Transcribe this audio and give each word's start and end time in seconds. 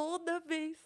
toda 0.00 0.40
vez. 0.40 0.78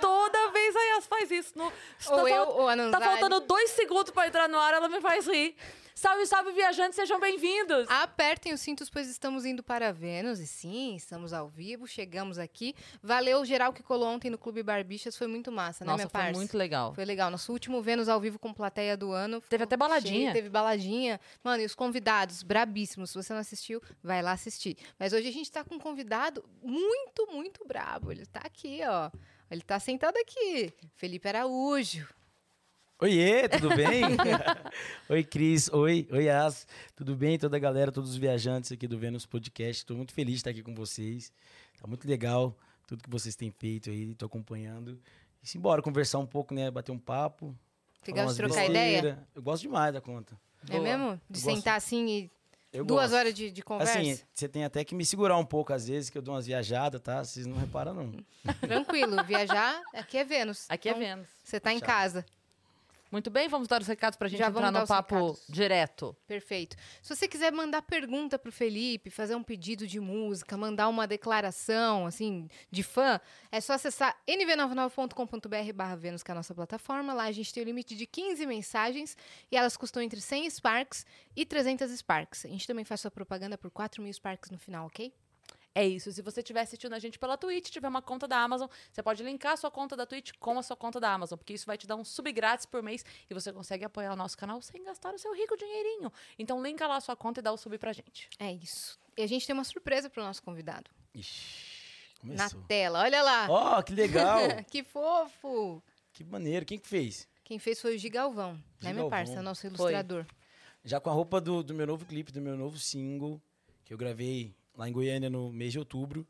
Toda 0.00 0.50
vez 0.50 0.76
a 0.76 0.80
Yas 0.80 1.06
faz 1.06 1.30
isso. 1.30 1.56
No, 1.56 1.64
Ou 1.64 2.22
tá, 2.24 2.30
eu, 2.30 2.42
ou 2.48 2.68
a 2.68 2.72
tá 2.72 2.76
Nanzari. 2.76 3.04
faltando 3.04 3.40
dois 3.40 3.70
segundos 3.70 4.10
pra 4.10 4.26
entrar 4.26 4.48
no 4.48 4.58
ar, 4.58 4.74
ela 4.74 4.88
me 4.88 5.00
faz 5.00 5.26
rir. 5.26 5.56
Salve, 5.96 6.26
salve, 6.26 6.50
viajantes, 6.50 6.96
sejam 6.96 7.20
bem-vindos. 7.20 7.86
Apertem 7.88 8.52
os 8.52 8.60
cintos, 8.60 8.90
pois 8.90 9.08
estamos 9.08 9.44
indo 9.44 9.62
para 9.62 9.92
Vênus. 9.92 10.40
E 10.40 10.46
sim, 10.46 10.96
estamos 10.96 11.32
ao 11.32 11.48
vivo, 11.48 11.86
chegamos 11.86 12.36
aqui. 12.36 12.74
Valeu 13.00 13.44
geral 13.44 13.72
que 13.72 13.80
colou 13.80 14.08
ontem 14.08 14.28
no 14.28 14.36
Clube 14.36 14.60
Barbichas, 14.64 15.16
foi 15.16 15.28
muito 15.28 15.52
massa, 15.52 15.84
né, 15.84 15.92
Nossa, 15.92 15.98
minha 15.98 16.08
foi 16.08 16.20
parça? 16.20 16.36
muito 16.36 16.58
legal. 16.58 16.92
Foi 16.94 17.04
legal. 17.04 17.30
Nosso 17.30 17.52
último 17.52 17.80
Vênus 17.80 18.08
ao 18.08 18.20
vivo 18.20 18.40
com 18.40 18.52
plateia 18.52 18.96
do 18.96 19.12
ano. 19.12 19.40
Teve 19.42 19.62
até 19.62 19.76
baladinha. 19.76 20.14
Cheio, 20.14 20.32
teve 20.32 20.48
baladinha. 20.48 21.20
Mano, 21.44 21.62
e 21.62 21.64
os 21.64 21.76
convidados, 21.76 22.42
brabíssimos. 22.42 23.10
Se 23.10 23.14
você 23.14 23.32
não 23.32 23.40
assistiu, 23.40 23.80
vai 24.02 24.20
lá 24.20 24.32
assistir. 24.32 24.76
Mas 24.98 25.12
hoje 25.12 25.28
a 25.28 25.32
gente 25.32 25.50
tá 25.50 25.62
com 25.62 25.76
um 25.76 25.78
convidado 25.78 26.44
muito, 26.60 27.28
muito 27.30 27.64
brabo. 27.64 28.10
Ele 28.10 28.26
tá 28.26 28.40
aqui, 28.40 28.80
ó. 28.84 29.12
Ele 29.48 29.62
tá 29.62 29.78
sentado 29.78 30.16
aqui. 30.16 30.74
Felipe 30.96 31.28
Araújo. 31.28 32.08
Oiê, 33.00 33.48
tudo 33.48 33.70
bem? 33.74 34.02
oi, 35.10 35.24
Cris. 35.24 35.68
Oi, 35.72 36.08
oi, 36.10 36.28
As. 36.30 36.66
Tudo 36.94 37.14
bem? 37.16 37.36
Toda 37.38 37.56
a 37.56 37.60
galera, 37.60 37.90
todos 37.90 38.10
os 38.10 38.16
viajantes 38.16 38.70
aqui 38.72 38.86
do 38.86 38.96
Vênus 38.98 39.26
Podcast. 39.26 39.82
Estou 39.82 39.96
muito 39.96 40.12
feliz 40.14 40.34
de 40.34 40.38
estar 40.38 40.50
aqui 40.50 40.62
com 40.62 40.74
vocês. 40.74 41.32
Tá 41.80 41.86
muito 41.88 42.06
legal 42.08 42.56
tudo 42.86 43.02
que 43.02 43.10
vocês 43.10 43.34
têm 43.34 43.50
feito 43.50 43.90
aí. 43.90 44.14
Tô 44.14 44.26
acompanhando. 44.26 44.98
E 45.42 45.48
simbora 45.48 45.82
conversar 45.82 46.18
um 46.18 46.26
pouco, 46.26 46.54
né? 46.54 46.70
Bater 46.70 46.92
um 46.92 46.98
papo. 46.98 47.54
Você 48.02 48.12
gosta 48.12 48.30
de 48.30 48.36
trocar 48.48 48.66
ideia? 48.66 49.18
Eu 49.34 49.42
gosto 49.42 49.62
demais 49.62 49.92
da 49.92 50.00
conta. 50.00 50.38
É 50.70 50.78
mesmo? 50.78 51.20
De 51.28 51.40
Eu 51.40 51.44
gosto- 51.44 51.56
sentar 51.56 51.76
assim 51.76 52.06
e 52.08 52.30
Eu 52.72 52.84
duas 52.84 53.10
gosto. 53.10 53.18
horas 53.18 53.34
de, 53.34 53.50
de 53.50 53.60
conversa? 53.62 53.98
Assim, 53.98 54.18
você 54.32 54.48
tem 54.48 54.64
até 54.64 54.84
que 54.84 54.94
me 54.94 55.04
segurar 55.04 55.36
um 55.36 55.44
pouco 55.44 55.72
às 55.72 55.88
vezes, 55.88 56.08
que 56.10 56.16
eu 56.16 56.22
dou 56.22 56.34
umas 56.34 56.46
viajadas, 56.46 57.00
tá? 57.02 57.22
Vocês 57.24 57.44
não 57.44 57.56
reparam, 57.58 57.92
não. 57.92 58.12
Tranquilo. 58.60 59.22
Viajar, 59.24 59.82
aqui 59.92 60.16
é 60.16 60.24
Vênus. 60.24 60.64
Aqui 60.70 60.88
é 60.88 60.92
Então, 60.92 61.02
Vênus. 61.02 61.28
Você 61.42 61.58
tá 61.60 61.72
em 61.72 61.80
casa. 61.80 62.24
Muito 63.10 63.30
bem, 63.30 63.48
vamos 63.48 63.68
dar 63.68 63.80
os 63.80 63.86
recados 63.86 64.16
pra 64.16 64.26
gente 64.28 64.38
Já 64.38 64.48
entrar 64.48 64.72
no 64.72 64.86
papo 64.86 65.14
recados. 65.14 65.44
direto. 65.48 66.16
Perfeito. 66.26 66.76
Se 67.00 67.14
você 67.14 67.28
quiser 67.28 67.52
mandar 67.52 67.82
pergunta 67.82 68.38
pro 68.38 68.50
Felipe, 68.50 69.08
fazer 69.08 69.36
um 69.36 69.42
pedido 69.42 69.86
de 69.86 70.00
música, 70.00 70.56
mandar 70.56 70.88
uma 70.88 71.06
declaração, 71.06 72.06
assim, 72.06 72.48
de 72.70 72.82
fã, 72.82 73.20
é 73.52 73.60
só 73.60 73.74
acessar 73.74 74.16
nv99.com.br 74.28 75.72
barra 75.74 75.94
Vênus, 75.96 76.22
que 76.22 76.30
é 76.30 76.32
a 76.32 76.34
nossa 76.34 76.54
plataforma. 76.54 77.12
Lá 77.14 77.24
a 77.24 77.32
gente 77.32 77.52
tem 77.52 77.62
o 77.62 77.66
limite 77.66 77.94
de 77.94 78.06
15 78.06 78.46
mensagens 78.46 79.16
e 79.50 79.56
elas 79.56 79.76
custam 79.76 80.02
entre 80.02 80.20
100 80.20 80.50
Sparks 80.50 81.06
e 81.36 81.46
300 81.46 81.90
Sparks. 81.90 82.44
A 82.44 82.48
gente 82.48 82.66
também 82.66 82.84
faz 82.84 83.00
sua 83.00 83.10
propaganda 83.10 83.56
por 83.56 83.70
4 83.70 84.02
mil 84.02 84.12
Sparks 84.12 84.50
no 84.50 84.58
final, 84.58 84.86
ok? 84.86 85.12
É 85.74 85.84
isso. 85.86 86.12
Se 86.12 86.22
você 86.22 86.40
estiver 86.40 86.60
assistindo 86.60 86.92
a 86.92 86.98
gente 87.00 87.18
pela 87.18 87.36
Twitch, 87.36 87.68
tiver 87.70 87.88
uma 87.88 88.00
conta 88.00 88.28
da 88.28 88.38
Amazon, 88.38 88.68
você 88.92 89.02
pode 89.02 89.22
linkar 89.24 89.52
a 89.54 89.56
sua 89.56 89.70
conta 89.70 89.96
da 89.96 90.06
Twitch 90.06 90.30
com 90.38 90.56
a 90.58 90.62
sua 90.62 90.76
conta 90.76 91.00
da 91.00 91.12
Amazon, 91.12 91.36
porque 91.36 91.52
isso 91.52 91.66
vai 91.66 91.76
te 91.76 91.86
dar 91.86 91.96
um 91.96 92.04
sub 92.04 92.30
grátis 92.32 92.64
por 92.64 92.80
mês 92.82 93.04
e 93.28 93.34
você 93.34 93.52
consegue 93.52 93.84
apoiar 93.84 94.12
o 94.12 94.16
nosso 94.16 94.38
canal 94.38 94.62
sem 94.62 94.84
gastar 94.84 95.12
o 95.12 95.18
seu 95.18 95.34
rico 95.34 95.56
dinheirinho. 95.56 96.12
Então 96.38 96.62
linka 96.62 96.86
lá 96.86 96.96
a 96.96 97.00
sua 97.00 97.16
conta 97.16 97.40
e 97.40 97.42
dá 97.42 97.52
o 97.52 97.56
sub 97.56 97.76
pra 97.78 97.92
gente. 97.92 98.28
É 98.38 98.52
isso. 98.52 98.98
E 99.16 99.22
a 99.22 99.26
gente 99.26 99.46
tem 99.46 99.52
uma 99.52 99.64
surpresa 99.64 100.08
pro 100.08 100.22
nosso 100.22 100.42
convidado. 100.42 100.90
Ixi, 101.14 102.18
Na 102.22 102.36
começou. 102.44 102.62
tela. 102.68 103.00
Olha 103.02 103.22
lá. 103.22 103.46
Ó, 103.50 103.82
que 103.82 103.92
legal. 103.92 104.38
que 104.70 104.84
fofo. 104.84 105.82
que 106.12 106.22
maneiro. 106.22 106.64
Quem 106.64 106.78
que 106.78 106.86
fez? 106.86 107.26
Quem 107.42 107.58
fez 107.58 107.80
foi 107.80 107.96
o 107.96 107.98
Gigalvão, 107.98 108.52
né, 108.54 108.60
minha 108.80 108.92
Gigalvão. 108.92 109.10
parça? 109.10 109.42
Nosso 109.42 109.66
ilustrador. 109.66 110.24
Já 110.84 111.00
com 111.00 111.10
a 111.10 111.12
roupa 111.12 111.40
do, 111.40 111.62
do 111.62 111.74
meu 111.74 111.86
novo 111.86 112.04
clipe, 112.04 112.30
do 112.32 112.40
meu 112.40 112.56
novo 112.56 112.78
single, 112.78 113.40
que 113.84 113.92
eu 113.92 113.98
gravei 113.98 114.54
lá 114.76 114.88
em 114.88 114.92
Goiânia 114.92 115.30
no 115.30 115.52
mês 115.52 115.72
de 115.72 115.78
outubro. 115.78 116.26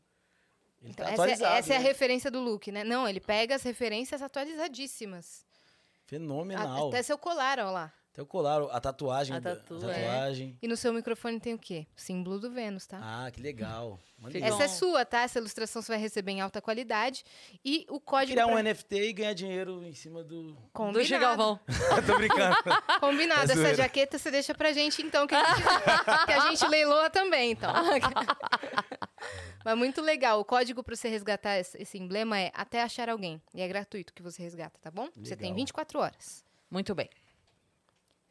Ele 0.81 0.91
Então, 0.91 1.05
tá 1.05 1.11
essa, 1.11 1.45
é- 1.45 1.57
essa 1.59 1.73
é 1.73 1.77
a 1.77 1.79
né? 1.79 1.85
referência 1.85 2.29
do 2.29 2.39
look, 2.39 2.71
né? 2.71 2.83
Não, 2.83 3.07
ele 3.07 3.19
pega 3.19 3.55
as 3.55 3.63
referências 3.63 4.21
atualizadíssimas. 4.21 5.45
Fenomenal. 6.05 6.89
Até 6.89 7.01
seu 7.01 7.17
colar, 7.17 7.59
ó 7.59 7.71
lá. 7.71 7.91
Até 8.15 8.21
o 8.21 8.25
colar, 8.25 8.61
a 8.71 8.79
tatuagem. 8.79 9.35
A 9.35 9.39
da- 9.39 9.57
tatu, 9.57 9.75
a 9.75 9.79
tatuagem. 9.93 10.57
E 10.61 10.69
no 10.69 10.77
seu 10.77 10.93
microfone 10.93 11.37
tem 11.37 11.53
o 11.53 11.59
quê? 11.59 11.85
O 11.97 11.99
símbolo 11.99 12.39
do 12.39 12.49
Vênus, 12.49 12.87
tá? 12.87 12.97
Ah, 13.03 13.29
que 13.29 13.41
legal. 13.41 13.99
Maneiro. 14.17 14.47
Essa 14.47 14.63
é 14.63 14.65
um- 14.67 14.69
sua, 14.69 15.03
tá? 15.05 15.23
Essa 15.23 15.37
ilustração 15.39 15.81
você 15.81 15.91
vai 15.91 15.99
receber 15.99 16.31
em 16.31 16.39
alta 16.39 16.61
qualidade. 16.61 17.25
E 17.63 17.85
o 17.89 17.99
código. 17.99 18.31
Criar 18.31 18.45
um 18.47 18.51
pra- 18.51 18.59
NFT 18.63 19.09
e 19.09 19.11
ganhar 19.11 19.33
dinheiro 19.33 19.83
em 19.83 19.93
cima 19.93 20.23
do. 20.23 20.55
Combinado. 20.71 20.99
Do 20.99 21.03
Gigalvão. 21.03 21.59
Tô 22.07 22.15
brincando. 22.15 22.55
Combinado. 23.01 23.41
É 23.41 23.43
Essa 23.43 23.55
zoeira. 23.55 23.75
jaqueta 23.75 24.17
você 24.17 24.31
deixa 24.31 24.55
pra 24.55 24.71
gente, 24.71 25.01
então, 25.01 25.27
que 25.27 25.35
a 25.35 25.43
gente, 25.53 25.63
que 26.25 26.31
a 26.31 26.39
gente 26.47 26.65
leiloa 26.69 27.09
também, 27.09 27.51
então. 27.51 27.69
Mas 29.63 29.77
muito 29.77 30.01
legal. 30.01 30.39
O 30.39 30.45
código 30.45 30.83
pra 30.83 30.95
você 30.95 31.09
resgatar 31.09 31.57
esse, 31.57 31.97
emblema 31.97 32.39
é 32.39 32.51
até 32.53 32.81
achar 32.81 33.09
alguém. 33.09 33.41
E 33.53 33.61
é 33.61 33.67
gratuito 33.67 34.13
que 34.13 34.21
você 34.21 34.41
resgata, 34.41 34.79
tá 34.79 34.89
bom? 34.91 35.09
Você 35.15 35.35
tem 35.35 35.47
Legal. 35.49 35.55
24 35.55 35.99
horas. 35.99 36.45
Muito 36.69 36.93
bem. 36.95 37.09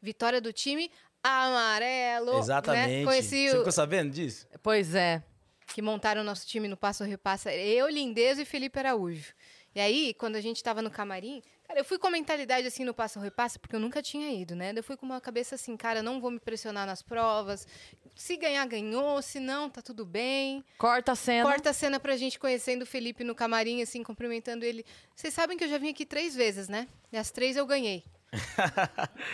Vitória 0.05 0.39
do 0.39 0.53
time 0.53 0.89
amarelo. 1.23 2.33
Né? 2.33 2.39
Exatamente. 2.39 3.05
Conheci 3.05 3.49
Você 3.49 3.55
o, 3.55 3.57
ficou 3.57 3.71
sabendo 3.71 4.11
disso? 4.11 4.47
Pois 4.61 4.93
é. 4.93 5.23
que 5.67 5.81
montaram 5.81 6.21
o 6.21 6.23
nosso 6.23 6.45
time 6.47 6.67
no 6.67 6.77
Passo 6.77 7.03
Repassa. 7.03 7.51
Eu, 7.53 7.89
Lindezo 7.89 8.41
e 8.41 8.45
Felipe 8.45 8.77
Araújo. 8.79 9.33
E 9.73 9.79
aí, 9.79 10.13
quando 10.13 10.37
a 10.37 10.41
gente 10.41 10.63
tava 10.63 10.81
no 10.81 10.89
camarim, 10.89 11.41
cara, 11.67 11.81
eu 11.81 11.83
fui 11.83 11.97
com 11.97 12.07
a 12.07 12.11
mentalidade 12.11 12.65
assim 12.65 12.85
no 12.85 12.93
Passo 12.93 13.19
Repassa, 13.19 13.59
porque 13.59 13.75
eu 13.75 13.79
nunca 13.79 14.01
tinha 14.01 14.31
ido, 14.31 14.55
né? 14.55 14.71
Eu 14.73 14.83
fui 14.83 14.95
com 14.95 15.05
uma 15.05 15.19
cabeça 15.19 15.55
assim, 15.55 15.75
cara, 15.75 16.01
não 16.01 16.21
vou 16.21 16.31
me 16.31 16.39
pressionar 16.39 16.85
nas 16.87 17.01
provas. 17.01 17.67
Se 18.15 18.37
ganhar, 18.37 18.65
ganhou. 18.67 19.21
Se 19.21 19.39
não, 19.39 19.69
tá 19.69 19.81
tudo 19.81 20.05
bem. 20.05 20.63
Corta 20.77 21.11
a 21.11 21.15
cena. 21.15 21.49
Corta 21.49 21.71
a 21.71 21.73
cena 21.73 21.99
pra 21.99 22.15
gente 22.15 22.39
conhecendo 22.39 22.83
o 22.83 22.85
Felipe 22.85 23.25
no 23.25 23.35
camarim, 23.35 23.81
assim, 23.81 24.01
cumprimentando 24.01 24.63
ele. 24.63 24.85
Vocês 25.13 25.33
sabem 25.33 25.57
que 25.57 25.65
eu 25.65 25.69
já 25.69 25.77
vim 25.77 25.89
aqui 25.89 26.05
três 26.05 26.33
vezes, 26.35 26.69
né? 26.69 26.87
E 27.11 27.17
as 27.17 27.31
três 27.31 27.57
eu 27.57 27.65
ganhei. 27.65 28.05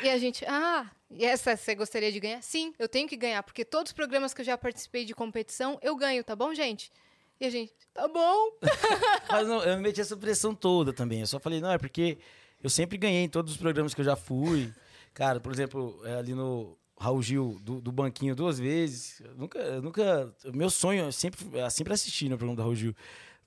E 0.03 0.09
a 0.09 0.17
gente, 0.17 0.45
ah, 0.45 0.89
e 1.09 1.25
essa 1.25 1.55
você 1.55 1.75
gostaria 1.75 2.11
de 2.11 2.19
ganhar? 2.19 2.41
Sim, 2.41 2.73
eu 2.79 2.87
tenho 2.87 3.07
que 3.07 3.17
ganhar, 3.17 3.43
porque 3.43 3.65
todos 3.65 3.91
os 3.91 3.93
programas 3.93 4.33
que 4.33 4.41
eu 4.41 4.45
já 4.45 4.57
participei 4.57 5.05
de 5.05 5.13
competição, 5.13 5.77
eu 5.81 5.95
ganho, 5.95 6.23
tá 6.23 6.35
bom, 6.35 6.53
gente? 6.53 6.91
E 7.39 7.45
a 7.45 7.49
gente, 7.49 7.73
tá 7.93 8.07
bom. 8.07 8.51
Mas 9.29 9.47
não, 9.47 9.63
eu 9.63 9.75
não 9.75 9.81
meti 9.81 9.99
essa 9.99 10.15
pressão 10.15 10.53
toda 10.53 10.93
também. 10.93 11.21
Eu 11.21 11.27
só 11.27 11.39
falei, 11.39 11.59
não, 11.59 11.71
é 11.71 11.77
porque 11.77 12.19
eu 12.61 12.69
sempre 12.69 12.97
ganhei 12.97 13.23
em 13.23 13.29
todos 13.29 13.53
os 13.53 13.57
programas 13.57 13.93
que 13.93 14.01
eu 14.01 14.05
já 14.05 14.15
fui. 14.15 14.71
Cara, 15.13 15.39
por 15.39 15.51
exemplo, 15.51 15.99
é, 16.05 16.15
ali 16.15 16.35
no 16.35 16.77
Raul 17.01 17.21
Gil, 17.21 17.59
do, 17.63 17.81
do 17.81 17.91
banquinho 17.91 18.35
duas 18.35 18.59
vezes. 18.59 19.19
Eu 19.21 19.33
nunca, 19.33 19.57
eu 19.57 19.81
nunca. 19.81 20.31
Meu 20.53 20.69
sonho 20.69 21.05
é 21.05 21.11
sempre, 21.11 21.59
é 21.59 21.69
sempre 21.71 21.93
assistir 21.93 22.29
no 22.29 22.37
programa 22.37 22.55
do 22.55 22.61
Raul 22.61 22.75
Gil. 22.75 22.95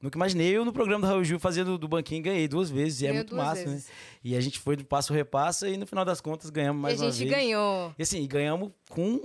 Nunca 0.05 0.19
imaginei 0.19 0.55
eu 0.55 0.67
no 0.67 0.73
programa 0.73 1.07
do 1.07 1.11
Raul 1.11 1.25
Gil 1.25 1.41
fazendo 1.41 1.79
do 1.79 1.89
banquinho 1.89 2.19
e 2.19 2.23
ganhei 2.23 2.47
duas 2.47 2.69
vezes. 2.69 3.01
E 3.01 3.07
é 3.07 3.13
muito 3.15 3.35
massa, 3.35 3.65
vezes. 3.65 3.87
né? 3.87 3.93
E 4.23 4.37
a 4.37 4.41
gente 4.43 4.59
foi 4.59 4.77
do 4.77 4.85
passo 4.85 5.15
repassa 5.15 5.67
e 5.67 5.79
no 5.79 5.87
final 5.87 6.05
das 6.05 6.21
contas 6.21 6.51
ganhamos 6.51 6.83
mais 6.83 7.01
e 7.01 7.03
a 7.03 7.07
uma 7.07 7.11
gente 7.13 7.29
vez. 7.31 7.41
ganhou. 7.43 7.95
E 7.99 8.03
assim, 8.03 8.27
ganhamos 8.29 8.71
com, 8.91 9.23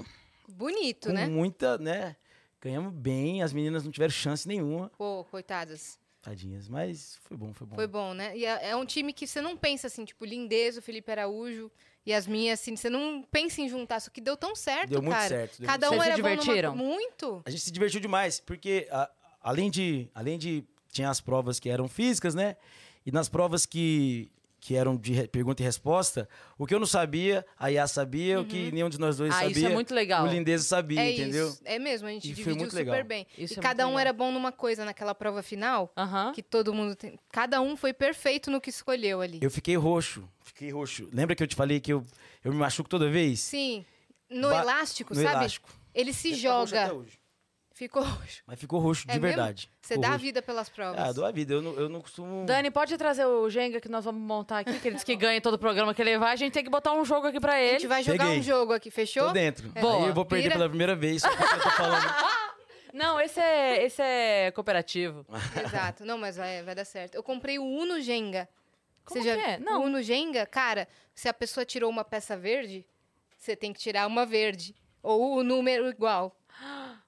Bonito, 0.47 1.09
com 1.09 1.13
né? 1.13 1.28
muita, 1.28 1.78
né? 1.78 2.16
Ganhamos 2.62 2.94
bem, 2.94 3.44
as 3.44 3.51
meninas 3.51 3.84
não 3.84 3.91
tiveram 3.91 4.12
chance 4.12 4.47
nenhuma. 4.47 4.90
Pô, 4.97 5.25
coitadas. 5.29 6.00
Tadinhas, 6.22 6.67
mas 6.69 7.17
foi 7.23 7.35
bom, 7.38 7.53
foi 7.53 7.67
bom. 7.67 7.75
Foi 7.75 7.88
bom, 7.88 8.13
né? 8.13 8.38
E 8.38 8.46
é, 8.46 8.69
é 8.69 8.75
um 8.75 8.85
time 8.85 9.11
que 9.13 9.25
você 9.28 9.41
não 9.41 9.56
pensa 9.57 9.88
assim, 9.88 10.03
tipo, 10.06 10.23
Lindezo, 10.25 10.81
Felipe 10.81 11.09
Araújo 11.11 11.69
e 12.06 12.13
as 12.13 12.25
minhas, 12.28 12.59
assim, 12.59 12.75
você 12.75 12.90
não 12.90 13.22
pensa 13.31 13.61
em 13.61 13.67
juntar, 13.69 14.00
só 14.01 14.09
que 14.09 14.19
deu 14.22 14.35
tão 14.38 14.56
certo, 14.56 14.90
Deu 14.91 15.01
muito 15.01 15.13
cara. 15.16 15.28
certo, 15.29 15.59
deu 15.59 15.67
Cada 15.67 15.90
um 15.90 15.96
muito 15.96 16.03
certo. 16.06 16.19
era 16.19 16.23
Vocês 16.23 16.31
se 16.31 16.35
bom 16.38 16.41
divertiram? 16.53 16.75
numa... 16.75 16.84
Muito. 16.84 17.41
A 17.46 17.50
gente 17.50 17.61
se 17.63 17.72
divertiu 17.72 18.00
demais, 18.01 18.40
porque 18.41 18.88
a- 18.91 19.09
além 19.42 19.70
de 19.70 20.10
além 20.14 20.38
de 20.38 20.64
tinha 20.92 21.10
as 21.10 21.22
provas 21.22 21.60
que 21.60 21.70
eram 21.70 21.88
físicas, 21.88 22.34
né? 22.36 22.56
E 23.06 23.12
nas 23.12 23.30
provas 23.30 23.66
que 23.66 24.32
que 24.62 24.76
eram 24.76 24.98
de 24.98 25.26
pergunta 25.30 25.62
e 25.64 25.66
resposta, 25.66 26.28
o 26.58 26.66
que 26.68 26.76
eu 26.76 26.80
não 26.82 26.86
sabia, 26.86 27.46
a 27.58 27.70
Yas 27.70 27.91
sabia, 27.91 28.41
o 28.41 28.46
que 28.46 28.70
nenhum 28.74 28.90
de 28.90 29.00
nós 29.00 29.16
dois 29.16 29.32
Ah, 29.34 29.36
sabia. 29.40 29.52
isso 29.52 29.66
é 29.68 29.70
muito 29.70 29.94
legal. 29.96 30.26
O 30.26 30.28
Lindezo 30.28 30.66
sabia, 30.68 31.00
é 31.00 31.14
entendeu? 31.14 31.47
isso. 31.47 31.62
É 31.64 31.80
mesmo, 31.80 32.09
a 32.09 32.12
gente 32.12 32.26
E 32.26 32.34
dividiu 32.34 32.58
muito 32.58 32.72
super 32.72 32.86
legal. 32.91 33.06
bem. 33.06 33.26
Isso 33.38 33.53
e 33.53 33.58
é 33.58 33.62
cada 33.62 33.86
um 33.86 33.91
legal. 33.91 34.00
era 34.02 34.12
bom 34.12 34.34
numa 34.34 34.52
coisa 34.52 34.84
naquela 34.84 35.16
prova 35.16 35.42
final, 35.42 35.90
Aham. 35.96 36.34
que 36.34 36.44
todo 36.44 36.74
mundo 36.74 36.94
tem. 36.94 37.18
Cada 37.32 37.62
um 37.62 37.78
foi 37.78 37.94
perfeito 37.94 38.52
no 38.52 38.59
que 38.59 38.70
escolheu 38.70 39.22
ali. 39.22 39.40
Eu 39.42 39.50
fiquei 39.50 39.78
roxo, 39.78 40.28
fiquei 40.44 40.72
roxo. 40.72 41.08
Lembra 41.14 41.38
que 41.38 41.44
eu 41.44 41.47
te 41.47 41.56
falei 41.56 41.80
que 41.80 41.94
eu, 41.94 42.03
eu 42.44 42.52
me 42.52 42.58
machuco 42.58 42.90
toda 42.90 43.09
vez? 43.09 43.40
Sim. 43.40 43.85
No 44.30 44.50
Ba- 44.50 44.59
elástico, 44.62 45.14
no 45.16 45.22
sabe? 45.22 45.35
elástico. 45.38 45.70
Ele 45.96 46.12
se 46.12 46.32
Deve 46.32 46.42
tá 46.44 46.53
roxo 46.53 46.72
joga. 46.76 46.84
até 46.84 46.94
hoje. 46.94 47.19
Ficou 47.79 48.03
roxo. 48.03 48.43
Mas 48.46 48.59
ficou 48.59 48.78
roxo 48.81 49.05
É 49.08 49.14
de 49.14 49.20
mesmo? 49.22 49.37
verdade. 49.37 49.70
Você 49.81 49.93
Ficou 49.93 50.02
dá 50.02 50.08
a 50.09 50.11
roxo. 50.11 50.22
vida 50.26 50.41
pelas 50.41 50.67
provas. 50.67 50.99
Ah, 51.02 51.14
dou 51.14 51.26
a 51.26 51.31
vida. 51.31 51.53
Eu 51.53 51.61
não, 51.61 51.72
eu 51.76 51.87
não 51.87 52.02
costumo. 52.02 52.46
Dani, 52.46 52.70
pode 52.70 52.97
trazer 52.97 53.23
o 53.26 53.49
Jenga 53.49 53.79
que 53.79 53.87
nós 53.87 54.03
vamos 54.03 54.22
montar 54.22 54.59
aqui, 54.59 54.78
que 54.81 54.85
ele 54.90 54.96
disse 54.96 55.05
que 55.05 55.16
ganha 55.16 55.40
todo 55.40 55.53
o 55.53 55.58
programa 55.58 55.93
que 55.93 56.02
ele 56.02 56.17
vai. 56.17 56.34
A 56.34 56.35
gente 56.35 56.52
tem 56.52 56.61
que 56.61 56.70
botar 56.70 56.91
um 56.91 57.05
jogo 57.05 57.28
aqui 57.28 57.40
pra 57.40 57.53
A 57.53 57.61
ele. 57.61 57.79
gente 57.79 57.87
vai 57.87 58.03
jogar 58.03 58.26
Peguei. 58.26 58.40
um 58.40 58.43
jogo 58.43 58.73
aqui, 58.73 58.91
fechou? 58.91 59.28
Tô 59.28 59.31
dentro. 59.31 59.70
Boa. 59.70 59.96
Aí 60.03 60.08
eu 60.09 60.14
vou 60.14 60.26
perder 60.26 60.43
Vira. 60.49 60.55
pela 60.55 60.67
primeira 60.67 60.93
vez. 60.93 61.22
Só 61.22 61.29
porque 61.29 61.55
eu 61.55 61.61
tô 61.61 61.70
falando. 61.72 62.03
Não, 62.93 63.22
esse 63.22 63.40
é, 63.40 63.85
esse 63.85 64.02
é 64.02 64.52
cooperativo. 64.52 65.25
Exato. 65.66 66.03
Não, 66.03 66.17
mas 66.17 66.35
vai, 66.35 66.61
vai 66.64 66.75
dar 66.75 66.84
certo. 66.85 67.16
Eu 67.16 67.23
comprei 67.23 67.58
o 67.59 67.64
Uno 67.64 68.02
Jenga. 68.02 68.49
Como 69.05 69.22
Você 69.23 69.29
já... 69.29 69.35
que 69.37 69.41
é? 69.52 69.58
Não. 69.59 69.84
O 69.84 69.85
Uno 69.85 70.02
Jenga, 70.02 70.46
cara, 70.46 70.85
se 71.16 71.29
a 71.29 71.34
pessoa 71.34 71.64
tirou 71.66 71.90
uma 71.90 72.03
peça 72.03 72.35
verde, 72.35 72.85
você 73.37 73.55
tem 73.55 73.72
que 73.72 73.79
tirar 73.79 74.05
uma 74.05 74.25
verde. 74.25 74.75
Ou 75.02 75.37
o 75.37 75.43
número 75.43 75.87
igual. 75.87 76.35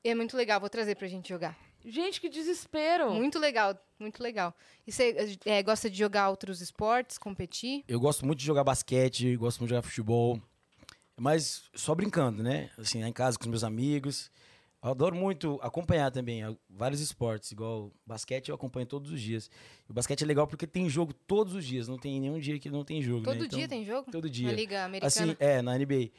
E 0.03 0.09
é 0.09 0.15
muito 0.15 0.35
legal, 0.35 0.59
vou 0.59 0.69
trazer 0.69 0.95
pra 0.95 1.07
gente 1.07 1.29
jogar. 1.29 1.57
Gente, 1.85 2.21
que 2.21 2.29
desespero. 2.29 3.11
Muito 3.11 3.39
legal, 3.39 3.75
muito 3.99 4.21
legal. 4.21 4.55
E 4.85 4.91
você 4.91 5.37
é, 5.45 5.63
gosta 5.63 5.89
de 5.89 5.97
jogar 5.97 6.29
outros 6.29 6.61
esportes, 6.61 7.17
competir? 7.17 7.83
Eu 7.87 7.99
gosto 7.99 8.25
muito 8.25 8.39
de 8.39 8.45
jogar 8.45 8.63
basquete, 8.63 9.35
gosto 9.35 9.59
muito 9.59 9.69
de 9.69 9.75
jogar 9.75 9.81
futebol, 9.81 10.39
mas 11.19 11.63
só 11.73 11.93
brincando, 11.95 12.43
né? 12.43 12.69
Assim, 12.77 13.01
lá 13.01 13.07
em 13.07 13.13
casa 13.13 13.37
com 13.37 13.43
os 13.43 13.49
meus 13.49 13.63
amigos. 13.63 14.31
Eu 14.83 14.89
adoro 14.89 15.15
muito 15.15 15.59
acompanhar 15.61 16.09
também 16.09 16.43
ah, 16.43 16.55
vários 16.67 17.01
esportes, 17.01 17.51
igual 17.51 17.91
basquete 18.03 18.49
eu 18.49 18.55
acompanho 18.55 18.87
todos 18.87 19.11
os 19.11 19.21
dias. 19.21 19.49
E 19.87 19.91
o 19.91 19.93
basquete 19.93 20.23
é 20.23 20.25
legal 20.25 20.47
porque 20.47 20.65
tem 20.65 20.89
jogo 20.89 21.13
todos 21.13 21.53
os 21.53 21.63
dias, 21.63 21.87
não 21.87 21.99
tem 21.99 22.19
nenhum 22.19 22.39
dia 22.39 22.57
que 22.57 22.69
não 22.69 22.83
tem 22.83 22.99
jogo. 23.01 23.23
Todo 23.23 23.39
né? 23.39 23.45
Então, 23.45 23.59
dia 23.59 23.67
tem 23.67 23.85
jogo? 23.85 24.11
Todo 24.11 24.25
Na 24.25 24.31
dia. 24.31 24.51
Liga 24.51 24.83
Americana? 24.83 25.07
Assim, 25.07 25.35
é, 25.39 25.61
na 25.61 25.77
NBA. 25.77 26.09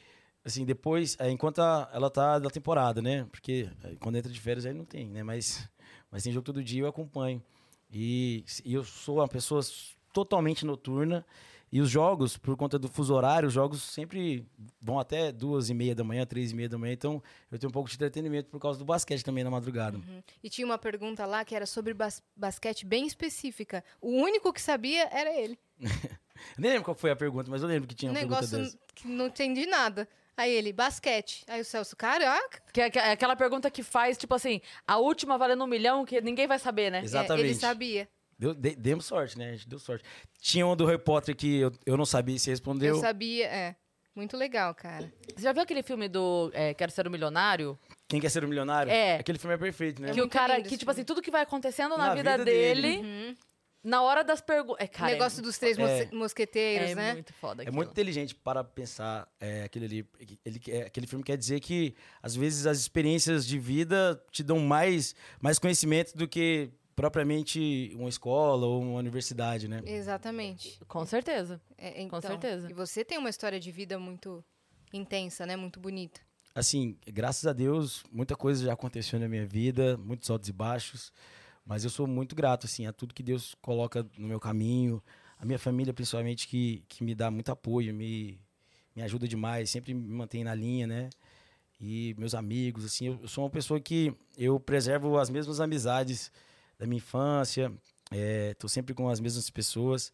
Assim, 0.45 0.65
depois, 0.65 1.15
é, 1.19 1.29
enquanto 1.31 1.59
a- 1.59 1.89
ela 1.93 2.09
tá 2.09 2.37
da 2.39 2.49
temporada, 2.49 3.01
né? 3.01 3.25
Porque 3.31 3.69
é, 3.83 3.95
quando 3.99 4.17
entra 4.17 4.31
de 4.31 4.39
férias 4.39 4.65
aí 4.65 4.73
não 4.73 4.83
tem, 4.85 5.07
né? 5.09 5.23
Mas, 5.23 5.69
mas 6.11 6.23
tem 6.23 6.33
jogo 6.33 6.43
todo 6.45 6.63
dia 6.63 6.81
eu 6.81 6.87
acompanho. 6.87 7.41
E, 7.91 8.43
e 8.65 8.73
eu 8.73 8.83
sou 8.83 9.17
uma 9.17 9.27
pessoa 9.27 9.61
totalmente 10.11 10.65
noturna. 10.65 11.25
E 11.71 11.81
os 11.81 11.89
jogos, 11.89 12.37
por 12.37 12.55
conta 12.55 12.77
do 12.77 12.87
fuso 12.87 13.15
horário, 13.15 13.47
os 13.47 13.53
jogos 13.53 13.81
sempre 13.81 14.45
vão 14.79 14.99
até 14.99 15.31
duas 15.31 15.69
e 15.71 15.73
meia 15.73 15.95
da 15.95 16.03
manhã, 16.03 16.23
três 16.23 16.51
e 16.51 16.55
meia 16.55 16.69
da 16.69 16.77
manhã. 16.77 16.93
Então, 16.93 17.23
eu 17.51 17.57
tenho 17.57 17.69
um 17.69 17.73
pouco 17.73 17.89
de 17.89 17.95
entretenimento 17.95 18.47
por 18.47 18.59
causa 18.59 18.77
do 18.77 18.85
basquete 18.85 19.23
também 19.23 19.43
na 19.43 19.49
madrugada. 19.49 19.99
E 20.43 20.49
tinha 20.51 20.65
uma 20.67 20.77
pergunta 20.77 21.25
lá 21.25 21.43
que 21.43 21.55
era 21.55 21.65
sobre 21.65 21.91
bas- 21.95 22.21
basquete 22.35 22.85
bem 22.85 23.07
específica. 23.07 23.83
O 23.99 24.09
único 24.11 24.53
que 24.53 24.61
sabia 24.61 25.07
era 25.11 25.33
ele. 25.35 25.57
Nem 26.59 26.71
lembro 26.73 26.83
qual 26.85 26.95
foi 26.95 27.09
a 27.09 27.15
pergunta, 27.15 27.49
mas 27.49 27.63
eu 27.63 27.67
lembro 27.67 27.87
que 27.87 27.95
tinha 27.95 28.11
um 28.11 28.13
uma 28.13 28.19
pergunta 28.19 28.41
negócio 28.41 28.63
dessa. 28.75 28.77
que 28.93 29.07
não 29.07 29.25
entendi 29.27 29.65
nada. 29.65 30.07
Aí 30.35 30.51
ele, 30.51 30.73
basquete. 30.73 31.43
Aí 31.47 31.61
o 31.61 31.65
Celso, 31.65 31.95
caraca. 31.95 32.61
Que 32.73 32.81
é, 32.81 32.89
que 32.89 32.97
é 32.99 33.11
aquela 33.11 33.35
pergunta 33.35 33.69
que 33.69 33.83
faz, 33.83 34.17
tipo 34.17 34.33
assim, 34.33 34.61
a 34.87 34.97
última 34.97 35.37
valendo 35.37 35.63
um 35.63 35.67
milhão, 35.67 36.05
que 36.05 36.19
ninguém 36.21 36.47
vai 36.47 36.57
saber, 36.59 36.91
né? 36.91 36.99
É, 36.99 37.03
Exatamente. 37.03 37.45
ele 37.45 37.55
sabia. 37.55 38.09
Deu, 38.37 38.53
de- 38.53 38.75
demos 38.75 39.05
sorte, 39.05 39.37
né? 39.37 39.49
A 39.49 39.51
gente 39.53 39.69
deu 39.69 39.77
sorte. 39.79 40.03
Tinha 40.41 40.65
um 40.65 40.75
do 40.75 40.85
Harry 40.85 40.97
Potter 41.01 41.35
que 41.35 41.59
eu, 41.59 41.71
eu 41.85 41.95
não 41.95 42.05
sabia 42.05 42.37
se 42.39 42.49
respondeu. 42.49 42.95
Eu 42.95 43.01
sabia, 43.01 43.45
é. 43.45 43.75
Muito 44.15 44.37
legal, 44.37 44.75
cara. 44.75 45.11
Você 45.35 45.41
já 45.43 45.51
viu 45.51 45.63
aquele 45.63 45.81
filme 45.81 46.07
do 46.07 46.51
é, 46.53 46.73
Quero 46.73 46.91
Ser 46.91 47.07
um 47.07 47.11
Milionário? 47.11 47.77
Quem 48.07 48.21
quer 48.21 48.29
ser 48.29 48.45
um 48.45 48.47
milionário? 48.47 48.91
É. 48.91 49.15
Aquele 49.15 49.39
filme 49.39 49.55
é 49.55 49.57
perfeito, 49.57 49.99
né? 49.99 50.11
que 50.13 50.21
o 50.21 50.29
cara, 50.29 50.61
que 50.61 50.77
tipo 50.77 50.91
assim, 50.91 51.03
tudo 51.03 51.19
que 51.19 51.31
vai 51.31 51.41
acontecendo 51.41 51.97
na, 51.97 52.09
Na 52.09 52.13
vida, 52.15 52.31
vida 52.33 52.45
dele, 52.45 52.97
dele. 53.01 53.37
Na 53.83 54.01
hora 54.01 54.23
das 54.23 54.39
perguntas. 54.41 54.83
É, 54.83 54.87
cara, 54.87 55.09
o 55.09 55.11
negócio 55.13 55.39
é, 55.39 55.43
dos 55.43 55.57
três 55.57 55.77
É. 55.77 56.05
mos- 56.05 56.11
mosqueteiros, 56.13 56.91
é 56.91 56.95
né? 56.95 57.13
muito 57.13 57.33
foda 57.33 57.63
É 57.63 57.69
muito 57.71 57.89
inteligente 57.91 58.33
para 58.33 58.63
pensar 58.63 59.27
é, 59.39 59.63
aquele 59.63 59.85
ali. 59.85 60.09
Ele, 60.45 60.61
é, 60.69 60.81
aquele 60.83 61.05
filme 61.07 61.23
quer 61.23 61.37
dizer 61.37 61.59
que, 61.59 61.93
às 62.21 62.35
vezes, 62.35 62.65
as 62.65 62.77
experiências 62.79 63.45
de 63.45 63.59
vida 63.59 64.21
te 64.31 64.41
dão 64.43 64.59
mais, 64.59 65.13
mais 65.41 65.59
conhecimento 65.59 66.15
do 66.15 66.27
que 66.27 66.71
propriamente 66.95 67.91
uma 67.95 68.09
escola 68.09 68.65
ou 68.65 68.81
uma 68.81 68.99
universidade, 68.99 69.67
né? 69.67 69.81
Exatamente. 69.85 70.79
Com 70.87 71.05
certeza. 71.05 71.59
É, 71.77 72.01
então, 72.01 72.21
certeza. 72.21 72.69
E 72.69 72.73
você 72.73 73.03
tem 73.03 73.17
uma 73.17 73.29
história 73.29 73.59
de 73.59 73.71
vida 73.71 73.99
muito 73.99 74.43
intensa, 74.91 75.45
né? 75.45 75.55
Muito 75.55 75.79
bonita. 75.79 76.21
Assim, 76.55 76.97
graças 77.07 77.45
a 77.47 77.53
Deus, 77.53 78.03
muita 78.11 78.35
coisa 78.35 78.63
já 78.65 78.73
aconteceu 78.73 79.19
na 79.19 79.27
minha 79.27 79.45
vida, 79.45 79.97
muitos 79.97 80.29
altos 80.29 80.49
e 80.49 80.53
baixos, 80.53 81.11
mas 81.65 81.83
eu 81.83 81.89
sou 81.89 82.05
muito 82.05 82.35
grato, 82.35 82.65
assim, 82.65 82.85
a 82.85 82.93
tudo 82.93 83.13
que 83.13 83.23
Deus 83.23 83.55
coloca 83.61 84.05
no 84.17 84.27
meu 84.27 84.39
caminho, 84.39 85.01
a 85.37 85.45
minha 85.45 85.59
família, 85.59 85.93
principalmente, 85.93 86.47
que, 86.47 86.83
que 86.87 87.03
me 87.03 87.15
dá 87.15 87.31
muito 87.31 87.51
apoio, 87.51 87.93
me, 87.93 88.39
me 88.95 89.01
ajuda 89.01 89.27
demais, 89.27 89.69
sempre 89.69 89.93
me 89.93 90.07
mantém 90.07 90.43
na 90.43 90.53
linha, 90.53 90.87
né? 90.87 91.09
E 91.79 92.15
meus 92.17 92.33
amigos, 92.33 92.85
assim, 92.85 93.07
eu, 93.07 93.19
eu 93.21 93.27
sou 93.27 93.43
uma 93.43 93.49
pessoa 93.49 93.79
que 93.79 94.13
eu 94.37 94.59
preservo 94.59 95.17
as 95.17 95.29
mesmas 95.29 95.59
amizades 95.59 96.31
da 96.77 96.85
minha 96.85 96.97
infância, 96.97 97.71
estou 98.51 98.69
sempre 98.69 98.93
com 98.93 99.09
as 99.09 99.19
mesmas 99.19 99.49
pessoas. 99.49 100.13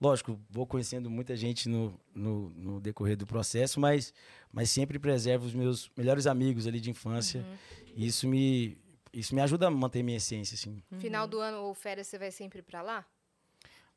Lógico, 0.00 0.38
vou 0.50 0.66
conhecendo 0.66 1.08
muita 1.08 1.36
gente 1.36 1.68
no, 1.68 1.98
no, 2.14 2.50
no 2.50 2.80
decorrer 2.80 3.16
do 3.16 3.26
processo, 3.26 3.78
mas, 3.78 4.12
mas 4.52 4.70
sempre 4.70 4.98
preservo 4.98 5.46
os 5.46 5.54
meus 5.54 5.90
melhores 5.96 6.26
amigos 6.26 6.66
ali 6.66 6.80
de 6.80 6.90
infância. 6.90 7.44
E 7.96 8.06
isso 8.06 8.26
me, 8.26 8.76
isso 9.14 9.34
me 9.34 9.40
ajuda 9.40 9.68
a 9.68 9.70
manter 9.70 10.02
minha 10.02 10.16
essência, 10.16 10.54
assim. 10.54 10.82
Final 10.98 11.26
do 11.26 11.38
ano 11.38 11.58
ou 11.58 11.74
férias, 11.74 12.06
você 12.06 12.18
vai 12.18 12.30
sempre 12.30 12.62
pra 12.62 12.82
lá? 12.82 13.06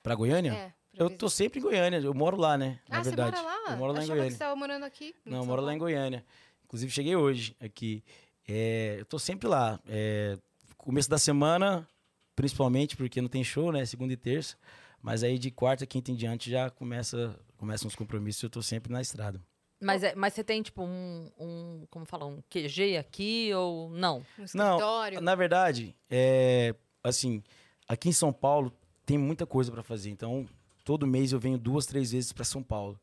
Pra 0.03 0.15
Goiânia? 0.15 0.53
É. 0.53 0.73
pra 0.95 1.05
Eu 1.05 1.09
tô 1.09 1.29
sempre 1.29 1.59
em 1.59 1.61
Goiânia, 1.61 1.97
eu 1.99 2.13
moro 2.13 2.37
lá, 2.37 2.57
né? 2.57 2.79
Na 2.87 2.99
ah, 2.99 3.01
verdade. 3.01 3.35
você 3.35 3.43
mora 3.43 3.57
lá? 3.59 3.71
Eu 3.71 3.77
moro 3.77 3.93
lá 3.93 3.99
em 3.99 4.03
Achava 4.03 4.13
que 4.13 4.17
Goiânia. 4.19 4.31
você 4.31 4.37
tava 4.37 4.55
morando 4.55 4.83
aqui. 4.83 5.15
em 5.25 5.29
Não, 5.29 5.39
eu 5.39 5.45
moro 5.45 5.61
lá 5.61 5.73
em. 5.73 5.77
Goiânia. 5.77 6.23
Inclusive, 6.65 6.91
cheguei 6.91 7.15
hoje 7.15 7.55
aqui. 7.59 8.03
É, 8.47 8.97
eu 8.99 9.05
tô 9.05 9.17
sempre 9.17 9.47
lá. 9.47 9.79
É, 9.87 10.37
começo 10.77 11.09
da 11.09 11.17
semana, 11.17 11.87
principalmente, 12.35 12.95
porque 12.95 13.21
não 13.21 13.27
tem 13.27 13.43
show, 13.43 13.71
né? 13.71 13.85
Segunda 13.85 14.13
e 14.13 14.17
terça. 14.17 14.55
Mas 15.01 15.23
aí 15.23 15.37
de 15.37 15.51
quarta, 15.51 15.85
quinta 15.85 16.11
em 16.11 16.15
diante 16.15 16.49
já 16.49 16.69
começa, 16.69 17.37
começam 17.57 17.87
os 17.87 17.95
compromissos. 17.95 18.43
Eu 18.43 18.49
tô 18.49 18.61
sempre 18.61 18.91
na 18.91 19.01
estrada. 19.01 19.41
Mas, 19.79 20.03
é, 20.03 20.15
mas 20.15 20.33
você 20.33 20.43
tem, 20.43 20.61
tipo, 20.61 20.83
um, 20.83 21.29
um. 21.39 21.85
Como 21.89 22.05
fala? 22.05 22.25
Um 22.25 22.41
QG 22.49 22.97
aqui 22.97 23.51
ou 23.53 23.89
não? 23.91 24.23
No 24.37 24.45
Não. 24.53 25.21
Na 25.21 25.35
verdade, 25.35 25.95
é, 26.09 26.73
assim, 27.03 27.43
aqui 27.87 28.09
em 28.09 28.13
São 28.13 28.33
Paulo 28.33 28.73
tem 29.05 29.17
muita 29.17 29.45
coisa 29.45 29.71
para 29.71 29.83
fazer. 29.83 30.09
Então, 30.09 30.47
todo 30.83 31.05
mês 31.05 31.31
eu 31.31 31.39
venho 31.39 31.57
duas, 31.57 31.85
três 31.85 32.11
vezes 32.11 32.31
para 32.31 32.43
São 32.43 32.63
Paulo. 32.63 32.99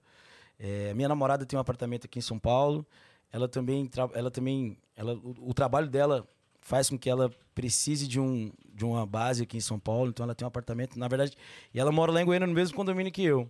É, 0.59 0.93
minha 0.95 1.09
namorada 1.09 1.47
tem 1.47 1.57
um 1.57 1.61
apartamento 1.61 2.07
aqui 2.07 2.19
em 2.19 2.23
São 2.23 2.39
Paulo. 2.39 2.85
Ela 3.33 3.49
também, 3.49 3.89
ela 4.13 4.31
também, 4.31 4.77
ela, 4.97 5.15
o, 5.15 5.51
o 5.51 5.55
trabalho 5.55 5.89
dela 5.89 6.27
faz 6.61 6.89
com 6.89 6.99
que 6.99 7.11
ela 7.11 7.31
precise 7.55 8.09
de, 8.09 8.19
um, 8.19 8.51
de 8.73 8.85
uma 8.85 9.07
base 9.07 9.45
aqui 9.45 9.57
em 9.57 9.61
São 9.61 9.79
Paulo. 9.79 10.11
Então, 10.11 10.25
ela 10.25 10.35
tem 10.35 10.45
um 10.45 10.49
apartamento, 10.49 10.99
na 10.99 11.07
verdade, 11.07 11.37
e 11.73 11.79
ela 11.79 11.93
mora 11.93 12.11
lá 12.11 12.21
em 12.21 12.25
Goiânia 12.25 12.47
no 12.47 12.55
mesmo 12.55 12.77
condomínio 12.77 13.13
que 13.13 13.23
eu. 13.23 13.49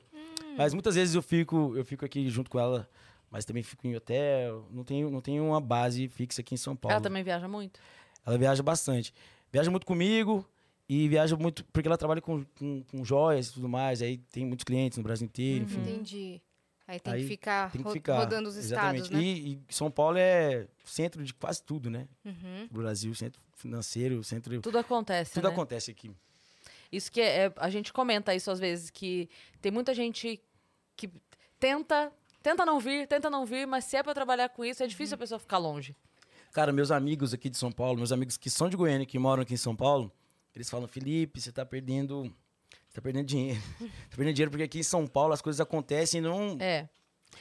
Mas 0.57 0.73
muitas 0.73 0.95
vezes 0.95 1.15
eu 1.15 1.23
fico, 1.23 1.75
eu 1.77 1.85
fico 1.85 2.05
aqui 2.05 2.29
junto 2.29 2.51
com 2.51 2.59
ela, 2.61 2.89
mas 3.35 3.45
também 3.45 3.65
fico 3.65 3.85
em 3.85 3.97
hotel. 3.97 4.65
Não 4.71 4.85
tenho, 4.85 5.11
não 5.11 5.21
tenho 5.21 5.45
uma 5.45 5.61
base 5.61 6.07
fixa 6.07 6.41
aqui 6.41 6.55
em 6.55 6.57
São 6.57 6.77
Paulo. 6.77 6.93
Ela 6.93 7.01
também 7.03 7.25
viaja 7.25 7.49
muito? 7.49 7.81
Ela 8.25 8.39
viaja 8.39 8.63
bastante. 8.63 9.13
Viaja 9.53 9.73
muito 9.73 9.85
comigo 9.85 10.49
e 10.89 11.09
viaja 11.09 11.37
muito 11.37 11.65
porque 11.65 11.89
ela 11.89 11.99
trabalha 11.99 12.21
com, 12.21 12.45
com, 12.57 12.85
com 12.85 13.05
joias 13.05 13.49
e 13.49 13.55
tudo 13.55 13.69
mais. 13.69 14.01
Aí 14.03 14.19
tem 14.19 14.47
muitos 14.47 14.63
clientes 14.63 14.99
no 14.99 15.03
Brasil 15.03 15.25
inteiro, 15.25 15.65
enfim. 15.65 15.81
Entendi. 15.81 16.41
Aí 16.87 17.01
tem 17.01 17.13
Aí 17.13 17.23
que 17.23 17.29
ficar, 17.29 17.73
Tem 17.73 17.83
que 17.83 17.91
ficar. 17.91 18.19
rodando 18.21 18.49
os 18.49 18.55
estados, 18.55 19.01
Exatamente. 19.01 19.13
né? 19.13 19.21
E, 19.21 19.55
e 19.55 19.75
São 19.75 19.91
Paulo 19.91 20.17
é 20.17 20.69
centro 20.85 21.25
de 21.25 21.35
quase 21.35 21.61
tudo, 21.61 21.91
né? 21.91 22.07
Uhum. 22.25 22.69
Brasil, 22.71 23.13
centro 23.17 23.43
financeiro, 23.57 24.23
centro. 24.23 24.61
Tudo 24.61 24.79
acontece. 24.79 25.33
Tudo 25.35 25.49
né? 25.49 25.53
acontece 25.53 25.91
aqui. 25.91 26.13
Isso 26.93 27.11
que 27.11 27.21
é, 27.21 27.47
é- 27.47 27.53
a 27.57 27.69
gente 27.69 27.93
comenta 27.93 28.33
isso 28.33 28.49
às 28.49 28.61
vezes, 28.61 28.91
que 28.91 29.29
tem 29.61 29.73
muita 29.73 29.93
gente 29.93 30.41
que 30.97 31.11
tenta, 31.59 32.13
tenta 32.45 32.65
não 32.65 32.79
vir, 32.79 33.09
tenta 33.09 33.29
não 33.29 33.45
vir, 33.45 33.67
mas 33.67 33.85
se 33.87 33.97
é 33.97 34.03
pra 34.03 34.15
trabalhar 34.15 34.49
com 34.51 34.65
isso, 34.65 34.83
é 34.83 34.87
difícil 34.87 35.17
a 35.17 35.19
pessoa 35.19 35.39
ficar 35.41 35.59
longe. 35.59 35.97
Cara, 36.53 36.73
meus 36.73 36.93
amigos 36.93 37.35
aqui 37.35 37.51
de 37.51 37.57
São 37.59 37.73
Paulo, 37.73 37.97
meus 37.97 38.13
amigos 38.13 38.37
que 38.37 38.49
são 38.49 38.69
de 38.69 38.77
Goiânia, 38.77 39.05
que 39.07 39.19
moram 39.19 39.43
aqui 39.43 39.55
em 39.55 39.57
São 39.57 39.75
Paulo, 39.75 40.13
eles 40.55 40.71
falam, 40.71 40.87
Felipe, 40.87 41.41
você 41.41 41.51
tá 41.51 41.65
perdendo. 41.67 42.33
Você 42.89 42.95
tá 42.95 43.03
perdendo 43.03 43.27
dinheiro. 43.27 43.61
tá 43.81 44.17
perdendo 44.17 44.35
dinheiro 44.35 44.51
porque 44.53 44.63
aqui 44.63 44.79
em 44.79 44.83
São 44.85 45.05
Paulo 45.07 45.33
as 45.33 45.43
coisas 45.43 45.61
acontecem 45.61 46.21
num. 46.21 46.57
É. 46.61 46.89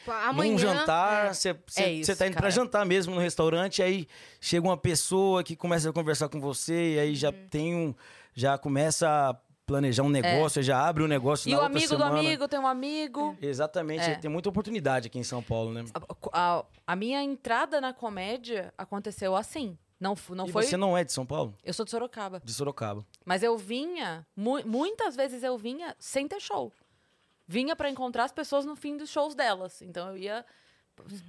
Pô, 0.04 0.12
Amanhã, 0.12 0.52
num 0.54 0.58
jantar, 0.58 1.28
é. 1.28 1.34
você 1.34 1.50
É 1.76 1.92
isso, 1.94 2.16
tá 2.16 2.26
indo 2.26 2.34
pra 2.34 2.42
cara. 2.44 2.52
jantar 2.52 2.84
mesmo 2.84 3.14
no 3.14 3.22
restaurante, 3.22 3.84
aí 3.84 4.08
chega 4.42 4.66
uma 4.66 4.76
pessoa 4.78 5.44
que 5.44 5.56
começa 5.56 5.88
a 5.90 5.94
conversar 5.94 6.28
com 6.30 6.40
você, 6.42 6.96
e 6.96 7.00
aí 7.00 7.14
já 7.16 7.30
Uhum. 7.30 7.48
tem 7.52 7.76
um. 7.76 7.94
Já 8.34 8.58
começa 8.58 9.08
a 9.08 9.36
planejar 9.66 10.04
um 10.04 10.10
negócio, 10.10 10.60
aí 10.60 10.64
já 10.64 10.86
abre 10.88 11.04
um 11.04 11.08
negócio 11.08 11.50
É. 11.50 11.52
E 11.52 11.56
na 11.56 11.62
o 11.62 11.66
amigo 11.66 11.96
do 11.96 12.04
amigo 12.04 12.48
tem 12.48 12.60
um 12.60 12.68
amigo. 12.68 13.38
Exatamente, 13.42 14.04
É. 14.04 14.16
tem 14.16 14.30
muita 14.30 14.50
oportunidade 14.50 15.08
aqui 15.08 15.18
em 15.20 15.24
São 15.24 15.42
Paulo, 15.42 15.72
né? 15.74 15.84
A, 15.94 16.58
a- 16.60 16.66
a 16.88 16.96
minha 16.96 17.22
entrada 17.24 17.80
na 17.80 17.94
comédia 17.94 18.74
aconteceu 18.78 19.36
assim. 19.36 19.78
Não, 20.00 20.18
não 20.32 20.48
e 20.48 20.52
foi. 20.52 20.64
você 20.64 20.76
não 20.76 20.98
é 20.98 21.04
de 21.06 21.14
São 21.14 21.26
Paulo? 21.26 21.56
Eu 21.64 21.74
sou 21.74 21.86
de 21.86 21.92
Sorocaba. 21.92 22.42
De 22.44 22.52
Sorocaba. 22.54 23.06
Mas 23.24 23.42
eu 23.42 23.58
vinha, 23.58 24.28
mu- 24.36 24.66
muitas 24.66 25.16
vezes 25.16 25.44
eu 25.44 25.58
vinha 25.58 25.96
sem 25.98 26.28
ter 26.28 26.42
show. 26.42 26.74
Vinha 27.48 27.74
pra 27.76 27.90
encontrar 27.90 28.26
as 28.26 28.32
pessoas 28.32 28.66
no 28.66 28.76
fim 28.76 28.98
dos 28.98 29.10
shows 29.10 29.34
delas. 29.34 29.82
Então 29.82 30.10
eu 30.10 30.18
ia. 30.18 30.46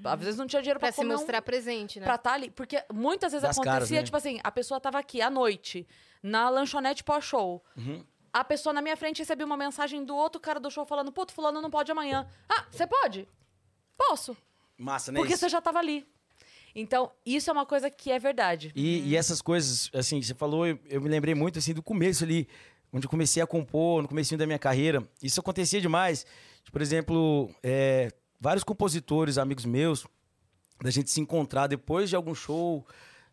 Às 0.04 0.20
vezes 0.20 0.36
não 0.36 0.46
tinha 0.46 0.60
dinheiro 0.60 0.78
pra, 0.80 0.88
Pra 0.88 0.92
se 0.92 0.96
comer 1.00 1.14
um- 1.14 1.18
mostrar 1.18 1.40
presente, 1.40 1.98
né? 2.00 2.04
pra 2.06 2.16
estar 2.16 2.32
ali. 2.34 2.50
Porque 2.50 2.84
muitas 2.92 3.32
vezes 3.32 3.42
Das 3.46 3.56
acontecia, 3.56 3.72
caras, 3.72 3.90
né? 3.90 4.02
tipo 4.02 4.16
assim, 4.16 4.40
a 4.42 4.50
pessoa 4.50 4.80
tava 4.80 4.98
aqui 4.98 5.22
à 5.22 5.30
noite, 5.30 5.86
na 6.22 6.48
lanchonete 6.50 7.02
pós-show. 7.04 7.62
Uhum. 7.76 8.04
A 8.34 8.42
pessoa 8.42 8.72
na 8.72 8.82
minha 8.82 8.96
frente 8.96 9.20
recebia 9.20 9.46
uma 9.46 9.56
mensagem 9.56 10.04
do 10.04 10.16
outro 10.16 10.40
cara 10.40 10.58
do 10.58 10.68
show 10.68 10.84
falando: 10.84 11.12
Puto, 11.12 11.32
fulano 11.32 11.62
não 11.62 11.70
pode 11.70 11.92
amanhã. 11.92 12.26
Ah, 12.48 12.64
você 12.68 12.84
pode? 12.84 13.28
Posso. 13.96 14.36
Massa, 14.76 15.12
né? 15.12 15.20
Porque 15.20 15.36
você 15.36 15.48
já 15.48 15.60
tava 15.60 15.78
ali. 15.78 16.04
Então, 16.74 17.12
isso 17.24 17.48
é 17.48 17.52
uma 17.52 17.64
coisa 17.64 17.88
que 17.88 18.10
é 18.10 18.18
verdade. 18.18 18.72
E, 18.74 19.08
e 19.08 19.16
essas 19.16 19.40
coisas, 19.40 19.88
assim, 19.94 20.20
você 20.20 20.34
falou, 20.34 20.66
eu, 20.66 20.76
eu 20.86 21.00
me 21.00 21.08
lembrei 21.08 21.32
muito, 21.32 21.60
assim, 21.60 21.72
do 21.72 21.80
começo 21.80 22.24
ali, 22.24 22.48
onde 22.92 23.06
eu 23.06 23.10
comecei 23.10 23.40
a 23.40 23.46
compor, 23.46 24.02
no 24.02 24.08
comecinho 24.08 24.36
da 24.36 24.46
minha 24.46 24.58
carreira. 24.58 25.08
Isso 25.22 25.38
acontecia 25.38 25.80
demais. 25.80 26.26
Por 26.72 26.82
exemplo, 26.82 27.48
é, 27.62 28.10
vários 28.40 28.64
compositores, 28.64 29.38
amigos 29.38 29.64
meus, 29.64 30.04
da 30.82 30.90
gente 30.90 31.08
se 31.08 31.20
encontrar 31.20 31.68
depois 31.68 32.10
de 32.10 32.16
algum 32.16 32.34
show, 32.34 32.84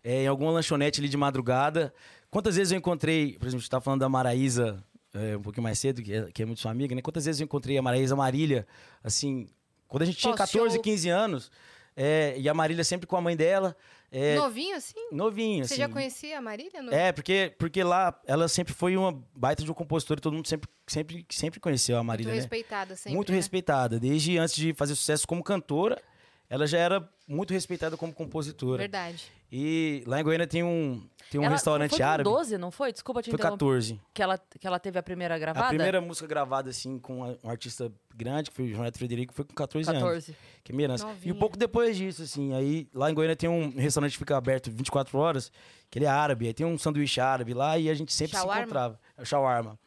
é, 0.03 0.25
em 0.25 0.27
alguma 0.27 0.51
lanchonete 0.51 1.01
ali 1.01 1.09
de 1.09 1.17
madrugada, 1.17 1.91
quantas 2.29 2.55
vezes 2.55 2.71
eu 2.71 2.77
encontrei, 2.77 3.33
por 3.39 3.47
exemplo, 3.47 3.57
a 3.57 3.61
gente 3.61 3.69
tava 3.71 3.83
falando 3.83 4.01
da 4.01 4.09
Maraísa 4.09 4.83
é, 5.13 5.37
um 5.37 5.41
pouquinho 5.41 5.63
mais 5.63 5.79
cedo, 5.79 6.01
que 6.01 6.13
é, 6.13 6.31
que 6.31 6.41
é 6.41 6.45
muito 6.45 6.61
sua 6.61 6.71
amiga, 6.71 6.95
né? 6.95 7.01
Quantas 7.01 7.25
vezes 7.25 7.41
eu 7.41 7.45
encontrei 7.45 7.77
a 7.77 7.81
Maraísa 7.81 8.15
Marília, 8.15 8.65
assim, 9.03 9.47
quando 9.87 10.03
a 10.03 10.05
gente 10.05 10.17
tinha 10.17 10.35
Pós-show. 10.35 10.61
14, 10.61 10.79
15 10.79 11.09
anos, 11.09 11.51
é, 11.95 12.35
e 12.37 12.47
a 12.47 12.53
Marília 12.53 12.83
sempre 12.83 13.05
com 13.07 13.17
a 13.17 13.21
mãe 13.21 13.35
dela, 13.35 13.75
é, 14.13 14.35
Novinho 14.35 14.75
assim? 14.75 15.07
novinha, 15.09 15.63
Você 15.63 15.75
assim. 15.75 15.83
já 15.83 15.87
conhecia 15.87 16.37
a 16.37 16.41
Marília? 16.41 16.81
No... 16.81 16.93
É, 16.93 17.13
porque, 17.13 17.55
porque 17.57 17.81
lá 17.81 18.19
ela 18.27 18.49
sempre 18.49 18.73
foi 18.73 18.97
uma 18.97 19.23
baita 19.33 19.63
de 19.63 19.69
uma 19.69 19.75
compositora 19.75 20.19
e 20.19 20.21
todo 20.21 20.33
mundo 20.33 20.49
sempre, 20.49 20.69
sempre, 20.85 21.25
sempre 21.29 21.61
conheceu 21.61 21.95
a 21.95 21.99
Muito 21.99 22.07
Marília, 22.07 22.33
né? 22.33 22.39
respeitada 22.39 22.95
sempre. 22.97 23.15
muito 23.15 23.31
né? 23.31 23.37
respeitada. 23.37 23.97
Desde 24.01 24.37
antes 24.37 24.53
de 24.55 24.73
fazer 24.73 24.95
sucesso 24.95 25.25
como 25.25 25.41
cantora, 25.41 26.01
ela 26.49 26.67
já 26.67 26.77
era 26.77 27.09
muito 27.25 27.53
respeitada 27.53 27.95
como 27.95 28.11
compositora. 28.13 28.79
Verdade. 28.79 29.31
E 29.51 30.01
lá 30.07 30.21
em 30.21 30.23
Goiânia 30.23 30.47
tem 30.47 30.63
um, 30.63 31.05
tem 31.29 31.39
um 31.39 31.43
Ela- 31.43 31.53
restaurante 31.53 31.91
foi 31.91 32.01
árabe. 32.01 32.23
12, 32.29 32.57
não 32.57 32.71
foi? 32.71 32.93
Desculpa 32.93 33.21
te 33.21 33.29
Foi 33.29 33.35
interromper. 33.35 33.57
14. 33.65 33.99
Que 34.13 34.23
ela, 34.23 34.37
que 34.37 34.65
ela 34.65 34.79
teve 34.79 34.97
a 34.97 35.03
primeira 35.03 35.37
gravada? 35.37 35.65
A 35.65 35.69
primeira 35.69 35.99
música 35.99 36.25
gravada, 36.25 36.69
assim, 36.69 36.97
com 36.97 37.21
um 37.43 37.49
artista 37.49 37.91
grande, 38.15 38.49
que 38.49 38.55
foi 38.55 38.65
o 38.65 38.69
João 38.69 38.83
Neto 38.83 38.97
Frederico, 38.97 39.33
foi 39.33 39.43
com 39.43 39.53
14, 39.53 39.89
anos. 39.89 40.01
14. 40.01 40.35
Que 40.63 40.71
é 40.71 40.81
herança. 40.81 41.05
E 41.21 41.31
um 41.33 41.35
pouco 41.35 41.57
depois 41.57 41.97
disso, 41.97 42.21
assim, 42.23 42.53
aí 42.53 42.87
lá 42.93 43.11
em 43.11 43.13
Goiânia 43.13 43.35
tem 43.35 43.49
um 43.49 43.71
restaurante 43.71 44.13
que 44.13 44.19
fica 44.19 44.37
aberto 44.37 44.71
24 44.71 45.17
horas, 45.17 45.51
que 45.89 45.99
ele 45.99 46.05
é 46.05 46.09
árabe, 46.09 46.47
aí 46.47 46.53
tem 46.53 46.65
um 46.65 46.77
sanduíche 46.77 47.19
árabe 47.19 47.53
lá 47.53 47.77
e 47.77 47.89
a 47.89 47.93
gente 47.93 48.13
sempre 48.13 48.37
Shawarma? 48.37 48.53
se 48.55 48.61
encontrava. 48.63 48.99
É 49.17 49.21
o 49.21 49.25
shawarma. 49.25 49.79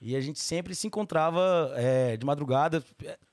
E 0.00 0.16
a 0.16 0.20
gente 0.20 0.40
sempre 0.40 0.74
se 0.74 0.84
encontrava 0.88 1.72
é, 1.76 2.16
de 2.16 2.26
madrugada. 2.26 2.82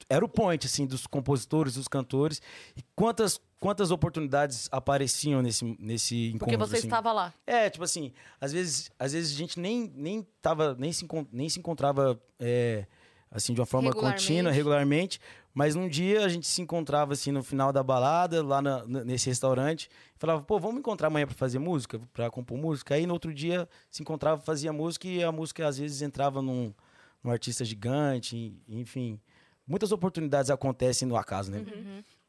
Era 0.07 0.23
o 0.23 0.29
point, 0.29 0.67
assim, 0.67 0.85
dos 0.85 1.07
compositores, 1.07 1.73
dos 1.73 1.87
cantores. 1.87 2.39
E 2.77 2.83
quantas, 2.95 3.41
quantas 3.59 3.91
oportunidades 3.91 4.69
apareciam 4.71 5.41
nesse, 5.41 5.75
nesse 5.79 6.29
encontro, 6.29 6.39
Porque 6.39 6.57
você 6.57 6.77
assim. 6.77 6.87
estava 6.87 7.11
lá. 7.11 7.33
É, 7.45 7.69
tipo 7.69 7.83
assim, 7.83 8.13
às 8.39 8.51
vezes, 8.53 8.91
às 8.97 9.13
vezes 9.13 9.33
a 9.35 9.37
gente 9.37 9.59
nem, 9.59 9.91
nem, 9.95 10.25
tava, 10.41 10.75
nem, 10.79 10.91
se, 10.93 11.05
nem 11.31 11.49
se 11.49 11.59
encontrava 11.59 12.19
é, 12.39 12.85
assim, 13.29 13.53
de 13.53 13.59
uma 13.59 13.65
forma 13.65 13.89
Regularmente. 13.89 14.21
contínua, 14.27 14.51
regularmente, 14.51 15.19
mas 15.53 15.75
num 15.75 15.89
dia 15.89 16.23
a 16.23 16.29
gente 16.29 16.47
se 16.47 16.61
encontrava 16.61 17.13
assim 17.13 17.31
no 17.31 17.43
final 17.43 17.73
da 17.73 17.83
balada, 17.83 18.41
lá 18.41 18.61
na- 18.61 18.85
nesse 18.85 19.27
restaurante, 19.27 19.89
e 20.15 20.19
falava, 20.19 20.41
pô, 20.41 20.57
vamos 20.59 20.79
encontrar 20.79 21.07
amanhã 21.07 21.25
pra 21.25 21.35
fazer 21.35 21.59
música, 21.59 21.99
pra 22.13 22.29
compor 22.29 22.57
música. 22.57 22.95
Aí 22.95 23.05
no 23.05 23.13
outro 23.13 23.33
dia 23.33 23.67
se 23.91 24.01
encontrava, 24.01 24.39
fazia 24.41 24.71
música 24.71 25.07
e 25.07 25.21
a 25.23 25.31
música 25.31 25.67
às 25.67 25.77
vezes 25.77 26.01
entrava 26.01 26.41
num, 26.41 26.73
num 27.21 27.29
artista 27.31 27.65
gigante, 27.65 28.53
enfim. 28.69 29.19
Muitas 29.67 29.91
oportunidades 29.91 30.49
acontecem 30.49 31.07
no 31.07 31.15
acaso, 31.17 31.51
né? 31.51 31.63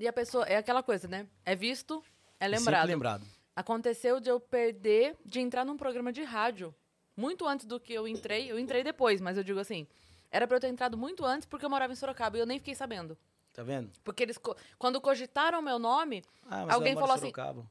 E 0.01 0.09
a 0.09 0.13
pessoa, 0.13 0.45
é 0.47 0.57
aquela 0.57 0.83
coisa, 0.83 1.07
né? 1.07 1.27
É 1.45 1.55
visto, 1.55 2.03
é 2.41 2.47
Sempre 2.47 2.59
lembrado. 2.59 2.87
lembrado. 2.89 3.27
Aconteceu 3.55 4.19
de 4.19 4.31
eu 4.31 4.41
perder, 4.41 5.15
de 5.25 5.39
entrar 5.41 5.65
num 5.65 5.77
programa 5.77 6.11
de 6.13 6.23
rádio. 6.23 6.75
Muito 7.17 7.47
antes 7.47 7.67
do 7.67 7.79
que 7.79 7.93
eu 7.93 8.09
entrei. 8.09 8.51
Eu 8.51 8.59
entrei 8.59 8.83
depois, 8.83 9.21
mas 9.21 9.37
eu 9.37 9.45
digo 9.45 9.61
assim. 9.61 9.87
Era 10.31 10.47
pra 10.47 10.57
eu 10.57 10.61
ter 10.61 10.69
entrado 10.69 10.97
muito 10.97 11.25
antes 11.25 11.45
porque 11.47 11.65
eu 11.67 11.71
morava 11.71 11.93
em 11.93 11.97
Sorocaba 11.97 12.37
e 12.39 12.41
eu 12.41 12.47
nem 12.47 12.59
fiquei 12.59 12.75
sabendo. 12.75 13.19
Tá 13.53 13.63
vendo? 13.63 13.91
Porque 14.03 14.23
eles, 14.23 14.39
co- 14.39 14.57
quando 14.79 15.01
cogitaram 15.01 15.61
meu 15.61 15.79
nome, 15.79 16.23
Ah, 16.49 16.73
Alguém 16.73 16.93
ela 16.93 17.01
mora 17.01 17.01
falou 17.01 17.15
assim, 17.17 17.21
Sorocaba. 17.35 17.67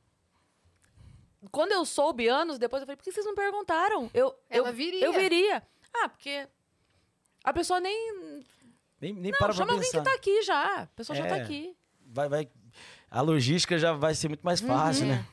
quando 1.51 1.71
eu 1.71 1.86
soube 1.86 2.27
anos 2.27 2.59
depois, 2.59 2.81
eu 2.81 2.86
falei, 2.86 2.98
por 2.98 3.03
que 3.03 3.12
vocês 3.12 3.25
não 3.25 3.33
perguntaram? 3.33 4.12
Eu, 4.13 4.36
Ela 4.50 4.69
eu, 4.69 4.74
viria. 4.74 5.05
Eu 5.05 5.13
viria. 5.13 5.63
Ah, 5.93 6.09
porque 6.09 6.48
a 7.43 7.53
pessoa 7.53 7.79
nem. 7.79 8.43
Nem, 9.01 9.13
nem 9.13 9.31
Não, 9.31 9.38
para 9.39 9.48
pra 9.48 9.55
chama 9.57 9.71
alguém 9.71 9.89
pensar. 9.89 10.03
que 10.03 10.09
tá 10.09 10.15
aqui 10.15 10.43
já. 10.43 10.81
A 10.83 10.88
pessoa 10.88 11.15
já 11.15 11.25
tá 11.25 11.38
É. 11.38 11.41
aqui. 11.41 11.75
Vai, 12.12 12.28
vai, 12.30 12.50
a 13.10 13.22
logística 13.22 13.78
já 13.78 13.94
vai 13.94 14.13
ser 14.16 14.28
muito 14.28 14.42
mais 14.44 14.60
fácil, 14.62 15.04
Uhum. 15.04 15.10
né? 15.12 15.25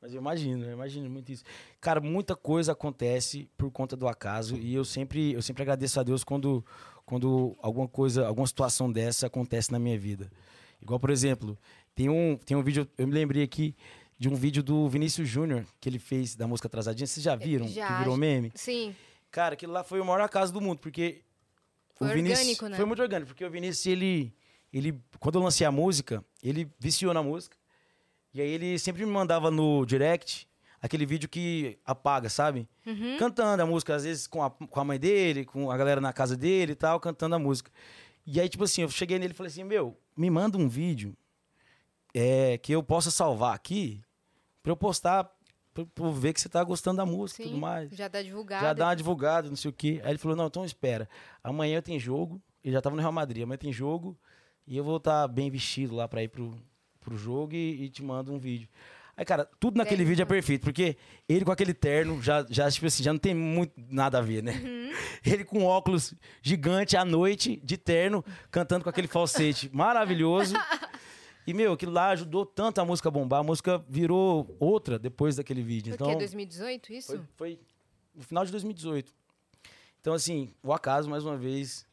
Mas 0.00 0.14
eu 0.14 0.20
imagino, 0.20 0.64
eu 0.64 0.72
imagino 0.72 1.10
muito 1.10 1.32
isso. 1.32 1.42
Cara, 1.80 2.00
muita 2.00 2.36
coisa 2.36 2.70
acontece 2.72 3.48
por 3.58 3.68
conta 3.72 3.96
do 3.96 4.06
acaso 4.06 4.56
e 4.56 4.72
eu 4.72 4.84
sempre, 4.84 5.32
eu 5.32 5.42
sempre 5.42 5.62
agradeço 5.62 5.98
a 5.98 6.04
Deus 6.04 6.22
quando, 6.22 6.64
quando 7.04 7.56
alguma 7.60 7.88
coisa, 7.88 8.24
alguma 8.26 8.46
situação 8.46 8.90
dessa 8.92 9.26
acontece 9.26 9.72
na 9.72 9.78
minha 9.78 9.98
vida. 9.98 10.30
Igual, 10.80 11.00
por 11.00 11.10
exemplo, 11.10 11.58
tem 11.96 12.08
um, 12.08 12.36
tem 12.36 12.56
um 12.56 12.62
vídeo, 12.62 12.88
eu 12.96 13.08
me 13.08 13.12
lembrei 13.12 13.42
aqui 13.42 13.74
de 14.16 14.28
um 14.28 14.36
vídeo 14.36 14.62
do 14.62 14.88
Vinícius 14.88 15.28
Júnior 15.28 15.64
que 15.80 15.88
ele 15.88 15.98
fez 15.98 16.36
da 16.36 16.46
música 16.46 16.68
Atrasadinha. 16.68 17.06
Vocês 17.06 17.22
já 17.24 17.34
viram? 17.34 17.66
Já, 17.66 17.88
que 17.88 17.98
virou 17.98 18.16
meme? 18.16 18.52
Sim. 18.54 18.94
Cara, 19.32 19.54
aquilo 19.54 19.72
lá 19.72 19.82
foi 19.82 20.00
o 20.00 20.04
maior 20.04 20.20
acaso 20.20 20.52
do 20.52 20.60
mundo, 20.60 20.78
porque 20.78 21.22
Foi 21.96 22.08
o 22.08 22.12
Vinícius 22.14 22.38
orgânico, 22.40 22.68
né? 22.68 22.76
foi 22.76 22.84
muito 22.84 23.02
orgânico, 23.02 23.28
porque 23.30 23.44
o 23.44 23.50
Vinícius 23.50 23.84
ele 23.86 24.32
ele 24.72 25.00
quando 25.18 25.36
eu 25.36 25.42
lancei 25.42 25.66
a 25.66 25.72
música, 25.72 26.24
ele 26.42 26.70
viciou 26.78 27.14
na 27.14 27.22
música. 27.22 27.56
E 28.32 28.40
aí 28.40 28.48
ele 28.48 28.78
sempre 28.78 29.04
me 29.04 29.10
mandava 29.10 29.50
no 29.50 29.84
direct 29.86 30.48
aquele 30.80 31.04
vídeo 31.04 31.28
que 31.28 31.78
apaga, 31.84 32.28
sabe? 32.28 32.68
Uhum. 32.86 33.16
Cantando 33.18 33.62
a 33.62 33.66
música, 33.66 33.94
às 33.94 34.04
vezes 34.04 34.26
com 34.26 34.42
a, 34.42 34.50
com 34.50 34.80
a 34.80 34.84
mãe 34.84 34.98
dele, 34.98 35.44
com 35.44 35.70
a 35.70 35.76
galera 35.76 36.00
na 36.00 36.12
casa 36.12 36.36
dele 36.36 36.72
e 36.72 36.76
tal, 36.76 37.00
cantando 37.00 37.34
a 37.34 37.38
música. 37.38 37.70
E 38.26 38.40
aí, 38.40 38.48
tipo 38.48 38.64
assim, 38.64 38.82
eu 38.82 38.88
cheguei 38.88 39.18
nele 39.18 39.32
e 39.32 39.36
falei 39.36 39.50
assim: 39.50 39.64
Meu, 39.64 39.96
me 40.16 40.30
manda 40.30 40.58
um 40.58 40.68
vídeo 40.68 41.16
é, 42.14 42.58
que 42.58 42.72
eu 42.72 42.82
possa 42.82 43.10
salvar 43.10 43.54
aqui 43.54 44.02
pra 44.62 44.72
eu 44.72 44.76
postar, 44.76 45.24
pra, 45.72 45.84
pra 45.86 46.04
eu 46.04 46.12
ver 46.12 46.32
que 46.32 46.40
você 46.40 46.48
tá 46.48 46.62
gostando 46.62 46.98
da 46.98 47.06
música 47.06 47.42
e 47.42 47.46
tudo 47.46 47.58
mais. 47.58 47.90
Já 47.90 48.08
tá 48.08 48.22
divulgado. 48.22 48.64
Já 48.64 48.72
dá 48.72 48.86
uma 48.86 48.94
divulgada, 48.94 49.48
não 49.48 49.56
sei 49.56 49.70
o 49.70 49.74
quê. 49.74 50.00
Aí 50.04 50.10
ele 50.10 50.18
falou: 50.18 50.36
Não, 50.36 50.46
então 50.46 50.64
espera. 50.64 51.08
Amanhã 51.42 51.80
tem 51.80 51.98
jogo. 51.98 52.40
Ele 52.62 52.74
já 52.74 52.82
tava 52.82 52.96
no 52.96 53.00
Real 53.00 53.12
Madrid. 53.12 53.42
Amanhã 53.42 53.58
tem 53.58 53.72
jogo. 53.72 54.18
E 54.68 54.76
eu 54.76 54.84
vou 54.84 54.98
estar 54.98 55.26
bem 55.28 55.50
vestido 55.50 55.96
lá 55.96 56.06
pra 56.06 56.22
ir 56.22 56.28
pro, 56.28 56.54
pro 57.00 57.16
jogo 57.16 57.54
e, 57.54 57.84
e 57.84 57.88
te 57.88 58.04
mando 58.04 58.34
um 58.34 58.38
vídeo. 58.38 58.68
Aí, 59.16 59.24
cara, 59.24 59.48
tudo 59.58 59.78
naquele 59.78 60.04
vídeo 60.04 60.20
é 60.20 60.24
então. 60.24 60.36
perfeito, 60.36 60.62
porque 60.62 60.94
ele 61.26 61.42
com 61.42 61.50
aquele 61.50 61.72
terno 61.72 62.22
já, 62.22 62.46
já, 62.50 62.70
tipo 62.70 62.86
assim, 62.86 63.02
já 63.02 63.10
não 63.10 63.18
tem 63.18 63.34
muito 63.34 63.72
nada 63.76 64.18
a 64.18 64.20
ver, 64.20 64.42
né? 64.42 64.52
Uhum. 64.52 64.92
Ele 65.24 65.42
com 65.42 65.64
óculos 65.64 66.12
gigante 66.42 66.98
à 66.98 67.04
noite, 67.04 67.60
de 67.64 67.78
terno, 67.78 68.22
cantando 68.50 68.84
com 68.84 68.90
aquele 68.90 69.08
falsete 69.08 69.70
maravilhoso. 69.74 70.54
E, 71.46 71.54
meu, 71.54 71.72
aquilo 71.72 71.92
lá 71.92 72.10
ajudou 72.10 72.44
tanto 72.44 72.78
a 72.78 72.84
música 72.84 73.08
a 73.08 73.10
bombar. 73.10 73.40
A 73.40 73.42
música 73.42 73.82
virou 73.88 74.54
outra 74.60 74.98
depois 74.98 75.34
daquele 75.34 75.62
vídeo. 75.62 75.96
Foi 75.96 76.06
Então, 76.06 76.10
que 76.10 76.18
2018 76.18 76.92
isso? 76.92 77.06
foi, 77.08 77.20
foi 77.36 77.60
no 78.14 78.22
final 78.22 78.44
de 78.44 78.52
2018. 78.52 79.10
Então, 79.98 80.12
assim, 80.12 80.54
o 80.62 80.72
acaso, 80.74 81.08
mais 81.08 81.24
uma 81.24 81.38
vez, 81.38 81.86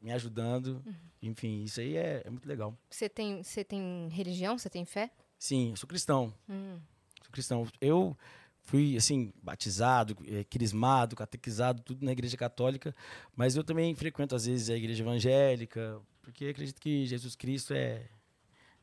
me 0.00 0.12
ajudando. 0.12 0.82
Uhum. 0.86 1.07
Enfim, 1.22 1.64
isso 1.64 1.80
aí 1.80 1.96
é, 1.96 2.22
é 2.24 2.30
muito 2.30 2.48
legal. 2.48 2.76
Você 2.90 3.08
tem, 3.08 3.42
você 3.42 3.64
tem 3.64 4.08
religião? 4.10 4.58
Você 4.58 4.70
tem 4.70 4.84
fé? 4.84 5.10
Sim, 5.38 5.70
eu 5.70 5.76
sou 5.76 5.88
cristão. 5.88 6.32
Hum. 6.48 6.78
Sou 7.22 7.32
cristão. 7.32 7.66
Eu 7.80 8.16
fui, 8.62 8.96
assim, 8.96 9.32
batizado, 9.42 10.16
eh, 10.26 10.44
crismado, 10.44 11.16
catequizado, 11.16 11.82
tudo 11.82 12.04
na 12.04 12.12
igreja 12.12 12.36
católica. 12.36 12.94
Mas 13.34 13.56
eu 13.56 13.64
também 13.64 13.94
frequento, 13.94 14.34
às 14.34 14.46
vezes, 14.46 14.70
a 14.70 14.76
igreja 14.76 15.02
evangélica, 15.02 16.00
porque 16.22 16.46
acredito 16.46 16.80
que 16.80 17.06
Jesus 17.06 17.34
Cristo 17.34 17.72
é, 17.72 18.06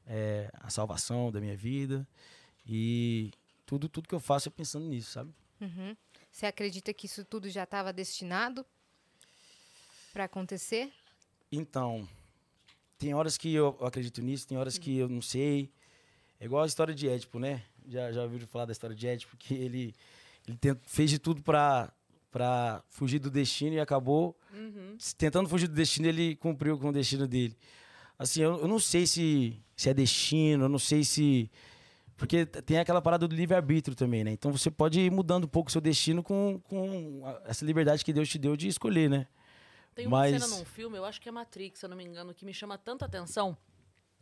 é 0.08 0.50
a 0.56 0.70
salvação 0.70 1.32
da 1.32 1.40
minha 1.40 1.56
vida. 1.56 2.08
E 2.66 3.32
tudo, 3.66 3.88
tudo 3.88 4.08
que 4.08 4.16
eu 4.16 4.20
faço 4.20 4.50
é 4.50 4.52
pensando 4.52 4.88
nisso, 4.88 5.12
sabe? 5.12 5.34
Uhum. 5.62 5.96
Você 6.32 6.46
acredita 6.46 6.94
que 6.94 7.06
isso 7.06 7.24
tudo 7.24 7.50
já 7.50 7.64
estava 7.64 7.94
destinado 7.94 8.66
para 10.12 10.26
acontecer? 10.26 10.92
Então, 11.52 12.08
tem 13.06 13.14
horas 13.14 13.38
que 13.38 13.54
eu 13.54 13.78
acredito 13.82 14.20
nisso, 14.20 14.48
tem 14.48 14.58
horas 14.58 14.80
que 14.80 14.98
eu 14.98 15.08
não 15.08 15.22
sei. 15.22 15.70
É 16.40 16.46
igual 16.46 16.64
a 16.64 16.66
história 16.66 16.92
de 16.94 17.08
Édipo, 17.08 17.38
né? 17.38 17.62
Já, 17.88 18.12
já 18.12 18.24
ouviram 18.24 18.48
falar 18.48 18.66
da 18.66 18.72
história 18.72 18.96
de 18.96 19.06
Édipo, 19.06 19.38
que 19.38 19.54
ele, 19.54 19.94
ele 20.48 20.58
tent- 20.58 20.80
fez 20.88 21.12
de 21.12 21.20
tudo 21.20 21.44
pra, 21.44 21.94
pra 22.32 22.84
fugir 22.90 23.20
do 23.20 23.30
destino 23.30 23.76
e 23.76 23.80
acabou 23.80 24.36
Uhum. 24.52 24.98
tentando 25.20 25.48
fugir 25.48 25.68
do 25.68 25.76
destino, 25.76 26.08
ele 26.08 26.36
cumpriu 26.36 26.80
com 26.80 26.90
o 26.90 26.92
destino 26.92 27.28
dele. 27.28 27.56
Assim, 28.18 28.42
eu, 28.42 28.58
eu 28.62 28.68
não 28.68 28.80
sei 28.80 29.06
se, 29.06 29.62
se 29.76 29.88
é 29.88 29.94
destino, 29.94 30.66
eu 30.66 30.70
não 30.70 30.80
sei 30.80 31.04
se. 31.04 31.52
Porque 32.18 32.44
tem 32.46 32.80
aquela 32.80 33.02
parada 33.04 33.28
do 33.28 33.36
livre-arbítrio 33.36 33.96
também, 33.96 34.24
né? 34.24 34.32
Então 34.32 34.52
você 34.52 34.72
pode 34.72 35.00
ir 35.00 35.12
mudando 35.12 35.44
um 35.44 35.48
pouco 35.48 35.70
o 35.70 35.72
seu 35.72 35.82
destino 35.82 36.24
com, 36.24 36.60
com 36.64 37.22
essa 37.46 37.64
liberdade 37.66 38.04
que 38.04 38.12
Deus 38.14 38.30
te 38.30 38.40
deu 38.40 38.56
de 38.58 38.68
escolher, 38.68 39.10
né? 39.12 39.28
Tem 39.96 40.06
uma 40.08 40.18
Mas- 40.20 40.32
cena 40.44 40.48
num 40.58 40.66
filme, 40.66 40.98
eu 40.98 41.06
acho 41.06 41.22
que 41.22 41.30
é 41.30 41.32
Matrix, 41.32 41.80
se 41.80 41.86
eu 41.86 41.90
não 41.90 41.96
me 41.96 42.04
engano, 42.04 42.34
que 42.34 42.44
me 42.46 42.54
chama 42.54 42.78
tanta 42.78 43.06
atenção. 43.06 43.58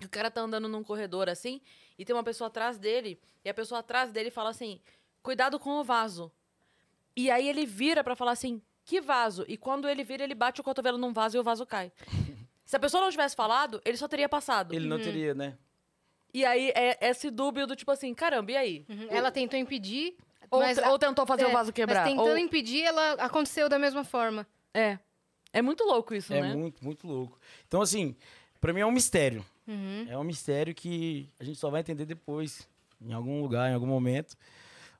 O 0.03 0.07
cara 0.09 0.29
tá 0.29 0.41
andando 0.41 0.67
num 0.67 0.83
corredor 0.83 1.27
assim, 1.29 1.59
e 1.97 2.05
tem 2.05 2.15
uma 2.15 2.23
pessoa 2.23 2.47
atrás 2.47 2.77
dele, 2.77 3.19
e 3.43 3.49
a 3.49 3.53
pessoa 3.53 3.79
atrás 3.79 4.11
dele 4.11 4.29
fala 4.29 4.49
assim: 4.51 4.79
cuidado 5.21 5.59
com 5.59 5.71
o 5.79 5.83
vaso. 5.83 6.31
E 7.15 7.29
aí 7.31 7.47
ele 7.49 7.65
vira 7.65 8.03
pra 8.03 8.15
falar 8.15 8.31
assim: 8.33 8.61
que 8.85 9.01
vaso? 9.01 9.45
E 9.47 9.57
quando 9.57 9.87
ele 9.89 10.03
vira, 10.03 10.23
ele 10.23 10.35
bate 10.35 10.61
o 10.61 10.63
cotovelo 10.63 10.97
num 10.97 11.11
vaso 11.13 11.37
e 11.37 11.39
o 11.39 11.43
vaso 11.43 11.65
cai. 11.65 11.91
Se 12.65 12.75
a 12.75 12.79
pessoa 12.79 13.01
não 13.03 13.09
tivesse 13.11 13.35
falado, 13.35 13.81
ele 13.83 13.97
só 13.97 14.07
teria 14.07 14.29
passado. 14.29 14.73
Ele 14.73 14.87
não 14.87 14.99
teria, 14.99 15.33
né? 15.33 15.57
E 16.33 16.43
aí 16.45 16.71
é 16.75 16.97
esse 17.09 17.29
dúbio 17.31 17.65
do 17.65 17.75
tipo 17.75 17.91
assim: 17.91 18.13
caramba, 18.13 18.51
e 18.51 18.57
aí? 18.57 18.85
Uhum. 18.89 19.07
Ela 19.09 19.31
tentou 19.31 19.57
impedir, 19.59 20.15
Ou, 20.51 20.59
mas, 20.59 20.77
ou 20.79 20.99
tentou 20.99 21.25
fazer 21.25 21.43
é, 21.43 21.47
o 21.47 21.51
vaso 21.51 21.71
quebrar. 21.73 22.01
mas 22.01 22.09
tentando 22.09 22.29
ou- 22.31 22.37
impedir, 22.37 22.83
ela 22.83 23.13
aconteceu 23.13 23.69
da 23.69 23.79
mesma 23.79 24.03
forma. 24.03 24.45
É. 24.73 24.97
É 25.53 25.61
muito 25.61 25.83
louco 25.83 26.13
isso, 26.15 26.33
É 26.33 26.41
né? 26.41 26.55
muito, 26.55 26.83
muito 26.83 27.07
louco. 27.07 27.39
Então, 27.67 27.81
assim, 27.81 28.15
pra 28.59 28.73
mim 28.73 28.79
é 28.81 28.85
um 28.85 28.91
mistério. 28.91 29.45
Uhum. 29.67 30.05
É 30.09 30.17
um 30.17 30.23
mistério 30.23 30.73
que 30.73 31.29
a 31.39 31.43
gente 31.43 31.57
só 31.59 31.69
vai 31.69 31.81
entender 31.81 32.05
depois, 32.05 32.67
em 32.99 33.13
algum 33.13 33.41
lugar, 33.41 33.69
em 33.69 33.73
algum 33.75 33.87
momento. 33.87 34.35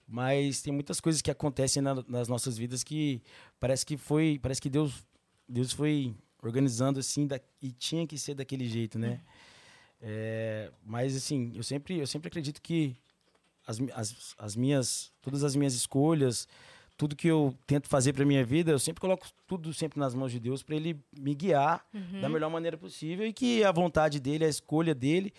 Mas 0.07 0.61
tem 0.61 0.71
muitas 0.71 0.99
coisas 1.01 1.21
que 1.21 1.31
acontecem 1.31 1.81
na- 1.81 2.03
nas 2.07 2.27
nossas 2.27 2.57
vidas 2.57 2.83
que 2.83 3.21
parece 3.59 3.85
que 3.85 3.97
foi, 3.97 4.37
parece 4.41 4.61
que 4.61 4.69
Deus, 4.69 5.03
Deus 5.49 5.71
foi 5.73 6.13
organizando 6.41 6.99
assim 6.99 7.25
da- 7.25 7.39
e 7.61 7.71
tinha 7.71 8.05
que 8.05 8.17
ser 8.17 8.35
daquele 8.35 8.67
jeito, 8.67 8.99
né? 8.99 9.21
É, 10.01 10.69
mas 10.85 11.15
assim, 11.15 11.53
eu 11.55 11.63
sempre, 11.63 11.97
eu 11.99 12.05
sempre 12.07 12.27
acredito 12.27 12.61
que 12.61 12.95
as, 13.65 13.79
as, 13.93 14.35
as 14.37 14.55
minhas, 14.55 15.11
todas 15.21 15.43
as 15.43 15.55
minhas 15.55 15.73
escolhas, 15.73 16.47
tudo 16.95 17.15
que 17.15 17.27
eu 17.27 17.57
tento 17.65 17.87
fazer 17.89 18.13
para 18.13 18.23
minha 18.25 18.45
vida, 18.45 18.71
eu 18.71 18.79
sempre 18.79 19.01
coloco 19.01 19.27
tudo 19.47 19.73
sempre 19.73 19.99
nas 19.99 20.13
mãos 20.13 20.31
de 20.31 20.39
Deus 20.39 20.61
para 20.63 20.75
ele 20.75 20.99
me 21.17 21.33
guiar 21.33 21.85
Uhum. 21.93 22.21
da 22.21 22.29
melhor 22.29 22.49
maneira 22.49 22.77
possível 22.77 23.25
e 23.25 23.33
que 23.33 23.63
a 23.63 23.71
vontade 23.71 24.19
dele, 24.19 24.45
a 24.45 24.49
escolha 24.49 24.93
dele 24.93 25.33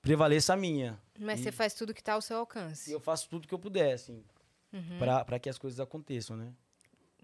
prevaleça 0.00 0.52
a 0.52 0.56
minha. 0.56 1.00
Mas 1.18 1.40
E- 1.40 1.44
você 1.44 1.52
faz 1.52 1.74
tudo 1.74 1.94
que 1.94 2.02
tá 2.02 2.14
ao 2.14 2.22
seu 2.22 2.36
alcance. 2.38 2.90
eu 2.92 3.00
faço 3.00 3.28
tudo 3.28 3.46
que 3.48 3.54
eu 3.54 3.58
puder, 3.58 3.92
assim, 3.94 4.22
Uhum. 4.72 4.98
para 4.98 5.38
que 5.38 5.48
as 5.48 5.58
coisas 5.58 5.78
aconteçam, 5.80 6.36
né? 6.36 6.52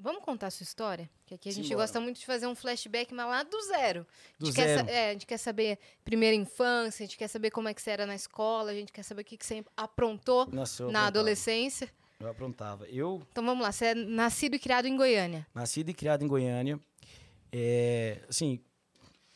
Vamos 0.02 0.22
contar 0.24 0.46
a 0.46 0.50
sua 0.50 0.64
história? 0.64 1.10
Que 1.26 1.34
aqui 1.34 1.50
a 1.50 1.52
gente 1.52 1.64
Simbora. 1.68 1.82
gosta 1.84 2.00
muito 2.00 2.18
de 2.18 2.24
fazer 2.24 2.46
um 2.46 2.54
flashback, 2.54 3.12
mas 3.12 3.26
lá 3.26 3.42
do 3.42 3.60
zero. 3.64 4.06
Do 4.38 4.44
a, 4.44 4.46
gente 4.46 4.56
Quer, 4.56 4.66
zero. 4.76 4.86
sa- 4.86 4.90
é, 4.92 5.10
a 5.10 5.12
gente 5.12 5.26
quer 5.26 5.36
saber 5.36 5.78
primeira 6.02 6.34
infância, 6.34 7.04
a 7.04 7.06
gente 7.06 7.18
quer 7.18 7.28
saber 7.28 7.50
como 7.50 7.68
é 7.68 7.74
que 7.74 7.82
você 7.82 7.90
era 7.90 8.06
na 8.06 8.14
escola, 8.14 8.70
a 8.70 8.74
gente 8.74 8.90
quer 8.92 9.02
saber 9.02 9.20
o 9.20 9.24
que, 9.26 9.36
que 9.36 9.44
você 9.44 9.62
aprontou 9.76 10.46
Nossa, 10.50 10.84
na 10.84 10.88
aprontava. 10.88 11.06
adolescência. 11.08 11.90
Eu 12.20 12.28
aprontava. 12.28 12.86
Eu, 12.88 13.22
Então 13.32 13.44
vamos 13.44 13.62
lá, 13.64 13.72
você 13.72 13.86
é 13.86 13.94
nascido 13.94 14.54
e 14.54 14.58
criado 14.58 14.86
em 14.86 14.96
Goiânia. 14.96 15.46
nascido 15.54 15.88
e 15.88 15.94
criado 15.94 16.22
em 16.22 16.28
Goiânia, 16.28 16.78
é, 17.52 18.18
assim, 18.28 18.60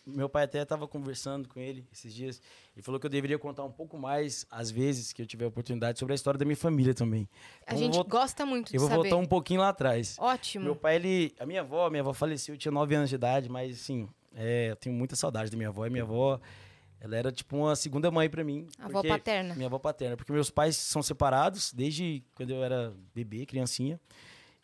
meu 0.06 0.28
pai 0.28 0.44
até 0.44 0.60
estava 0.62 0.86
conversando 0.86 1.48
com 1.48 1.58
ele 1.58 1.86
esses 1.92 2.12
dias. 2.12 2.42
Ele 2.76 2.82
falou 2.82 3.00
que 3.00 3.06
eu 3.06 3.10
deveria 3.10 3.38
contar 3.38 3.64
um 3.64 3.70
pouco 3.72 3.96
mais, 3.96 4.44
às 4.50 4.70
vezes, 4.70 5.12
que 5.14 5.22
eu 5.22 5.26
tiver 5.26 5.46
oportunidade, 5.46 5.98
sobre 5.98 6.12
a 6.12 6.14
história 6.16 6.36
da 6.36 6.44
minha 6.44 6.56
família 6.56 6.92
também. 6.94 7.26
A 7.66 7.72
Então, 7.72 7.78
gente 7.78 7.94
vou, 7.94 8.04
gosta 8.04 8.44
muito 8.44 8.68
de 8.70 8.76
eu 8.76 8.80
vou 8.80 8.88
saber. 8.90 9.02
voltar 9.08 9.16
um 9.16 9.26
pouquinho 9.26 9.60
lá 9.60 9.70
atrás. 9.70 10.16
Ótimo. 10.18 10.64
Meu 10.66 10.76
pai, 10.76 10.96
ele. 10.96 11.34
A 11.40 11.46
minha 11.46 11.62
avó, 11.62 11.88
minha 11.88 12.02
avó 12.02 12.12
faleceu, 12.12 12.54
eu 12.54 12.58
tinha 12.58 12.70
9 12.72 12.94
anos 12.94 13.08
de 13.08 13.14
idade, 13.14 13.48
mas 13.48 13.80
assim, 13.80 14.06
é, 14.34 14.72
eu 14.72 14.76
tenho 14.76 14.94
muita 14.94 15.16
saudade 15.16 15.50
da 15.50 15.56
minha 15.56 15.70
avó. 15.70 15.86
E 15.86 15.90
minha 15.90 16.02
avó, 16.04 16.38
ela 17.04 17.16
era 17.16 17.30
tipo 17.30 17.54
uma 17.54 17.76
segunda 17.76 18.10
mãe 18.10 18.30
pra 18.30 18.42
mim. 18.42 18.66
Avó 18.78 18.92
porque- 18.94 19.08
paterna. 19.08 19.54
Minha 19.54 19.66
avó 19.66 19.78
paterna, 19.78 20.16
porque 20.16 20.32
meus 20.32 20.48
pais 20.50 20.74
são 20.74 21.02
separados 21.02 21.70
desde 21.70 22.24
quando 22.34 22.48
eu 22.50 22.64
era 22.64 22.94
bebê, 23.14 23.44
criancinha. 23.44 24.00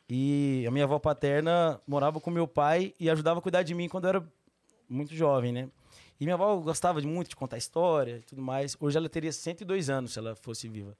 E 0.08 0.64
a 0.66 0.70
minha 0.70 0.84
avó 0.84 0.98
paterna 0.98 1.78
morava 1.86 2.18
com 2.18 2.30
meu 2.30 2.48
pai 2.48 2.94
e 2.98 3.10
ajudava 3.10 3.40
a 3.40 3.42
cuidar 3.42 3.62
de 3.62 3.74
mim 3.74 3.90
quando 3.90 4.04
eu 4.06 4.08
era 4.08 4.32
muito 4.88 5.14
jovem, 5.14 5.52
né? 5.52 5.68
E 6.18 6.24
minha 6.24 6.34
avó 6.34 6.56
gostava 6.56 6.98
de 7.00 7.06
muito 7.06 7.28
de 7.28 7.36
contar 7.36 7.58
história 7.58 8.16
e 8.16 8.22
tudo 8.22 8.40
mais. 8.40 8.74
Hoje 8.80 8.96
ela 8.96 9.08
teria 9.08 9.30
102 9.32 9.90
anos 9.90 10.14
se 10.14 10.18
ela 10.18 10.34
fosse 10.34 10.66
viva. 10.66 10.96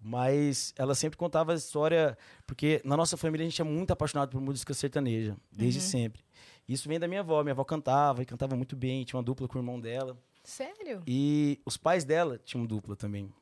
Mas 0.00 0.74
ela 0.78 0.94
sempre 0.94 1.16
contava 1.18 1.52
a 1.52 1.54
história, 1.54 2.16
porque 2.46 2.80
na 2.82 2.96
nossa 2.96 3.16
família 3.16 3.46
a 3.46 3.48
gente 3.48 3.60
é 3.60 3.64
muito 3.64 3.92
apaixonado 3.92 4.30
por 4.30 4.40
música 4.40 4.72
sertaneja, 4.74 5.36
desde 5.52 5.80
sempre. 5.80 6.22
Isso 6.68 6.88
vem 6.88 6.98
da 6.98 7.06
minha 7.06 7.20
avó. 7.20 7.42
Minha 7.42 7.52
avó 7.52 7.62
cantava 7.62 8.22
e 8.22 8.26
cantava 8.26 8.56
muito 8.56 8.74
bem, 8.74 9.04
tinha 9.04 9.18
uma 9.18 9.22
dupla 9.22 9.46
com 9.46 9.58
o 9.58 9.60
irmão 9.60 9.78
dela. 9.78 10.16
Sério? 10.44 11.02
E 11.06 11.60
os 11.64 11.76
pais 11.76 12.04
dela 12.04 12.38
tinham 12.44 12.66
dupla 12.66 12.96
também. 12.96 13.32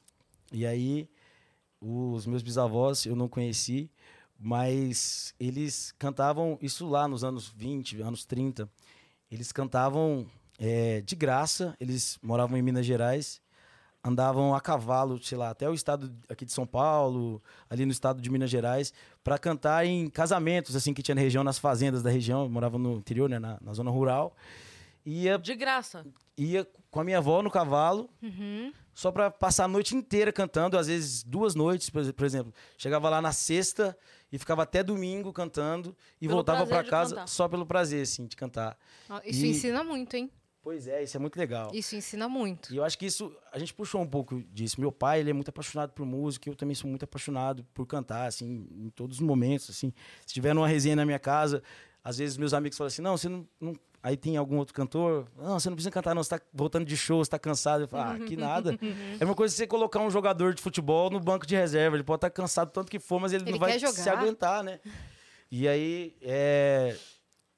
E 0.53 0.67
aí, 0.67 1.09
os 1.81 2.27
meus 2.27 2.43
bisavós 2.43 3.07
eu 3.07 3.17
não 3.17 3.29
conheci, 3.29 3.91
mas 4.39 5.35
eles 5.39 5.93
cantavam 5.99 6.59
isso 6.61 6.89
lá 6.89 7.07
nos 7.09 7.25
anos 7.25 7.49
20, 7.49 8.03
anos 8.03 8.25
30. 8.25 8.69
Eles 9.31 9.53
cantavam 9.53 10.27
eh, 10.59 11.03
de 11.03 11.15
graça, 11.17 11.77
eles 11.81 12.19
moravam 12.23 12.59
em 12.59 12.63
Minas 12.63 12.85
Gerais, 12.85 13.41
andavam 14.03 14.55
a 14.55 14.61
cavalo, 14.61 15.23
sei 15.23 15.39
lá, 15.39 15.51
até 15.51 15.69
o 15.69 15.75
estado 15.75 16.13
aqui 16.29 16.45
de 16.45 16.53
São 16.53 16.67
Paulo, 16.67 17.43
ali 17.69 17.85
no 17.85 17.93
estado 17.93 18.21
de 18.21 18.31
Minas 18.31 18.51
Gerais, 18.51 18.93
para 19.23 19.39
cantar 19.39 19.87
em 19.87 20.09
casamentos, 20.09 20.75
assim, 20.75 20.93
que 20.93 21.03
tinha 21.03 21.15
na 21.15 21.21
região, 21.21 21.45
nas 21.45 21.59
fazendas 21.59 22.03
da 22.03 22.11
região, 22.11 22.49
moravam 22.49 22.79
no 22.79 22.97
interior, 22.97 23.29
né, 23.29 23.39
na, 23.39 23.59
na 23.61 23.73
zona 23.73 23.91
rural. 23.91 24.35
Ia 25.11 25.39
De 25.39 25.55
graça. 25.55 26.05
ia 26.37 26.67
com 26.91 27.01
a 27.01 27.05
minha 27.05 27.19
avó 27.19 27.43
no 27.43 27.51
cavalo, 27.51 28.09
Uhum. 28.23 28.73
só 28.95 29.11
pra 29.11 29.31
passar 29.31 29.65
a 29.65 29.69
noite 29.69 29.95
inteira 29.97 30.33
cantando, 30.33 30.77
às 30.79 30.87
vezes 30.87 31.23
duas 31.25 31.55
noites, 31.55 31.91
por 31.91 32.01
ex- 32.03 32.13
por 32.13 32.25
exemplo. 32.25 32.53
Chegava 32.79 33.09
lá 33.09 33.21
na 33.21 33.33
sexta 33.33 33.97
e 34.33 34.39
ficava 34.39 34.63
até 34.63 34.83
domingo 34.83 35.33
cantando 35.33 35.97
e 36.21 36.27
Pelo 36.27 36.35
voltava 36.35 36.65
de 36.65 36.89
casa 36.91 37.15
cantar. 37.17 37.27
só 37.29 37.49
pelo 37.49 37.67
prazer, 37.67 38.03
assim, 38.03 38.27
de 38.27 38.37
cantar. 38.37 38.77
Isso 39.25 39.45
E- 39.45 39.51
ensina 39.51 39.83
muito, 39.83 40.15
hein? 40.15 40.31
Pois 40.63 40.87
é, 40.87 41.03
isso 41.03 41.17
é 41.17 41.21
muito 41.21 41.37
legal. 41.39 41.71
Isso 41.73 41.97
ensina 41.97 42.29
muito. 42.29 42.73
E 42.73 42.77
eu 42.77 42.85
acho 42.85 42.99
que 42.99 43.07
isso, 43.07 43.35
a 43.51 43.59
gente 43.59 43.73
puxou 43.73 44.01
um 44.03 44.07
pouco 44.07 44.43
disso. 44.53 44.79
Meu 44.81 44.93
pai, 44.93 45.21
ele 45.21 45.31
é 45.31 45.33
muito 45.33 45.49
apaixonado 45.49 45.91
por 45.93 46.05
música, 46.05 46.51
eu 46.51 46.55
também 46.55 46.75
sou 46.75 46.89
muito 46.89 47.03
apaixonado 47.05 47.65
por 47.73 47.87
cantar, 47.87 48.27
assim, 48.27 48.69
em 48.71 48.91
todos 48.91 49.17
os 49.17 49.23
momentos, 49.23 49.71
assim. 49.71 49.91
Se 50.27 50.35
tiver 50.35 50.55
numa 50.55 50.69
resenha 50.69 50.95
na 50.97 51.07
minha 51.07 51.19
casa, 51.19 51.63
às 52.05 52.19
vezes 52.19 52.37
meus 52.37 52.53
amigos 52.53 52.77
falam 52.77 52.89
assim, 52.89 53.01
não, 53.03 53.17
você 53.17 53.29
não... 53.29 53.49
não- 53.61 53.75
Aí 54.03 54.17
tem 54.17 54.37
algum 54.37 54.57
outro 54.57 54.73
cantor, 54.75 55.27
não, 55.37 55.61
você 55.61 55.69
não 55.69 55.77
precisa 55.77 55.91
cantar 55.91 56.15
não, 56.15 56.23
você 56.23 56.39
tá 56.39 56.45
voltando 56.55 56.87
de 56.87 56.97
show, 56.97 57.23
você 57.23 57.31
tá 57.31 57.39
cansado. 57.39 57.83
Eu 57.83 57.89
falo, 57.89 58.15
ah, 58.23 58.27
que 58.27 58.35
nada. 58.37 58.79
É 59.21 59.25
uma 59.25 59.35
coisa 59.35 59.55
você 59.55 59.67
colocar 59.67 60.01
um 60.01 60.11
jogador 60.11 60.55
de 60.55 60.63
futebol 60.63 61.11
no 61.11 61.21
banco 61.21 61.47
de 61.47 61.55
reserva, 61.55 61.97
ele 61.97 62.05
pode 62.05 62.19
estar 62.19 62.31
cansado 62.31 62.71
tanto 62.71 62.91
que 62.91 62.99
for, 62.99 63.21
mas 63.21 63.33
ele, 63.33 63.45
Ele 63.45 63.53
não 63.53 63.59
vai 63.59 63.79
quer 63.79 63.89
se 63.91 64.03
jogar. 64.03 64.19
aguentar, 64.19 64.65
né? 64.65 64.81
E 65.51 65.69
aí, 65.69 66.17
é... 66.23 66.97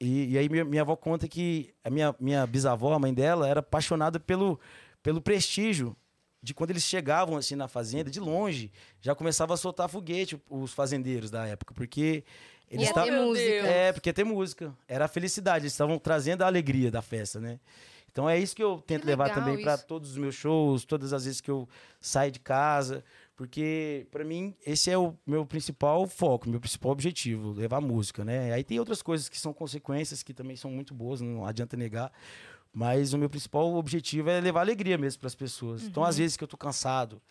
E, 0.01 0.33
e 0.33 0.37
aí 0.37 0.49
minha, 0.49 0.65
minha 0.65 0.81
avó 0.81 0.97
conta 0.97 1.29
que 1.29 1.73
a 1.81 1.89
minha, 1.89 2.13
minha 2.19 2.45
bisavó, 2.45 2.93
a 2.93 2.99
mãe 2.99 3.13
dela, 3.13 3.47
era 3.47 3.61
apaixonada 3.61 4.19
pelo, 4.19 4.59
pelo 5.01 5.21
prestígio 5.21 5.95
de 6.41 6.53
quando 6.53 6.71
eles 6.71 6.83
chegavam 6.83 7.37
assim 7.37 7.55
na 7.55 7.69
fazenda, 7.69 8.11
de 8.11 8.19
longe, 8.19 8.69
já 8.99 9.15
começava 9.15 9.53
a 9.53 9.57
soltar 9.57 9.87
foguete 9.87 10.37
os 10.49 10.73
fazendeiros 10.73 11.31
da 11.31 11.47
época, 11.47 11.73
porque 11.73 12.25
eles 12.73 12.87
Ia 12.87 12.93
ter 12.93 12.99
estavam 13.01 13.25
música. 13.27 13.45
é, 13.67 13.91
porque 13.93 14.09
ia 14.09 14.13
ter 14.13 14.23
música. 14.23 14.73
Era 14.87 15.05
a 15.05 15.07
felicidade, 15.07 15.63
eles 15.63 15.73
estavam 15.73 15.97
trazendo 15.99 16.41
a 16.43 16.47
alegria 16.47 16.89
da 16.91 17.01
festa, 17.01 17.39
né? 17.39 17.59
Então 18.11 18.29
é 18.29 18.37
isso 18.37 18.55
que 18.55 18.61
eu 18.63 18.79
tento 18.85 19.01
Que 19.01 19.07
levar 19.07 19.33
também 19.33 19.61
para 19.61 19.77
todos 19.77 20.11
os 20.11 20.17
meus 20.17 20.35
shows, 20.35 20.85
todas 20.85 21.13
as 21.13 21.25
vezes 21.25 21.41
que 21.41 21.49
eu 21.49 21.67
saio 21.99 22.31
de 22.31 22.39
casa, 22.39 23.03
porque 23.35 24.05
para 24.11 24.23
mim 24.23 24.55
esse 24.65 24.91
é 24.91 24.97
o 24.97 25.15
meu 25.25 25.45
principal 25.47 26.05
foco, 26.07 26.47
meu 26.47 26.59
principal 26.59 26.91
objetivo, 26.91 27.53
levar 27.53 27.81
música, 27.81 28.23
né? 28.23 28.53
Aí 28.53 28.63
tem 28.63 28.77
outras 28.77 29.01
coisas 29.01 29.27
que 29.29 29.39
são 29.39 29.51
consequências 29.51 30.21
que 30.21 30.31
também 30.33 30.55
são 30.55 30.69
muito 30.69 30.93
boas, 30.93 31.21
não 31.21 31.43
adianta 31.43 31.75
negar. 31.75 32.11
Mas 32.71 33.13
o 33.13 33.17
meu 33.17 33.29
principal 33.29 33.73
objetivo 33.75 34.29
é 34.29 34.39
levar 34.39 34.61
alegria 34.61 34.97
mesmo 34.97 35.19
para 35.19 35.27
as 35.27 35.35
pessoas. 35.35 35.83
Então, 35.83 36.01
Uhum. 36.03 36.09
às 36.09 36.17
vezes 36.17 36.35
que 36.37 36.43
eu 36.43 36.47
tô 36.47 36.57
cansado, 36.57 37.21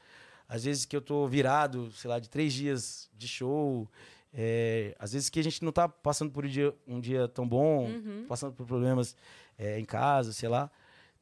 às 0.48 0.64
vezes 0.64 0.84
que 0.84 0.94
eu 0.96 1.00
tô 1.00 1.26
virado, 1.26 1.90
sei 1.92 2.08
lá, 2.10 2.18
de 2.18 2.28
três 2.28 2.52
dias 2.52 3.08
de 3.16 3.26
show, 3.26 3.88
é, 4.32 4.94
às 4.98 5.12
vezes 5.12 5.28
que 5.28 5.38
a 5.38 5.42
gente 5.44 5.62
não 5.64 5.72
tá 5.72 5.88
passando 5.88 6.30
por 6.30 6.44
um 6.44 6.48
dia, 6.48 6.74
um 6.86 7.00
dia 7.00 7.28
tão 7.28 7.46
bom, 7.46 7.86
Uhum. 7.86 8.24
passando 8.28 8.52
por 8.54 8.66
problemas 8.66 9.16
é, 9.58 9.78
em 9.78 9.84
casa, 9.84 10.32
sei 10.32 10.48
lá. 10.48 10.70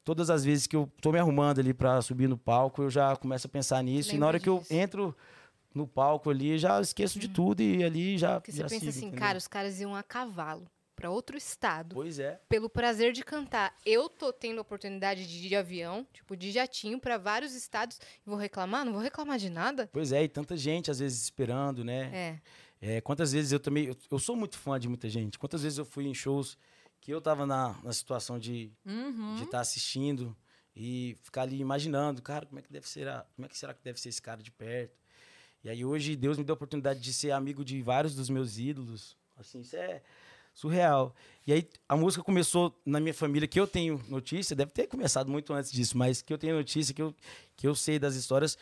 Todas 0.04 0.30
as 0.30 0.44
vezes 0.44 0.66
que 0.66 0.74
eu 0.76 0.90
tô 1.00 1.12
me 1.12 1.18
arrumando 1.18 1.58
ali 1.58 1.74
para 1.74 2.00
subir 2.02 2.28
no 2.28 2.38
palco, 2.38 2.82
eu 2.82 2.90
já 2.90 3.14
começo 3.16 3.46
a 3.46 3.50
pensar 3.50 3.82
nisso. 3.82 4.10
e 4.10 4.12
Lembra 4.12 4.20
na 4.20 4.26
hora 4.28 4.40
que 4.40 4.48
eu 4.48 4.58
disso. 4.60 4.72
entro 4.74 5.16
no 5.74 5.86
palco 5.86 6.30
ali, 6.30 6.58
já 6.58 6.80
esqueço 6.80 7.18
de 7.18 7.28
tudo 7.28 7.60
e 7.62 7.84
ali 7.84 8.16
já. 8.18 8.40
Porque 8.40 8.50
você 8.52 8.58
já 8.58 8.64
pensa 8.64 8.78
sigo, 8.80 8.90
assim, 8.90 9.00
entendeu? 9.06 9.20
cara, 9.20 9.38
os 9.38 9.46
caras 9.46 9.80
iam 9.80 9.94
a 9.94 10.02
cavalo 10.02 10.66
pra 10.96 11.10
outro 11.10 11.36
estado 11.36 11.94
Pois 11.94 12.18
é. 12.18 12.40
pelo 12.48 12.68
prazer 12.68 13.12
de 13.12 13.22
cantar. 13.24 13.74
Eu 13.86 14.08
tô 14.08 14.32
tendo 14.32 14.58
a 14.58 14.62
oportunidade 14.62 15.26
de 15.26 15.46
ir 15.46 15.48
de 15.48 15.56
avião, 15.56 16.06
tipo, 16.12 16.36
de 16.36 16.50
jatinho 16.50 16.98
pra 16.98 17.16
vários 17.18 17.54
estados. 17.54 18.00
Vou 18.24 18.36
reclamar? 18.36 18.84
Não 18.84 18.92
vou 18.92 19.00
reclamar 19.02 19.38
de 19.38 19.48
nada? 19.50 19.88
Pois 19.92 20.12
é, 20.12 20.22
e 20.24 20.28
tanta 20.28 20.56
gente 20.56 20.90
às 20.90 20.98
vezes 20.98 21.22
esperando, 21.22 21.84
né? 21.84 22.10
É. 22.12 22.38
É, 22.80 23.00
quantas 23.00 23.32
vezes 23.32 23.52
eu 23.52 23.60
também. 23.60 23.86
Eu, 23.86 23.96
eu 24.10 24.18
sou 24.18 24.34
muito 24.34 24.56
fã 24.58 24.78
de 24.78 24.88
muita 24.88 25.08
gente. 25.08 25.38
Quantas 25.38 25.62
vezes 25.62 25.78
eu 25.78 25.84
fui 25.84 26.06
em 26.06 26.14
shows 26.14 26.56
que 27.00 27.12
eu 27.12 27.20
tava 27.20 27.44
na, 27.46 27.76
na 27.82 27.92
situação 27.92 28.38
de 28.38 28.72
Uhum. 28.84 29.34
estar 29.42 29.60
assistindo 29.60 30.34
e 30.74 31.16
ficar 31.22 31.42
ali 31.42 31.58
imaginando, 31.60 32.22
cara, 32.22 32.46
como 32.46 32.58
é 32.58 32.62
que 32.62 32.72
deve 32.72 32.88
ser 32.88 33.06
a- 33.08 33.26
como 33.36 33.46
é 33.46 33.48
que 33.48 33.58
será 33.58 33.74
que 33.74 33.82
deve 33.82 34.00
ser 34.00 34.08
esse 34.08 34.22
cara 34.22 34.42
de 34.42 34.50
perto? 34.50 34.98
E 35.62 35.68
aí 35.68 35.84
hoje 35.84 36.16
Deus 36.16 36.38
me 36.38 36.44
deu 36.44 36.54
a 36.54 36.56
oportunidade 36.56 37.00
de 37.00 37.12
ser 37.12 37.32
amigo 37.32 37.64
de 37.64 37.82
vários 37.82 38.14
dos 38.14 38.30
meus 38.30 38.56
ídolos. 38.58 39.16
Assim, 39.36 39.60
isso 39.60 39.76
é 39.76 40.02
surreal. 40.54 41.14
E 41.46 41.52
aí 41.52 41.68
a 41.88 41.96
música 41.96 42.22
começou 42.24 42.78
na 42.84 42.98
minha 43.00 43.14
família, 43.14 43.46
que 43.48 43.58
eu 43.60 43.66
tenho 43.66 44.02
notícia, 44.08 44.54
deve 44.56 44.70
ter 44.72 44.86
começado 44.86 45.30
muito 45.30 45.52
antes 45.52 45.70
disso, 45.70 45.96
mas 45.98 46.22
que 46.22 46.32
eu 46.32 46.38
tenho 46.38 46.56
notícia, 46.56 46.94
que 46.94 47.02
eu, 47.02 47.14
que 47.56 47.66
eu 47.66 47.74
sei 47.74 47.98
das 47.98 48.14
histórias, 48.14 48.56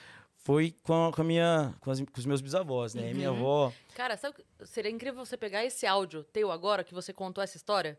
foi 0.44 0.74
com 0.82 1.08
a, 1.08 1.12
com 1.12 1.20
a 1.20 1.24
minha, 1.24 1.74
com, 1.80 1.90
as- 1.90 2.00
com 2.00 2.18
os 2.18 2.26
meus 2.26 2.40
bisavós, 2.40 2.94
né? 2.94 3.12
Minha 3.12 3.28
avó, 3.30 3.72
Cara, 3.94 4.16
sabe, 4.16 4.34
o 4.34 4.42
que- 4.42 4.66
seria 4.66 4.90
incrível 4.90 5.24
você 5.24 5.36
pegar 5.36 5.64
esse 5.64 5.86
áudio 5.86 6.22
teu 6.24 6.50
agora, 6.50 6.84
que 6.84 6.94
você 6.94 7.12
contou 7.12 7.42
essa 7.42 7.56
história? 7.56 7.98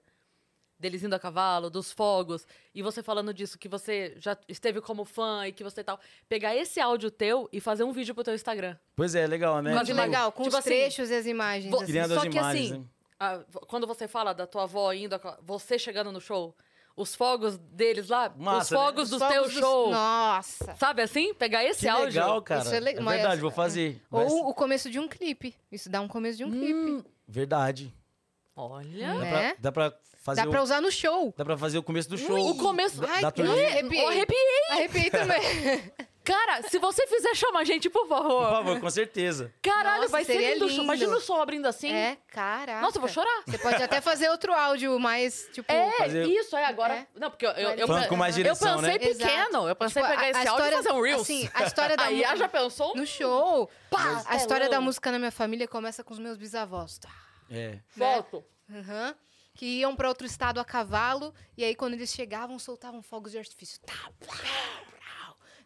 Deles 0.80 1.04
indo 1.04 1.13
a 1.13 1.19
cavalo, 1.19 1.69
dos 1.69 1.91
fogos, 1.91 2.47
e 2.73 2.82
você 2.82 3.04
falando 3.04 3.34
disso, 3.34 3.60
que 3.60 3.67
você 3.67 4.13
já 4.17 4.38
esteve 4.47 4.80
como 4.80 5.04
fã 5.04 5.45
e 5.45 5.52
que 5.52 5.62
você 5.62 5.84
tal. 5.84 5.99
Pegar 6.30 6.56
esse 6.56 6.80
áudio 6.80 7.12
teu 7.12 7.49
e 7.52 7.60
fazer 7.60 7.84
um 7.84 7.91
vídeo 7.91 8.15
pro 8.15 8.23
teu 8.23 8.34
Instagram. 8.34 8.78
pois 8.95 9.13
é, 9.13 9.28
legal, 9.28 9.56
né? 9.62 9.71
Mas 9.71 9.80
Muito 9.80 9.88
Tipo, 9.88 9.99
legal, 9.99 10.32
com 10.32 10.43
tipo 10.43 10.56
os 10.56 10.60
assim, 10.60 10.69
trechos 10.69 11.10
e 11.10 11.15
as 11.15 11.25
imagens. 11.25 11.73
assim. 11.73 11.86
Criando 11.86 12.13
Só 12.13 12.21
as 12.21 12.28
que 12.30 12.38
imagens, 12.38 12.71
assim, 12.71 12.80
né? 12.80 13.43
V- 13.49 13.60
quando 13.67 13.86
você 13.86 14.08
fala 14.08 14.32
da 14.32 14.47
tua 14.47 14.63
avó 14.63 14.93
indo, 14.93 15.15
a 15.15 15.38
você 15.41 15.78
chegando 15.78 16.13
no 16.13 16.21
show, 16.21 16.56
os 17.01 17.15
fogos 17.15 17.57
deles 17.57 18.09
lá, 18.09 18.31
Massa, 18.35 18.59
os 18.63 18.71
né? 18.71 18.77
fogos 18.77 19.12
Os 19.12 19.19
do 19.19 19.27
teu 19.27 19.43
dos- 19.43 19.53
show. 19.53 19.89
Nossa. 19.91 20.75
Sabe 20.77 21.01
assim? 21.01 21.33
Pegar 21.33 21.63
esse 21.63 21.81
Que 21.81 21.88
áudio. 21.88 22.07
legal, 22.07 22.41
cara. 22.41 22.62
Isso 22.62 22.73
é 22.73 22.77
é, 22.77 22.99
mas- 22.99 23.15
verdade, 23.15 23.41
vou 23.41 23.51
fazer. 23.51 24.01
Vai 24.12 24.25
Ou 24.25 24.49
o 24.49 24.53
começo 24.53 24.89
de 24.89 24.99
um 24.99 25.07
clipe. 25.07 25.55
Isso 25.71 25.89
dá 25.89 26.01
um 26.01 26.07
começo 26.07 26.38
de 26.38 26.43
um 26.45 26.51
clipe. 26.51 26.73
Hum, 26.73 27.03
Verdade. 27.27 27.93
olha. 28.55 29.07
Dá, 29.07 29.13
Né? 29.15 29.29
pra, 29.31 29.55
dá 29.59 29.71
pra 29.71 29.93
fazer 30.21 30.41
Dá 30.41 30.47
o, 30.47 30.51
pra 30.51 30.62
usar 30.63 30.81
no 30.81 30.91
show. 30.91 31.33
dá 31.38 31.45
pra 31.45 31.57
fazer 31.57 31.77
o 31.77 31.83
começo 31.83 32.09
do 32.09 32.17
show. 32.17 32.49
O 32.49 32.57
começo. 32.57 32.99
da, 32.99 33.07
Ai, 33.09 33.21
da 33.21 33.27
eu 33.29 33.31
turnê. 33.31 33.65
arrepiei. 33.65 34.05
Arrepiei. 34.05 34.39
Arrepiei 34.71 35.09
também. 35.09 35.39
Cara, 36.34 36.62
se 36.63 36.78
você 36.80 37.06
fizer, 37.08 37.34
chama 37.36 37.60
a 37.60 37.63
gente, 37.63 37.89
por 37.89 38.02
Por 38.02 38.10
favor. 38.10 38.50
favor, 38.50 38.80
com 38.80 38.89
certeza. 38.89 39.54
Caralho, 39.62 40.02
Nossa, 40.02 40.12
vai 40.12 40.24
ser 40.24 40.38
lindo 40.54 40.68
lindo. 40.68 40.84
Imagina 40.84 41.15
o 41.18 41.20
som 41.22 41.42
abrindo 41.42 41.65
assim. 41.68 41.92
É, 41.92 42.18
caraca. 42.28 42.82
Nossa, 42.82 42.98
eu 42.98 43.02
vou 43.02 43.10
chorar. 43.10 43.44
Você 43.48 43.58
pode 43.58 43.82
até 43.82 44.00
fazer 44.02 44.30
outro 44.30 44.54
áudio 44.54 45.00
mais, 45.00 45.50
tipo... 45.54 45.72
É, 45.72 45.92
fazer- 45.98 46.26
isso, 46.28 46.56
é 46.56 46.65
agora. 46.65 46.94
É. 46.96 47.08
Não, 47.15 47.30
porque 47.30 47.46
eu, 47.46 47.52
eu, 47.52 47.70
eu, 47.72 48.08
com 48.08 48.15
mais 48.15 48.38
eu 48.38 48.44
direção, 48.44 48.76
pensei 48.80 48.92
né? 48.92 49.00
pequeno. 49.00 49.68
Eu 49.68 49.76
pensei 49.76 50.02
em 50.02 50.06
Tipo, 50.06 50.15
pegar 50.18 50.28
a- 50.28 50.30
esse 50.30 50.48
a 50.48 50.52
áudio 50.52 50.65
e 50.65 50.68
história- 50.70 50.78
fazer 50.78 50.92
um 50.92 51.02
Reels. 51.02 51.22
assim, 51.22 51.50
a 51.54 51.63
história 51.63 51.98
da 51.98 52.04
Aí 52.10 52.26
mu- 52.28 52.38
já 52.38 52.48
pensou? 52.50 52.96
No 52.96 53.06
show, 53.08 53.70
Pá, 53.89 54.24
a 54.28 54.36
história 54.36 54.70
da 54.70 54.80
música 54.80 55.12
na 55.12 55.20
minha 55.20 55.32
família 55.32 55.68
começa 55.68 56.04
com 56.04 56.13
os 56.13 56.20
meus 56.20 56.38
bisavós. 56.38 56.98
Tá. 57.00 57.10
É. 57.50 57.80
Foto. 57.88 58.44
Aham. 58.72 59.15
Que 59.56 59.65
iam 59.80 59.94
pra 59.96 60.08
outro 60.08 60.26
estado 60.26 60.60
a 60.60 60.63
cavalo, 60.63 61.34
e 61.58 61.63
aí 61.65 61.76
quando 61.76 61.94
eles 61.96 62.12
chegavam, 62.13 62.58
soltavam 62.58 63.02
fogos 63.02 63.32
de 63.32 63.38
artifício. 63.38 63.80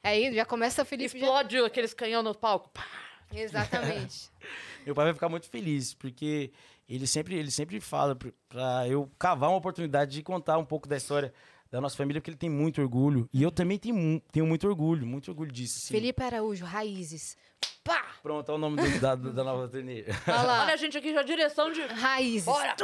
Aí 0.04 0.34
já 0.36 0.46
começa 0.46 0.82
o 0.82 0.86
Felipe. 0.86 1.18
já- 1.18 1.26
Explode 1.26 1.58
aqueles 1.60 1.94
canhão 1.94 2.22
no 2.22 2.36
palco. 2.36 2.70
Pá. 2.70 2.86
Exatamente. 3.34 4.30
Meu 4.86 4.94
pai 4.94 5.06
vai 5.06 5.14
ficar 5.14 5.30
muito 5.30 5.50
feliz, 5.50 5.94
porque 5.94 6.52
ele 6.88 7.08
sempre, 7.08 7.36
ele 7.36 7.50
sempre 7.50 7.80
fala 7.80 8.16
pra- 8.16 8.32
pra 8.50 8.88
eu 8.88 9.10
cavar 9.18 9.50
uma 9.50 9.58
oportunidade 9.58 10.12
de 10.12 10.22
contar 10.22 10.58
um 10.58 10.66
pouco 10.66 10.88
da 10.88 10.98
história 10.98 11.34
da 11.72 11.82
nossa 11.82 11.96
família, 11.98 12.22
porque 12.22 12.30
ele 12.30 12.38
tem 12.38 12.50
muito 12.50 12.82
orgulho. 12.82 13.28
E 13.34 13.42
eu 13.42 13.50
também 13.50 13.80
tenho, 13.80 14.22
tenho 14.32 14.46
muito 14.46 14.68
orgulho, 14.68 15.08
muito 15.08 15.30
orgulho 15.30 15.52
disso. 15.52 15.80
assim. 15.80 15.94
Felipe 15.94 16.22
Araújo, 16.22 16.66
Raízes. 16.66 17.36
Pá! 17.84 18.06
Pronto, 18.22 18.52
é 18.52 18.56
o 18.56 18.58
nome 18.58 18.82
do- 18.82 19.00
da, 19.00 19.16
da 19.16 19.44
nova 19.44 19.68
turnê. 19.68 20.04
Olha. 20.28 20.62
Olha 20.64 20.74
a 20.74 20.78
gente 20.78 20.98
aqui 20.98 21.14
já 21.14 21.24
direção 21.24 21.72
de. 21.72 21.82
Raízes. 21.82 22.46
Bora! 22.46 22.76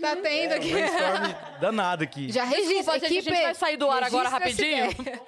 Tá 0.00 0.16
tendo 0.16 0.52
aqui. 0.52 0.70
Brainstorm 0.72 1.60
danado 1.60 2.02
aqui. 2.04 2.32
Já 2.32 2.44
registra. 2.44 2.98
Desculpa, 2.98 2.98
gente, 3.00 3.04
a 3.04 3.08
gente 3.08 3.28
equipe, 3.28 3.42
vai 3.42 3.54
sair 3.54 3.76
do 3.76 3.88
ar 3.90 4.02
agora 4.02 4.28
registra 4.28 4.66
essa 4.66 4.86
rapidinho. 4.86 4.90
ideia. 4.90 5.22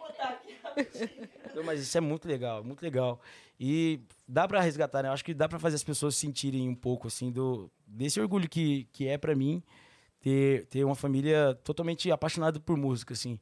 Não, 1.54 1.64
mas 1.64 1.80
isso 1.80 1.96
é 1.96 2.00
muito 2.00 2.26
legal, 2.26 2.64
muito 2.64 2.82
legal. 2.82 3.20
E 3.60 4.00
dá 4.26 4.48
pra 4.48 4.60
resgatar, 4.60 5.02
né? 5.02 5.08
Eu 5.08 5.12
acho 5.12 5.24
que 5.24 5.34
dá 5.34 5.48
pra 5.48 5.58
fazer 5.58 5.76
as 5.76 5.84
pessoas 5.84 6.16
sentirem 6.16 6.68
um 6.68 6.74
pouco, 6.74 7.08
assim, 7.08 7.30
do, 7.30 7.70
desse 7.86 8.20
orgulho 8.20 8.48
que, 8.48 8.88
que 8.92 9.06
é 9.06 9.18
pra 9.18 9.34
mim 9.34 9.62
ter, 10.20 10.66
ter 10.66 10.84
uma 10.84 10.94
família 10.94 11.58
totalmente 11.62 12.10
apaixonada 12.10 12.58
por 12.58 12.76
música, 12.76 13.12
assim. 13.12 13.38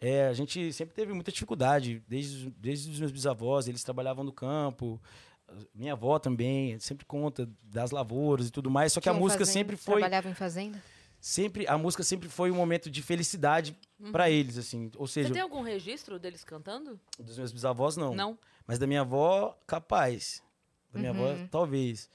É, 0.00 0.28
a 0.28 0.32
gente 0.32 0.72
sempre 0.72 0.94
teve 0.94 1.12
muita 1.12 1.32
dificuldade, 1.32 2.02
desde, 2.06 2.50
desde 2.50 2.90
os 2.90 3.00
meus 3.00 3.10
bisavós, 3.10 3.66
eles 3.66 3.82
trabalhavam 3.82 4.22
no 4.22 4.32
campo, 4.32 5.00
minha 5.74 5.92
avó 5.92 6.18
também, 6.18 6.78
sempre 6.78 7.04
conta 7.06 7.48
das 7.62 7.90
lavouras 7.90 8.48
e 8.48 8.50
tudo 8.50 8.70
mais, 8.70 8.92
só 8.92 9.00
que 9.00 9.08
a 9.08 9.12
Tinham 9.12 9.22
música 9.22 9.40
fazenda, 9.44 9.52
sempre 9.58 9.76
foi 9.76 9.94
Trabalhava 10.00 10.28
em 10.28 10.34
fazenda? 10.34 10.82
sempre 11.20 11.66
a 11.66 11.76
música 11.76 12.02
sempre 12.02 12.28
foi 12.28 12.50
um 12.50 12.54
momento 12.54 12.88
de 12.90 13.02
felicidade 13.02 13.76
pra 14.12 14.30
eles 14.30 14.56
assim 14.56 14.90
ou 14.96 15.06
Você 15.06 15.22
seja 15.22 15.32
tem 15.32 15.42
algum 15.42 15.62
registro 15.62 16.18
deles 16.18 16.44
cantando? 16.44 16.98
dos 17.18 17.36
meus 17.38 17.50
bisavós 17.52 17.96
não 17.96 18.14
Não. 18.14 18.38
mas 18.66 18.78
da 18.78 18.86
minha 18.86 19.00
avó, 19.00 19.58
capaz. 19.66 20.42
Da 20.92 20.98
minha 21.00 21.10
avó, 21.10 21.32
Uhum. 21.32 21.46
talvez. 21.48 22.08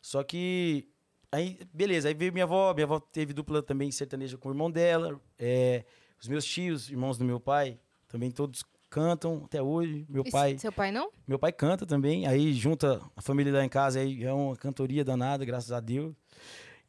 Só 0.00 0.22
que. 0.22 0.88
Aí, 1.32 1.58
beleza, 1.72 2.08
aí 2.08 2.14
veio 2.14 2.32
minha 2.32 2.44
avó. 2.44 2.72
Minha 2.74 2.84
avó 2.84 3.00
teve 3.00 3.32
dupla 3.32 3.60
também 3.62 3.90
sertaneja 3.90 4.36
com 4.38 4.48
o 4.48 4.52
irmão 4.52 4.70
dela. 4.70 5.20
É, 5.38 5.84
os 6.20 6.28
meus 6.28 6.44
tios, 6.44 6.88
irmãos 6.90 7.18
do 7.18 7.24
meu 7.24 7.40
pai, 7.40 7.78
também 8.08 8.30
todos 8.30 8.64
cantam 8.90 9.42
até 9.44 9.62
hoje. 9.62 10.04
Meu 10.08 10.24
E 10.26 10.30
pai. 10.30 10.58
Seu 10.58 10.72
pai 10.72 10.90
não? 10.90 11.10
Meu 11.26 11.38
pai 11.38 11.52
canta 11.52 11.86
também. 11.86 12.26
Aí 12.26 12.52
junta 12.52 13.00
a 13.16 13.22
família 13.22 13.52
lá 13.52 13.64
em 13.64 13.68
casa, 13.68 14.00
aí 14.00 14.24
é 14.24 14.32
uma 14.32 14.56
cantoria 14.56 15.04
danada, 15.04 15.44
graças 15.44 15.70
a 15.70 15.78
Deus. 15.80 16.12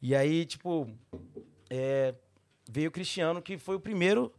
E 0.02 0.14
aí, 0.14 0.44
tipo, 0.44 0.90
é, 1.70 2.12
veio 2.68 2.88
o 2.88 2.92
Cristiano, 2.92 3.40
que 3.40 3.56
foi 3.56 3.76
o 3.76 3.80
primeiro 3.80 4.32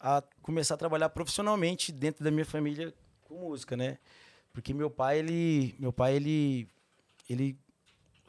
a 0.00 0.22
começar 0.42 0.74
a 0.74 0.76
trabalhar 0.76 1.08
profissionalmente 1.08 1.92
dentro 1.92 2.24
da 2.24 2.30
minha 2.30 2.44
família 2.44 2.92
com 3.22 3.36
música, 3.36 3.76
né? 3.76 3.96
Porque 4.52 4.74
meu 4.74 4.90
pai, 4.90 5.20
ele, 5.20 5.74
meu 5.78 5.92
pai, 5.92 6.16
ele, 6.16 6.68
ele, 7.30 7.56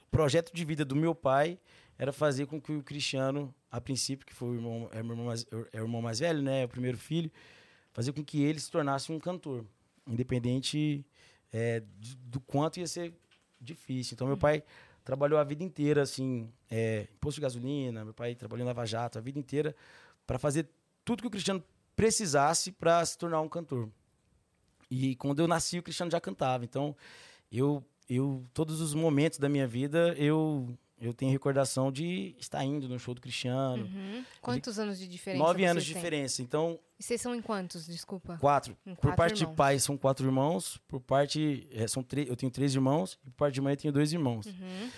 o 0.07 0.09
projeto 0.09 0.53
de 0.53 0.63
vida 0.63 0.85
do 0.85 0.95
meu 0.95 1.13
pai 1.13 1.59
era 1.97 2.13
fazer 2.13 2.45
com 2.45 2.61
que 2.61 2.71
o 2.71 2.83
Cristiano, 2.83 3.53
a 3.71 3.81
princípio, 3.81 4.25
que 4.25 4.33
foi 4.33 4.49
o 4.49 4.53
irmão, 4.55 4.89
é 4.91 4.97
o 4.97 4.99
irmão 4.99 5.25
mais, 5.25 5.45
é 5.73 5.81
o 5.81 5.83
irmão 5.83 6.01
mais 6.01 6.19
velho, 6.19 6.41
né, 6.41 6.65
o 6.65 6.69
primeiro 6.69 6.97
filho, 6.97 7.31
fazer 7.95 8.11
com 8.11 8.21
que 8.21 8.43
ele 8.43 8.59
se 8.59 8.69
tornasse 8.69 9.09
um 9.09 9.17
cantor, 9.17 9.65
independente 10.05 11.05
é, 11.51 11.81
do 12.25 12.41
quanto 12.41 12.77
ia 12.77 12.87
ser 12.87 13.13
difícil. 13.59 14.15
Então, 14.15 14.27
meu 14.27 14.35
pai 14.35 14.61
trabalhou 15.01 15.39
a 15.39 15.45
vida 15.45 15.63
inteira, 15.63 16.01
assim, 16.01 16.51
é, 16.69 17.07
posto 17.21 17.35
de 17.35 17.41
gasolina, 17.41 18.03
meu 18.03 18.13
pai 18.13 18.35
trabalhou 18.35 18.65
em 18.65 18.67
Lava 18.67 18.85
Jato 18.85 19.17
a 19.17 19.21
vida 19.21 19.39
inteira 19.39 19.73
para 20.27 20.37
fazer 20.37 20.67
tudo 21.05 21.21
que 21.21 21.27
o 21.27 21.31
Cristiano 21.31 21.63
precisasse 21.95 22.69
para 22.69 23.03
se 23.05 23.17
tornar 23.17 23.39
um 23.39 23.47
cantor. 23.47 23.89
E 24.91 25.15
quando 25.15 25.39
eu 25.39 25.47
nasci, 25.47 25.79
o 25.79 25.83
Cristiano 25.83 26.11
já 26.11 26.19
cantava. 26.19 26.65
Então, 26.65 26.93
eu, 27.49 27.81
eu 28.09 28.43
todos 28.53 28.81
os 28.81 28.93
momentos 28.93 29.39
da 29.39 29.47
minha 29.47 29.65
vida, 29.65 30.13
eu, 30.17 30.67
eu 30.99 31.13
tenho 31.13 31.31
recordação 31.31 31.93
de 31.93 32.35
estar 32.37 32.61
indo 32.65 32.89
no 32.89 32.99
show 32.99 33.13
do 33.13 33.21
Cristiano. 33.21 33.85
Uhum. 33.85 34.25
Quantos 34.41 34.77
anos 34.77 34.99
de 34.99 35.07
diferença? 35.07 35.41
Nove 35.41 35.63
anos 35.63 35.85
de 35.85 35.93
diferença. 35.93 36.41
Então, 36.41 36.77
E 36.99 37.03
vocês 37.03 37.19
são 37.21 37.35
em 37.35 37.41
quantos? 37.41 37.87
Desculpa. 37.87 38.37
quatro. 38.39 38.75
Em 38.85 38.95
Por 38.95 39.15
parte 39.15 39.41
irmãos. 39.41 39.51
de 39.51 39.57
pai, 39.57 39.79
são 39.79 39.97
quatro 39.97 40.25
irmãos. 40.25 40.77
Por 40.87 40.99
parte. 41.01 41.67
é, 41.71 41.87
são 41.87 42.01
três, 42.01 42.27
eu 42.29 42.35
tenho 42.35 42.51
três 42.51 42.73
irmãos. 42.73 43.19
E 43.25 43.29
por 43.31 43.37
parte 43.37 43.55
de 43.55 43.61
mãe, 43.61 43.73
eu 43.73 43.77
tenho 43.77 43.93
dois 43.93 44.13
irmãos. 44.13 44.45
Uhum. 44.45 44.89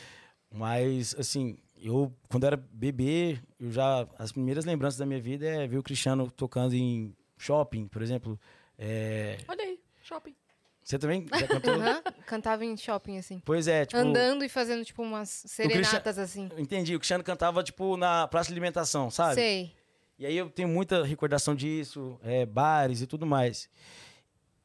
Mas, 0.52 1.16
assim, 1.18 1.58
eu, 1.76 2.14
quando 2.30 2.46
era 2.46 2.56
bebê, 2.56 3.40
eu 3.60 3.72
já. 3.72 4.08
As 4.18 4.32
primeiras 4.32 4.64
lembranças 4.66 4.98
da 5.00 5.06
minha 5.06 5.20
vida 5.20 5.46
é 5.46 5.68
ver 5.68 5.78
o 5.78 5.84
Cristiano 5.84 6.30
tocando 6.32 6.74
em 6.76 7.16
shopping, 7.38 7.88
por 7.88 8.02
exemplo. 8.02 8.40
É, 8.78 9.38
Olha 9.48 9.64
aí, 9.64 9.80
shopping. 10.04 10.36
você 10.84 10.98
também 11.00 11.26
já 11.38 11.48
cantou? 11.48 11.74
Aham. 11.74 12.02
Cantava 12.28 12.64
em 12.64 12.78
shopping, 12.78 13.18
assim. 13.18 13.42
Pois 13.44 13.68
é, 13.68 13.86
tipo. 13.86 14.00
Andando 14.00 14.46
e 14.46 14.50
fazendo, 14.50 14.86
tipo, 14.86 15.02
umas 15.02 15.30
serenatas, 15.48 16.18
assim. 16.18 16.48
Entendi. 16.58 16.96
O 16.96 17.00
Cristiano 17.00 17.24
cantava, 17.24 17.64
tipo, 17.64 17.98
na 17.98 18.28
praça 18.28 18.48
de 18.48 18.54
alimentação, 18.54 19.10
sabe? 19.10 19.36
Sei. 19.36 19.77
E 20.20 20.26
aí 20.26 20.36
eu 20.36 20.50
tenho 20.50 20.68
muita 20.68 21.04
recordação 21.04 21.54
disso, 21.56 22.20
é, 22.24 22.46
bares 22.46 23.02
e 23.02 23.08
tudo 23.08 23.26
mais. 23.26 23.70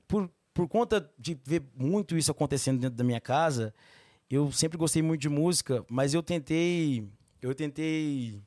Por, 0.09 0.31
por 0.55 0.67
conta 0.69 1.11
de 1.19 1.39
ver 1.45 1.63
muito 1.75 2.17
isso 2.17 2.31
acontecendo 2.31 2.81
dentro 2.81 2.97
da 2.97 3.05
minha 3.05 3.21
casa, 3.21 3.75
eu 4.31 4.51
sempre 4.51 4.79
gostei 4.79 5.03
muito 5.03 5.21
de 5.21 5.29
música, 5.29 5.85
mas 5.89 6.15
eu 6.15 6.23
tentei, 6.23 7.07
eu 7.41 7.55
tentei 7.55 8.41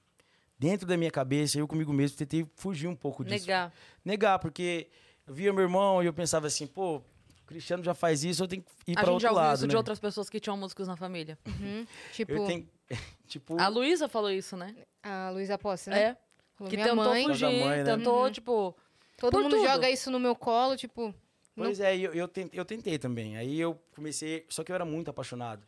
dentro 0.58 0.88
da 0.88 0.98
minha 0.98 1.12
cabeça, 1.12 1.60
eu 1.60 1.68
comigo 1.68 1.94
mesmo, 1.94 2.18
tentei 2.18 2.46
fugir 2.56 2.88
um 2.88 2.96
pouco 2.96 3.24
disso. 3.24 3.46
Negar. 3.46 3.74
Negar, 4.04 4.40
porque 4.40 4.88
eu 5.28 5.34
via 5.34 5.54
meu 5.54 5.64
irmão 5.64 6.02
e 6.02 6.08
eu 6.08 6.14
pensava 6.14 6.48
assim, 6.48 6.66
pô, 6.66 6.98
o 6.98 7.04
Cristiano 7.46 7.84
já 7.84 7.94
faz 7.94 8.24
isso, 8.24 8.44
eu 8.44 8.48
tenho 8.48 8.64
que 8.84 8.92
ir 8.92 8.94
A 8.94 9.02
para 9.02 9.04
gente 9.06 9.14
outro 9.14 9.22
já 9.22 9.30
ouviu 9.30 9.44
lado, 9.44 9.56
isso 9.58 9.68
né? 9.68 9.70
de 9.70 9.76
outras 9.78 10.00
pessoas 10.00 10.28
que 10.28 10.40
tinham 10.40 10.58
músicos 10.58 10.88
na 10.88 10.96
família. 10.96 11.38
Uhum. 11.46 11.86
Tipo, 12.14 12.32
Eu 12.32 12.46
tenho, 12.48 12.68
tipo, 13.28 13.60
A 13.60 13.68
Luísa 13.68 14.10
falou 14.10 14.32
isso, 14.32 14.58
né? 14.58 14.76
a 15.04 15.30
Luísa 15.30 15.56
Posse, 15.56 15.92
né? 15.92 16.02
É. 16.02 16.25
Falou, 16.56 16.70
Que 16.72 16.78
tentou 16.78 16.96
mãe, 16.96 17.24
fugir, 17.26 17.46
mãe, 17.46 17.84
né? 17.84 17.84
tentou, 17.84 18.24
Uhum. 18.26 18.32
tipo... 18.32 18.76
todo 19.18 19.32
por 19.32 19.44
mundo 19.44 19.56
tudo. 19.58 19.68
joga 19.68 19.90
isso 19.90 20.10
no 20.10 20.20
meu 20.20 20.36
colo, 20.36 20.76
tipo... 20.78 21.08
não- 21.56 21.66
Pois 21.66 21.80
é, 21.80 21.98
eu, 21.98 22.14
eu, 22.14 22.28
tentei, 22.28 22.60
eu 22.60 22.66
tentei 22.66 22.98
também. 22.98 23.36
Aí 23.38 23.60
eu 23.60 23.80
comecei, 23.96 24.46
só 24.50 24.64
que 24.64 24.72
eu 24.72 24.76
era 24.76 24.86
muito 24.86 25.10
apaixonado. 25.10 25.64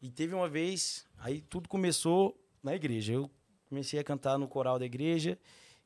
E 0.00 0.10
teve 0.10 0.34
uma 0.34 0.48
vez, 0.48 1.06
aí 1.18 1.40
tudo 1.42 1.68
começou 1.68 2.38
na 2.62 2.74
igreja. 2.74 3.12
Eu 3.12 3.30
comecei 3.68 3.98
a 3.98 4.04
cantar 4.04 4.38
no 4.38 4.46
coral 4.48 4.78
da 4.78 4.84
igreja 4.86 5.38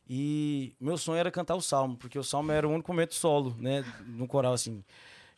e 0.09 0.74
meu 0.81 0.96
sonho 0.96 1.18
era 1.18 1.31
cantar 1.31 1.55
o 1.55 1.61
salmo, 1.61 1.96
porque 1.96 2.18
o 2.18 2.24
salmo 2.24 2.51
era 2.53 2.66
o 2.66 2.70
único 2.70 2.90
momento 2.92 3.14
solo, 3.14 3.55
né, 3.59 3.85
no 4.07 4.27
coral 4.27 4.53
assim. 4.53 4.83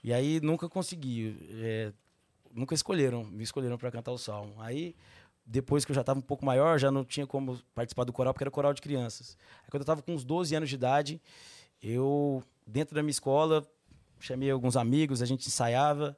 E 0.02 0.12
aí 0.12 0.40
nunca 0.40 0.68
consegui, 0.68 1.36
é, 1.62 1.92
nunca 2.54 2.74
escolheram, 2.74 3.24
me 3.24 3.42
escolheram 3.42 3.76
para 3.76 3.90
cantar 3.90 4.12
o 4.12 4.18
salmo. 4.18 4.54
Aí 4.58 4.94
depois 5.50 5.84
que 5.84 5.90
eu 5.90 5.94
já 5.94 6.02
estava 6.02 6.18
um 6.18 6.22
pouco 6.22 6.44
maior, 6.44 6.78
já 6.78 6.90
não 6.90 7.04
tinha 7.04 7.26
como 7.26 7.58
participar 7.74 8.04
do 8.04 8.12
coral, 8.12 8.32
porque 8.32 8.44
era 8.44 8.50
coral 8.50 8.72
de 8.72 8.80
crianças. 8.80 9.36
Aí 9.64 9.70
quando 9.70 9.80
eu 9.80 9.84
estava 9.84 10.00
com 10.02 10.12
uns 10.14 10.24
12 10.24 10.54
anos 10.54 10.68
de 10.68 10.76
idade, 10.76 11.20
eu 11.82 12.42
dentro 12.66 12.94
da 12.94 13.02
minha 13.02 13.10
escola 13.10 13.66
chamei 14.20 14.50
alguns 14.50 14.76
amigos, 14.76 15.22
a 15.22 15.26
gente 15.26 15.46
ensaiava 15.48 16.16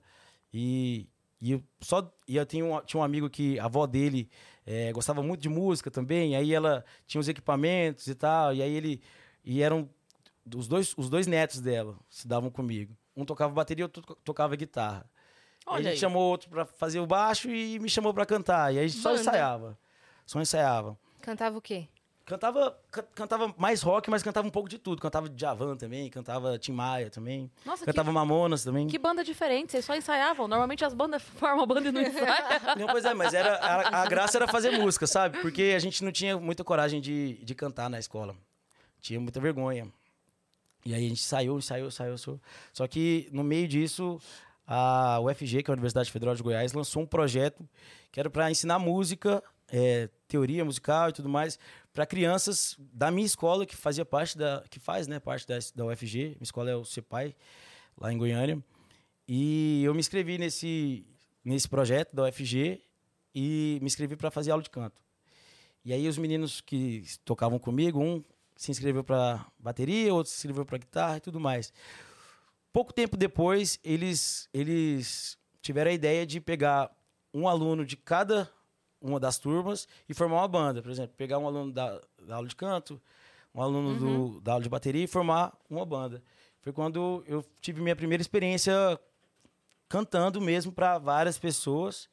e, 0.52 1.08
e 1.40 1.52
eu 1.52 1.62
só 1.80 2.12
e 2.28 2.36
eu 2.36 2.44
tinha 2.46 2.64
um, 2.64 2.80
tinha 2.82 3.00
um 3.00 3.04
amigo 3.04 3.30
que 3.30 3.58
a 3.58 3.64
avó 3.66 3.86
dele 3.86 4.28
eh, 4.66 4.92
gostava 4.92 5.22
muito 5.22 5.40
de 5.40 5.48
música 5.48 5.90
também, 5.90 6.36
aí 6.36 6.52
ela 6.52 6.84
tinha 7.06 7.20
os 7.20 7.28
equipamentos 7.28 8.06
e 8.08 8.14
tal, 8.14 8.52
e 8.54 8.60
aí 8.62 8.72
ele 8.74 9.00
e 9.44 9.62
eram 9.62 9.88
os 10.54 10.68
dois 10.68 10.94
os 10.96 11.08
dois 11.08 11.26
netos 11.26 11.60
dela 11.60 11.96
se 12.10 12.26
davam 12.28 12.50
comigo. 12.50 12.96
Um 13.16 13.24
tocava 13.24 13.52
bateria, 13.52 13.84
outro 13.84 14.02
to- 14.02 14.16
tocava 14.24 14.56
guitarra. 14.56 15.08
Aí 15.66 15.72
a 15.72 15.74
Olha 15.74 15.82
gente 15.84 15.92
aí. 15.92 15.98
chamou 15.98 16.22
outro 16.22 16.48
para 16.50 16.64
fazer 16.66 17.00
o 17.00 17.06
baixo 17.06 17.48
e 17.50 17.78
me 17.78 17.88
chamou 17.88 18.12
para 18.12 18.26
cantar, 18.26 18.72
e 18.74 18.78
aí 18.78 18.84
a 18.84 18.88
gente 18.88 19.00
só 19.00 19.10
Banda. 19.10 19.20
ensaiava. 19.20 19.78
Só 20.26 20.40
ensaiava. 20.40 20.98
Cantava 21.20 21.56
o 21.58 21.60
quê? 21.60 21.86
Cantava, 22.24 22.78
ca- 22.90 23.02
cantava 23.14 23.52
mais 23.58 23.82
rock, 23.82 24.08
mas 24.08 24.22
cantava 24.22 24.46
um 24.46 24.50
pouco 24.50 24.68
de 24.68 24.78
tudo. 24.78 25.02
Cantava 25.02 25.28
Djavan 25.28 25.76
também, 25.76 26.08
cantava 26.08 26.56
Tim 26.56 26.70
Maia 26.72 27.10
também. 27.10 27.50
Nossa, 27.66 27.80
que, 27.80 27.86
Cantava 27.86 28.12
Mamonas 28.12 28.62
também. 28.62 28.86
que 28.86 28.96
banda 28.96 29.24
diferente. 29.24 29.72
Vocês 29.72 29.84
só 29.84 29.94
ensaiavam. 29.96 30.46
Normalmente 30.46 30.84
as 30.84 30.94
bandas 30.94 31.20
formam 31.36 31.66
banda 31.66 31.88
e 31.88 31.92
não 31.92 32.00
ensaiam. 32.00 32.36
Não, 32.78 32.86
pois 32.86 33.04
é, 33.04 33.12
mas 33.12 33.34
era, 33.34 33.56
a, 33.56 34.02
a 34.02 34.06
graça 34.06 34.38
era 34.38 34.46
fazer 34.46 34.70
música, 34.70 35.04
sabe? 35.06 35.40
Porque 35.40 35.72
a 35.76 35.78
gente 35.80 36.02
não 36.04 36.12
tinha 36.12 36.38
muita 36.38 36.62
coragem 36.62 37.00
de, 37.00 37.34
de 37.44 37.54
cantar 37.56 37.90
na 37.90 37.98
escola. 37.98 38.36
Tinha 39.00 39.18
muita 39.20 39.40
vergonha. 39.40 39.88
E 40.86 40.94
aí 40.94 41.04
a 41.04 41.08
gente 41.08 41.22
saiu, 41.22 41.60
saiu, 41.60 41.90
saiu, 41.90 42.16
saiu. 42.16 42.40
Só 42.72 42.86
que 42.86 43.28
no 43.32 43.42
meio 43.42 43.66
disso, 43.66 44.20
a 44.74 45.20
UFG, 45.20 45.62
que 45.62 45.70
é 45.70 45.72
a 45.72 45.74
Universidade 45.74 46.10
Federal 46.10 46.34
de 46.34 46.42
Goiás, 46.42 46.72
lançou 46.72 47.02
um 47.02 47.06
projeto 47.06 47.68
que 48.10 48.18
era 48.18 48.30
para 48.30 48.50
ensinar 48.50 48.78
música, 48.78 49.42
é, 49.70 50.08
teoria 50.26 50.64
musical 50.64 51.10
e 51.10 51.12
tudo 51.12 51.28
mais, 51.28 51.58
para 51.92 52.06
crianças 52.06 52.78
da 52.78 53.10
minha 53.10 53.26
escola, 53.26 53.66
que 53.66 53.76
fazia 53.76 54.02
parte 54.02 54.38
da. 54.38 54.64
que 54.70 54.80
faz, 54.80 55.06
né, 55.06 55.20
parte 55.20 55.46
da, 55.46 55.58
da 55.74 55.84
UFG. 55.84 56.28
Minha 56.28 56.36
escola 56.40 56.70
é 56.70 56.74
o 56.74 56.86
CEPAI, 56.86 57.36
lá 58.00 58.10
em 58.10 58.16
Goiânia. 58.16 58.64
E 59.28 59.84
eu 59.84 59.92
me 59.92 60.00
inscrevi 60.00 60.38
nesse, 60.38 61.04
nesse 61.44 61.68
projeto 61.68 62.16
da 62.16 62.22
UFG 62.24 62.80
e 63.34 63.78
me 63.82 63.86
inscrevi 63.86 64.16
para 64.16 64.30
fazer 64.30 64.52
aula 64.52 64.62
de 64.62 64.70
canto. 64.70 65.02
E 65.84 65.92
aí 65.92 66.08
os 66.08 66.16
meninos 66.16 66.62
que 66.62 67.04
tocavam 67.26 67.58
comigo, 67.58 68.00
um 68.00 68.24
se 68.56 68.70
inscreveu 68.70 69.04
para 69.04 69.46
bateria, 69.58 70.14
outro 70.14 70.32
se 70.32 70.38
inscreveu 70.38 70.64
para 70.64 70.78
guitarra 70.78 71.18
e 71.18 71.20
tudo 71.20 71.38
mais. 71.38 71.74
Pouco 72.72 72.92
tempo 72.92 73.16
depois, 73.16 73.78
eles 73.84 74.48
eles 74.52 75.38
tiveram 75.60 75.90
a 75.90 75.94
ideia 75.94 76.26
de 76.26 76.40
pegar 76.40 76.90
um 77.32 77.46
aluno 77.46 77.84
de 77.84 77.96
cada 77.96 78.50
uma 79.00 79.18
das 79.18 79.38
turmas 79.38 79.86
e 80.08 80.14
formar 80.14 80.36
uma 80.36 80.48
banda. 80.48 80.80
Por 80.80 80.90
exemplo, 80.90 81.14
pegar 81.16 81.38
um 81.38 81.46
aluno 81.46 81.72
da, 81.72 82.00
da 82.26 82.36
aula 82.36 82.48
de 82.48 82.56
canto, 82.56 83.00
um 83.54 83.60
aluno 83.60 83.98
do, 83.98 84.40
da 84.40 84.52
aula 84.52 84.62
de 84.62 84.68
bateria 84.68 85.04
e 85.04 85.06
formar 85.06 85.52
uma 85.68 85.84
banda. 85.84 86.22
Foi 86.60 86.72
quando 86.72 87.24
eu 87.26 87.44
tive 87.60 87.80
minha 87.80 87.96
primeira 87.96 88.20
experiência 88.20 88.72
cantando 89.88 90.40
mesmo 90.40 90.72
para 90.72 90.98
várias 90.98 91.38
pessoas. 91.38 92.08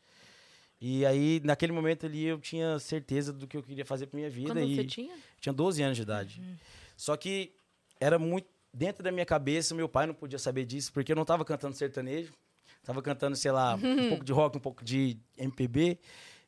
E 0.81 1.05
aí, 1.05 1.41
naquele 1.43 1.71
momento 1.71 2.05
ali, 2.05 2.25
eu 2.25 2.39
tinha 2.39 2.79
certeza 2.79 3.31
do 3.31 3.47
que 3.47 3.55
eu 3.55 3.63
queria 3.63 3.85
fazer 3.85 4.07
para 4.07 4.17
minha 4.17 4.29
vida. 4.29 4.53
Quando 4.53 4.61
e 4.61 4.75
você 4.75 4.83
tinha? 4.85 5.15
tinha 5.39 5.53
12 5.53 5.83
anos 5.83 5.97
de 5.97 6.03
idade. 6.03 6.41
Só 6.97 7.15
que 7.15 7.53
era 7.99 8.17
muito 8.17 8.47
dentro 8.73 9.03
da 9.03 9.11
minha 9.11 9.25
cabeça, 9.25 9.75
meu 9.75 9.89
pai 9.89 10.07
não 10.07 10.13
podia 10.13 10.39
saber 10.39 10.65
disso, 10.65 10.91
porque 10.93 11.11
eu 11.11 11.15
não 11.15 11.23
estava 11.23 11.43
cantando 11.45 11.75
sertanejo. 11.75 12.33
Tava 12.83 13.01
cantando, 13.01 13.35
sei 13.35 13.51
lá, 13.51 13.75
um 13.75 14.09
pouco 14.09 14.23
de 14.23 14.31
rock, 14.31 14.57
um 14.57 14.61
pouco 14.61 14.83
de 14.83 15.17
MPB. 15.37 15.99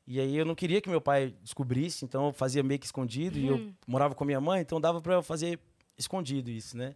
E 0.08 0.20
aí 0.20 0.36
eu 0.36 0.46
não 0.46 0.56
queria 0.56 0.82
que 0.82 0.90
meu 0.90 1.02
pai 1.02 1.36
descobrisse, 1.42 2.04
então 2.06 2.28
eu 2.28 2.34
fazia 2.34 2.64
meio 2.64 2.80
que 2.80 2.86
escondido. 2.86 3.38
E 3.38 3.48
eu 3.48 3.72
morava 3.86 4.16
com 4.16 4.24
a 4.24 4.28
minha 4.28 4.42
mãe, 4.42 4.62
então 4.62 4.80
dava 4.80 5.02
para 5.02 5.16
eu 5.16 5.22
fazer 5.22 5.60
escondido 5.98 6.50
isso, 6.50 6.78
né? 6.78 6.96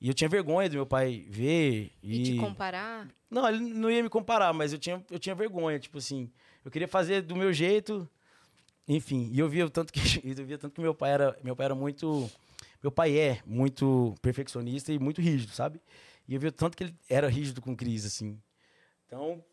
E 0.00 0.08
eu 0.08 0.14
tinha 0.14 0.28
vergonha 0.28 0.68
do 0.68 0.74
meu 0.74 0.86
pai 0.86 1.24
ver. 1.28 1.92
E 2.02 2.22
te 2.24 2.36
comparar. 2.36 3.08
Não, 3.30 3.48
ele 3.48 3.60
não 3.60 3.88
ia 3.90 4.02
me 4.02 4.08
comparar, 4.08 4.52
mas 4.52 4.72
eu 4.72 4.78
tinha, 4.78 5.04
eu 5.10 5.18
tinha 5.18 5.34
vergonha, 5.34 5.78
tipo 5.78 5.98
assim. 5.98 6.28
Eu 6.64 6.70
queria 6.70 6.88
fazer 6.88 7.22
do 7.22 7.36
meu 7.36 7.52
jeito, 7.52 8.08
enfim. 8.88 9.30
E 9.32 9.38
eu 9.38 9.48
via 9.48 9.70
tanto 9.70 9.92
que 9.92 10.00
eu 10.24 10.44
via 10.44 10.58
tanto 10.58 10.74
que 10.74 10.80
meu 10.80 10.94
pai 10.94 11.12
era, 11.12 11.38
meu 11.42 11.54
pai 11.54 11.66
era 11.66 11.74
muito, 11.74 12.28
meu 12.82 12.90
pai 12.90 13.16
é 13.16 13.40
muito 13.46 14.14
perfeccionista 14.20 14.92
e 14.92 14.98
muito 14.98 15.20
rígido, 15.20 15.52
sabe? 15.52 15.80
E 16.26 16.34
eu 16.34 16.40
via 16.40 16.48
o 16.50 16.52
tanto 16.52 16.76
que 16.76 16.84
ele 16.84 16.94
era 17.08 17.28
rígido 17.28 17.60
com 17.60 17.76
Cris, 17.76 18.04
assim. 18.04 18.40
Então, 19.06 19.44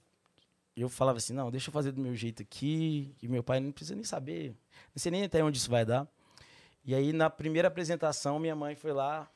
eu 0.76 0.90
falava 0.90 1.18
assim, 1.18 1.34
não, 1.34 1.52
deixa 1.52 1.70
eu 1.70 1.74
fazer 1.74 1.92
do 1.92 2.02
meu 2.02 2.16
jeito 2.16 2.42
aqui, 2.42 3.14
e 3.22 3.28
meu 3.28 3.44
pai 3.44 3.60
não 3.60 3.72
precisa 3.72 3.96
nem 3.96 4.04
saber, 4.04 4.56
não 4.96 4.98
sei 4.98 5.12
nem 5.12 5.24
até 5.24 5.44
onde 5.44 5.58
isso 5.58 5.70
vai 5.70 5.86
dar. 5.86 6.08
E 6.86 6.96
aí, 6.96 7.14
na 7.14 7.30
primeira 7.30 7.68
apresentação, 7.68 8.40
minha 8.40 8.56
mãe 8.56 8.76
foi 8.76 8.94
lá 8.94 9.30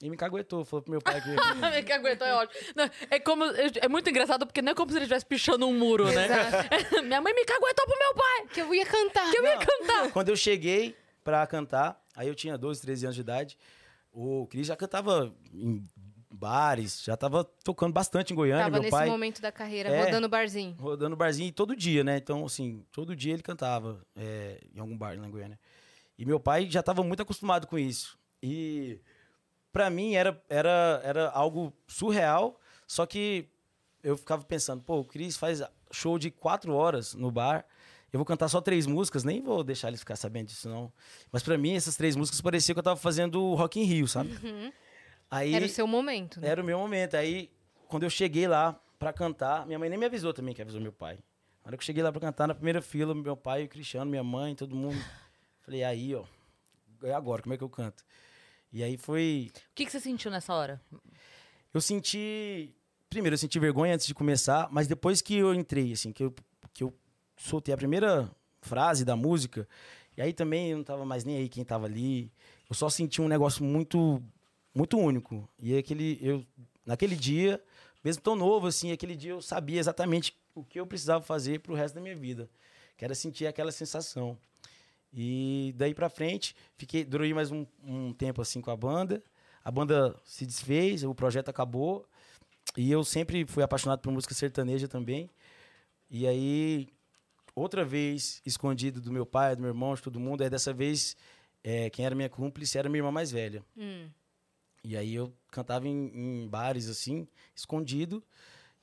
e 0.00 0.10
me 0.10 0.16
caguetou, 0.16 0.64
falou 0.64 0.82
pro 0.82 0.90
meu 0.90 1.00
pai 1.00 1.20
que... 1.20 1.28
Me 1.60 1.82
que 1.82 1.92
aguentou, 1.92 2.26
é 2.26 2.34
ótimo. 2.34 2.60
Não, 2.76 2.90
é, 3.10 3.18
como, 3.20 3.44
é 3.44 3.88
muito 3.88 4.08
engraçado 4.10 4.46
porque 4.46 4.60
não 4.60 4.72
é 4.72 4.74
como 4.74 4.90
se 4.90 4.98
ele 4.98 5.04
estivesse 5.04 5.24
pichando 5.24 5.66
um 5.66 5.78
muro, 5.78 6.06
né? 6.12 6.28
Minha 7.02 7.20
mãe 7.20 7.32
me 7.32 7.44
caguetou 7.44 7.86
pro 7.86 7.98
meu 7.98 8.14
pai. 8.14 8.46
Que 8.52 8.60
eu 8.60 8.74
ia 8.74 8.84
cantar. 8.84 9.30
Que 9.30 9.38
eu 9.38 9.44
ia 9.44 9.58
cantar. 9.58 10.10
Quando 10.12 10.28
eu 10.28 10.36
cheguei 10.36 10.96
pra 11.22 11.46
cantar, 11.46 12.01
aí 12.14 12.28
eu 12.28 12.34
tinha 12.34 12.56
12, 12.58 12.80
13 12.80 13.06
anos 13.06 13.14
de 13.14 13.20
idade, 13.20 13.58
o 14.12 14.46
Cris 14.48 14.66
já 14.66 14.76
cantava 14.76 15.34
em 15.52 15.86
bares, 16.30 17.02
já 17.04 17.16
tava 17.16 17.44
tocando 17.44 17.92
bastante 17.92 18.32
em 18.32 18.36
Goiânia, 18.36 18.64
Tava 18.64 18.72
meu 18.74 18.82
nesse 18.82 18.90
pai 18.90 19.08
momento 19.08 19.40
da 19.40 19.52
carreira, 19.52 19.88
É. 19.90 20.04
rodando 20.04 20.28
barzinho. 20.28 20.74
rodando 20.78 21.14
barzinho 21.16 21.52
todo 21.52 21.76
dia, 21.76 22.02
né? 22.02 22.16
Então, 22.16 22.44
assim, 22.44 22.84
todo 22.90 23.14
dia 23.14 23.32
ele 23.34 23.42
cantava 23.42 24.04
é, 24.16 24.60
em 24.74 24.80
algum 24.80 24.96
bar 24.96 25.18
lá 25.18 25.26
em 25.26 25.30
Goiânia. 25.30 25.58
E 26.18 26.24
meu 26.24 26.40
pai 26.40 26.68
já 26.70 26.80
estava 26.80 27.02
muito 27.02 27.22
acostumado 27.22 27.66
com 27.66 27.78
isso. 27.78 28.18
E 28.42 28.98
pra 29.72 29.88
mim 29.90 30.14
era, 30.14 30.42
era, 30.48 31.00
era 31.04 31.30
algo 31.30 31.72
surreal, 31.86 32.58
só 32.86 33.06
que 33.06 33.48
eu 34.02 34.16
ficava 34.16 34.42
pensando, 34.44 34.82
pô, 34.82 34.98
o 35.00 35.04
Cris 35.04 35.36
faz 35.36 35.62
show 35.92 36.18
de 36.18 36.30
quatro 36.30 36.74
horas 36.74 37.14
no 37.14 37.30
bar, 37.30 37.64
eu 38.12 38.18
vou 38.18 38.24
cantar 38.26 38.48
só 38.48 38.60
três 38.60 38.86
músicas, 38.86 39.24
nem 39.24 39.40
vou 39.40 39.64
deixar 39.64 39.88
ele 39.88 39.96
ficar 39.96 40.16
sabendo 40.16 40.48
disso, 40.48 40.68
não. 40.68 40.92
Mas 41.30 41.42
pra 41.42 41.56
mim, 41.56 41.74
essas 41.74 41.96
três 41.96 42.14
músicas 42.14 42.40
parecia 42.40 42.74
que 42.74 42.78
eu 42.78 42.82
tava 42.82 42.96
fazendo 43.00 43.54
Rock 43.54 43.80
in 43.80 43.84
Rio, 43.84 44.06
sabe? 44.06 44.30
Aí, 45.30 45.54
Era 45.54 45.64
o 45.64 45.68
seu 45.68 45.86
momento, 45.86 46.40
né? 46.40 46.48
era 46.48 46.60
o 46.60 46.64
meu 46.64 46.78
momento. 46.78 47.14
Aí, 47.16 47.50
quando 47.88 48.02
eu 48.02 48.10
cheguei 48.10 48.46
lá 48.46 48.78
pra 48.98 49.12
cantar, 49.12 49.66
minha 49.66 49.78
mãe 49.78 49.88
nem 49.88 49.98
me 49.98 50.04
avisou 50.04 50.32
também 50.34 50.54
que 50.54 50.60
avisou 50.60 50.80
meu 50.80 50.92
pai. 50.92 51.14
Na 51.64 51.68
hora 51.68 51.76
que 51.76 51.82
eu 51.82 51.86
cheguei 51.86 52.02
lá 52.02 52.12
pra 52.12 52.20
cantar, 52.20 52.46
na 52.46 52.54
primeira 52.54 52.82
fila, 52.82 53.14
meu 53.14 53.36
pai, 53.36 53.64
o 53.64 53.68
Cristiano, 53.68 54.10
minha 54.10 54.22
mãe, 54.24 54.54
todo 54.54 54.76
mundo. 54.76 54.96
Falei, 55.62 55.82
aí, 55.82 56.14
ó, 56.14 56.24
é 57.04 57.14
agora, 57.14 57.40
como 57.40 57.54
é 57.54 57.56
que 57.56 57.64
eu 57.64 57.68
canto? 57.70 58.04
E 58.72 58.82
aí 58.82 58.96
foi. 58.96 59.50
O 59.54 59.74
que, 59.74 59.86
que 59.86 59.92
você 59.92 60.00
sentiu 60.00 60.30
nessa 60.30 60.52
hora? 60.54 60.80
Eu 61.72 61.80
senti. 61.80 62.74
Primeiro, 63.08 63.34
eu 63.34 63.38
senti 63.38 63.58
vergonha 63.58 63.94
antes 63.94 64.06
de 64.06 64.14
começar, 64.14 64.68
mas 64.70 64.86
depois 64.86 65.20
que 65.22 65.36
eu 65.36 65.54
entrei, 65.54 65.92
assim, 65.92 66.12
que 66.12 66.24
eu, 66.24 66.34
que 66.72 66.82
eu 66.82 66.92
soltei 67.36 67.74
a 67.74 67.76
primeira 67.76 68.30
frase 68.60 69.04
da 69.04 69.16
música, 69.16 69.68
e 70.16 70.22
aí 70.22 70.32
também 70.32 70.70
eu 70.70 70.76
não 70.76 70.84
tava 70.84 71.04
mais 71.04 71.24
nem 71.24 71.36
aí 71.36 71.48
quem 71.48 71.64
tava 71.64 71.86
ali. 71.86 72.30
Eu 72.68 72.74
só 72.74 72.88
senti 72.88 73.20
um 73.20 73.28
negócio 73.28 73.64
muito, 73.64 74.22
muito 74.74 74.98
único. 74.98 75.48
E 75.58 75.76
aquele, 75.76 76.18
eu, 76.20 76.44
naquele 76.84 77.16
dia, 77.16 77.62
mesmo 78.04 78.22
tão 78.22 78.36
novo 78.36 78.66
assim, 78.66 78.92
aquele 78.92 79.16
dia 79.16 79.30
eu 79.30 79.42
sabia 79.42 79.80
exatamente 79.80 80.36
o 80.54 80.62
que 80.62 80.78
eu 80.78 80.86
precisava 80.86 81.24
fazer 81.24 81.60
pro 81.60 81.74
resto 81.74 81.94
da 81.94 82.00
minha 82.00 82.16
vida. 82.16 82.48
Que 82.96 83.04
era 83.04 83.14
sentir 83.14 83.46
aquela 83.46 83.72
sensação. 83.72 84.36
E 85.12 85.74
daí 85.76 85.94
pra 85.94 86.08
frente, 86.08 86.54
fiquei, 86.76 87.04
durei 87.04 87.32
mais 87.34 87.50
um, 87.50 87.66
um 87.84 88.12
tempo 88.12 88.40
assim 88.40 88.60
com 88.60 88.70
a 88.70 88.76
banda. 88.76 89.22
A 89.64 89.70
banda 89.70 90.14
se 90.24 90.44
desfez, 90.44 91.04
o 91.04 91.14
projeto 91.14 91.48
acabou. 91.48 92.06
E 92.76 92.90
eu 92.90 93.04
sempre 93.04 93.46
fui 93.46 93.62
apaixonado 93.62 94.00
por 94.00 94.12
música 94.12 94.34
sertaneja 94.34 94.88
também. 94.88 95.30
E 96.10 96.26
aí, 96.26 96.88
outra 97.54 97.84
vez, 97.84 98.40
escondido 98.44 99.00
do 99.00 99.12
meu 99.12 99.26
pai, 99.26 99.54
do 99.56 99.62
meu 99.62 99.70
irmão, 99.70 99.94
de 99.94 100.02
todo 100.02 100.18
mundo. 100.20 100.42
Aí 100.42 100.50
dessa 100.50 100.72
vez, 100.72 101.16
eh, 101.62 101.90
quem 101.90 102.04
era 102.04 102.14
minha 102.14 102.28
cúmplice 102.28 102.78
era 102.78 102.88
minha 102.88 103.00
irmã 103.00 103.10
mais 103.10 103.30
velha. 103.30 103.64
Hum. 103.76 104.08
E 104.84 104.96
aí 104.96 105.14
eu 105.14 105.32
cantava 105.50 105.86
em, 105.86 106.10
em 106.14 106.48
bares, 106.48 106.88
assim, 106.88 107.28
escondido. 107.54 108.22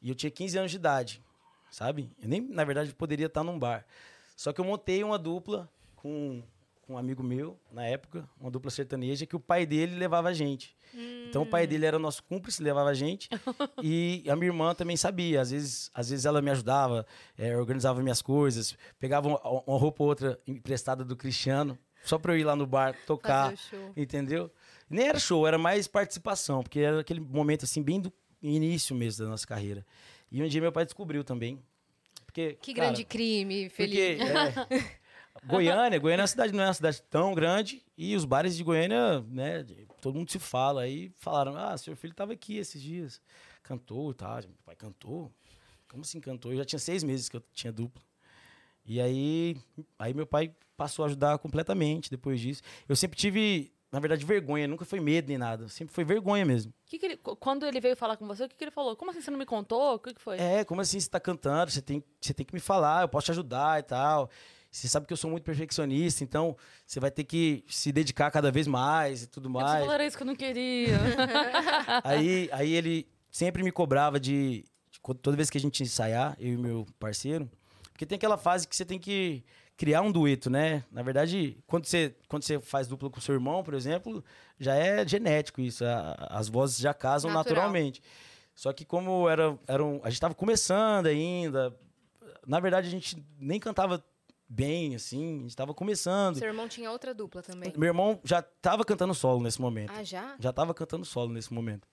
E 0.01 0.09
eu 0.09 0.15
tinha 0.15 0.31
15 0.31 0.57
anos 0.57 0.71
de 0.71 0.77
idade, 0.77 1.21
sabe? 1.69 2.09
Eu 2.21 2.29
nem, 2.29 2.41
na 2.41 2.63
verdade, 2.63 2.93
poderia 2.93 3.25
estar 3.25 3.43
num 3.43 3.59
bar. 3.59 3.85
Só 4.35 4.53
que 4.53 4.61
eu 4.61 4.65
montei 4.65 5.03
uma 5.03 5.19
dupla 5.19 5.69
com, 5.95 6.41
com 6.89 6.95
um 6.95 6.97
amigo 6.97 7.21
meu, 7.21 7.55
na 7.71 7.85
época, 7.85 8.27
uma 8.41 8.49
dupla 8.49 8.71
sertaneja, 8.71 9.23
que 9.23 9.35
o 9.35 9.39
pai 9.39 9.63
dele 9.63 9.95
levava 9.95 10.27
a 10.29 10.33
gente. 10.33 10.75
Então 11.29 11.43
o 11.43 11.45
pai 11.45 11.67
dele 11.67 11.85
era 11.85 11.99
nosso 11.99 12.23
cúmplice, 12.23 12.63
levava 12.63 12.89
a 12.89 12.95
gente. 12.95 13.29
e 13.83 14.23
a 14.27 14.35
minha 14.35 14.47
irmã 14.47 14.73
também 14.73 14.97
sabia. 14.97 15.39
Às 15.39 15.51
vezes, 15.51 15.91
às 15.93 16.09
vezes 16.09 16.25
ela 16.25 16.41
me 16.41 16.49
ajudava, 16.49 17.05
eh, 17.37 17.55
organizava 17.55 18.01
minhas 18.01 18.23
coisas, 18.23 18.75
pegava 18.97 19.27
uma, 19.27 19.39
uma 19.67 19.77
roupa 19.77 20.01
ou 20.01 20.09
outra 20.09 20.39
emprestada 20.47 21.05
do 21.05 21.15
Cristiano, 21.15 21.77
só 22.03 22.17
pra 22.17 22.33
eu 22.33 22.39
ir 22.39 22.43
lá 22.43 22.55
no 22.55 22.65
bar 22.65 22.95
tocar. 23.05 23.53
Entendeu? 23.95 24.51
Nem 24.89 25.09
era 25.09 25.19
show, 25.19 25.45
era 25.45 25.59
mais 25.59 25.87
participação, 25.87 26.63
porque 26.63 26.79
era 26.79 27.01
aquele 27.01 27.19
momento 27.19 27.65
assim, 27.65 27.83
bem 27.83 28.01
do 28.01 28.11
início 28.41 28.95
mesmo 28.95 29.25
da 29.25 29.29
nossa 29.29 29.45
carreira. 29.45 29.85
E 30.31 30.41
um 30.41 30.47
dia 30.47 30.59
meu 30.59 30.71
pai 30.71 30.85
descobriu 30.85 31.23
também. 31.23 31.61
Porque, 32.25 32.57
Que 32.61 32.73
cara, 32.73 32.87
grande 32.87 33.03
crime, 33.03 33.69
porque, 33.69 33.75
Felipe. 33.75 34.21
é, 34.23 34.93
Goiânia, 35.45 35.99
Goiânia 35.99 36.21
é 36.21 36.23
uma 36.23 36.27
cidade, 36.27 36.53
não 36.53 36.63
é 36.63 36.67
uma 36.67 36.73
cidade 36.73 37.01
tão 37.03 37.33
grande, 37.33 37.83
e 37.97 38.15
os 38.15 38.25
bares 38.25 38.55
de 38.55 38.63
Goiânia, 38.63 39.21
né, 39.29 39.65
todo 40.01 40.15
mundo 40.15 40.31
se 40.31 40.39
fala. 40.39 40.81
Aí 40.81 41.11
falaram, 41.17 41.55
ah, 41.55 41.77
seu 41.77 41.95
filho 41.95 42.11
estava 42.11 42.33
aqui 42.33 42.57
esses 42.57 42.81
dias, 42.81 43.21
cantou 43.63 44.11
e 44.11 44.13
tal. 44.13 44.35
Meu 44.35 44.55
pai 44.65 44.75
cantou? 44.75 45.31
Como 45.89 46.01
assim 46.03 46.19
cantou? 46.19 46.51
Eu 46.51 46.57
já 46.57 46.65
tinha 46.65 46.79
seis 46.79 47.03
meses 47.03 47.29
que 47.29 47.35
eu 47.37 47.43
tinha 47.53 47.71
dupla. 47.73 48.01
E 48.85 48.99
aí, 48.99 49.57
aí 49.97 50.13
meu 50.13 50.25
pai 50.25 50.51
passou 50.75 51.03
a 51.03 51.07
ajudar 51.07 51.37
completamente 51.39 52.09
depois 52.09 52.39
disso. 52.39 52.61
Eu 52.87 52.95
sempre 52.95 53.17
tive, 53.17 53.71
na 53.91 53.99
verdade, 53.99 54.25
vergonha, 54.25 54.67
nunca 54.67 54.83
foi 54.85 54.99
medo 54.99 55.27
nem 55.27 55.37
nada, 55.37 55.67
sempre 55.67 55.93
foi 55.93 56.03
vergonha 56.03 56.43
mesmo. 56.45 56.73
Que 56.85 56.97
que 56.97 57.05
ele, 57.05 57.17
qu- 57.17 57.35
quando 57.35 57.65
ele 57.65 57.79
veio 57.79 57.95
falar 57.95 58.17
com 58.17 58.25
você, 58.25 58.45
o 58.45 58.49
que, 58.49 58.55
que 58.55 58.63
ele 58.63 58.71
falou? 58.71 58.95
Como 58.95 59.11
assim 59.11 59.21
você 59.21 59.29
não 59.29 59.37
me 59.37 59.45
contou? 59.45 59.95
O 59.95 59.99
que, 59.99 60.13
que 60.13 60.21
foi? 60.21 60.37
É, 60.39 60.63
como 60.63 60.81
assim 60.81 60.99
você 60.99 61.09
tá 61.09 61.19
cantando? 61.19 61.69
Você 61.71 61.81
tem, 61.81 62.03
você 62.19 62.33
tem 62.33 62.45
que 62.45 62.53
me 62.53 62.59
falar, 62.59 63.03
eu 63.03 63.09
posso 63.09 63.25
te 63.25 63.31
ajudar 63.31 63.79
e 63.79 63.83
tal. 63.83 64.29
Você 64.71 64.87
sabe 64.87 65.07
que 65.07 65.13
eu 65.13 65.17
sou 65.17 65.31
muito 65.31 65.43
perfeccionista, 65.43 66.23
então 66.23 66.55
você 66.85 66.99
vai 66.99 67.09
ter 67.09 67.23
que 67.23 67.63
se 67.67 67.91
dedicar 67.91 68.29
cada 68.29 68.51
vez 68.51 68.67
mais 68.67 69.23
e 69.23 69.27
tudo 69.27 69.47
Eu 69.47 69.51
mais. 69.53 69.89
era 69.89 70.05
isso 70.05 70.15
que 70.15 70.23
eu 70.23 70.27
não 70.27 70.35
queria. 70.35 70.97
aí, 72.03 72.49
aí 72.51 72.73
ele 72.73 73.07
sempre 73.31 73.63
me 73.63 73.71
cobrava 73.71 74.19
de, 74.19 74.63
de 74.91 74.99
toda 75.21 75.35
vez 75.35 75.49
que 75.49 75.57
a 75.57 75.61
gente 75.61 75.81
ensaiar, 75.81 76.35
eu 76.39 76.53
e 76.53 76.57
meu 76.57 76.85
parceiro, 76.99 77.49
porque 77.91 78.05
tem 78.05 78.15
aquela 78.15 78.37
fase 78.37 78.67
que 78.67 78.75
você 78.75 78.85
tem 78.85 78.99
que 78.99 79.43
criar 79.75 80.01
um 80.01 80.11
dueto, 80.11 80.49
né? 80.49 80.83
Na 80.91 81.01
verdade, 81.01 81.57
quando 81.65 81.85
você, 81.85 82.13
quando 82.27 82.43
você 82.43 82.59
faz 82.59 82.87
dupla 82.87 83.09
com 83.09 83.19
seu 83.21 83.33
irmão, 83.33 83.63
por 83.63 83.73
exemplo, 83.73 84.23
já 84.59 84.75
é 84.75 85.07
genético 85.07 85.61
isso, 85.61 85.83
a- 85.85 86.27
as 86.29 86.47
vozes 86.47 86.77
já 86.77 86.93
casam 86.93 87.31
Natural. 87.31 87.55
naturalmente. 87.55 88.01
Só 88.53 88.73
que 88.73 88.83
como 88.85 89.27
era, 89.29 89.57
era 89.67 89.83
um, 89.83 89.95
a 90.03 90.09
gente 90.09 90.13
estava 90.15 90.35
começando 90.35 91.07
ainda, 91.07 91.73
na 92.45 92.59
verdade 92.59 92.87
a 92.87 92.91
gente 92.91 93.25
nem 93.39 93.57
cantava 93.59 94.03
bem, 94.49 94.95
assim, 94.95 95.37
a 95.37 95.41
gente 95.41 95.49
estava 95.49 95.73
começando. 95.73 96.35
Seu 96.37 96.47
irmão 96.47 96.67
tinha 96.67 96.91
outra 96.91 97.13
dupla 97.13 97.41
também. 97.43 97.71
Meu 97.77 97.87
irmão 97.87 98.19
já 98.23 98.39
estava 98.39 98.83
cantando 98.83 99.13
solo 99.13 99.41
nesse 99.41 99.61
momento 99.61 99.91
Ah, 99.91 100.03
já? 100.03 100.35
já 100.39 100.51
tava 100.51 100.73
cantando 100.73 101.05
solo 101.05 101.31
nesse 101.31 101.53
momento. 101.53 101.87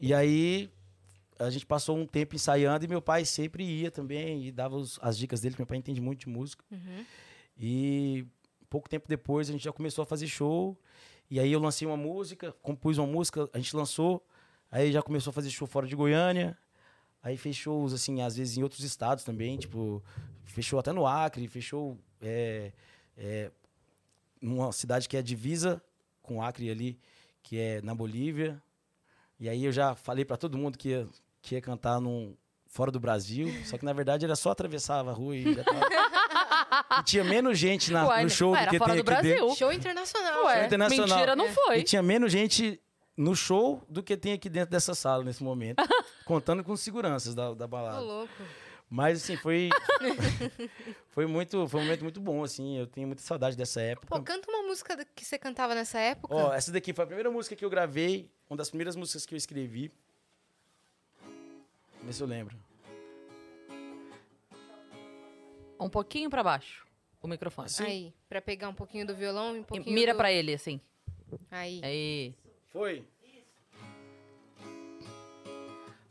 E 0.00 0.12
aí 0.12 0.68
a 1.38 1.48
gente 1.50 1.64
passou 1.64 1.96
um 1.96 2.06
tempo 2.06 2.34
ensaiando 2.34 2.84
e 2.84 2.88
meu 2.88 3.00
pai 3.00 3.24
sempre 3.24 3.62
ia 3.64 3.90
também 3.90 4.44
e 4.46 4.50
dava 4.50 4.74
os- 4.76 4.98
as 5.02 5.16
dicas 5.16 5.40
dele, 5.40 5.54
meu 5.58 5.66
pai 5.66 5.76
entende 5.78 6.00
muito 6.00 6.20
de 6.20 6.28
música. 6.28 6.64
Uhum. 6.70 7.04
E 7.56 8.26
pouco 8.68 8.88
tempo 8.88 9.06
depois 9.08 9.48
a 9.48 9.52
gente 9.52 9.64
já 9.64 9.72
começou 9.72 10.02
a 10.02 10.06
fazer 10.06 10.26
show. 10.26 10.76
E 11.30 11.38
aí 11.40 11.50
eu 11.52 11.60
lancei 11.60 11.86
uma 11.86 11.96
música, 11.96 12.52
compus 12.62 12.98
uma 12.98 13.06
música, 13.06 13.48
a 13.52 13.58
gente 13.58 13.74
lançou. 13.76 14.24
Aí 14.70 14.90
já 14.92 15.02
começou 15.02 15.30
a 15.30 15.34
fazer 15.34 15.50
show 15.50 15.66
fora 15.66 15.86
de 15.86 15.94
Goiânia. 15.96 16.56
Aí 17.26 17.36
fez 17.36 17.56
shows, 17.56 17.92
assim, 17.92 18.22
às 18.22 18.36
vezes 18.36 18.56
em 18.56 18.62
outros 18.62 18.84
estados 18.84 19.24
também, 19.24 19.56
tipo, 19.58 20.00
fechou 20.44 20.78
até 20.78 20.92
no 20.92 21.04
Acre, 21.04 21.48
fechou 21.48 21.98
é, 22.22 22.70
é, 23.18 23.50
numa 24.40 24.70
cidade 24.70 25.08
que 25.08 25.16
é 25.16 25.22
divisa 25.22 25.82
com 26.22 26.36
o 26.36 26.42
Acre 26.42 26.70
ali, 26.70 26.96
que 27.42 27.58
é 27.58 27.82
na 27.82 27.96
Bolívia. 27.96 28.62
E 29.40 29.48
aí 29.48 29.64
eu 29.64 29.72
já 29.72 29.96
falei 29.96 30.24
para 30.24 30.36
todo 30.36 30.56
mundo 30.56 30.78
que 30.78 30.90
ia, 30.90 31.08
que 31.42 31.56
ia 31.56 31.60
cantar 31.60 32.00
num, 32.00 32.36
fora 32.68 32.92
do 32.92 33.00
Brasil, 33.00 33.48
só 33.64 33.76
que 33.76 33.84
na 33.84 33.92
verdade 33.92 34.24
era 34.24 34.36
só 34.36 34.52
atravessar 34.52 35.00
a 35.04 35.10
rua 35.10 35.34
e 35.34 35.52
já 35.52 35.64
tava... 35.64 35.80
E 37.00 37.02
tinha 37.02 37.24
menos 37.24 37.58
gente 37.58 37.90
na- 37.90 38.06
Ué, 38.06 38.22
no 38.22 38.30
show 38.30 38.52
ué, 38.52 38.66
do 38.66 38.70
que 38.70 38.78
tem 38.78 38.86
do 38.86 38.92
aqui 38.92 39.02
dentro. 39.02 39.14
Brasil. 39.22 39.56
Show 39.56 39.72
internacional. 39.72 40.44
Ué, 40.44 40.66
internacional. 40.66 41.08
mentira, 41.08 41.34
não 41.36 41.46
É. 41.46 41.52
foi. 41.52 41.78
E 41.80 41.82
tinha 41.82 42.02
menos 42.02 42.30
gente 42.30 42.80
no 43.16 43.34
show 43.34 43.82
do 43.88 44.00
que 44.02 44.16
tem 44.16 44.32
aqui 44.34 44.48
dentro 44.48 44.70
dessa 44.70 44.94
sala 44.94 45.24
nesse 45.24 45.42
momento. 45.42 45.82
contando 46.26 46.62
com 46.62 46.72
os 46.72 46.80
seguranças 46.80 47.34
da, 47.34 47.54
da 47.54 47.66
balada. 47.66 48.00
louco. 48.00 48.34
Mas, 48.90 49.22
assim, 49.22 49.36
foi. 49.36 49.70
foi 51.10 51.26
muito. 51.26 51.66
Foi 51.66 51.80
um 51.80 51.84
momento 51.84 52.02
muito 52.02 52.20
bom, 52.20 52.44
assim. 52.44 52.78
Eu 52.78 52.86
tenho 52.86 53.06
muita 53.06 53.22
saudade 53.22 53.56
dessa 53.56 53.80
época. 53.80 54.06
Pô, 54.08 54.22
canta 54.22 54.48
uma 54.50 54.62
música 54.62 55.04
que 55.14 55.24
você 55.24 55.38
cantava 55.38 55.74
nessa 55.74 55.98
época. 55.98 56.34
Ó, 56.34 56.52
essa 56.52 56.70
daqui 56.70 56.92
foi 56.92 57.04
a 57.04 57.06
primeira 57.06 57.30
música 57.30 57.56
que 57.56 57.64
eu 57.64 57.70
gravei, 57.70 58.30
uma 58.50 58.56
das 58.56 58.68
primeiras 58.68 58.94
músicas 58.94 59.24
que 59.24 59.34
eu 59.34 59.36
escrevi. 59.38 59.90
Vê 62.02 62.12
se 62.12 62.22
eu 62.22 62.26
lembro. 62.26 62.56
Um 65.80 65.88
pouquinho 65.88 66.30
pra 66.30 66.42
baixo. 66.42 66.86
O 67.20 67.28
microfone. 67.28 67.66
Assim? 67.66 67.84
Aí, 67.84 68.14
pra 68.28 68.40
pegar 68.40 68.68
um 68.68 68.74
pouquinho 68.74 69.06
do 69.06 69.14
violão 69.14 69.56
e 69.56 69.58
um 69.58 69.62
E 69.62 69.64
pouquinho 69.64 69.94
Mira 69.94 70.12
do... 70.12 70.16
pra 70.16 70.30
ele, 70.32 70.54
assim. 70.54 70.80
Aí. 71.50 71.80
Aí. 71.82 72.34
Foi. 72.72 73.04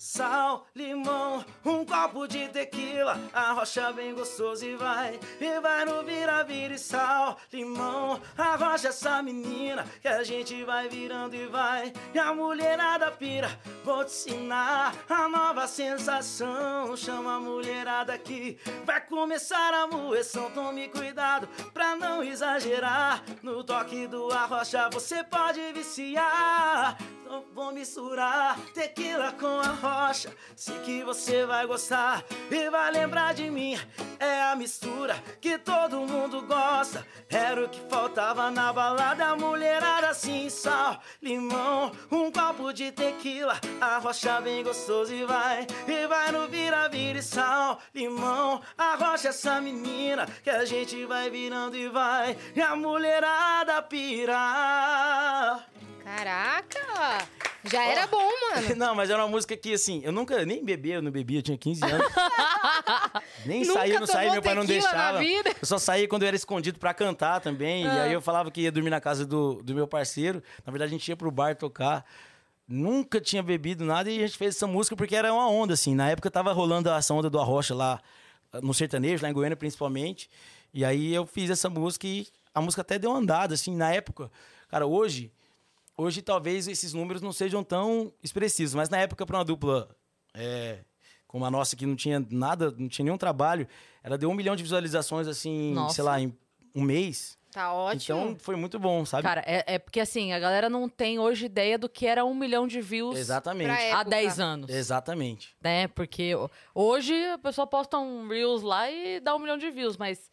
Sal, 0.07 0.67
limão, 0.75 1.43
um 1.65 1.83
copo 1.83 2.27
de 2.27 2.47
tequila, 2.49 3.19
arrocha 3.33 3.91
bem 3.91 4.13
gostoso 4.13 4.63
e 4.63 4.75
vai, 4.75 5.19
e 5.41 5.59
vai 5.59 5.83
no 5.83 6.03
vira, 6.03 6.43
vira 6.43 6.75
e 6.75 6.77
sal, 6.77 7.35
limão, 7.51 8.21
arrocha 8.37 8.89
essa 8.89 9.23
menina, 9.23 9.83
que 9.99 10.07
a 10.07 10.23
gente 10.23 10.63
vai 10.63 10.87
virando 10.87 11.35
e 11.35 11.47
vai, 11.47 11.91
e 12.13 12.19
a 12.19 12.31
mulherada 12.35 13.09
pira, 13.09 13.49
vou 13.83 14.05
te 14.05 14.11
ensinar 14.11 14.93
a 15.09 15.27
nova 15.27 15.67
sensação, 15.67 16.95
chama 16.95 17.37
a 17.37 17.39
mulherada 17.39 18.13
aqui, 18.13 18.59
vai 18.85 19.01
começar 19.01 19.73
a 19.73 19.87
moeção, 19.87 20.51
tome 20.51 20.87
cuidado 20.87 21.47
pra 21.73 21.95
não 21.95 22.23
exagerar, 22.23 23.23
no 23.41 23.63
toque 23.63 24.05
do 24.05 24.31
arrocha 24.31 24.87
você 24.87 25.23
pode 25.23 25.59
viciar, 25.73 26.95
então 27.25 27.43
vou 27.55 27.73
misturar 27.73 28.59
tequila 28.71 29.31
com 29.31 29.59
a 29.59 29.69
rocha. 29.69 30.31
Sei 30.55 30.77
que 30.81 31.03
você 31.03 31.43
vai 31.45 31.65
gostar 31.65 32.23
e 32.51 32.69
vai 32.69 32.91
lembrar 32.91 33.33
de 33.33 33.49
mim. 33.49 33.75
É 34.19 34.43
a 34.43 34.55
mistura 34.55 35.15
que 35.41 35.57
todo 35.57 36.05
mundo 36.05 36.43
gosta. 36.43 37.05
Era 37.27 37.65
o 37.65 37.69
que 37.69 37.81
faltava 37.89 38.51
na 38.51 38.71
balada. 38.71 39.35
Mulherada 39.35 40.09
assim, 40.09 40.49
sal, 40.49 41.01
limão, 41.19 41.91
um 42.11 42.31
copo 42.31 42.71
de 42.71 42.91
tequila. 42.91 43.59
A 43.81 43.97
rocha 43.97 44.39
bem 44.39 44.63
gostoso 44.63 45.11
e 45.11 45.25
vai, 45.25 45.65
e 45.87 46.07
vai 46.07 46.31
no 46.31 46.47
vira, 46.47 46.87
vira 46.87 47.17
e 47.17 47.23
sal, 47.23 47.79
limão. 47.93 48.61
A 48.77 48.95
rocha 48.95 49.29
essa 49.29 49.59
menina 49.59 50.27
que 50.43 50.49
a 50.49 50.63
gente 50.63 51.03
vai 51.05 51.31
virando 51.31 51.75
e 51.75 51.89
vai. 51.89 52.37
E 52.55 52.61
a 52.61 52.75
mulherada 52.75 53.81
pira. 53.81 54.35
Caraca! 56.05 57.27
Já 57.63 57.83
era 57.83 58.05
bom, 58.05 58.21
mano. 58.53 58.75
Não, 58.77 58.93
mas 58.93 59.09
era 59.09 59.23
uma 59.23 59.27
música 59.27 59.57
que, 59.57 59.73
assim, 59.73 60.01
eu 60.03 60.11
nunca 60.11 60.45
nem 60.45 60.63
bebia, 60.63 60.95
eu 60.95 61.01
não 61.01 61.09
bebia, 61.11 61.39
eu 61.39 61.41
tinha 61.41 61.57
15 61.57 61.83
anos. 61.83 62.07
nem 63.45 63.61
Nunca 63.65 63.73
saía, 63.79 63.99
não 63.99 64.07
saía, 64.07 64.31
meu 64.33 64.41
pai 64.41 64.53
não 64.53 64.65
deixava. 64.65 65.23
Eu 65.23 65.55
só 65.63 65.79
saía 65.79 66.07
quando 66.07 66.21
eu 66.21 66.27
era 66.27 66.35
escondido 66.35 66.77
pra 66.77 66.93
cantar 66.93 67.41
também. 67.41 67.83
E 67.83 67.87
Ah. 67.87 68.03
aí 68.03 68.13
eu 68.13 68.21
falava 68.21 68.51
que 68.51 68.61
ia 68.61 68.71
dormir 68.71 68.91
na 68.91 69.01
casa 69.01 69.25
do, 69.25 69.63
do 69.63 69.73
meu 69.73 69.87
parceiro. 69.87 70.43
Na 70.63 70.71
verdade, 70.71 70.89
a 70.89 70.97
gente 70.97 71.07
ia 71.07 71.17
pro 71.17 71.31
bar 71.31 71.55
tocar. 71.55 72.05
Nunca 72.67 73.19
tinha 73.19 73.41
bebido 73.41 73.83
nada 73.83 74.09
e 74.11 74.23
a 74.23 74.27
gente 74.27 74.37
fez 74.37 74.55
essa 74.55 74.67
música 74.67 74.95
porque 74.95 75.15
era 75.15 75.33
uma 75.33 75.49
onda, 75.49 75.73
assim. 75.73 75.95
Na 75.95 76.09
época 76.09 76.29
tava 76.29 76.53
rolando 76.53 76.89
essa 76.89 77.13
onda 77.15 77.29
do 77.31 77.39
Arrocha 77.39 77.73
lá 77.73 77.99
no 78.61 78.73
sertanejo, 78.75 79.23
lá 79.23 79.29
em 79.29 79.33
Goiânia 79.33 79.55
principalmente. 79.57 80.29
E 80.71 80.85
aí 80.85 81.13
eu 81.13 81.25
fiz 81.25 81.49
essa 81.49 81.67
música 81.69 82.05
e 82.05 82.27
a 82.53 82.61
música 82.61 82.81
até 82.81 82.99
deu 82.99 83.11
andada, 83.11 83.55
assim, 83.55 83.75
na 83.75 83.91
época. 83.91 84.31
Cara, 84.67 84.85
hoje, 84.85 85.31
hoje 85.97 86.21
talvez 86.21 86.67
esses 86.67 86.93
números 86.93 87.21
não 87.21 87.31
sejam 87.33 87.63
tão 87.63 88.11
expressivos, 88.23 88.73
mas 88.73 88.89
na 88.89 88.97
época 88.99 89.25
para 89.25 89.37
uma 89.37 89.45
dupla 89.45 89.89
é, 90.33 90.79
como 91.27 91.45
a 91.45 91.51
nossa, 91.51 91.75
que 91.75 91.85
não 91.85 91.95
tinha 91.95 92.25
nada, 92.29 92.71
não 92.77 92.87
tinha 92.87 93.03
nenhum 93.05 93.17
trabalho, 93.17 93.67
ela 94.03 94.17
deu 94.17 94.29
um 94.29 94.33
milhão 94.33 94.55
de 94.55 94.63
visualizações, 94.63 95.27
assim, 95.27 95.73
Nossa. 95.73 95.95
sei 95.95 96.03
lá, 96.03 96.19
em 96.19 96.35
um 96.73 96.81
mês. 96.81 97.37
Tá 97.51 97.73
ótimo. 97.73 98.19
Então 98.19 98.35
foi 98.37 98.57
muito 98.57 98.77
bom, 98.77 99.05
sabe? 99.05 99.23
Cara, 99.23 99.41
é, 99.45 99.75
é 99.75 99.79
porque 99.79 100.01
assim, 100.01 100.33
a 100.33 100.39
galera 100.39 100.69
não 100.69 100.89
tem 100.89 101.17
hoje 101.19 101.45
ideia 101.45 101.77
do 101.77 101.87
que 101.87 102.05
era 102.05 102.25
um 102.25 102.35
milhão 102.35 102.67
de 102.67 102.81
views 102.81 103.17
Exatamente. 103.17 103.69
Há 103.69 103.81
época. 103.81 104.09
10 104.09 104.39
anos. 104.41 104.69
Exatamente. 104.69 105.55
Né? 105.63 105.87
Porque 105.87 106.35
ho- 106.35 106.49
hoje 106.73 107.13
a 107.27 107.37
pessoa 107.37 107.65
posta 107.65 107.97
um 107.97 108.27
Reels 108.27 108.61
lá 108.61 108.91
e 108.91 109.21
dá 109.21 109.33
um 109.33 109.39
milhão 109.39 109.57
de 109.57 109.71
views, 109.71 109.95
mas. 109.95 110.29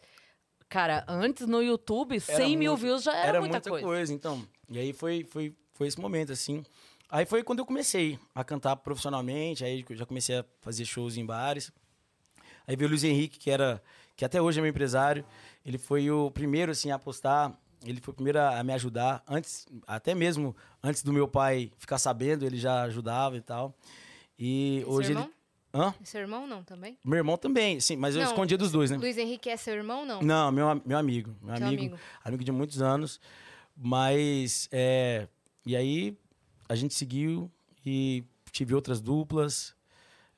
Cara, 0.68 1.05
antes 1.07 1.46
no 1.46 1.62
YouTube, 1.62 2.18
100 2.18 2.35
Era 2.35 2.46
mil 2.57 2.72
muito- 2.72 2.81
views 2.83 3.03
já 3.05 3.14
era, 3.14 3.29
Era 3.29 3.40
muita, 3.40 3.61
coisa. 3.61 4.12
então. 4.12 4.42
E 4.70 4.79
aí 4.79 4.92
foi, 4.92 5.25
foi, 5.25 5.55
foi 5.72 5.87
esse 5.87 6.01
momento, 6.01 6.33
assim. 6.33 6.64
Aí 7.09 7.27
foi 7.27 7.42
quando 7.42 7.59
eu 7.59 7.66
comecei 7.66 8.18
a 8.35 8.42
cantar 8.42 8.77
profissionalmente, 8.77 9.64
aí 9.64 9.85
eu 9.88 9.96
já 9.96 10.07
comecei 10.07 10.38
a 10.38 10.44
fazer 10.61 10.85
shows 10.85 11.16
em 11.16 11.27
bares. 11.27 11.70
Aí 12.66 12.75
veio 12.77 12.88
o 12.88 12.90
Luiz 12.90 13.05
Henrique, 13.05 13.38
que 13.38 13.51
era 13.51 13.83
que 14.16 14.25
até 14.25 14.40
hoje 14.40 14.59
é 14.59 14.62
meu 14.62 14.70
empresário. 14.70 15.25
Ele 15.64 15.79
foi 15.79 16.11
o 16.11 16.31
primeiro 16.31 16.72
assim 16.72 16.90
a 16.90 16.94
apostar, 16.94 17.53
ele 17.85 18.01
foi 18.01 18.12
o 18.12 18.14
primeiro 18.14 18.38
a 18.38 18.61
a 18.61 18.64
me 18.64 18.72
ajudar 18.72 19.22
antes, 19.29 19.66
até 19.87 20.14
mesmo 20.14 20.57
antes 20.83 21.03
do 21.03 21.12
meu 21.12 21.29
pai 21.29 21.70
ficar 21.77 21.98
sabendo, 21.98 22.46
ele 22.46 22.57
já 22.57 22.83
ajudava 22.85 23.37
e 23.37 23.42
tal. 23.42 23.75
E 24.38 24.81
Seu 24.85 24.92
hoje 24.92 25.11
irmão? 25.11 25.25
ele 25.25 25.33
Hã? 25.75 25.94
Seu 26.05 26.20
irmão 26.20 26.46
não 26.46 26.62
também? 26.62 26.98
Meu 27.03 27.16
irmão 27.16 27.38
também, 27.38 27.81
sim, 27.81 27.96
mas 27.96 28.14
eu 28.14 28.20
Não, 28.20 28.29
escondia 28.29 28.59
dos 28.59 28.70
dois, 28.70 28.90
né? 28.90 28.98
Luiz 28.98 29.16
Henrique 29.16 29.48
é 29.48 29.57
seu 29.57 29.75
irmão, 29.75 30.05
não? 30.05 30.20
Não, 30.20 30.53
meu, 30.53 30.83
meu 30.85 30.98
amigo. 30.98 31.35
Meu 31.40 31.56
Seu 31.56 31.67
amigo, 31.67 31.83
amigo. 31.83 31.98
amigo. 32.23 32.44
de 32.44 32.52
muitos 32.52 32.83
anos. 32.83 33.19
Mas, 33.77 34.68
é, 34.70 35.29
e 35.66 35.75
aí 35.77 36.16
a 36.68 36.75
gente 36.75 36.94
seguiu 36.94 37.50
e 37.85 38.25
tive 38.50 38.75
outras 38.75 39.00
duplas. 39.00 39.75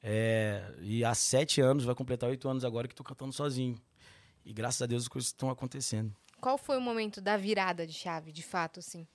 é, 0.03 0.75
e 0.81 1.05
há 1.05 1.15
sete 1.15 1.61
anos, 1.61 1.85
vai 1.85 1.95
completar 1.95 2.29
oito 2.31 2.49
anos 2.49 2.65
agora 2.65 2.87
que 2.87 2.95
tô 2.95 3.03
cantando 3.03 3.33
sozinho. 3.33 3.77
E 4.45 4.53
graças 4.53 4.83
a 4.83 4.87
Deus 4.87 5.05
as 5.05 5.09
coisas 5.09 5.29
estão 5.29 5.49
acontecendo. 5.51 6.15
Qual 6.41 6.59
foi 6.59 6.77
o 6.77 6.81
momento 6.81 7.21
da 7.23 7.37
virada 7.39 7.87
de 7.87 7.93
chave, 7.95 8.31
de 8.31 8.43
fato, 8.43 8.81
assim? 8.81 9.07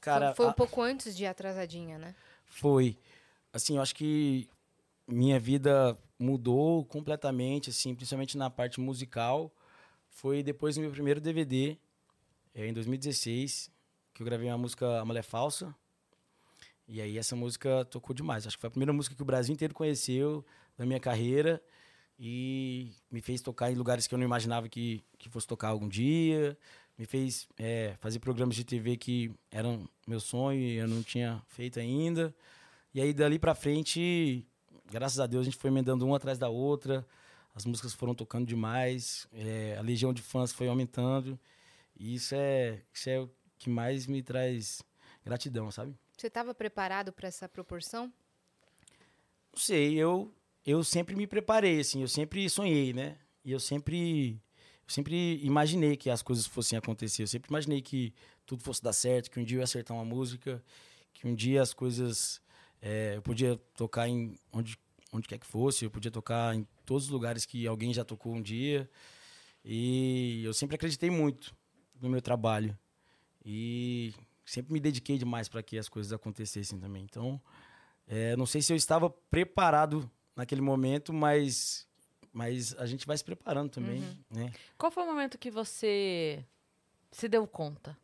Cara, 0.00 0.28
foi, 0.34 0.36
foi 0.36 0.46
um 0.46 0.50
a- 0.50 0.54
pouco 0.54 0.82
antes 0.82 1.16
de 1.16 1.24
Atrasadinha, 1.24 1.98
né? 1.98 2.14
Foi. 2.46 2.98
Assim, 3.52 3.76
eu 3.76 3.82
acho 3.82 3.94
que 3.94 4.48
minha 5.06 5.38
vida 5.38 5.96
mudou 6.18 6.84
completamente, 6.84 7.70
assim, 7.70 7.94
principalmente 7.94 8.36
na 8.36 8.50
parte 8.50 8.80
musical. 8.80 9.52
Foi 10.08 10.42
depois 10.42 10.74
do 10.74 10.80
meu 10.80 10.90
primeiro 10.90 11.20
DVD, 11.20 11.78
eh, 12.54 12.66
em 12.66 12.72
2016, 12.72 13.70
que 14.14 14.22
eu 14.22 14.24
gravei 14.24 14.48
uma 14.48 14.58
música 14.58 15.00
A 15.00 15.04
Mulher 15.04 15.22
Falsa. 15.22 15.74
E 16.86 17.00
aí 17.00 17.16
essa 17.16 17.34
música 17.36 17.84
tocou 17.86 18.14
demais. 18.14 18.46
Acho 18.46 18.56
que 18.56 18.60
foi 18.60 18.68
a 18.68 18.70
primeira 18.70 18.92
música 18.92 19.14
que 19.14 19.22
o 19.22 19.24
Brasil 19.24 19.52
inteiro 19.52 19.74
conheceu 19.74 20.44
da 20.76 20.84
minha 20.84 21.00
carreira. 21.00 21.62
e 22.18 22.92
me 23.10 23.20
fez 23.20 23.40
tocar 23.40 23.72
em 23.72 23.74
lugares 23.74 24.06
que 24.06 24.14
eu 24.14 24.18
não 24.18 24.24
imaginava 24.24 24.68
que, 24.68 25.02
que 25.18 25.28
fosse 25.28 25.46
tocar 25.46 25.68
algum 25.68 25.88
dia. 25.88 26.56
Me 26.98 27.06
fez 27.06 27.48
é, 27.58 27.96
fazer 28.00 28.18
programas 28.20 28.54
de 28.54 28.64
TV 28.64 28.96
que 28.96 29.32
eram 29.50 29.88
meu 30.06 30.20
sonho 30.20 30.60
e 30.60 30.76
eu 30.76 30.86
não 30.88 31.02
tinha 31.02 31.42
feito 31.48 31.80
ainda. 31.80 32.34
E 32.94 33.00
aí, 33.00 33.12
dali 33.12 33.38
pra 33.38 33.54
frente, 33.54 34.46
graças 34.90 35.18
a 35.18 35.26
Deus, 35.26 35.42
a 35.42 35.44
gente 35.44 35.56
foi 35.56 35.70
emendando 35.70 36.06
uma 36.06 36.16
atrás 36.16 36.38
da 36.38 36.48
outra. 36.48 37.06
As 37.54 37.64
músicas 37.64 37.94
foram 37.94 38.14
tocando 38.14 38.46
demais. 38.46 39.26
é, 39.32 39.76
a 39.78 39.82
legião 39.82 40.12
de 40.12 40.22
fãs 40.22 40.52
foi 40.52 40.68
aumentando. 40.68 41.38
E 42.02 42.16
isso 42.16 42.34
é, 42.34 42.82
isso 42.92 43.08
é 43.08 43.20
o 43.20 43.30
que 43.56 43.70
mais 43.70 44.08
me 44.08 44.24
traz 44.24 44.82
gratidão, 45.24 45.70
sabe? 45.70 45.96
Você 46.18 46.26
estava 46.26 46.52
preparado 46.52 47.12
para 47.12 47.28
essa 47.28 47.48
proporção? 47.48 48.12
Não 49.52 49.60
sei, 49.60 49.94
eu, 49.94 50.34
eu 50.66 50.82
sempre 50.82 51.14
me 51.14 51.28
preparei, 51.28 51.78
assim, 51.78 52.02
eu 52.02 52.08
sempre 52.08 52.50
sonhei, 52.50 52.92
né? 52.92 53.18
E 53.44 53.52
eu 53.52 53.60
sempre, 53.60 54.32
eu 54.32 54.88
sempre 54.88 55.38
imaginei 55.44 55.96
que 55.96 56.10
as 56.10 56.22
coisas 56.22 56.44
fossem 56.44 56.76
acontecer. 56.76 57.22
Eu 57.22 57.28
sempre 57.28 57.48
imaginei 57.48 57.80
que 57.80 58.12
tudo 58.44 58.64
fosse 58.64 58.82
dar 58.82 58.92
certo, 58.92 59.30
que 59.30 59.38
um 59.38 59.44
dia 59.44 59.58
eu 59.58 59.60
ia 59.60 59.64
acertar 59.64 59.96
uma 59.96 60.04
música, 60.04 60.60
que 61.14 61.28
um 61.28 61.36
dia 61.36 61.62
as 61.62 61.72
coisas. 61.72 62.42
é, 62.80 63.14
eu 63.14 63.22
podia 63.22 63.56
tocar 63.76 64.08
em 64.08 64.36
onde, 64.52 64.76
onde 65.12 65.28
quer 65.28 65.38
que 65.38 65.46
fosse, 65.46 65.84
eu 65.84 65.90
podia 65.90 66.10
tocar 66.10 66.52
em 66.52 66.66
todos 66.84 67.04
os 67.04 67.10
lugares 67.10 67.46
que 67.46 67.64
alguém 67.64 67.94
já 67.94 68.04
tocou 68.04 68.34
um 68.34 68.42
dia. 68.42 68.90
E 69.64 70.42
eu 70.44 70.52
sempre 70.52 70.74
acreditei 70.74 71.08
muito 71.08 71.54
no 72.02 72.10
meu 72.10 72.20
trabalho. 72.20 72.76
E 73.44 74.12
sempre 74.44 74.72
me 74.72 74.80
dediquei 74.80 75.16
demais 75.16 75.48
para 75.48 75.62
que 75.62 75.78
as 75.78 75.88
coisas 75.88 76.12
acontecessem 76.12 76.78
também. 76.78 77.04
Então, 77.04 77.40
é, 78.06 78.36
não 78.36 78.46
sei 78.46 78.60
se 78.60 78.72
eu 78.72 78.76
estava 78.76 79.08
preparado 79.08 80.10
naquele 80.36 80.60
momento, 80.60 81.12
mas, 81.12 81.86
mas 82.32 82.74
a 82.78 82.86
gente 82.86 83.06
vai 83.06 83.16
se 83.16 83.24
preparando 83.24 83.70
também, 83.70 84.02
né? 84.30 84.52
Qual 84.76 84.90
foi 84.90 85.02
o 85.02 85.06
momento 85.06 85.38
que 85.38 85.50
você 85.50 86.44
se 87.10 87.28
deu 87.28 87.46
conta? 87.46 87.96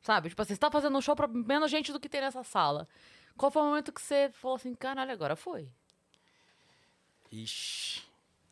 Sabe? 0.00 0.30
Tipo, 0.30 0.42
assim, 0.42 0.54
você 0.54 0.60
tá 0.60 0.70
fazendo 0.70 0.96
um 0.96 1.00
show 1.00 1.14
pra 1.14 1.28
menos 1.28 1.70
gente 1.70 1.92
do 1.92 2.00
que 2.00 2.08
tem 2.08 2.22
nessa 2.22 2.42
sala. 2.42 2.88
Qual 3.36 3.50
foi 3.50 3.62
o 3.62 3.66
momento 3.66 3.92
que 3.92 4.00
você 4.00 4.30
falou 4.32 4.56
assim, 4.56 4.74
caralho, 4.74 5.12
agora 5.12 5.36
foi? 5.36 5.68
Ixi. 7.30 8.02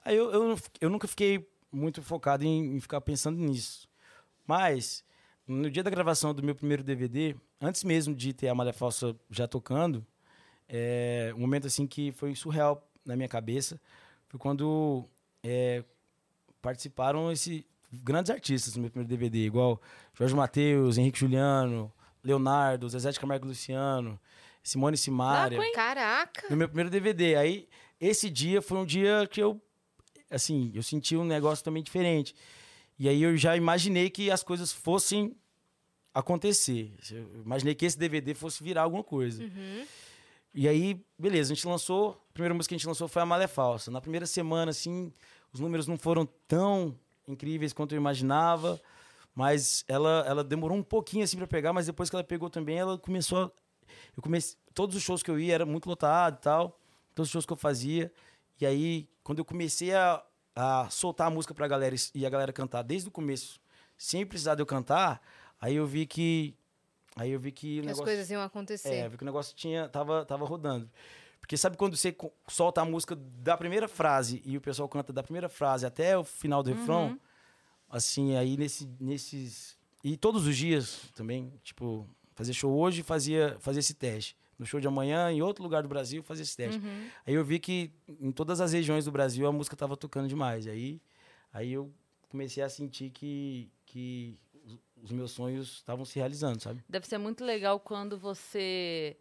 Aí 0.04 0.16
eu, 0.16 0.30
eu, 0.30 0.58
eu 0.80 0.90
nunca 0.90 1.08
fiquei 1.08 1.50
muito 1.72 2.02
focado 2.02 2.44
em, 2.44 2.76
em 2.76 2.80
ficar 2.80 3.00
pensando 3.00 3.38
nisso. 3.38 3.87
Mas, 4.48 5.04
no 5.46 5.70
dia 5.70 5.82
da 5.82 5.90
gravação 5.90 6.32
do 6.32 6.42
meu 6.42 6.54
primeiro 6.54 6.82
DVD, 6.82 7.36
antes 7.60 7.84
mesmo 7.84 8.14
de 8.14 8.32
ter 8.32 8.48
a 8.48 8.54
Malha 8.54 8.72
Falsa 8.72 9.14
já 9.30 9.46
tocando, 9.46 10.04
é, 10.66 11.30
um 11.36 11.40
momento 11.40 11.66
assim 11.66 11.86
que 11.86 12.10
foi 12.12 12.34
surreal 12.34 12.82
na 13.04 13.14
minha 13.14 13.28
cabeça 13.28 13.80
foi 14.26 14.40
quando 14.40 15.06
é, 15.42 15.84
participaram 16.60 17.30
esse 17.30 17.66
grandes 17.92 18.30
artistas 18.30 18.74
no 18.74 18.82
meu 18.82 18.90
primeiro 18.90 19.08
DVD, 19.08 19.46
igual 19.46 19.80
Jorge 20.14 20.34
Mateus, 20.34 20.98
Henrique 20.98 21.18
Juliano, 21.18 21.92
Leonardo, 22.24 22.88
Zezé 22.88 23.10
de 23.10 23.20
Camargo 23.20 23.46
Luciano, 23.46 24.18
Simone 24.62 24.96
Simaria? 24.96 25.58
Caraca! 25.72 26.46
no 26.50 26.56
meu 26.56 26.68
primeiro 26.68 26.90
DVD. 26.90 27.36
Aí, 27.36 27.68
esse 28.00 28.28
dia 28.28 28.60
foi 28.60 28.78
um 28.78 28.84
dia 28.84 29.26
que 29.30 29.40
eu, 29.42 29.60
assim, 30.30 30.70
eu 30.74 30.82
senti 30.82 31.16
um 31.16 31.24
negócio 31.24 31.64
também 31.64 31.82
diferente. 31.82 32.34
E 32.98 33.08
aí 33.08 33.22
eu 33.22 33.36
já 33.36 33.56
imaginei 33.56 34.10
que 34.10 34.30
as 34.30 34.42
coisas 34.42 34.72
fossem 34.72 35.36
acontecer. 36.12 36.92
Eu 37.10 37.42
imaginei 37.44 37.74
que 37.74 37.86
esse 37.86 37.98
DVD 37.98 38.34
fosse 38.34 38.62
virar 38.62 38.82
alguma 38.82 39.04
coisa. 39.04 39.42
Uhum. 39.42 39.86
E 40.52 40.66
aí, 40.66 41.00
beleza, 41.16 41.52
a 41.52 41.54
gente 41.54 41.66
lançou, 41.68 42.20
a 42.30 42.32
primeira 42.32 42.54
música 42.54 42.70
que 42.70 42.74
a 42.74 42.78
gente 42.78 42.88
lançou 42.88 43.06
foi 43.06 43.22
a 43.22 43.26
Malé 43.26 43.46
Falsa. 43.46 43.90
Na 43.90 44.00
primeira 44.00 44.26
semana, 44.26 44.70
assim, 44.70 45.12
os 45.52 45.60
números 45.60 45.86
não 45.86 45.96
foram 45.96 46.26
tão 46.48 46.98
incríveis 47.28 47.72
quanto 47.72 47.94
eu 47.94 47.96
imaginava, 47.96 48.80
mas 49.34 49.84
ela, 49.86 50.24
ela 50.26 50.42
demorou 50.42 50.76
um 50.76 50.82
pouquinho, 50.82 51.22
assim, 51.22 51.36
pra 51.36 51.46
pegar, 51.46 51.72
mas 51.72 51.86
depois 51.86 52.10
que 52.10 52.16
ela 52.16 52.24
pegou 52.24 52.50
também, 52.50 52.78
ela 52.78 52.98
começou 52.98 53.38
a... 53.38 53.50
Eu 54.16 54.22
comecei... 54.22 54.58
Todos 54.74 54.96
os 54.96 55.02
shows 55.02 55.22
que 55.22 55.30
eu 55.30 55.38
ia 55.38 55.54
era 55.54 55.66
muito 55.66 55.88
lotado 55.88 56.36
e 56.36 56.40
tal, 56.40 56.80
todos 57.14 57.28
os 57.28 57.32
shows 57.32 57.46
que 57.46 57.52
eu 57.52 57.56
fazia, 57.56 58.12
e 58.60 58.66
aí, 58.66 59.08
quando 59.22 59.38
eu 59.38 59.44
comecei 59.44 59.94
a, 59.94 60.22
a 60.60 60.90
soltar 60.90 61.28
a 61.28 61.30
música 61.30 61.54
pra 61.54 61.68
galera 61.68 61.94
e 62.12 62.26
a 62.26 62.28
galera 62.28 62.52
cantar 62.52 62.82
desde 62.82 63.08
o 63.08 63.12
começo, 63.12 63.60
sem 63.96 64.26
precisar 64.26 64.56
de 64.56 64.62
eu 64.62 64.66
cantar, 64.66 65.22
aí 65.60 65.76
eu 65.76 65.86
vi 65.86 66.04
que... 66.04 66.52
Aí 67.14 67.30
eu 67.30 67.38
vi 67.38 67.52
que 67.52 67.74
Que 67.74 67.80
as 67.80 67.86
negócio... 67.86 68.04
coisas 68.04 68.28
iam 68.28 68.42
acontecer. 68.42 68.92
É, 68.92 69.08
vi 69.08 69.16
que 69.16 69.22
o 69.22 69.26
negócio 69.26 69.54
tinha, 69.54 69.88
tava, 69.88 70.24
tava 70.24 70.44
rodando. 70.44 70.90
Porque 71.40 71.56
sabe 71.56 71.76
quando 71.76 71.96
você 71.96 72.14
solta 72.48 72.80
a 72.80 72.84
música 72.84 73.14
da 73.16 73.56
primeira 73.56 73.86
frase 73.86 74.42
e 74.44 74.56
o 74.56 74.60
pessoal 74.60 74.88
canta 74.88 75.12
da 75.12 75.22
primeira 75.22 75.48
frase 75.48 75.86
até 75.86 76.18
o 76.18 76.24
final 76.24 76.60
do 76.60 76.70
refrão? 76.70 77.18
Assim, 77.88 78.36
aí 78.36 78.56
nesse, 78.56 78.88
nesses. 79.00 79.78
E 80.02 80.16
todos 80.16 80.44
os 80.44 80.56
dias 80.56 81.02
também, 81.14 81.52
tipo, 81.62 82.04
fazer 82.34 82.52
show 82.52 82.76
hoje 82.76 83.04
fazia, 83.04 83.56
fazia 83.60 83.80
esse 83.80 83.94
teste. 83.94 84.36
No 84.58 84.66
show 84.66 84.80
de 84.80 84.88
amanhã, 84.88 85.30
em 85.30 85.40
outro 85.40 85.62
lugar 85.62 85.82
do 85.82 85.88
Brasil, 85.88 86.22
fazia 86.22 86.42
esse 86.42 86.56
teste. 86.56 86.80
Uhum. 86.84 87.08
Aí 87.26 87.34
eu 87.34 87.44
vi 87.44 87.58
que 87.58 87.92
em 88.08 88.32
todas 88.32 88.60
as 88.60 88.72
regiões 88.72 89.04
do 89.04 89.12
Brasil 89.12 89.46
a 89.46 89.52
música 89.52 89.76
tava 89.76 89.96
tocando 89.96 90.26
demais. 90.28 90.66
Aí, 90.66 91.00
aí 91.52 91.72
eu 91.72 91.92
comecei 92.28 92.62
a 92.62 92.68
sentir 92.68 93.10
que, 93.10 93.70
que 93.86 94.36
os- 95.02 95.12
meus 95.12 95.30
sonhos 95.30 95.74
estavam 95.74 96.04
se 96.04 96.18
realizando, 96.18 96.60
sabe? 96.60 96.82
Deve 96.88 97.06
ser 97.06 97.18
muito 97.18 97.44
legal 97.44 97.78
quando 97.78 98.18
você 98.18 99.16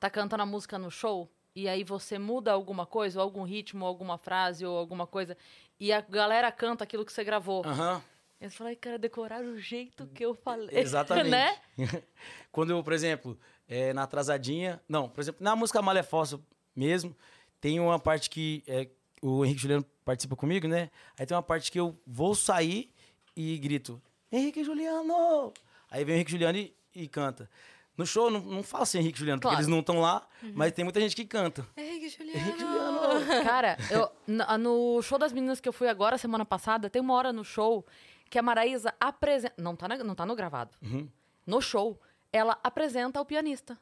tá 0.00 0.10
cantando 0.10 0.42
a 0.42 0.46
música 0.46 0.76
no 0.78 0.90
show 0.90 1.30
e 1.54 1.68
aí 1.68 1.84
você 1.84 2.18
muda 2.18 2.50
alguma 2.52 2.84
coisa, 2.86 3.18
ou 3.20 3.22
algum 3.22 3.42
ritmo, 3.44 3.84
ou 3.84 3.88
alguma 3.88 4.18
frase, 4.18 4.64
ou 4.66 4.76
alguma 4.76 5.06
coisa, 5.06 5.36
e 5.78 5.92
a 5.92 6.00
galera 6.00 6.50
canta 6.50 6.84
aquilo 6.84 7.04
que 7.04 7.12
você 7.12 7.22
gravou. 7.24 7.64
Aham. 7.64 8.02
E 8.40 8.48
você 8.48 8.56
fala, 8.56 8.70
"Ai, 8.70 8.76
cara, 8.76 8.98
decorar 8.98 9.42
o 9.42 9.58
jeito 9.58 10.06
que 10.08 10.24
eu 10.24 10.34
falei. 10.34 10.68
Exatamente. 10.78 11.30
né? 11.30 11.58
Quando 12.50 12.70
eu, 12.70 12.82
por 12.82 12.92
exemplo, 12.92 13.38
é, 13.70 13.94
na 13.94 14.02
atrasadinha. 14.02 14.82
Não, 14.86 15.08
por 15.08 15.20
exemplo, 15.22 15.42
na 15.42 15.56
música 15.56 15.80
Malha 15.80 16.02
Falsa 16.02 16.38
mesmo, 16.76 17.16
tem 17.60 17.80
uma 17.80 17.98
parte 17.98 18.28
que 18.28 18.62
é, 18.66 18.88
o 19.22 19.44
Henrique 19.44 19.62
Juliano 19.62 19.86
participa 20.04 20.36
comigo, 20.36 20.66
né? 20.68 20.90
Aí 21.18 21.24
tem 21.24 21.34
uma 21.36 21.42
parte 21.42 21.70
que 21.72 21.80
eu 21.80 21.96
vou 22.06 22.34
sair 22.34 22.92
e 23.36 23.56
grito: 23.58 24.02
Henrique 24.30 24.62
Juliano! 24.64 25.52
Aí 25.90 26.04
vem 26.04 26.14
o 26.14 26.16
Henrique 26.16 26.30
Juliano 26.32 26.58
e, 26.58 26.74
e 26.94 27.08
canta. 27.08 27.48
No 27.96 28.06
show 28.06 28.30
não, 28.30 28.40
não 28.40 28.62
fala 28.62 28.84
assim 28.84 28.98
Henrique 28.98 29.18
Juliano, 29.18 29.40
Claro. 29.42 29.56
porque 29.56 29.62
eles 29.64 29.70
não 29.70 29.80
estão 29.80 30.00
lá, 30.00 30.26
mas 30.54 30.72
tem 30.72 30.84
muita 30.84 31.00
gente 31.00 31.14
que 31.14 31.24
canta. 31.24 31.66
Henrique 31.76 32.08
Juliano! 32.08 32.38
Henrique 32.40 32.58
Juliano! 32.60 33.44
Cara, 33.44 33.76
eu, 33.90 34.10
no 34.58 35.02
show 35.02 35.18
das 35.18 35.32
meninas 35.32 35.60
que 35.60 35.68
eu 35.68 35.72
fui 35.72 35.86
agora, 35.88 36.16
semana 36.16 36.44
passada, 36.46 36.88
tem 36.88 37.02
uma 37.02 37.12
hora 37.14 37.32
no 37.32 37.44
show 37.44 37.84
que 38.30 38.38
a 38.38 38.42
Maraísa 38.42 38.94
apresenta. 38.98 39.52
Não 39.58 39.76
tá, 39.76 39.86
na- 39.88 39.98
não 40.02 40.14
tá 40.14 40.24
no 40.24 40.34
gravado. 40.34 40.70
Uhum. 40.80 41.06
No 41.46 41.60
show, 41.60 42.00
ela 42.32 42.58
apresenta 42.62 43.20
o 43.20 43.24
pianista. 43.24 43.78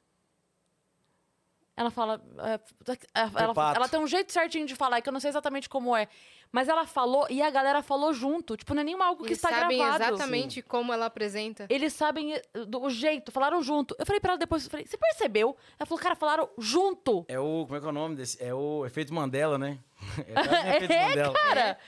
Ela 1.76 1.90
fala. 1.92 2.20
é, 2.38 3.20
ela, 3.40 3.54
pato. 3.54 3.76
ela 3.76 3.88
tem 3.88 4.00
um 4.00 4.06
jeito 4.06 4.32
certinho 4.32 4.66
de 4.66 4.74
falar, 4.74 5.00
que 5.00 5.08
eu 5.08 5.12
não 5.12 5.20
sei 5.20 5.28
exatamente 5.30 5.68
como 5.68 5.94
é. 5.96 6.08
Mas 6.50 6.66
ela 6.68 6.84
falou 6.86 7.26
e 7.30 7.40
a 7.40 7.50
galera 7.50 7.82
falou 7.82 8.12
junto. 8.12 8.56
Tipo, 8.56 8.74
não 8.74 8.80
é 8.80 8.84
nenhuma 8.84 9.06
algo 9.06 9.22
que 9.22 9.28
Eles 9.28 9.38
está 9.38 9.50
sabem 9.50 9.78
gravado. 9.78 10.02
exatamente 10.14 10.60
como 10.60 10.92
ela 10.92 11.06
apresenta. 11.06 11.66
Eles 11.68 11.92
sabem 11.92 12.34
eh, 12.34 12.42
do 12.66 12.82
o 12.82 12.90
jeito, 12.90 13.30
falaram 13.30 13.62
junto. 13.62 13.94
Eu 13.96 14.04
falei 14.04 14.18
pra 14.18 14.32
ela 14.32 14.38
depois, 14.38 14.64
eu 14.64 14.70
falei, 14.70 14.86
você 14.86 14.96
percebeu? 14.96 15.56
Ela 15.78 15.86
falou, 15.86 16.02
cara, 16.02 16.16
falaram 16.16 16.48
junto. 16.58 17.24
É 17.28 17.38
o. 17.38 17.64
Como 17.66 17.76
é 17.76 17.80
que 17.80 17.86
é 17.86 17.90
o 17.90 17.92
nome 17.92 18.16
desse? 18.16 18.42
É 18.42 18.52
o 18.52 18.84
efeito 18.84 19.14
Mandela, 19.14 19.56
né? 19.56 19.78
É, 20.64 20.76
efeito 20.78 20.92
É, 20.92 21.08
Mandela. 21.10 21.34
cara. 21.34 21.78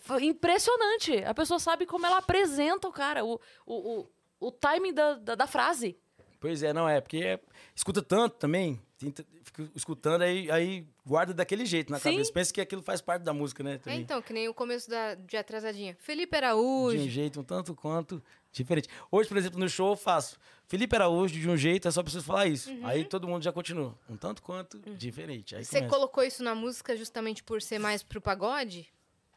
Foi 0.00 0.24
impressionante. 0.24 1.22
A 1.22 1.34
pessoa 1.34 1.60
sabe 1.60 1.84
como 1.86 2.06
ela 2.06 2.16
apresenta 2.18 2.88
o 2.88 2.92
cara, 2.92 3.24
o, 3.24 3.38
o, 3.66 3.74
o, 4.00 4.10
o 4.40 4.50
timing 4.52 4.92
da, 4.94 5.14
da, 5.14 5.34
da 5.34 5.46
frase. 5.46 5.96
Pois 6.40 6.62
é, 6.62 6.72
não 6.72 6.88
é, 6.88 7.00
porque 7.00 7.16
é- 7.18 7.40
escuta 7.74 8.00
tanto 8.00 8.36
também, 8.36 8.80
tenta- 8.96 9.26
fica 9.42 9.68
escutando, 9.74 10.22
aí, 10.22 10.48
aí 10.52 10.86
guarda 11.04 11.34
daquele 11.34 11.66
jeito 11.66 11.90
na 11.90 11.98
Sim. 11.98 12.12
cabeça. 12.12 12.32
Pensa 12.32 12.52
que 12.54 12.60
aquilo 12.60 12.80
faz 12.80 13.00
parte 13.00 13.22
da 13.22 13.32
música, 13.34 13.64
né? 13.64 13.80
É, 13.86 13.94
então, 13.96 14.22
que 14.22 14.32
nem 14.32 14.48
o 14.48 14.54
começo 14.54 14.88
da, 14.88 15.16
de 15.16 15.36
Atrasadinha. 15.36 15.96
Felipe 15.98 16.36
de 16.36 16.44
um 16.44 16.46
Araújo. 16.46 17.08
jeito 17.10 17.40
um 17.40 17.42
tanto 17.42 17.74
quanto 17.74 18.22
diferente. 18.52 18.88
Hoje, 19.10 19.28
por 19.28 19.36
exemplo, 19.36 19.58
no 19.58 19.68
show 19.68 19.90
eu 19.90 19.96
faço 19.96 20.38
Felipe 20.68 20.94
Araújo 20.94 21.34
de 21.40 21.48
um 21.50 21.56
jeito, 21.56 21.88
é 21.88 21.90
só 21.90 22.04
preciso 22.04 22.24
falar 22.24 22.46
isso. 22.46 22.70
Aí 22.84 23.04
todo 23.04 23.26
mundo 23.26 23.42
já 23.42 23.50
continua. 23.52 23.98
Um 24.08 24.16
tanto 24.16 24.40
quanto 24.40 24.78
diferente. 24.96 25.56
Aí 25.56 25.64
Você 25.64 25.78
começa. 25.78 25.92
colocou 25.92 26.22
isso 26.22 26.44
na 26.44 26.54
música 26.54 26.96
justamente 26.96 27.42
por 27.42 27.60
ser 27.60 27.80
mais 27.80 28.04
pro 28.04 28.20
pagode? 28.20 28.86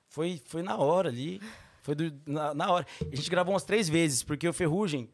Foi, 0.07 0.39
foi 0.45 0.61
na 0.61 0.77
hora 0.77 1.09
ali. 1.09 1.41
Foi 1.81 1.95
do- 1.95 2.13
na, 2.25 2.53
na 2.53 2.71
hora. 2.71 2.85
A 3.11 3.15
gente 3.15 3.29
gravou 3.29 3.53
umas 3.53 3.63
três 3.63 3.89
vezes, 3.89 4.23
porque 4.23 4.47
o 4.47 4.53
Ferrugem, 4.53 5.09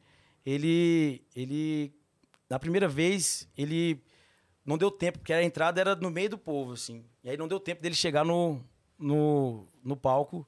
ele. 0.46 1.22
ele 1.36 1.94
na 2.50 2.58
primeira 2.60 2.88
vez, 2.88 3.48
ele 3.58 4.02
não 4.66 4.78
deu 4.78 4.90
tempo, 4.90 5.20
porque 5.20 5.34
a 5.34 5.44
entrada 5.44 5.80
era 5.82 5.96
no 5.96 6.10
meio 6.10 6.30
do 6.30 6.38
povo, 6.38 6.74
assim. 6.74 7.04
E 7.24 7.30
aí 7.30 7.36
não 7.38 7.48
deu 7.48 7.60
tempo 7.60 7.82
dele 7.82 7.96
chegar 7.96 8.24
no, 8.26 8.62
no, 8.98 9.68
no 9.84 9.98
palco, 9.98 10.48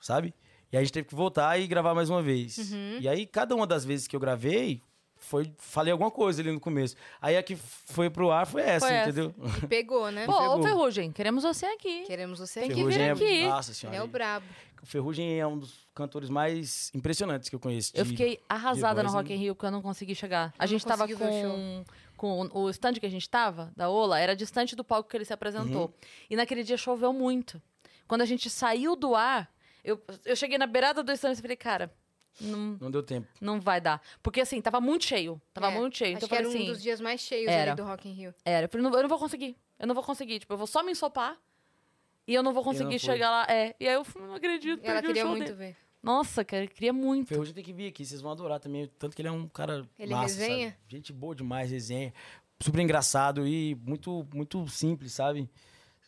sabe? 0.00 0.34
E 0.72 0.76
aí 0.76 0.82
a 0.82 0.84
gente 0.84 0.92
teve 0.92 1.08
que 1.08 1.14
voltar 1.14 1.58
e 1.60 1.66
gravar 1.66 1.94
mais 1.94 2.10
uma 2.10 2.22
vez. 2.22 2.56
E 3.00 3.08
aí, 3.08 3.26
cada 3.26 3.54
uma 3.56 3.66
das 3.66 3.84
vezes 3.84 4.06
que 4.06 4.14
eu 4.14 4.20
gravei, 4.20 4.82
foi, 5.20 5.52
falei 5.58 5.92
alguma 5.92 6.10
coisa 6.10 6.40
ali 6.40 6.50
no 6.50 6.58
começo. 6.58 6.96
Aí 7.20 7.36
a 7.36 7.42
que 7.42 7.54
foi 7.54 8.08
pro 8.08 8.30
ar 8.30 8.46
foi 8.46 8.62
essa, 8.62 8.86
Foi 8.86 8.96
essa. 8.96 9.10
entendeu? 9.10 9.34
E 9.62 9.66
pegou, 9.66 10.10
né? 10.10 10.24
Pô, 10.26 10.32
ô 10.32 10.36
pegou. 10.36 10.62
Ferrugem, 10.62 11.12
queremos 11.12 11.44
você 11.44 11.66
aqui. 11.66 12.04
Queremos 12.04 12.38
você 12.38 12.60
Tem 12.60 12.70
aqui. 12.70 12.82
que 12.82 12.88
vir 12.88 13.00
é, 13.00 13.10
aqui. 13.10 13.46
Nossa 13.46 13.70
Ele 13.70 13.76
senhora. 13.76 13.98
é 13.98 14.02
o 14.02 14.08
brabo. 14.08 14.46
O 14.82 14.86
Ferrugem 14.86 15.38
é 15.38 15.46
um 15.46 15.58
dos 15.58 15.86
cantores 15.94 16.30
mais 16.30 16.90
impressionantes 16.94 17.50
que 17.50 17.54
eu 17.54 17.60
conheço. 17.60 17.92
Eu 17.94 18.06
fiquei 18.06 18.40
arrasada 18.48 19.02
no 19.02 19.10
Rock 19.10 19.32
in 19.32 19.36
Rio, 19.36 19.54
porque 19.54 19.66
eu 19.66 19.70
não 19.70 19.82
consegui 19.82 20.14
chegar. 20.14 20.54
A 20.58 20.64
gente 20.66 20.84
tava 20.86 21.06
com, 21.06 21.84
com 22.16 22.48
o 22.52 22.70
stand 22.70 22.94
que 22.94 23.06
a 23.06 23.10
gente 23.10 23.28
tava, 23.28 23.70
da 23.76 23.90
Ola, 23.90 24.18
era 24.18 24.34
distante 24.34 24.74
do 24.74 24.82
palco 24.82 25.08
que 25.08 25.16
ele 25.16 25.26
se 25.26 25.34
apresentou. 25.34 25.86
Uhum. 25.86 25.92
E 26.30 26.36
naquele 26.36 26.62
dia 26.64 26.78
choveu 26.78 27.12
muito. 27.12 27.60
Quando 28.08 28.22
a 28.22 28.26
gente 28.26 28.48
saiu 28.48 28.96
do 28.96 29.14
ar, 29.14 29.52
eu, 29.84 30.02
eu 30.24 30.34
cheguei 30.34 30.56
na 30.56 30.66
beirada 30.66 31.02
do 31.02 31.12
stand 31.12 31.32
e 31.32 31.36
falei, 31.36 31.56
cara, 31.56 31.92
não, 32.40 32.76
Não 32.80 32.90
deu 32.90 33.02
tempo. 33.02 33.26
não 33.40 33.60
vai 33.60 33.80
dar. 33.80 34.00
Porque 34.22 34.40
assim, 34.40 34.60
tava 34.60 34.80
muito 34.80 35.04
cheio. 35.04 35.40
Tava 35.52 35.68
É, 35.70 35.78
muito 35.78 35.96
cheio. 35.98 36.16
Acho 36.16 36.24
Então 36.24 36.28
que 36.28 36.34
eu 36.34 36.38
era 36.38 36.46
falei 36.48 36.58
um 36.60 36.62
assim, 36.64 36.72
dos 36.72 36.82
dias 36.82 37.00
mais 37.00 37.20
cheios 37.20 37.50
Era. 37.50 37.72
ali 37.72 37.76
do 37.80 37.86
Rock 37.86 38.08
in 38.08 38.12
Rio. 38.12 38.34
era. 38.44 38.66
Eu 38.66 38.68
falei, 38.70 38.86
não, 38.86 38.94
eu 38.96 39.02
não 39.02 39.08
vou 39.08 39.18
conseguir. 39.18 39.56
Eu 39.78 39.86
não 39.86 39.94
vou 39.94 40.04
conseguir. 40.04 40.38
Tipo, 40.40 40.52
eu 40.54 40.58
vou 40.58 40.66
só 40.66 40.82
me 40.82 40.92
ensopar. 40.92 41.36
E 42.26 42.34
eu 42.34 42.42
não 42.42 42.52
vou 42.52 42.62
conseguir 42.62 42.98
foi. 42.98 43.12
chegar 43.12 43.30
lá. 43.30 43.46
É. 43.48 43.74
E 43.80 43.88
aí 43.88 43.94
eu 43.94 44.06
não 44.16 44.34
acredito. 44.34 44.80
Ela 44.84 45.02
queria 45.02 45.24
muito 45.26 45.44
dele. 45.44 45.52
ver. 45.54 45.76
Nossa, 46.02 46.44
cara, 46.44 46.64
eu 46.64 46.68
queria 46.68 46.92
muito. 46.92 47.28
Ferrugem 47.28 47.52
tem 47.52 47.62
que 47.64 47.72
vir 47.72 47.88
aqui, 47.88 48.06
vocês 48.06 48.20
vão 48.22 48.32
adorar 48.32 48.58
também. 48.60 48.90
Tanto 48.98 49.14
que 49.14 49.20
ele 49.20 49.28
é 49.28 49.32
um 49.32 49.46
cara 49.48 49.86
Ele 49.98 50.12
massa, 50.14 50.34
resenha? 50.40 50.70
sabe? 50.70 50.80
Gente 50.88 51.12
boa 51.12 51.34
demais, 51.34 51.70
resenha. 51.70 52.14
Super 52.62 52.80
engraçado 52.80 53.46
e 53.46 53.74
muito, 53.86 54.26
muito 54.34 54.66
simples, 54.68 55.12
sabe? 55.12 55.48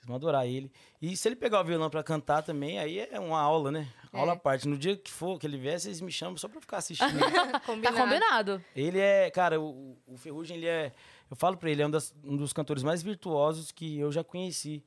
Vocês 0.03 0.09
vão 0.09 0.17
adorar 0.17 0.45
ele. 0.49 0.69
E 1.01 1.17
se 1.17 1.29
ele 1.29 1.37
pegar 1.37 1.61
o 1.61 1.65
violão 1.65 1.89
pra 1.89 2.03
cantar 2.03 2.43
também, 2.43 2.77
aí 2.81 2.99
é 2.99 3.21
uma 3.21 3.41
aula, 3.41 3.71
né? 3.71 3.89
É. 4.13 4.19
Aula 4.19 4.33
à 4.33 4.37
parte. 4.37 4.67
No 4.67 4.77
dia 4.77 4.97
que 4.97 5.11
for, 5.11 5.39
que 5.39 5.47
ele 5.47 5.57
vier, 5.57 5.79
vocês 5.79 6.01
me 6.01 6.11
chamam 6.11 6.37
só 6.37 6.49
pra 6.49 6.61
ficar 6.61 6.79
assistindo. 6.79 7.09
Tá 7.83 7.93
combinado. 7.93 8.63
ele 8.75 8.99
é, 8.99 9.31
cara, 9.31 9.61
o, 9.61 9.97
o 10.07 10.17
Ferrugem, 10.17 10.57
ele 10.57 10.67
é... 10.67 10.93
Eu 11.31 11.37
falo 11.37 11.57
pra 11.57 11.71
ele, 11.71 11.81
é 11.83 11.87
um, 11.87 11.91
das- 11.91 12.13
um 12.25 12.37
dos 12.37 12.53
cantores 12.53 12.83
mais 12.83 13.01
virtuosos 13.03 13.71
que 13.71 13.97
eu 13.99 14.11
já 14.11 14.25
conheci. 14.25 14.83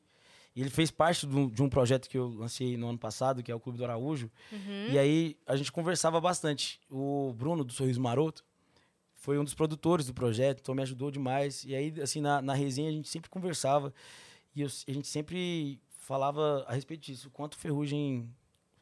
E 0.53 0.61
ele 0.61 0.69
fez 0.69 0.91
parte 0.91 1.25
de 1.25 1.35
um, 1.35 1.47
de 1.49 1.63
um 1.63 1.69
projeto 1.69 2.09
que 2.09 2.17
eu 2.17 2.27
lancei 2.27 2.75
no 2.77 2.89
ano 2.89 2.97
passado, 2.97 3.41
que 3.41 3.49
é 3.51 3.55
o 3.55 3.59
Clube 3.59 3.77
do 3.77 3.85
Araújo. 3.85 4.29
Uhum. 4.51 4.87
E 4.91 4.99
aí 4.99 5.37
a 5.47 5.55
gente 5.55 5.71
conversava 5.71 6.19
bastante. 6.19 6.79
O 6.89 7.33
Bruno, 7.37 7.63
do 7.63 7.71
Sorriso 7.73 7.99
Maroto, 8.01 8.43
foi 9.13 9.39
um 9.39 9.43
dos 9.45 9.53
produtores 9.53 10.05
do 10.07 10.13
projeto, 10.13 10.59
então 10.59 10.75
me 10.75 10.81
ajudou 10.83 11.09
demais. 11.09 11.63
E 11.65 11.73
aí, 11.73 11.93
assim, 12.01 12.19
na, 12.21 12.41
na 12.41 12.53
resenha 12.53 12.89
a 12.89 12.93
gente 12.93 13.09
sempre 13.09 13.29
conversava 13.29 13.93
e 14.55 14.61
eu- 14.61 14.67
a 14.87 14.91
gente 14.91 15.07
sempre 15.07 15.79
falava 15.89 16.63
a 16.67 16.73
respeito 16.73 17.01
disso. 17.01 17.29
Quanto 17.31 17.57
Ferrugem, 17.57 18.29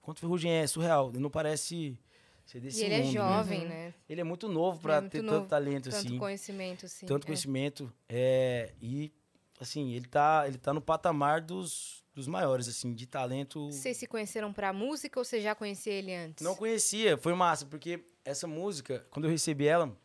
quanto 0.02 0.20
Ferrugem 0.20 0.52
é 0.52 0.68
surreal. 0.68 1.10
Ele 1.10 1.20
não 1.20 1.30
parece 1.30 1.98
ser 2.46 2.60
desse 2.60 2.82
E 2.82 2.86
ele 2.86 2.94
é 2.94 2.98
mundo, 3.00 3.08
né? 3.08 3.12
jovem, 3.14 3.66
né? 3.68 3.94
Ele 4.10 4.22
é 4.22 4.24
muito 4.24 4.48
novo 4.50 4.80
para 4.82 4.98
é 4.98 5.02
ter 5.10 5.22
novo, 5.22 5.40
tanto 5.40 5.50
talento 5.50 5.90
Tanto 5.90 5.96
assim, 5.96 6.18
conhecimento, 6.18 6.86
assim. 6.86 7.06
tanto 7.06 7.24
é. 7.24 7.26
conhecimento. 7.28 7.94
É, 8.10 8.74
e 8.82 9.12
assim, 9.60 9.94
ele 9.94 10.06
tá, 10.08 10.44
ele 10.48 10.58
tá 10.58 10.74
no 10.74 10.82
patamar 10.82 11.40
dos, 11.42 12.04
dos 12.14 12.28
maiores 12.28 12.68
assim, 12.68 12.94
de 12.94 13.08
talento. 13.08 13.72
Vocês 13.72 13.96
se 13.96 14.06
conheceram 14.06 14.52
pra 14.52 14.74
música 14.74 15.18
ou 15.20 15.24
você 15.24 15.40
já 15.42 15.56
conhecia 15.56 15.94
ele 15.94 16.14
antes? 16.14 16.44
Não 16.44 16.56
conhecia, 16.56 17.18
foi 17.18 17.34
massa, 17.34 17.66
porque 17.66 18.04
essa 18.26 18.46
música, 18.46 19.08
quando 19.10 19.26
eu 19.26 19.32
recebi 19.32 19.66
ela, 19.66 19.96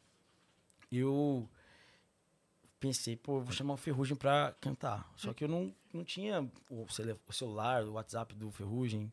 eu 0.91 1.49
pensei, 2.79 3.17
pô, 3.17 3.41
vou 3.41 3.53
chamar 3.53 3.75
o 3.75 3.77
Ferrugem 3.77 4.17
pra 4.17 4.55
cantar. 4.61 5.11
Só 5.17 5.33
que 5.33 5.45
eu 5.45 5.49
não, 5.49 5.75
não 5.93 6.05
tinha 6.05 6.49
o, 6.71 6.87
celular, 7.33 7.85
o 7.85 7.93
WhatsApp 7.93 8.35
do 8.35 8.51
Ferrugem. 8.51 9.13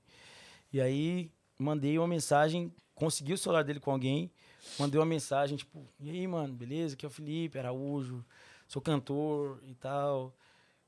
E 0.71 0.79
aí 0.79 1.31
mandei 1.57 1.97
uma 1.97 2.07
mensagem, 2.07 2.73
consegui 2.93 3.33
o 3.33 3.37
celular 3.37 3.63
dele 3.63 3.79
com 3.79 3.91
alguém, 3.91 4.31
mandei 4.79 4.99
uma 4.99 5.05
mensagem, 5.05 5.57
tipo, 5.57 5.85
e 5.99 6.09
aí, 6.09 6.27
mano, 6.27 6.53
beleza? 6.53 6.95
Aqui 6.95 7.05
é 7.05 7.07
o 7.07 7.11
Felipe 7.11 7.57
Araújo, 7.57 8.23
sou 8.67 8.81
cantor 8.81 9.59
e 9.63 9.73
tal. 9.75 10.35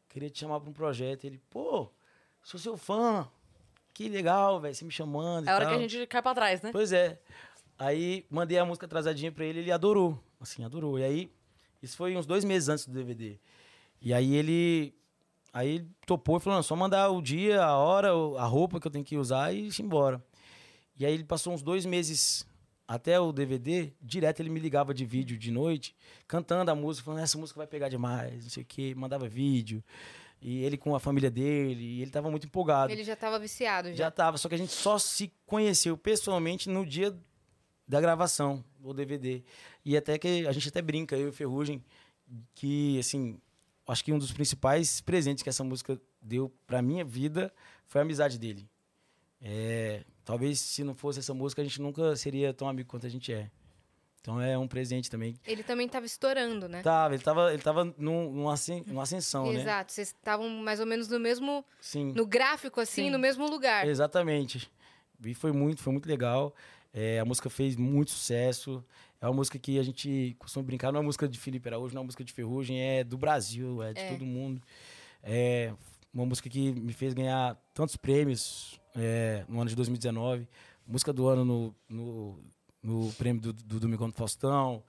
Queria 0.10 0.30
te 0.30 0.40
chamar 0.40 0.60
pra 0.60 0.70
um 0.70 0.74
projeto. 0.74 1.26
Ele, 1.26 1.40
pô, 1.50 1.90
sou 2.44 2.60
seu 2.60 2.78
fã. 2.78 3.28
Que 3.94 4.08
legal, 4.08 4.60
velho, 4.60 4.76
você 4.76 4.86
me 4.86 4.92
chamando. 4.92 5.48
É 5.48 5.52
a 5.52 5.56
hora 5.56 5.66
tal. 5.66 5.74
que 5.74 5.84
a 5.84 5.88
gente 5.88 6.08
cai 6.08 6.22
pra 6.22 6.36
trás, 6.36 6.62
né? 6.62 6.72
Pois 6.72 6.92
é. 6.92 7.20
Aí 7.78 8.26
mandei 8.30 8.58
a 8.58 8.66
música 8.66 8.86
atrasadinha 8.86 9.32
pra 9.32 9.46
ele, 9.46 9.60
ele 9.60 9.72
adorou. 9.72 10.22
Assim, 10.40 10.64
adorou. 10.64 11.00
E 11.00 11.04
aí, 11.04 11.32
isso 11.82 11.96
foi 11.98 12.16
uns 12.16 12.26
dois 12.26 12.44
meses 12.44 12.70
antes 12.70 12.86
do 12.86 12.94
DVD. 12.94 13.38
E 14.02 14.14
aí 14.14 14.36
ele. 14.36 14.94
Aí 15.54 15.70
ele 15.76 15.88
topou 16.06 16.38
e 16.38 16.40
falou: 16.40 16.58
não, 16.58 16.64
só 16.64 16.76
mandar 16.76 17.10
o 17.10 17.22
dia, 17.22 17.64
a 17.64 17.76
hora, 17.78 18.10
a 18.38 18.46
roupa 18.46 18.80
que 18.80 18.88
eu 18.88 18.92
tenho 18.92 19.06
que 19.06 19.18
usar 19.18 19.54
e 19.54 19.68
ir 19.68 19.82
embora. 19.82 20.24
E 21.00 21.06
aí 21.06 21.14
ele 21.14 21.24
passou 21.24 21.54
uns 21.54 21.62
dois 21.62 21.86
meses 21.86 22.46
até 22.88 23.20
o 23.20 23.32
DVD, 23.34 23.92
direto 24.02 24.40
ele 24.40 24.50
me 24.50 24.60
ligava 24.60 24.94
de 24.94 25.06
vídeo 25.06 25.38
de 25.38 25.52
noite, 25.52 25.94
cantando 26.28 26.72
a 26.72 26.76
música, 26.76 27.06
falando, 27.06 27.22
essa 27.22 27.38
música 27.38 27.58
vai 27.60 27.68
pegar 27.68 27.90
demais, 27.90 28.44
não 28.44 28.50
sei 28.50 28.64
o 28.64 28.66
quê, 28.66 28.94
mandava 28.96 29.28
vídeo. 29.28 29.84
E 30.42 30.64
ele 30.64 30.78
com 30.78 30.96
a 30.96 31.00
família 31.00 31.30
dele, 31.30 31.84
e 31.84 32.02
ele 32.02 32.12
tava 32.12 32.32
muito 32.32 32.46
empolgado. 32.48 32.92
Ele 32.94 33.04
já 33.04 33.16
tava 33.16 33.38
viciado, 33.40 33.90
Já 33.90 33.96
já. 34.06 34.12
tava, 34.12 34.38
só 34.38 34.48
que 34.48 34.56
a 34.56 34.58
gente 34.58 34.72
só 34.72 34.98
se 34.98 35.32
conheceu 35.46 35.98
pessoalmente 35.98 36.70
no 36.70 36.86
dia 36.86 37.14
da 37.88 38.02
gravação 38.02 38.64
do 38.80 38.94
DVD. 38.94 39.44
E 39.86 39.96
até 39.96 40.18
que 40.18 40.46
a 40.48 40.52
gente 40.52 40.68
até 40.70 40.82
brinca, 40.82 41.16
eu 41.16 41.30
e 41.30 41.32
Ferrugem, 41.32 41.84
que, 42.54 43.00
assim, 43.00 43.40
acho 43.88 44.04
que 44.04 44.12
um 44.12 44.20
dos 44.20 44.32
principais 44.32 45.00
presentes 45.02 45.42
que 45.44 45.50
essa 45.50 45.64
música 45.64 46.00
deu 46.22 46.52
pra 46.66 46.82
minha 46.82 47.06
vida 47.06 47.54
foi 47.86 48.02
a 48.02 48.04
amizade 48.04 48.38
dele. 48.38 48.68
É, 49.42 50.04
talvez 50.26 50.60
se 50.60 50.84
não 50.84 50.94
fosse 50.96 51.20
essa 51.20 51.34
música, 51.34 51.62
a 51.62 51.66
gente 51.66 51.82
nunca 51.82 52.16
seria 52.16 52.54
tão 52.54 52.68
amigo 52.68 52.90
quanto 52.90 53.06
a 53.06 53.10
gente 53.10 53.32
é. 53.32 53.50
Então 54.20 54.42
é 54.42 54.58
um 54.58 54.68
presente 54.68 55.10
também. 55.10 55.40
Ele 55.46 55.64
também 55.64 55.88
tava 55.88 56.06
estourando, 56.06 56.68
né? 56.68 56.82
Tava, 56.82 57.14
ele 57.14 57.24
tava, 57.24 57.54
ele 57.54 57.62
tava 57.62 57.86
num, 57.98 58.30
numa, 58.34 58.54
ascen- 58.54 58.84
numa 58.86 59.04
ascensão, 59.04 59.54
né? 59.54 59.62
Exato. 59.62 59.94
Vocês 59.94 60.10
estavam 60.10 60.50
mais 60.50 60.82
ou 60.82 60.86
menos 60.86 61.08
no 61.08 61.18
mesmo. 61.18 61.64
Sim. 61.80 62.12
No 62.14 62.26
gráfico, 62.26 62.82
assim, 62.82 63.04
Sim. 63.06 63.10
no 63.12 63.20
mesmo 63.20 63.48
lugar. 63.50 63.88
Exatamente. 63.88 64.70
E 65.24 65.34
foi 65.34 65.54
muito, 65.54 65.82
foi 65.82 65.94
muito 65.94 66.10
legal. 66.10 66.54
É, 66.94 67.20
a 67.20 67.26
música 67.26 67.50
fez 67.50 67.76
muito 67.76 68.12
sucesso. 68.12 68.84
É 69.20 69.28
uma 69.28 69.34
música 69.36 69.58
que 69.60 69.80
a 69.80 69.84
gente 69.84 70.36
costuma 70.40 70.64
brincar, 70.64 70.92
não 70.92 70.98
é 70.98 71.02
uma 71.02 71.08
música 71.08 71.28
de 71.28 71.38
Felipe 71.40 71.68
Araújo, 71.68 71.94
não 71.96 72.02
é 72.04 72.06
música 72.06 72.24
de 72.24 72.32
Ferrugem, 72.34 72.80
é 72.80 73.04
do 73.04 73.18
Brasil, 73.18 73.82
é 73.82 73.94
de 73.94 74.00
É. 74.00 74.12
todo 74.12 74.26
mundo. 74.26 74.62
É 75.24 75.74
uma 76.14 76.26
música 76.26 76.50
que 76.50 76.72
me 76.72 76.94
fez 76.94 77.14
ganhar 77.14 77.56
tantos 77.74 77.96
prêmios 77.98 78.80
é, 78.96 79.44
no 79.48 79.60
ano 79.60 79.70
de 79.70 79.76
2019. 79.76 80.48
Música 80.86 81.12
do 81.12 81.28
ano 81.28 81.44
no, 81.44 81.76
no, 81.90 82.40
no 82.82 83.12
prêmio 83.14 83.42
do, 83.42 83.54
do 83.54 83.80
Domingão 83.80 84.08
do 84.08 84.14
Faustão. 84.16 84.84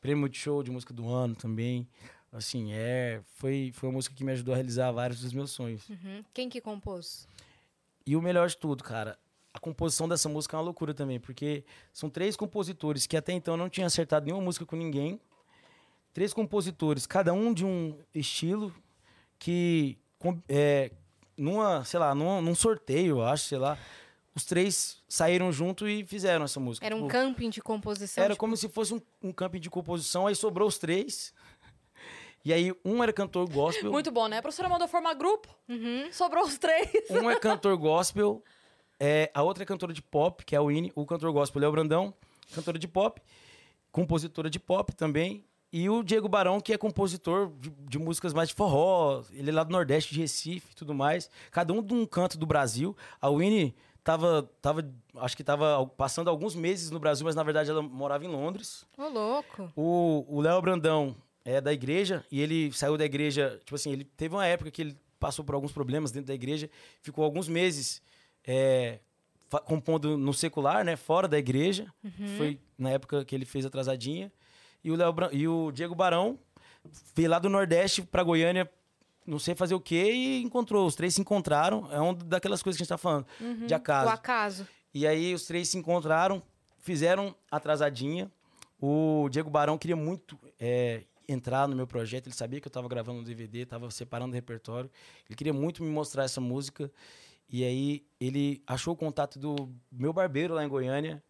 Prêmio 0.00 0.28
de 0.28 0.36
show 0.38 0.62
de 0.62 0.70
música 0.70 0.92
do 0.92 1.08
ano 1.08 1.34
também. 1.34 1.86
Assim, 2.32 2.72
é, 2.72 3.20
foi, 3.34 3.70
foi 3.74 3.88
uma 3.88 3.94
música 3.94 4.14
que 4.14 4.24
me 4.24 4.32
ajudou 4.32 4.52
a 4.52 4.56
realizar 4.56 4.90
vários 4.90 5.20
dos 5.20 5.32
meus 5.32 5.50
sonhos. 5.52 5.88
Uhum. 5.88 6.24
Quem 6.34 6.48
que 6.48 6.60
compôs? 6.60 7.28
E 8.04 8.16
o 8.16 8.20
melhor 8.20 8.48
de 8.48 8.56
tudo, 8.56 8.82
cara, 8.82 9.16
a 9.54 9.60
composição 9.60 10.08
dessa 10.08 10.28
música 10.28 10.56
é 10.56 10.58
uma 10.58 10.64
loucura 10.64 10.92
também, 10.92 11.20
porque 11.20 11.64
são 11.92 12.10
três 12.10 12.34
compositores 12.36 13.06
que 13.06 13.16
até 13.16 13.32
então 13.32 13.56
não 13.56 13.70
tinham 13.70 13.86
acertado 13.86 14.26
nenhuma 14.26 14.42
música 14.44 14.66
com 14.66 14.74
ninguém. 14.74 15.20
Três 16.12 16.34
compositores, 16.34 17.06
cada 17.06 17.32
um 17.32 17.54
de 17.54 17.64
um 17.64 17.96
estilo, 18.14 18.74
que 19.38 19.96
com- 20.18 20.40
é, 20.48 20.90
numa, 21.36 21.84
sei 21.84 21.98
lá, 22.00 22.14
num, 22.14 22.42
num 22.42 22.54
sorteio, 22.54 23.18
eu 23.18 23.22
acho, 23.24 23.44
sei 23.44 23.58
lá, 23.58 23.78
os 24.34 24.44
três 24.44 25.02
saíram 25.08 25.52
junto 25.52 25.88
e 25.88 26.04
fizeram 26.04 26.44
essa 26.44 26.58
música. 26.58 26.84
Era 26.84 26.96
um 26.96 27.00
Tipo, 27.06 27.10
camping 27.12 27.50
de 27.50 27.60
composição? 27.62 28.22
Era 28.24 28.34
tipo, 28.34 28.40
como 28.40 28.56
se 28.56 28.68
fosse 28.68 28.92
um, 28.94 29.00
um 29.22 29.32
camping 29.32 29.60
de 29.60 29.70
composição, 29.70 30.26
aí 30.26 30.34
sobrou 30.34 30.66
os 30.68 30.78
três. 30.78 31.32
E 32.44 32.52
aí 32.52 32.72
um 32.84 33.02
era 33.02 33.12
cantor 33.12 33.48
gospel. 33.48 33.90
Muito 33.90 34.10
bom, 34.10 34.26
né? 34.28 34.38
A 34.38 34.42
professora 34.42 34.68
mandou 34.68 34.86
formar 34.86 35.14
grupo, 35.14 35.48
Uhum. 35.68 36.12
sobrou 36.12 36.44
os 36.44 36.58
três. 36.58 36.90
Um 37.10 37.30
é 37.30 37.36
cantor 37.38 37.76
gospel, 37.76 38.42
é, 38.98 39.30
a 39.34 39.42
outra 39.42 39.64
é 39.64 39.66
cantora 39.66 39.92
de 39.92 40.02
pop, 40.02 40.44
que 40.44 40.54
é 40.54 40.58
a 40.58 40.62
Winnie. 40.62 40.92
O 40.94 41.04
cantor 41.06 41.32
gospel 41.32 41.68
o 41.68 41.72
Brandão, 41.72 42.14
cantora 42.54 42.78
de 42.78 42.88
pop, 42.88 43.20
compositora 43.90 44.48
de 44.48 44.58
pop 44.58 44.94
também. 44.94 45.44
E 45.72 45.90
o 45.90 46.04
Diego 46.04 46.28
Barão, 46.28 46.60
que 46.60 46.72
é 46.72 46.78
compositor 46.78 47.50
de, 47.58 47.68
de 47.70 47.98
músicas 47.98 48.32
mais 48.32 48.48
de 48.48 48.54
forró. 48.54 49.24
Ele 49.32 49.50
é 49.50 49.52
lá 49.52 49.64
do 49.64 49.72
Nordeste, 49.72 50.14
de 50.14 50.20
Recife 50.20 50.68
e 50.70 50.74
tudo 50.74 50.94
mais. 50.94 51.28
Cada 51.50 51.72
um 51.72 51.82
de 51.82 51.92
um 51.92 52.06
canto 52.06 52.38
do 52.38 52.46
Brasil. 52.46 52.96
A 53.20 53.28
Winnie 53.28 53.74
tava, 54.04 54.48
tava 54.62 54.88
acho 55.16 55.36
que 55.36 55.42
tava 55.42 55.84
passando 55.96 56.30
alguns 56.30 56.54
meses 56.54 56.90
no 56.90 57.00
Brasil, 57.00 57.24
mas 57.24 57.34
na 57.34 57.42
verdade 57.42 57.70
ela 57.70 57.82
morava 57.82 58.24
em 58.24 58.28
Londres. 58.28 58.86
Ô, 58.96 59.08
louco. 59.08 59.72
O 59.74 60.24
o 60.28 60.40
Léo 60.40 60.62
Brandão 60.62 61.16
é 61.44 61.60
da 61.60 61.72
igreja 61.72 62.24
e 62.30 62.40
ele 62.40 62.72
saiu 62.72 62.96
da 62.96 63.04
igreja, 63.04 63.58
tipo 63.64 63.74
assim, 63.74 63.92
ele 63.92 64.04
teve 64.04 64.34
uma 64.34 64.46
época 64.46 64.70
que 64.70 64.80
ele 64.80 64.96
passou 65.18 65.44
por 65.44 65.54
alguns 65.54 65.72
problemas 65.72 66.12
dentro 66.12 66.28
da 66.28 66.34
igreja, 66.34 66.70
ficou 67.02 67.24
alguns 67.24 67.48
meses 67.48 68.00
é, 68.46 69.00
compondo 69.64 70.16
no 70.16 70.32
secular, 70.34 70.84
né, 70.84 70.96
fora 70.96 71.26
da 71.28 71.38
igreja. 71.38 71.92
Foi 72.36 72.58
na 72.78 72.90
época 72.90 73.24
que 73.24 73.34
ele 73.34 73.44
fez 73.44 73.64
Atrasadinha. 73.64 74.32
E 74.82 74.90
o, 74.90 74.96
Léo 74.96 75.14
e 75.32 75.48
o 75.48 75.70
Diego 75.72 75.94
Barão 75.94 76.38
veio 77.14 77.30
lá 77.30 77.38
do 77.38 77.48
Nordeste 77.48 78.02
pra 78.02 78.22
Goiânia, 78.22 78.70
não 79.26 79.38
sei 79.38 79.54
fazer 79.54 79.74
o 79.74 79.80
quê, 79.80 80.12
e 80.12 80.42
encontrou. 80.42 80.86
Os 80.86 80.94
três 80.94 81.14
se 81.14 81.20
encontraram. 81.20 81.90
É 81.90 81.98
uma 82.00 82.14
daquelas 82.14 82.62
coisas 82.62 82.76
que 82.76 82.82
a 82.82 82.84
gente 82.84 82.88
tá 82.90 82.98
falando, 82.98 83.26
de 83.66 83.72
O 83.72 83.76
acaso. 83.76 84.10
acaso. 84.10 84.68
E 84.92 85.06
aí 85.06 85.32
os 85.34 85.44
três 85.46 85.68
se 85.70 85.78
encontraram, 85.78 86.42
fizeram 86.78 87.34
atrasadinha. 87.50 88.30
O 88.78 89.28
Diego 89.30 89.48
Barão 89.48 89.78
queria 89.78 89.96
muito 89.96 90.38
é, 90.60 91.04
entrar 91.26 91.66
no 91.66 91.74
meu 91.74 91.86
projeto. 91.86 92.26
Ele 92.26 92.34
sabia 92.34 92.60
que 92.60 92.66
eu 92.66 92.70
estava 92.70 92.86
gravando 92.86 93.20
um 93.20 93.24
DVD, 93.24 93.60
estava 93.60 93.90
separando 93.90 94.32
o 94.32 94.34
repertório. 94.34 94.90
Ele 95.26 95.36
queria 95.36 95.52
muito 95.54 95.82
me 95.82 95.88
mostrar 95.88 96.24
essa 96.24 96.40
música. 96.40 96.92
E 97.48 97.64
aí 97.64 98.04
ele 98.20 98.62
achou 98.66 98.94
o 98.94 98.96
contato 98.96 99.38
do 99.38 99.68
meu 99.92 100.12
barbeiro 100.12 100.54
lá 100.54 100.64
em 100.64 100.68
Goiânia. 100.68 101.22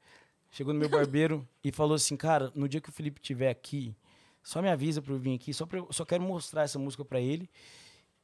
Chegou 0.51 0.73
no 0.73 0.79
meu 0.81 0.89
barbeiro 0.89 1.47
e 1.65 1.73
falou 1.73 1.95
assim, 1.95 2.17
cara, 2.17 2.51
no 2.55 2.69
dia 2.69 2.81
que 2.81 2.89
o 2.89 2.93
Felipe 2.93 3.21
estiver 3.21 3.51
aqui, 3.51 3.95
só 4.43 4.63
me 4.63 4.69
avisa 4.69 5.03
para 5.03 5.13
eu 5.13 5.19
vir 5.19 5.35
aqui, 5.35 5.53
só, 5.53 5.67
pra, 5.67 5.79
eu- 5.79 5.89
só 5.91 6.05
quero 6.05 6.23
mostrar 6.23 6.63
essa 6.63 6.79
música 6.79 7.05
para 7.05 7.21
ele. 7.21 7.51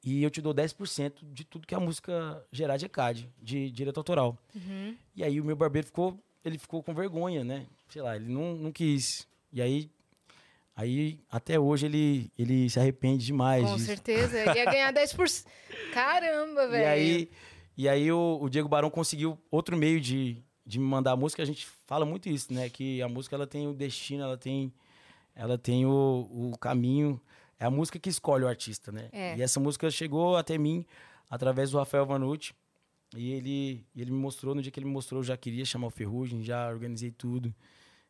E 0.02 0.22
eu 0.22 0.30
te 0.30 0.40
dou 0.40 0.54
10% 0.54 1.12
de 1.30 1.44
tudo 1.44 1.66
que 1.66 1.74
a 1.74 1.80
música 1.80 2.42
gerar 2.50 2.76
de 2.78 2.86
ECAD, 2.86 3.28
de 3.42 3.70
direito 3.70 3.98
autoral. 3.98 4.38
Uhum. 4.54 4.96
E 5.14 5.22
aí 5.22 5.38
o 5.40 5.44
meu 5.44 5.54
barbeiro 5.56 5.86
ficou, 5.88 6.18
ele 6.42 6.56
ficou 6.56 6.82
com 6.82 6.94
vergonha, 6.94 7.44
né? 7.44 7.66
Sei 7.90 8.00
lá, 8.00 8.16
ele 8.16 8.32
não, 8.32 8.54
não 8.56 8.72
quis. 8.72 9.26
E 9.52 9.60
aí, 9.60 9.90
aí 10.74 11.18
até 11.30 11.58
hoje 11.60 11.84
ele, 11.86 12.30
ele 12.38 12.70
se 12.70 12.78
arrepende 12.80 13.26
demais 13.26 13.62
Com 13.66 13.74
disso. 13.74 13.86
certeza. 13.88 14.38
Ele 14.38 14.58
ia 14.58 14.64
ganhar 14.64 14.92
10%. 14.94 15.44
Caramba, 15.92 16.68
velho. 16.68 16.82
E 16.82 16.86
aí, 16.86 17.30
e 17.80 17.88
aí 17.88 18.12
o, 18.12 18.38
o 18.42 18.50
Diego 18.50 18.68
Barão 18.68 18.90
conseguiu 18.90 19.38
outro 19.50 19.74
meio 19.74 19.98
de, 19.98 20.36
de 20.66 20.78
me 20.78 20.84
mandar 20.84 21.12
a 21.12 21.16
música. 21.16 21.42
A 21.42 21.46
gente 21.46 21.66
fala 21.86 22.04
muito 22.04 22.28
isso, 22.28 22.52
né? 22.52 22.68
Que 22.68 23.00
a 23.00 23.08
música 23.08 23.34
ela 23.34 23.46
tem 23.46 23.66
o 23.66 23.72
destino, 23.72 24.22
ela 24.22 24.36
tem, 24.36 24.70
ela 25.34 25.56
tem 25.56 25.86
o, 25.86 26.28
o 26.30 26.58
caminho. 26.58 27.18
É 27.58 27.64
a 27.64 27.70
música 27.70 27.98
que 27.98 28.10
escolhe 28.10 28.44
o 28.44 28.48
artista, 28.48 28.92
né? 28.92 29.08
É. 29.10 29.34
E 29.34 29.40
essa 29.40 29.58
música 29.58 29.90
chegou 29.90 30.36
até 30.36 30.58
mim 30.58 30.84
através 31.30 31.70
do 31.70 31.78
Rafael 31.78 32.04
Vanucci. 32.04 32.52
E 33.16 33.32
ele, 33.32 33.82
ele 33.96 34.10
me 34.10 34.18
mostrou, 34.18 34.54
no 34.54 34.60
dia 34.60 34.70
que 34.70 34.78
ele 34.78 34.84
me 34.84 34.92
mostrou, 34.92 35.20
eu 35.20 35.24
já 35.24 35.36
queria 35.38 35.64
chamar 35.64 35.86
o 35.86 35.90
Ferrugem, 35.90 36.44
já 36.44 36.68
organizei 36.68 37.10
tudo. 37.10 37.50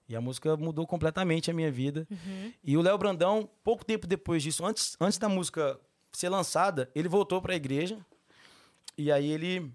E 0.09 0.17
a 0.17 0.21
música 0.21 0.57
mudou 0.57 0.85
completamente 0.85 1.49
a 1.49 1.55
minha 1.55 1.71
vida. 1.71 2.09
Uhum. 2.11 2.53
E 2.65 2.77
o 2.77 2.83
Léo 2.83 2.99
Brandão, 2.99 3.49
pouco 3.63 3.85
tempo 3.85 4.09
depois 4.09 4.43
disso, 4.43 4.67
antes, 4.67 4.97
antes 5.01 5.17
da 5.17 5.29
música 5.29 5.79
ser 6.11 6.29
lançada, 6.29 6.91
ele 6.93 7.09
voltou 7.09 7.41
para 7.41 7.53
a 7.53 7.57
igreja. 7.57 8.05
E 8.97 9.11
aí 9.11 9.31
ele 9.31 9.73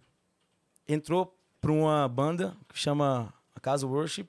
entrou 0.88 1.38
para 1.60 1.72
uma 1.72 2.08
banda 2.08 2.56
que 2.70 2.78
chama 2.78 3.34
a 3.56 3.60
Casa 3.60 3.88
Worship 3.88 4.28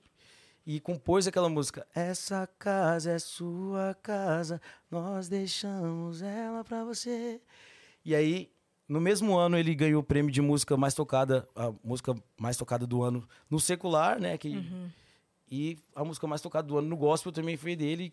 e 0.66 0.80
compôs 0.80 1.26
aquela 1.26 1.48
música. 1.48 1.86
Essa 1.94 2.48
casa 2.58 3.12
é 3.12 3.18
sua 3.18 3.94
casa, 4.02 4.60
nós 4.90 5.28
deixamos 5.28 6.22
ela 6.22 6.64
para 6.64 6.84
você. 6.84 7.40
E 8.04 8.14
aí, 8.14 8.50
no 8.88 9.00
mesmo 9.00 9.36
ano, 9.36 9.56
ele 9.58 9.74
ganhou 9.74 10.00
o 10.00 10.04
prêmio 10.04 10.32
de 10.32 10.40
música 10.40 10.76
mais 10.76 10.94
tocada, 10.94 11.48
a 11.54 11.72
música 11.84 12.14
mais 12.38 12.56
tocada 12.56 12.86
do 12.86 13.02
ano 13.02 13.26
no 13.50 13.60
secular, 13.60 14.18
né? 14.20 14.36
Que, 14.38 14.56
Uhum. 14.56 14.90
E 15.48 15.78
a 15.94 16.04
música 16.04 16.26
mais 16.26 16.40
tocada 16.40 16.66
do 16.66 16.76
ano 16.76 16.88
no 16.88 16.96
gospel 16.96 17.30
também 17.30 17.56
foi 17.56 17.76
dele, 17.76 18.12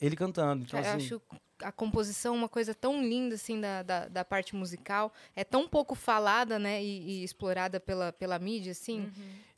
ele 0.00 0.16
cantando. 0.16 0.64
Então, 0.64 0.78
eu 0.80 0.86
assim, 0.86 0.96
acho 1.06 1.22
a 1.62 1.70
composição 1.70 2.34
uma 2.34 2.48
coisa 2.48 2.74
tão 2.74 3.00
linda, 3.06 3.36
assim, 3.36 3.60
da, 3.60 3.82
da, 3.84 4.08
da 4.08 4.24
parte 4.24 4.54
musical. 4.56 5.12
É 5.36 5.44
tão 5.44 5.68
pouco 5.68 5.94
falada, 5.94 6.58
né, 6.58 6.82
e, 6.82 7.20
e 7.20 7.24
explorada 7.24 7.78
pela, 7.78 8.12
pela 8.12 8.36
mídia, 8.38 8.72
assim. 8.72 9.02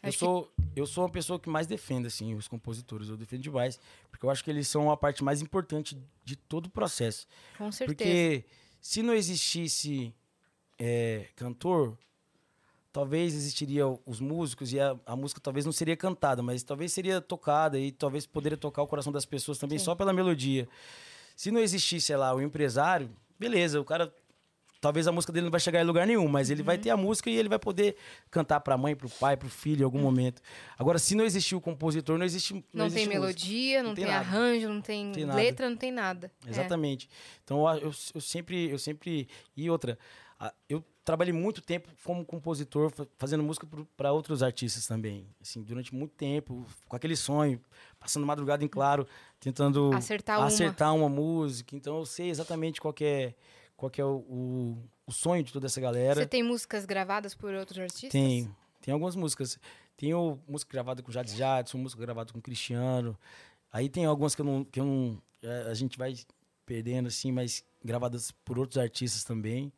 eu 0.03 0.09
Acho 0.09 0.18
que- 0.18 0.25
sou, 0.25 0.53
eu 0.77 0.87
sou 0.87 1.05
uma 1.05 1.11
pessoa 1.11 1.41
que 1.41 1.49
mais 1.49 1.66
defende, 1.66 2.07
assim, 2.09 2.35
os 2.35 2.47
compositores. 2.47 3.09
Eu 3.09 3.16
defendo 3.16 3.41
demais, 3.43 3.81
porque 4.11 4.27
eu 4.27 4.31
acho 4.31 4.45
que 4.45 4.51
eles 4.51 4.68
são 4.68 4.91
a 4.91 4.97
parte 4.97 5.25
mais 5.25 5.41
importante 5.41 5.97
de 6.25 6.37
todo 6.37 6.66
o 6.66 6.70
processo. 6.70 7.27
Com 7.57 7.72
certeza. 7.72 7.97
Porque 7.97 8.45
se 8.81 9.03
não 9.03 9.14
existisse 9.14 10.14
é, 10.79 11.29
cantor, 11.37 11.97
talvez 12.95 13.34
existiria 13.34 13.84
os 14.07 14.20
músicos 14.20 14.72
e 14.72 14.78
a, 14.78 14.97
a 15.05 15.16
música 15.16 15.40
talvez 15.40 15.66
não 15.66 15.72
seria 15.72 15.97
cantada, 15.97 16.45
mas 16.45 16.62
talvez 16.62 16.92
seria 16.92 17.20
tocada 17.20 17.76
e 17.76 17.90
talvez 17.90 18.24
poderia 18.24 18.57
tocar 18.57 18.82
o 18.82 18.86
coração 18.86 19.12
das 19.12 19.24
pessoas 19.26 19.59
também 19.59 19.78
Sim. 19.80 19.84
só 19.86 19.97
pela 19.97 20.12
melodia. 20.12 20.68
Se 21.34 21.51
não 21.51 21.59
existisse, 21.61 22.07
sei 22.07 22.16
lá, 22.16 22.32
o 22.32 22.40
empresário, 22.40 23.11
beleza, 23.36 23.80
o 23.80 23.84
cara 23.84 24.14
talvez 24.80 25.09
a 25.09 25.12
música 25.12 25.32
dele 25.32 25.45
não 25.47 25.51
vai 25.51 25.59
chegar 25.59 25.80
em 25.80 25.84
lugar 25.84 26.07
nenhum, 26.07 26.28
mas 26.28 26.51
ele 26.51 26.61
Uhum. 26.61 26.66
vai 26.66 26.78
ter 26.78 26.90
a 26.90 26.97
música 26.97 27.28
e 27.28 27.34
ele 27.36 27.49
vai 27.49 27.59
poder 27.59 27.97
cantar 28.30 28.61
pra 28.61 28.76
mãe, 28.78 28.95
pro 28.95 29.09
pai, 29.09 29.36
pro 29.36 29.49
filho 29.49 29.80
em 29.80 29.84
algum 29.84 29.99
momento. 29.99 30.40
Agora, 30.78 30.99
se 31.01 31.16
não 31.16 31.24
existir 31.24 31.57
o 31.57 31.61
compositor, 31.61 32.16
não 32.16 32.24
existe 32.24 32.53
Não, 32.55 32.62
não 32.72 32.78
tem 32.90 33.03
existe 33.03 33.07
música. 33.07 33.20
melodia, 33.20 33.82
não, 33.82 33.88
Não 33.88 33.95
tem, 33.97 34.05
tem 34.05 34.14
arranjo, 34.14 34.68
não 34.68 34.80
tem, 34.80 35.11
Tem 35.11 35.24
letra, 35.24 35.68
não 35.68 35.76
tem 35.76 35.90
nada. 35.90 36.30
É. 36.47 36.51
Exatamente. 36.51 37.09
Então 37.42 37.66
eu, 37.78 37.92
eu, 38.14 38.20
sempre, 38.20 38.70
eu 38.70 38.78
sempre 38.78 39.26
e 39.57 39.68
outra, 39.68 39.99
a- 40.38 40.53
eu 40.68 40.84
trabalhei 41.05 41.33
muito 41.33 41.61
tempo 41.61 41.89
como 42.03 42.25
compositor 42.25 42.91
fa- 42.91 43.07
fazendo 43.19 43.43
música 43.43 43.67
para 43.97 44.13
outros 44.13 44.43
artistas 44.43 44.87
também, 44.87 45.27
assim 45.41 45.63
durante 45.63 45.95
muito 45.95 46.13
tempo 46.15 46.65
com 46.89 46.97
aquele 46.97 47.15
sonho, 47.17 47.61
passando 48.01 48.27
madrugada 48.27 48.65
em 48.65 48.69
claro, 48.69 49.07
tentando 49.39 49.93
Acertar 49.95 50.39
uma. 50.39 50.47
acertar 50.47 50.95
uma 50.95 51.09
música. 51.09 51.77
Então 51.77 51.99
eu 51.99 52.07
sei 52.07 52.31
exatamente 52.31 52.81
qual 52.81 52.95
é 53.01 53.35
qual 53.77 53.91
é 53.99 54.05
o, 54.05 54.09
o, 54.29 54.79
o 55.07 55.13
sonho 55.13 55.43
de 55.43 55.53
toda 55.53 55.67
essa 55.67 55.81
galera. 55.81 56.15
Você 56.21 56.27
tem 56.27 56.43
músicas 56.43 56.85
gravadas 56.87 57.35
por 57.35 57.53
outros 57.53 57.79
artistas? 57.79 58.11
Tem, 58.11 58.49
tem 58.81 58.93
algumas 58.93 59.15
músicas. 59.17 59.59
Tenho 59.97 60.41
música 60.49 60.73
gravada 60.73 61.03
com 61.03 61.13
Jades 61.13 61.35
Jadson, 61.37 61.79
música 61.79 62.01
gravada 62.01 62.33
com 62.33 62.41
Cristiano. 62.41 63.17
Aí 63.73 63.89
tem 63.89 64.05
algumas 64.07 64.35
que 64.35 64.41
eu 64.41 64.45
não. 64.47 64.65
Que 64.65 64.81
eu 64.81 64.85
não 64.85 65.23
é, 65.43 65.63
a 65.71 65.75
gente 65.75 65.99
vai 65.99 66.15
perdendo, 66.65 67.09
assim, 67.09 67.31
mas 67.31 67.63
gravadas 67.85 68.31
por 68.45 68.59
outros 68.59 68.79
artistas 68.79 69.23
também. 69.25 69.73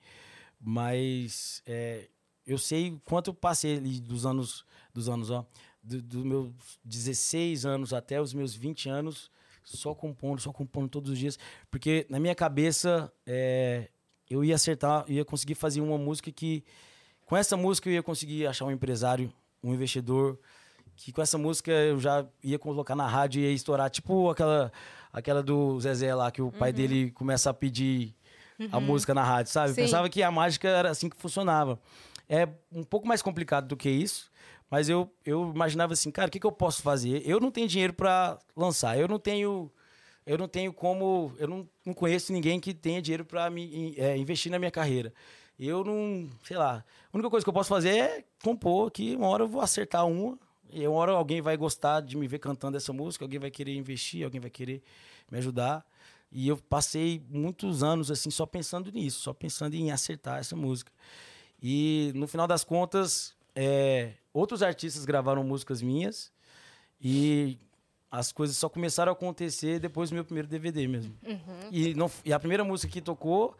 Mas 0.61 1.63
é, 1.67 2.09
eu 2.47 2.59
sei 2.59 2.99
quanto 3.05 3.31
eu 3.31 3.35
passei 3.35 3.81
dos 3.81 4.25
anos. 4.25 4.65
Dos 4.93 5.09
anos, 5.09 5.31
ó. 5.31 5.45
Do, 5.83 6.03
do 6.03 6.25
meus 6.25 6.53
16 6.85 7.65
anos 7.65 7.93
até 7.93 8.21
os 8.21 8.35
meus 8.35 8.55
20 8.55 8.89
anos, 8.89 9.31
só 9.63 9.95
compondo, 9.95 10.41
só 10.41 10.53
compondo 10.53 10.89
todos 10.89 11.11
os 11.11 11.19
dias. 11.19 11.39
Porque 11.71 12.07
na 12.09 12.19
minha 12.19 12.35
cabeça, 12.35 13.13
é, 13.25 13.89
eu 14.29 14.45
ia 14.45 14.55
acertar, 14.55 15.05
eu 15.07 15.15
ia 15.17 15.25
conseguir 15.25 15.55
fazer 15.55 15.81
uma 15.81 15.99
música 15.99 16.33
que 16.33 16.65
com 17.25 17.37
essa 17.37 17.57
música 17.57 17.89
eu 17.89 17.95
ia 17.95 18.03
conseguir 18.03 18.47
achar 18.47 18.65
um 18.65 18.71
empresário, 18.71 19.33
um 19.63 19.75
investidor, 19.75 20.39
que 20.97 21.13
com 21.13 21.21
essa 21.21 21.37
música 21.37 21.71
eu 21.71 21.99
já 21.99 22.27
ia 22.43 22.59
colocar 22.59 22.97
na 22.97 23.07
rádio 23.07 23.41
e 23.41 23.45
ia 23.45 23.53
estourar, 23.53 23.91
tipo 23.91 24.31
aquela 24.31 24.73
aquela 25.13 25.43
do 25.43 25.81
Zezé 25.81 26.15
lá 26.15 26.31
que 26.31 26.43
o 26.43 26.53
pai 26.53 26.73
dele 26.73 27.11
começa 27.11 27.49
a 27.49 27.55
pedir 27.55 28.15
a 28.73 28.81
música 28.81 29.15
na 29.15 29.23
rádio, 29.23 29.53
sabe? 29.53 29.71
Sim. 29.71 29.83
Pensava 29.83 30.09
que 30.09 30.23
a 30.23 30.31
mágica 30.31 30.69
era 30.69 30.91
assim 30.91 31.09
que 31.09 31.17
funcionava. 31.17 31.79
É 32.29 32.49
um 32.73 32.83
pouco 32.83 33.07
mais 33.07 33.23
complicado 33.23 33.69
do 33.69 33.77
que 33.77 33.89
isso, 33.89 34.31
mas 34.71 34.89
eu, 34.89 35.11
eu 35.25 35.53
imaginava 35.55 35.93
assim, 35.93 36.11
cara, 36.11 36.29
o 36.29 36.31
que, 36.31 36.41
que 36.41 36.47
eu 36.47 36.53
posso 36.53 36.83
fazer? 36.83 37.23
Eu 37.25 37.39
não 37.39 37.51
tenho 37.51 37.69
dinheiro 37.69 37.93
para 37.93 38.39
lançar, 38.57 38.99
eu 38.99 39.07
não 39.07 39.19
tenho 39.19 39.71
eu 40.27 40.37
não 40.37 40.49
tenho 40.49 40.73
como, 40.73 41.33
eu 41.39 41.47
não, 41.47 41.69
não 41.85 41.95
conheço 41.95 42.33
ninguém 42.33 42.59
que 42.59 42.75
tenha 42.75 43.01
dinheiro 43.01 43.25
para 43.25 43.49
me 43.49 43.95
é, 43.97 44.17
investir 44.19 44.51
na 44.51 44.59
minha 44.59 44.73
carreira. 44.73 45.15
Eu 45.59 45.85
não, 45.85 46.29
sei 46.43 46.57
lá, 46.57 46.85
a 47.13 47.17
única 47.17 47.31
coisa 47.31 47.45
que 47.45 47.49
eu 47.49 47.55
posso 47.55 47.69
fazer 47.69 47.97
é 47.97 48.25
compor 48.43 48.91
que 48.91 49.15
uma 49.15 49.29
hora 49.29 49.45
eu 49.45 49.49
vou 49.49 49.61
acertar 49.61 50.05
uma, 50.05 50.37
e 50.69 50.87
uma 50.87 50.99
hora 50.99 51.13
alguém 51.13 51.41
vai 51.41 51.57
gostar 51.57 52.01
de 52.01 52.17
me 52.17 52.27
ver 52.27 52.41
cantando 52.41 52.77
essa 52.77 52.93
música, 52.93 53.25
alguém 53.25 53.39
vai 53.39 53.53
querer 53.53 53.75
investir, 53.77 54.25
alguém 54.25 54.41
vai 54.41 54.51
querer 54.51 54.83
me 55.31 55.39
ajudar. 55.39 55.87
E 56.31 56.49
eu 56.49 56.57
passei 56.57 57.23
muitos 57.29 57.83
anos 57.83 58.11
assim 58.11 58.31
só 58.31 58.45
pensando 58.45 58.91
nisso, 58.91 59.21
só 59.21 59.33
pensando 59.33 59.75
em 59.75 59.91
acertar 59.91 60.39
essa 60.39 60.57
música. 60.57 60.93
E 61.63 62.13
no 62.15 62.27
final 62.27 62.47
das 62.47 62.65
contas, 62.65 63.35
é, 63.55 64.13
outros 64.33 64.63
artistas 64.63 65.05
gravaram 65.05 65.43
músicas 65.43 65.81
minhas 65.81 66.33
e 67.01 67.59
as 68.11 68.33
coisas 68.33 68.57
só 68.57 68.69
começaram 68.69 69.11
a 69.11 69.15
acontecer 69.15 69.79
depois 69.79 70.11
do 70.11 70.15
meu 70.15 70.25
primeiro 70.25 70.49
DVD 70.49 70.87
mesmo. 70.87 71.17
Uhum. 71.27 71.69
E, 71.71 71.95
não, 71.95 72.11
e 72.25 72.33
a 72.33 72.39
primeira 72.39 72.65
música 72.65 72.93
que 72.93 73.01
tocou 73.01 73.57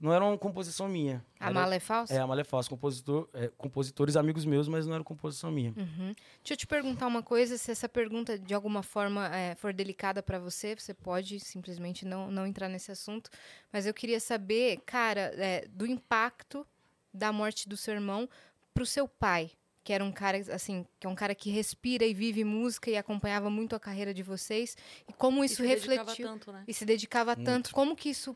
não 0.00 0.12
era 0.12 0.24
uma 0.24 0.36
composição 0.36 0.88
minha. 0.88 1.24
A 1.40 1.46
Era- 1.46 1.54
mala 1.54 1.74
é 1.74 1.80
falsa? 1.80 2.12
É, 2.14 2.18
a 2.18 2.26
Malé 2.26 2.44
Falso, 2.44 2.68
compositor, 2.70 3.28
é, 3.32 3.48
compositores 3.56 4.16
amigos 4.16 4.44
meus, 4.44 4.68
mas 4.68 4.86
não 4.86 4.94
era 4.94 5.04
composição 5.04 5.50
minha. 5.50 5.70
Uhum. 5.76 6.14
Deixa 6.42 6.52
eu 6.52 6.56
te 6.56 6.66
perguntar 6.66 7.06
uma 7.06 7.22
coisa, 7.22 7.56
se 7.56 7.70
essa 7.70 7.88
pergunta 7.88 8.38
de 8.38 8.54
alguma 8.54 8.82
forma 8.82 9.34
é, 9.34 9.54
for 9.54 9.72
delicada 9.72 10.22
pra 10.22 10.38
você, 10.38 10.74
você 10.74 10.92
pode 10.94 11.38
simplesmente 11.40 12.04
não, 12.04 12.30
não 12.30 12.46
entrar 12.46 12.68
nesse 12.68 12.90
assunto, 12.92 13.30
mas 13.72 13.86
eu 13.86 13.94
queria 13.94 14.20
saber, 14.20 14.80
cara, 14.86 15.32
é, 15.36 15.66
do 15.68 15.86
impacto 15.86 16.66
da 17.12 17.32
morte 17.32 17.68
do 17.68 17.76
seu 17.76 17.94
irmão 17.94 18.28
pro 18.72 18.84
seu 18.84 19.06
pai, 19.06 19.50
que 19.84 19.92
era 19.92 20.02
um 20.04 20.10
cara 20.10 20.38
assim, 20.52 20.84
que 20.98 21.06
é 21.06 21.10
um 21.10 21.14
cara 21.14 21.34
que 21.34 21.50
respira 21.50 22.04
e 22.04 22.12
vive 22.14 22.42
música 22.42 22.90
e 22.90 22.96
acompanhava 22.96 23.48
muito 23.50 23.76
a 23.76 23.80
carreira 23.80 24.12
de 24.14 24.22
vocês, 24.22 24.76
e 25.08 25.12
como 25.12 25.42
E 25.42 25.46
isso 25.46 25.56
se 25.56 25.62
dedicava 25.62 25.96
refletiu 26.10 26.26
tanto, 26.26 26.52
né? 26.52 26.64
e 26.66 26.74
se 26.74 26.84
dedicava 26.84 27.36
tanto, 27.36 27.70
como 27.70 27.94
que 27.94 28.08
isso 28.08 28.34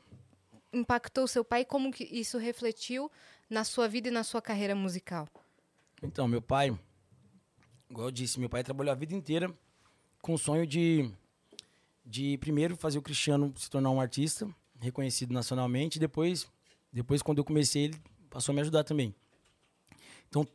impactou 0.73 1.27
seu 1.27 1.45
pai, 1.45 1.65
como 1.65 1.91
que 1.91 2.05
isso 2.05 2.39
refletiu 2.39 3.11
na 3.49 3.65
sua 3.65 3.89
vida 3.89 4.09
e 4.09 4.11
na 4.11 4.23
sua 4.25 4.43
carreira 4.43 4.75
musical? 4.75 5.27
Então, 6.03 6.29
meu 6.29 6.43
pai, 6.43 6.77
igual 7.91 8.09
eu 8.09 8.11
disse, 8.11 8.39
meu 8.39 8.49
pai 8.49 8.63
trabalhou 8.63 8.93
a 8.93 8.95
vida 8.95 9.15
inteira 9.15 9.53
com 10.21 10.35
o 10.35 10.39
sonho 10.39 10.67
de, 10.67 11.11
de 12.05 12.37
primeiro 12.39 12.77
fazer 12.77 12.99
o 12.99 13.03
Cristiano 13.03 13.53
se 13.57 13.71
tornar 13.71 13.91
um 13.91 14.01
artista 14.01 14.49
reconhecido 14.81 15.33
nacionalmente, 15.33 15.97
e 15.97 16.01
depois, 16.01 16.47
depois 16.93 17.23
quando 17.23 17.39
eu 17.39 17.45
comecei, 17.45 17.85
ele 17.85 18.01
passou 18.31 18.53
a 18.53 18.55
me 18.55 18.61
ajudar 18.61 18.85
também. 18.85 19.15
Então, 20.29 20.47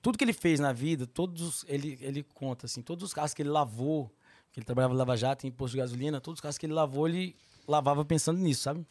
tudo 0.00 0.16
que 0.16 0.24
ele 0.24 0.32
fez 0.32 0.60
na 0.60 0.72
vida, 0.72 1.06
todos 1.06 1.42
os- 1.42 1.64
ele 1.68 1.98
ele 2.00 2.22
conta 2.22 2.66
assim, 2.66 2.80
todos 2.80 3.04
os 3.04 3.12
carros 3.12 3.34
que 3.34 3.42
ele 3.42 3.48
lavou, 3.50 4.10
que 4.52 4.60
ele 4.60 4.64
trabalhava 4.64 4.94
em 4.94 4.96
Lava 4.96 5.16
Jato, 5.16 5.46
em 5.46 5.50
posto 5.50 5.72
de 5.72 5.78
gasolina, 5.78 6.20
todos 6.20 6.38
os 6.38 6.40
carros 6.40 6.56
que 6.56 6.64
ele 6.64 6.72
lavou, 6.72 7.08
ele 7.08 7.36
lavava 7.66 8.04
pensando 8.04 8.38
nisso, 8.38 8.62
sabe? 8.62 8.86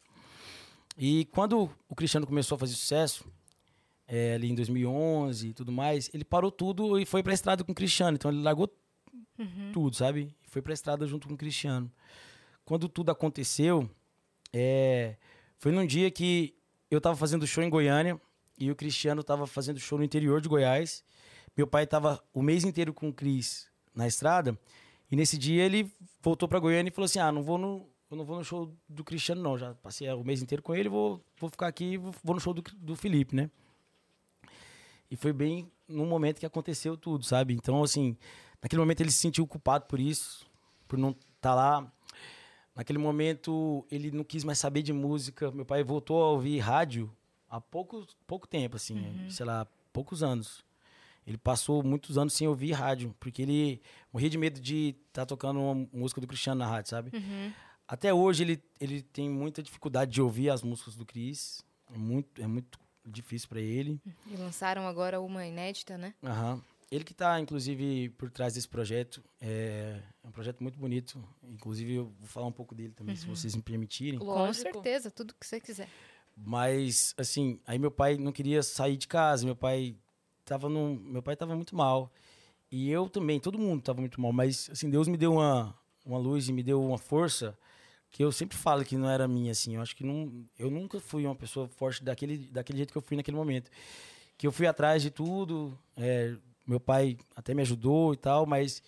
E 0.97 1.25
quando 1.25 1.69
o 1.89 1.95
Cristiano 1.95 2.25
começou 2.25 2.55
a 2.55 2.59
fazer 2.59 2.73
sucesso, 2.73 3.25
é, 4.07 4.35
ali 4.35 4.49
em 4.49 4.55
2011 4.55 5.47
e 5.49 5.53
tudo 5.53 5.71
mais, 5.71 6.09
ele 6.13 6.23
parou 6.23 6.51
tudo 6.51 6.99
e 6.99 7.05
foi 7.05 7.21
pra 7.21 7.33
estrada 7.33 7.63
com 7.63 7.71
o 7.71 7.75
Cristiano. 7.75 8.15
Então 8.15 8.31
ele 8.31 8.41
largou 8.41 8.69
tudo, 9.73 9.95
sabe? 9.95 10.33
Foi 10.43 10.61
pra 10.61 10.73
estrada 10.73 11.05
junto 11.05 11.27
com 11.27 11.33
o 11.33 11.37
Cristiano. 11.37 11.91
Quando 12.63 12.87
tudo 12.87 13.11
aconteceu, 13.11 13.89
é, 14.53 15.17
foi 15.57 15.71
num 15.71 15.85
dia 15.85 16.09
que 16.09 16.55
eu 16.89 17.01
tava 17.01 17.15
fazendo 17.15 17.45
show 17.45 17.63
em 17.63 17.69
Goiânia 17.69 18.19
e 18.57 18.71
o 18.71 18.75
Cristiano 18.75 19.23
tava 19.23 19.45
fazendo 19.45 19.79
show 19.79 19.97
no 19.97 20.03
interior 20.03 20.39
de 20.39 20.47
Goiás. 20.47 21.03
Meu 21.57 21.67
pai 21.67 21.85
tava 21.85 22.23
o 22.33 22.41
mês 22.41 22.63
inteiro 22.63 22.93
com 22.93 23.09
o 23.09 23.13
Cris 23.13 23.67
na 23.93 24.07
estrada. 24.07 24.57
E 25.11 25.15
nesse 25.15 25.37
dia 25.37 25.63
ele 25.63 25.91
voltou 26.21 26.47
pra 26.47 26.59
Goiânia 26.59 26.89
e 26.89 26.93
falou 26.93 27.05
assim: 27.05 27.19
Ah, 27.19 27.31
não 27.31 27.43
vou 27.43 27.57
no, 27.57 27.87
eu 28.09 28.17
não 28.17 28.25
vou 28.25 28.37
no 28.37 28.43
show 28.43 28.71
do 28.87 29.03
Cristiano, 29.03 29.41
não. 29.41 29.57
Já 29.57 29.73
passei 29.75 30.09
o 30.11 30.23
mês 30.23 30.41
inteiro 30.41 30.61
com 30.61 30.75
ele, 30.75 30.89
vou, 30.89 31.23
vou 31.39 31.49
ficar 31.49 31.67
aqui 31.67 31.93
e 31.93 31.97
vou, 31.97 32.13
vou 32.23 32.35
no 32.35 32.41
show 32.41 32.53
do, 32.53 32.61
do 32.61 32.95
Felipe, 32.95 33.35
né? 33.35 33.49
E 35.09 35.15
foi 35.15 35.33
bem 35.33 35.71
no 35.87 36.05
momento 36.05 36.39
que 36.39 36.45
aconteceu 36.45 36.97
tudo, 36.97 37.23
sabe? 37.23 37.53
Então, 37.53 37.83
assim, 37.83 38.17
naquele 38.61 38.79
momento 38.79 39.01
ele 39.01 39.11
se 39.11 39.19
sentiu 39.19 39.45
culpado 39.45 39.85
por 39.85 39.99
isso, 39.99 40.45
por 40.87 40.97
não 40.97 41.11
estar 41.11 41.25
tá 41.41 41.55
lá. 41.55 41.91
Naquele 42.75 42.99
momento 42.99 43.85
ele 43.89 44.11
não 44.11 44.23
quis 44.23 44.43
mais 44.43 44.59
saber 44.59 44.81
de 44.81 44.91
música. 44.91 45.51
Meu 45.51 45.65
pai 45.65 45.83
voltou 45.83 46.21
a 46.21 46.29
ouvir 46.31 46.59
rádio 46.59 47.11
há 47.49 47.61
pouco, 47.61 48.05
pouco 48.27 48.47
tempo, 48.47 48.75
assim, 48.75 49.29
sei 49.29 49.45
lá, 49.45 49.65
poucos 49.93 50.21
anos. 50.21 50.63
Ele 51.25 51.37
passou 51.37 51.81
muitos 51.81 52.17
anos 52.17 52.33
sem 52.33 52.47
ouvir 52.47 52.73
rádio, 52.73 53.15
porque 53.19 53.41
ele 53.41 53.81
morria 54.13 54.29
de 54.29 54.37
medo 54.37 54.59
de 54.59 54.95
estar 55.07 55.21
tá 55.21 55.25
tocando 55.25 55.59
uma 55.59 55.87
música 55.91 56.21
do 56.21 56.27
Cristiano 56.27 56.59
na 56.59 56.67
rádio, 56.67 56.89
sabe? 56.89 57.11
Até 57.87 58.13
hoje 58.13 58.43
ele, 58.43 58.63
ele 58.79 59.01
tem 59.01 59.29
muita 59.29 59.61
dificuldade 59.61 60.11
de 60.11 60.21
ouvir 60.21 60.49
as 60.49 60.63
músicas 60.63 60.95
do 60.95 61.05
Cris. 61.05 61.63
É 61.93 61.97
muito, 61.97 62.41
é 62.41 62.47
muito 62.47 62.79
difícil 63.05 63.47
para 63.47 63.61
ele. 63.61 64.01
E 64.25 64.35
lançaram 64.35 64.87
agora 64.87 65.21
uma 65.21 65.45
inédita, 65.45 65.97
né? 65.97 66.13
Aham. 66.23 66.61
Ele 66.91 67.03
que 67.03 67.11
está, 67.11 67.39
inclusive, 67.39 68.09
por 68.09 68.29
trás 68.29 68.53
desse 68.53 68.67
projeto. 68.67 69.23
É, 69.41 69.99
é 70.23 70.27
um 70.27 70.31
projeto 70.31 70.61
muito 70.61 70.77
bonito. 70.79 71.23
Inclusive, 71.43 71.95
eu 71.95 72.05
vou 72.19 72.27
falar 72.27 72.45
um 72.45 72.51
pouco 72.51 72.75
dele 72.75 72.93
também, 72.93 73.15
se 73.15 73.25
vocês 73.25 73.55
me 73.55 73.61
permitirem. 73.61 74.19
Com 74.19 74.25
Lógico. 74.25 74.71
certeza, 74.71 75.09
tudo 75.09 75.33
que 75.39 75.45
você 75.45 75.59
quiser. 75.59 75.89
Mas, 76.37 77.13
assim, 77.17 77.59
aí 77.65 77.79
meu 77.79 77.89
pai 77.91 78.17
não 78.17 78.31
queria 78.31 78.61
sair 78.61 78.97
de 78.97 79.07
casa. 79.07 79.45
Meu 79.45 79.55
pai 79.55 79.95
tava 80.43 80.69
num, 80.69 80.95
meu 80.95 81.23
pai 81.23 81.35
tava 81.35 81.55
muito 81.55 81.75
mal. 81.75 82.11
E 82.71 82.89
eu 82.89 83.09
também, 83.09 83.39
todo 83.39 83.57
mundo 83.57 83.81
tava 83.81 83.99
muito 83.99 84.21
mal. 84.21 84.31
Mas, 84.31 84.69
assim, 84.71 84.89
Deus 84.89 85.07
me 85.07 85.17
deu 85.17 85.33
uma, 85.33 85.75
uma 86.05 86.19
luz 86.19 86.47
e 86.47 86.53
me 86.53 86.61
deu 86.61 86.83
uma 86.83 86.99
força 86.99 87.57
que 88.15 88.23
eu 88.23 88.31
sempre 88.31 88.55
falo 88.57 88.85
que 88.85 88.95
não 88.95 89.09
era 89.09 89.27
minha, 89.27 89.51
assim. 89.51 89.75
Eu 89.75 89.81
acho 89.81 89.93
que 89.93 90.01
não, 90.05 90.31
eu 90.57 90.71
nunca 90.71 91.01
fui 91.01 91.25
uma 91.25 91.35
pessoa 91.35 91.67
forte 91.67 92.01
daquele, 92.01 92.37
daquele 92.37 92.77
jeito 92.77 92.93
que 92.93 92.97
eu 92.97 93.01
fui 93.01 93.17
naquele 93.17 93.35
momento. 93.35 93.69
Que 94.37 94.47
eu 94.47 94.53
fui 94.53 94.65
atrás 94.65 95.01
de 95.01 95.09
tudo. 95.11 95.77
é, 95.97 96.33
meu 96.65 96.79
pai 96.79 97.17
até 97.35 97.53
me 97.53 97.61
ajudou 97.61 98.13
e 98.13 98.17
tal, 98.17 98.45
mas 98.45 98.81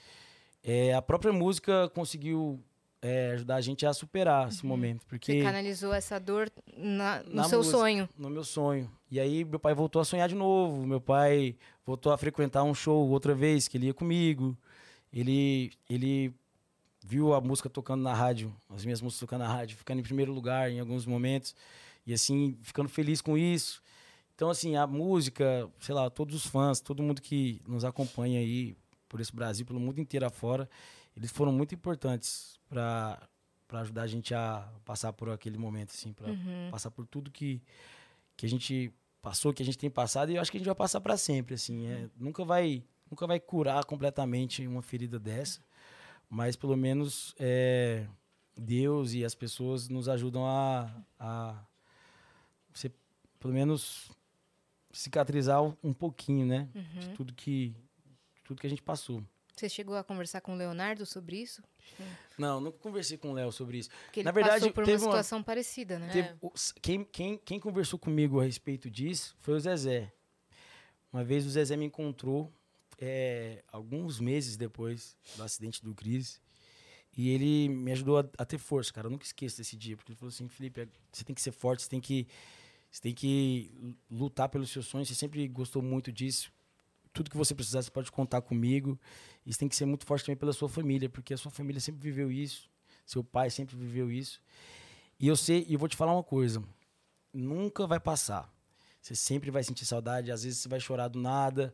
é, 0.64 0.94
a 0.94 1.02
própria 1.02 1.34
música 1.34 1.90
conseguiu 1.94 2.58
é, 3.02 3.32
ajudar 3.34 3.56
a 3.58 3.62
gente 3.62 3.86
a 3.86 3.94
superar 3.94 4.48
esse 4.48 4.66
momento. 4.66 5.06
Porque 5.08 5.34
Você 5.34 5.44
canalizou 5.44 5.94
essa 5.94 6.18
dor 6.22 6.50
na- 6.78 7.22
no 7.24 7.36
na 7.36 7.44
seu 7.44 7.58
música, 7.60 7.78
sonho. 7.78 8.10
No 8.18 8.30
meu 8.30 8.46
sonho. 8.46 8.90
E 9.12 9.20
aí 9.20 9.44
meu 9.44 9.60
pai 9.60 9.74
voltou 9.74 10.02
a 10.02 10.06
sonhar 10.06 10.30
de 10.30 10.36
novo. 10.36 10.88
Meu 10.88 11.02
pai 11.02 11.54
voltou 11.86 12.14
a 12.14 12.18
frequentar 12.18 12.64
um 12.64 12.74
show 12.74 13.10
outra 13.10 13.36
vez, 13.36 13.68
que 13.68 13.78
ele 13.78 13.88
ia 13.88 13.94
comigo. 13.94 14.58
Ele, 15.12 15.72
ele 15.90 16.34
viu 17.08 17.34
a 17.34 17.40
música 17.40 17.70
tocando 17.70 18.04
na 18.04 18.14
rádio, 18.14 18.54
as 18.70 18.84
minhas 18.84 19.02
músicas 19.02 19.22
tocando 19.22 19.40
na 19.40 19.48
rádio, 19.48 19.78
ficando 19.78 20.00
em 20.00 20.04
primeiro 20.04 20.34
lugar 20.34 20.70
em 20.70 20.80
alguns 20.80 21.06
momentos. 21.06 21.56
E 22.06 22.14
assim, 22.14 22.58
ficando 22.62 22.90
feliz 22.90 23.22
com 23.22 23.38
isso. 23.38 23.82
Então, 24.36 24.50
assim, 24.50 24.76
a 24.76 24.86
música, 24.86 25.70
sei 25.80 25.96
lá, 25.96 26.10
todos 26.10 26.36
os 26.36 26.46
fãs, 26.46 26.80
todo 26.80 27.02
mundo 27.02 27.22
que 27.22 27.62
nos 27.68 27.84
acompanha 27.86 28.40
aí 28.40 28.76
por 29.10 29.20
esse 29.22 29.34
Brasil, 29.34 29.66
pelo 29.66 29.80
mundo 29.80 30.00
inteiro 30.00 30.26
afora, 30.26 30.70
eles 31.16 31.32
foram 31.32 31.52
muito 31.52 31.74
importantes 31.74 32.60
para 32.70 33.20
para 33.68 33.82
ajudar 33.82 34.04
a 34.04 34.08
gente 34.08 34.34
a 34.34 34.66
passar 34.86 35.12
por 35.12 35.30
aquele 35.30 35.58
momento, 35.58 35.90
assim, 35.90 36.14
para 36.14 36.30
passar 36.72 36.90
por 36.90 37.06
tudo 37.06 37.30
que, 37.30 37.62
que 38.38 38.46
a 38.46 38.50
gente 38.50 38.94
passou, 39.22 39.54
que 39.54 39.62
a 39.62 39.66
gente 39.66 39.78
tem 39.78 39.90
passado, 39.90 40.32
e 40.32 40.36
eu 40.36 40.42
acho 40.42 40.50
que 40.50 40.56
a 40.56 40.60
gente 40.60 40.68
vai 40.68 40.76
passar 40.76 41.02
para 41.02 41.18
sempre, 41.18 41.56
assim. 41.56 41.86
é, 41.86 42.10
nunca 42.18 42.46
vai 42.46 42.82
nunca 43.12 43.28
vai 43.28 43.42
curar 43.42 43.84
completamente 43.84 44.66
uma 44.66 44.82
ferida 44.82 45.20
dessa, 45.20 45.60
mas 46.30 46.56
pelo 46.56 46.76
menos 46.76 47.34
é, 47.40 48.08
Deus 48.56 49.14
e 49.14 49.24
as 49.24 49.36
pessoas 49.36 49.88
nos 49.88 50.10
ajudam 50.10 50.46
a, 50.46 50.92
a 51.20 51.64
você, 52.74 52.92
pelo 53.40 53.54
menos 53.54 54.10
cicatrizar 54.92 55.62
um- 55.84 55.94
pouquinho, 55.94 56.46
né, 56.46 56.68
de 57.00 57.10
tudo 57.10 57.34
que 57.34 57.70
de 58.36 58.44
tudo 58.44 58.60
que 58.62 58.68
a 58.68 58.70
gente 58.70 58.82
passou. 58.82 59.24
Você 59.56 59.68
chegou 59.68 59.96
a 59.96 60.04
conversar 60.04 60.40
com 60.42 60.54
o 60.54 60.56
Leonardo 60.56 61.06
sobre 61.06 61.38
isso? 61.42 61.62
Não, 62.38 62.62
nunca 62.62 62.78
conversei 62.78 63.18
com 63.18 63.32
o 63.32 63.34
Léo 63.34 63.52
sobre 63.52 63.80
isso. 63.80 63.90
Porque 64.06 64.22
Na 64.24 64.32
verdade, 64.32 64.70
por 64.72 64.82
uma 64.84 64.86
teve 64.86 65.04
uma- 65.04 65.12
situação 65.12 65.42
parecida, 65.44 65.98
né? 65.98 66.10
Teve- 66.14 66.36
o- 66.42 66.52
quem, 66.82 67.04
quem, 67.04 67.38
quem 67.40 67.60
conversou 67.60 67.98
comigo 67.98 68.40
a 68.40 68.44
respeito 68.44 68.90
disso 68.90 69.36
foi 69.40 69.56
o 69.56 69.60
Zezé. 69.60 70.14
Uma 71.12 71.24
vez 71.24 71.46
o 71.46 71.50
Zezé 71.50 71.76
me 71.76 71.86
encontrou 71.86 72.54
é, 72.98 73.64
alguns 73.72 74.20
meses 74.20 74.58
depois 74.58 75.16
do 75.36 75.44
acidente 75.44 75.84
do 75.84 75.94
Cris. 75.94 76.42
E 77.16 77.30
ele 77.30 77.68
me 77.70 77.92
ajudou 77.92 78.20
a, 78.20 78.30
a 78.38 78.46
ter 78.46 78.58
força, 78.60 78.94
cara. 78.94 79.08
Eu 79.08 79.12
nunca 79.12 79.26
esqueço 79.26 79.58
desse 79.58 79.76
dia. 79.76 79.98
Porque 79.98 80.12
ele 80.12 80.18
falou 80.20 80.30
assim, 80.30 80.48
Felipe, 80.48 80.82
é- 80.82 80.88
você 81.12 81.24
tem 81.24 81.34
que 81.36 81.42
ser 81.42 81.52
forte, 81.52 81.82
você 81.84 81.90
tem 81.90 82.00
que, 82.00 82.28
você 82.92 83.02
tem 83.02 83.14
que 83.14 83.96
lutar 84.10 84.50
pelos 84.50 84.70
seus 84.70 84.86
sonhos. 84.86 85.08
Você 85.08 85.16
sempre 85.16 85.48
gostou 85.48 85.82
muito 85.82 86.12
disso. 86.12 86.52
Tudo 87.12 87.32
que 87.32 87.38
você 87.38 87.56
precisar, 87.56 87.82
você 87.82 87.90
pode 87.90 88.12
contar 88.12 88.42
comigo. 88.42 89.00
E 89.46 89.52
você 89.52 89.60
tem 89.60 89.68
que 89.68 89.76
ser 89.76 89.86
muito 89.86 90.06
forte 90.06 90.26
também 90.26 90.38
pela 90.38 90.54
sua 90.54 90.70
família, 90.70 91.10
porque 91.10 91.34
a 91.34 91.38
sua 91.38 91.52
família 91.52 91.82
sempre 91.82 92.02
viveu 92.02 92.32
isso. 92.32 92.70
Seu 93.06 93.24
pai 93.24 93.50
sempre 93.50 93.76
viveu 93.76 94.12
isso. 94.12 94.40
E 95.20 95.28
eu 95.28 95.36
sei, 95.36 95.66
e 95.68 95.74
eu 95.74 95.80
vou 95.80 95.90
te 95.90 95.96
falar 95.96 96.14
uma 96.14 96.24
coisa. 96.24 96.64
Nunca 97.34 97.88
vai 97.88 98.00
passar. 98.00 98.54
Você 99.02 99.16
sempre 99.16 99.50
vai 99.50 99.64
sentir 99.64 99.86
saudade, 99.86 100.32
às 100.32 100.44
vezes 100.44 100.60
você 100.60 100.70
vai 100.70 100.80
chorar 100.80 101.08
do 101.08 101.20
nada. 101.20 101.74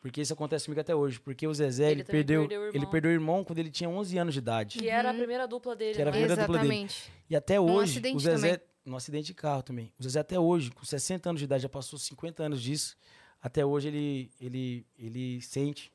Porque 0.00 0.20
isso 0.20 0.32
acontece 0.32 0.66
comigo 0.66 0.80
até 0.80 0.94
hoje. 0.94 1.18
Porque 1.18 1.46
o 1.46 1.54
Zezé, 1.54 1.90
Ele 1.90 1.92
ele, 2.00 2.04
perdeu, 2.04 2.40
perdeu 2.42 2.60
o 2.60 2.64
ele 2.68 2.76
irmão. 2.76 2.90
perdeu 2.90 3.10
o 3.10 3.14
irmão 3.14 3.44
quando 3.44 3.58
ele 3.58 3.70
tinha 3.70 3.88
11 3.90 4.18
anos 4.18 4.34
de 4.34 4.38
idade. 4.38 4.78
Que 4.78 4.88
era 4.88 5.10
a 5.10 5.14
primeira 5.14 5.46
dupla 5.48 5.74
dele. 5.74 5.94
Que 5.94 6.00
era 6.00 6.10
a 6.10 6.12
não 6.12 6.18
é? 6.18 6.22
primeira 6.22 6.42
dupla 6.46 6.58
dele. 6.62 6.74
Exatamente. 6.74 7.12
E 7.28 7.34
até 7.36 7.60
hoje, 7.60 7.92
acidente 7.92 8.16
o 8.16 8.20
Zezé, 8.20 8.56
também. 8.56 8.66
no 8.84 8.96
acidente 8.96 9.26
de 9.26 9.34
carro 9.34 9.62
também. 9.62 9.92
O 9.98 10.02
Zezé 10.02 10.20
até 10.20 10.38
hoje, 10.38 10.70
com 10.70 10.84
60 10.84 11.28
anos 11.30 11.40
de 11.40 11.44
idade, 11.44 11.62
já 11.64 11.68
passou 11.68 11.98
50 11.98 12.42
anos 12.44 12.62
disso. 12.62 12.96
Até 13.42 13.64
hoje 13.64 13.88
ele 13.88 14.30
ele 14.40 14.86
ele 14.98 15.40
sente. 15.42 15.90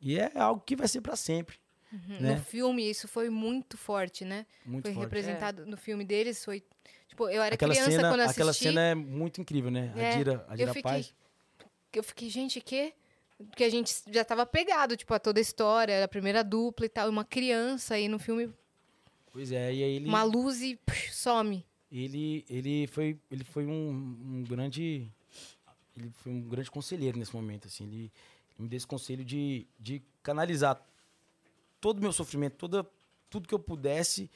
E 0.00 0.18
é 0.18 0.30
algo 0.36 0.60
que 0.64 0.74
vai 0.76 0.86
ser 0.88 1.00
para 1.00 1.16
sempre, 1.16 1.56
Uhum. 1.92 2.20
né? 2.20 2.34
No 2.36 2.40
filme, 2.42 2.88
isso 2.88 3.08
foi 3.08 3.28
muito 3.30 3.76
forte, 3.76 4.24
né? 4.24 4.46
Muito 4.64 4.84
foi 4.84 4.94
forte. 4.94 5.04
representado 5.04 5.66
no 5.66 5.76
filme 5.76 6.04
deles. 6.04 6.44
Foi. 6.44 6.62
Tipo, 7.08 7.28
eu 7.28 7.42
era 7.42 7.54
Aquela 7.54 7.72
criança 7.72 7.90
cena, 7.90 8.08
quando 8.10 8.20
assisti. 8.20 8.38
aquela 8.40 8.52
cena 8.52 8.80
é 8.82 8.94
muito 8.94 9.40
incrível, 9.40 9.70
né? 9.70 9.92
É, 9.96 10.12
a 10.12 10.16
Dira, 10.16 10.44
a 10.48 10.52
eu 10.52 10.56
Dira 10.56 10.68
fiquei- 10.74 10.82
Paz. 10.82 11.14
Eu 11.92 12.02
fiquei, 12.04 12.28
gente, 12.30 12.60
que? 12.60 12.92
Porque 13.50 13.64
a 13.64 13.70
gente 13.70 13.94
já 14.10 14.24
tava 14.24 14.44
pegado, 14.44 14.96
tipo, 14.96 15.14
a 15.14 15.18
toda 15.18 15.38
a 15.38 15.42
história, 15.42 15.92
era 15.92 16.04
a 16.06 16.08
primeira 16.08 16.42
dupla 16.42 16.86
e 16.86 16.88
tal. 16.88 17.06
e 17.06 17.10
Uma 17.10 17.24
criança 17.24 17.94
aí 17.94 18.08
no 18.08 18.18
filme, 18.18 18.52
Pois 19.32 19.52
é, 19.52 19.72
e 19.72 19.82
aí 19.84 19.92
ele 19.96 20.08
uma 20.08 20.24
luz 20.24 20.60
e 20.62 20.78
some. 21.12 21.64
ele 21.92 22.44
ele 22.48 22.86
foi 22.88 23.16
ele 23.30 23.44
foi 23.44 23.64
um, 23.66 23.90
um 23.90 24.44
grande 24.44 25.08
ele 25.96 26.10
foi 26.16 26.32
um 26.32 26.40
grande 26.48 26.70
conselheiro 26.70 27.18
nesse 27.18 27.34
momento 27.34 27.68
assim 27.68 27.84
ele, 27.84 27.96
ele 27.96 28.10
me 28.58 28.68
deu 28.68 28.76
esse 28.76 28.86
conselho 28.86 29.24
de, 29.24 29.66
de 29.78 30.02
canalizar 30.22 30.82
todo 31.80 31.98
o 31.98 32.00
meu 32.00 32.12
sofrimento 32.12 32.56
toda 32.56 32.84
tudo 33.30 33.46
que 33.46 33.54
eu 33.54 33.58
pudesse 33.58 34.30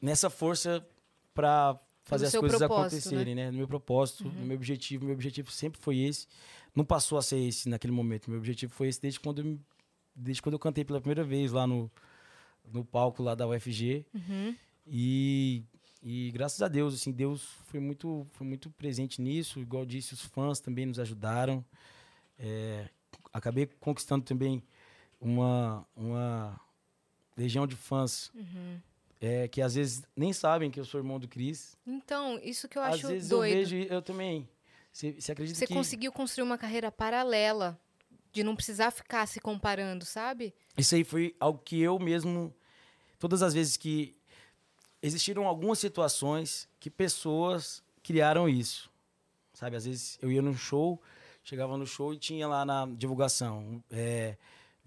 nessa 0.00 0.28
força 0.30 0.84
para 1.34 1.78
fazer 2.08 2.26
as 2.26 2.34
coisas 2.34 2.58
propósito, 2.58 2.96
acontecerem 3.08 3.34
né? 3.34 3.50
no 3.50 3.58
meu 3.58 3.68
propósito 3.68 4.24
no 4.24 4.46
meu 4.46 4.56
objetivo 4.56 5.04
meu 5.04 5.14
objetivo 5.14 5.50
sempre 5.50 5.80
foi 5.80 5.98
esse 5.98 6.26
não 6.74 6.84
passou 6.84 7.18
a 7.18 7.22
ser 7.22 7.38
esse 7.38 7.68
naquele 7.68 7.92
momento 7.92 8.30
meu 8.30 8.38
objetivo 8.38 8.72
foi 8.72 8.88
esse 8.88 9.00
desde 9.00 9.20
quando 9.20 9.40
eu, 9.42 9.58
desde 10.14 10.40
quando 10.42 10.54
eu 10.54 10.58
cantei 10.58 10.84
pela 10.84 11.00
primeira 11.00 11.22
vez 11.24 11.52
lá 11.52 11.66
no 11.66 11.90
no 12.72 12.84
palco 12.84 13.22
lá 13.22 13.34
da 13.34 13.46
UFG 13.46 14.04
Uhum. 14.14 14.54
e, 14.86 15.62
e 16.02 16.30
graças 16.32 16.60
a 16.62 16.68
Deus, 16.68 16.94
assim, 16.94 17.10
Deus 17.10 17.42
foi 17.66 17.80
muito, 17.80 18.26
foi 18.32 18.46
muito 18.46 18.70
presente 18.70 19.20
nisso. 19.20 19.58
Igual 19.58 19.84
disse, 19.86 20.14
os 20.14 20.20
fãs 20.22 20.60
também 20.60 20.86
nos 20.86 20.98
ajudaram. 20.98 21.64
É, 22.38 22.88
acabei 23.32 23.66
conquistando 23.80 24.24
também 24.24 24.62
uma, 25.20 25.86
uma 25.96 26.60
legião 27.36 27.66
de 27.66 27.74
fãs 27.74 28.30
Uhum. 28.34 28.80
É, 29.20 29.48
que 29.48 29.60
às 29.60 29.74
vezes 29.74 30.02
nem 30.16 30.32
sabem 30.32 30.70
que 30.70 30.78
eu 30.78 30.84
sou 30.84 31.00
irmão 31.00 31.18
do 31.18 31.26
Cris. 31.28 31.76
Então, 31.86 32.38
isso 32.42 32.68
que 32.68 32.78
eu 32.78 32.82
Às 32.82 32.94
acho 32.94 33.08
vezes 33.08 33.28
doido. 33.28 33.52
eu 33.52 33.58
vejo, 33.58 33.76
eu 33.76 34.02
também. 34.02 34.48
Você 34.92 35.12
você 35.12 35.32
acredita 35.32 35.58
Você 35.58 35.66
que... 35.66 35.74
conseguiu 35.74 36.12
construir 36.12 36.44
uma 36.44 36.58
carreira 36.58 36.90
paralela 36.90 37.78
De 38.32 38.42
não 38.42 38.54
precisar 38.54 38.90
ficar 38.90 39.26
se 39.26 39.40
comparando, 39.40 40.04
sabe? 40.04 40.54
Isso 40.76 40.94
aí 40.94 41.04
foi 41.04 41.34
algo 41.40 41.60
que 41.64 41.80
eu 41.80 41.98
mesmo. 41.98 42.54
Todas 43.18 43.42
as 43.42 43.54
vezes 43.54 43.76
que. 43.76 44.14
Existiram 45.00 45.46
algumas 45.46 45.78
situações 45.78 46.68
que 46.80 46.90
pessoas 46.90 47.82
criaram 48.02 48.48
isso. 48.48 48.90
Sabe? 49.52 49.76
Às 49.76 49.84
vezes 49.84 50.18
eu 50.20 50.30
ia 50.30 50.42
num 50.42 50.56
show, 50.56 51.00
chegava 51.42 51.76
no 51.76 51.86
show 51.86 52.12
e 52.12 52.18
tinha 52.18 52.48
lá 52.48 52.64
na 52.64 52.86
divulgação. 52.86 53.82
É, 53.90 54.36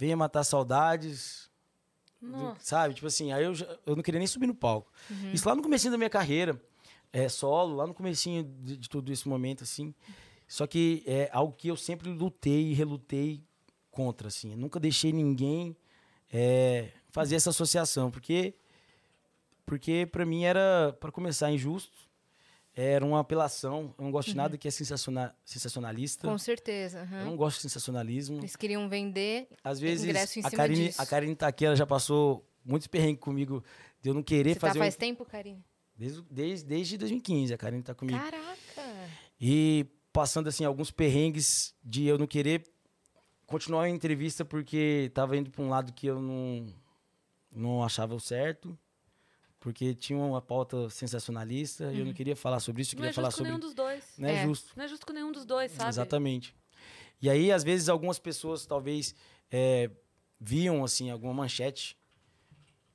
Venha 0.02 0.18
matar 0.18 0.44
saudades. 0.44 1.48
Nossa. 2.22 2.60
Sabe? 2.64 2.94
Tipo 2.94 3.08
assim, 3.08 3.32
aí 3.32 3.44
eu, 3.44 3.54
já- 3.56 3.78
eu 3.86 3.96
não 3.96 4.04
queria 4.04 4.20
nem 4.20 4.28
subir 4.28 4.48
no 4.48 4.56
palco. 4.56 4.92
Isso 5.34 5.48
lá 5.48 5.56
no 5.56 5.62
comecinho 5.64 5.92
da 5.92 5.98
minha 5.98 6.10
carreira, 6.10 6.62
é, 7.12 7.28
solo, 7.28 7.76
lá 7.76 7.88
no 7.88 7.94
comecinho 7.94 8.44
de, 8.44 8.78
de 8.78 8.90
todo 8.90 9.12
esse 9.12 9.28
momento, 9.28 9.64
assim. 9.64 9.94
Só 10.48 10.68
que 10.68 11.04
é 11.08 11.30
algo 11.34 11.54
que 11.54 11.68
eu 11.70 11.76
sempre 11.78 12.10
lutei 12.10 12.72
e 12.72 12.74
relutei 12.74 13.42
contra, 13.90 14.28
assim. 14.28 14.52
Eu 14.52 14.58
nunca 14.58 14.80
deixei 14.80 15.12
ninguém 15.14 15.76
é, 16.32 16.92
fazer 17.10 17.36
essa 17.36 17.50
associação, 17.50 18.12
porque 18.12 18.54
porque 19.66 20.08
para 20.12 20.26
mim 20.26 20.44
era, 20.44 20.96
para 21.00 21.12
começar, 21.12 21.52
injusto. 21.52 21.98
Era 22.74 23.06
uma 23.06 23.20
apelação. 23.20 23.94
Eu 23.98 24.04
não 24.06 24.12
gosto 24.12 24.30
de 24.30 24.38
nada 24.38 24.58
que 24.58 24.68
é 24.68 24.72
sensaciona- 24.72 25.36
sensacionalista. 25.44 26.28
Com 26.28 26.38
certeza. 26.38 27.02
aham. 27.02 27.20
Eu 27.20 27.26
não 27.26 27.36
gosto 27.36 27.58
de 27.58 27.64
sensacionalismo. 27.64 28.38
Eles 28.40 28.56
queriam 28.56 28.88
vender. 28.88 29.48
Às 29.64 29.80
vezes, 29.80 30.06
ingresso 30.06 30.40
em 30.40 30.46
a 30.46 30.50
cima 30.50 30.58
Karine, 30.58 30.88
disso. 30.88 31.02
a 31.02 31.06
Karine 31.06 31.36
Taqueira 31.36 31.76
já 31.76 31.86
passou 31.86 32.48
muitos 32.64 32.88
perrengues 32.88 33.20
comigo 33.22 33.64
de 34.02 34.10
eu 34.10 34.14
não 34.14 34.24
querer 34.24 34.54
Você 34.54 34.60
tá 34.60 34.68
fazer. 34.68 34.80
um- 34.80 34.84
faz 34.84 34.96
tempo, 34.96 35.26
Karine? 35.26 35.64
desde, 35.98 36.22
desde, 36.32 36.66
desde 36.66 36.98
2015, 36.98 37.54
a 37.54 37.58
Karine 37.58 37.84
tá 37.84 37.94
comigo. 37.94 38.18
Caraca! 38.18 39.10
E 39.40 39.86
passando, 40.14 40.48
assim, 40.48 40.64
alguns 40.64 40.92
perrengues 40.92 41.76
de 41.84 42.06
eu 42.06 42.18
não 42.18 42.26
querer 42.28 42.64
continuar 43.46 43.84
a 43.84 43.90
entrevista 43.90 44.46
porque 44.46 45.12
tava 45.14 45.36
indo 45.36 45.52
para 45.52 45.62
um 45.62 45.68
lado 45.70 45.92
que 45.94 46.08
eu 46.08 46.22
não, 46.22 46.74
não 47.52 47.84
achava 47.84 48.16
o 48.16 48.20
certo. 48.20 48.78
Porque 49.62 49.93
tinha 49.93 50.18
uma 50.18 50.41
pauta 50.41 50.89
sensacionalista 50.89 51.93
e 51.93 51.99
eu 51.99 52.05
não 52.05 52.14
queria 52.14 52.36
falar 52.36 52.59
sobre 52.59 52.82
isso, 52.82 52.95
eu 52.95 52.97
Não 52.97 53.01
queria 53.03 53.12
é 53.12 53.14
falar 53.14 53.28
justo 53.30 53.38
com 53.43 53.45
sobre. 53.45 53.51
nenhum 53.51 53.59
dos 53.59 53.74
dois. 53.76 54.03
Não 54.18 54.28
é, 54.28 54.34
É. 54.34 54.43
justo. 54.43 54.74
Não 54.76 54.84
é 54.84 54.88
justo 54.88 55.05
com 55.05 55.14
nenhum 55.14 55.32
dos 55.32 55.45
dois, 55.45 55.72
sabe? 55.72 55.89
Exatamente. 55.89 56.55
E 57.22 57.30
aí, 57.30 57.51
às 57.51 57.64
vezes, 57.64 57.88
algumas 57.88 58.18
pessoas 58.18 58.66
talvez 58.66 59.14
é, 59.51 59.89
viam 60.39 60.84
assim 60.84 61.12
alguma 61.12 61.32
manchete 61.34 61.95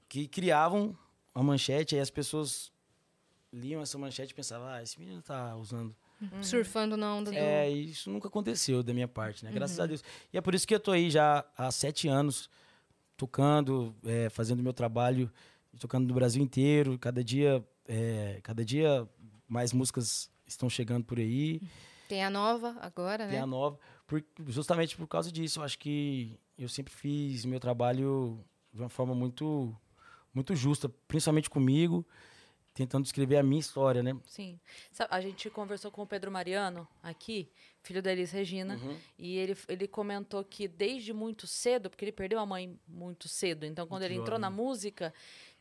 que 0.09 0.27
criavam 0.27 0.99
uma 1.33 1.45
manchete, 1.45 1.95
aí 1.95 2.01
as 2.01 2.11
pessoas 2.11 2.73
liam 3.53 3.81
essa 3.81 3.97
manchete 3.97 4.33
e 4.33 4.35
pensavam, 4.35 4.67
ah, 4.67 4.83
esse 4.83 4.99
menino 4.99 5.23
tá 5.23 5.55
usando. 5.57 5.95
Surfando 6.43 6.97
na 6.97 7.15
onda 7.15 7.31
do. 7.31 7.37
É, 7.37 7.71
e 7.71 7.91
isso 7.91 8.11
nunca 8.11 8.27
aconteceu 8.27 8.83
da 8.83 8.93
minha 8.93 9.07
parte, 9.07 9.45
né? 9.45 9.53
Graças 9.53 9.79
a 9.79 9.87
Deus. 9.87 10.03
E 10.33 10.37
é 10.39 10.41
por 10.41 10.55
isso 10.55 10.67
que 10.67 10.75
eu 10.75 10.81
tô 10.81 10.91
aí 10.91 11.11
já 11.11 11.45
há 11.57 11.71
sete 11.71 12.09
anos, 12.09 12.49
tocando, 13.17 13.95
é, 14.05 14.29
fazendo 14.31 14.63
meu 14.63 14.73
trabalho, 14.73 15.31
tocando 15.79 16.07
no 16.09 16.15
Brasil 16.15 16.43
inteiro. 16.43 16.99
Cada 16.99 17.23
dia, 17.23 17.65
é, 17.87 18.41
cada 18.43 18.65
dia 18.65 19.09
mais 19.49 19.73
músicas 19.73 20.31
estão 20.47 20.69
chegando 20.69 21.05
por 21.05 21.19
aí. 21.19 21.61
Tem 22.09 22.25
a 22.25 22.31
nova 22.31 22.77
agora, 22.81 23.25
Tem 23.27 23.37
né? 23.37 23.41
a 23.43 23.47
nova. 23.47 23.79
por- 24.07 24.25
justamente 24.47 24.97
por 24.97 25.09
causa 25.09 25.31
disso. 25.33 25.59
Eu 25.59 25.65
acho 25.65 25.79
que 25.79 26.39
eu 26.57 26.69
sempre 26.69 26.93
fiz 26.95 27.45
meu 27.45 27.59
trabalho 27.59 28.39
de 28.73 28.81
uma 28.81 28.89
forma 28.89 29.15
muito, 29.15 29.75
muito 30.33 30.55
justa, 30.55 30.89
principalmente 31.09 31.51
comigo, 31.51 32.07
tentando 32.73 33.05
escrever 33.07 33.39
a 33.39 33.43
minha 33.43 33.59
história, 33.59 34.03
né? 34.03 34.15
Sim. 34.27 34.61
A 35.11 35.21
gente 35.21 35.49
conversou 35.51 35.91
com 35.91 36.03
o 36.03 36.07
Pedro 36.07 36.31
Mariano 36.31 36.87
aqui, 37.03 37.51
filho 37.83 38.03
da 38.03 38.13
Elis 38.13 38.31
Regina, 38.31 38.77
Uhum. 38.77 38.97
e 39.19 39.37
ele, 39.39 39.57
ele 39.67 39.89
comentou 39.89 40.45
que 40.45 40.69
desde 40.69 41.13
muito 41.13 41.47
cedo, 41.47 41.89
porque 41.91 42.05
ele 42.05 42.13
perdeu 42.13 42.39
a 42.39 42.45
mãe 42.47 42.79
muito 42.87 43.29
cedo, 43.29 43.65
então 43.65 43.87
quando 43.87 44.03
Muito 44.03 44.13
ele 44.13 44.21
entrou 44.21 44.39
jovem. 44.39 44.41
na 44.43 44.51
música, 44.51 45.13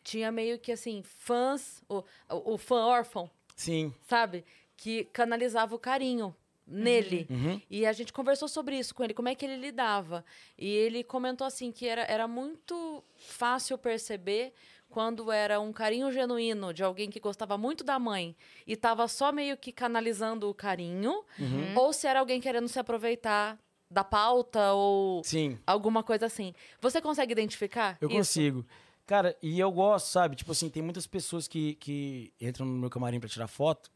tinha 0.05 0.31
meio 0.31 0.57
que 0.59 0.71
assim, 0.71 1.01
fãs, 1.03 1.83
o, 1.89 2.03
o, 2.29 2.57
fã 2.57 2.85
órfão, 2.85 3.29
Sim. 3.55 3.91
sabe? 4.07 4.45
Que 4.77 5.05
canalizava 5.05 5.73
o 5.75 5.79
carinho 5.79 6.33
nele. 6.67 7.25
Uhum. 7.29 7.59
E 7.69 7.85
a 7.87 7.91
gente 7.91 8.13
conversou 8.13 8.47
sobre 8.47 8.77
isso 8.77 8.93
com 8.93 9.03
ele, 9.03 9.13
como 9.15 9.27
é 9.29 9.35
que 9.35 9.43
ele 9.45 9.57
lidava. 9.57 10.23
E 10.57 10.67
ele 10.69 11.03
comentou 11.03 11.45
assim 11.45 11.71
que 11.71 11.87
era, 11.87 12.03
era 12.03 12.27
muito 12.27 13.03
fácil 13.17 13.77
perceber 13.79 14.53
quando 14.89 15.31
era 15.31 15.59
um 15.59 15.73
carinho 15.73 16.11
genuíno 16.11 16.71
de 16.73 16.83
alguém 16.83 17.09
que 17.09 17.19
gostava 17.19 17.57
muito 17.57 17.83
da 17.83 17.97
mãe 17.99 18.35
e 18.65 18.73
estava 18.73 19.07
só 19.07 19.31
meio 19.31 19.57
que 19.57 19.71
canalizando 19.71 20.47
o 20.49 20.53
carinho, 20.53 21.23
Uhum. 21.39 21.73
ou 21.77 21.91
se 21.91 22.05
era 22.07 22.19
alguém 22.19 22.39
querendo 22.39 22.67
se 22.67 22.77
aproveitar 22.79 23.57
da 23.89 24.03
pauta 24.03 24.73
ou 24.73 25.23
Sim, 25.23 25.57
alguma 25.65 26.01
coisa 26.03 26.25
assim. 26.27 26.53
Você 26.81 27.01
consegue 27.01 27.31
identificar? 27.33 27.97
eu 27.99 28.07
isso? 28.09 28.17
consigo. 28.17 28.65
Cara, 29.05 29.35
e 29.41 29.59
eu 29.59 29.71
gosto, 29.71 30.07
sabe? 30.07 30.35
Tipo 30.35 30.51
assim, 30.51 30.69
tem 30.69 30.81
muitas 30.81 31.05
pessoas 31.05 31.47
que, 31.47 31.75
que 31.75 32.33
entram 32.41 32.65
no 32.65 32.77
meu 32.77 32.89
camarim 32.89 33.19
pra 33.19 33.29
tirar 33.29 33.47
foto 33.47 33.91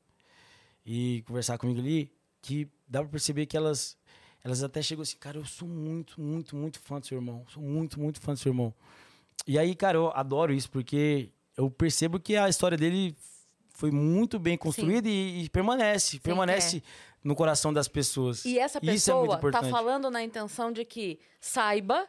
e 0.85 1.23
conversar 1.27 1.57
comigo 1.57 1.79
ali, 1.79 2.11
que 2.41 2.67
dá 2.87 3.01
pra 3.01 3.09
perceber 3.09 3.45
que 3.47 3.57
elas, 3.57 3.97
elas 4.43 4.63
até 4.63 4.81
chegam 4.81 5.01
assim, 5.01 5.17
cara, 5.17 5.37
eu 5.37 5.45
sou 5.45 5.67
muito, 5.67 6.21
muito, 6.21 6.55
muito 6.55 6.79
fã 6.79 6.99
do 6.99 7.07
seu 7.07 7.17
irmão. 7.17 7.43
Sou 7.49 7.61
muito, 7.61 7.99
muito 7.99 8.21
fã 8.21 8.33
do 8.33 8.39
seu 8.39 8.51
irmão. 8.51 8.73
E 9.47 9.57
aí, 9.57 9.73
cara, 9.75 9.97
eu 9.97 10.11
adoro 10.15 10.53
isso, 10.53 10.69
porque 10.69 11.31
eu 11.57 11.71
percebo 11.71 12.19
que 12.19 12.35
a 12.35 12.47
história 12.47 12.77
dele 12.77 13.15
foi 13.73 13.91
muito 13.91 14.37
bem 14.37 14.57
construída 14.57 15.07
e, 15.07 15.45
e 15.45 15.49
permanece, 15.49 16.19
permanece 16.19 16.83
no 17.23 17.35
coração 17.35 17.73
das 17.73 17.87
pessoas. 17.87 18.45
E 18.45 18.59
essa 18.59 18.79
Isso 18.83 19.11
é 19.11 19.13
muito 19.13 19.27
pessoa 19.27 19.27
tá 19.29 19.37
importante. 19.37 19.71
falando 19.71 20.11
na 20.11 20.23
intenção 20.23 20.71
de 20.71 20.85
que 20.85 21.19
saiba 21.39 22.07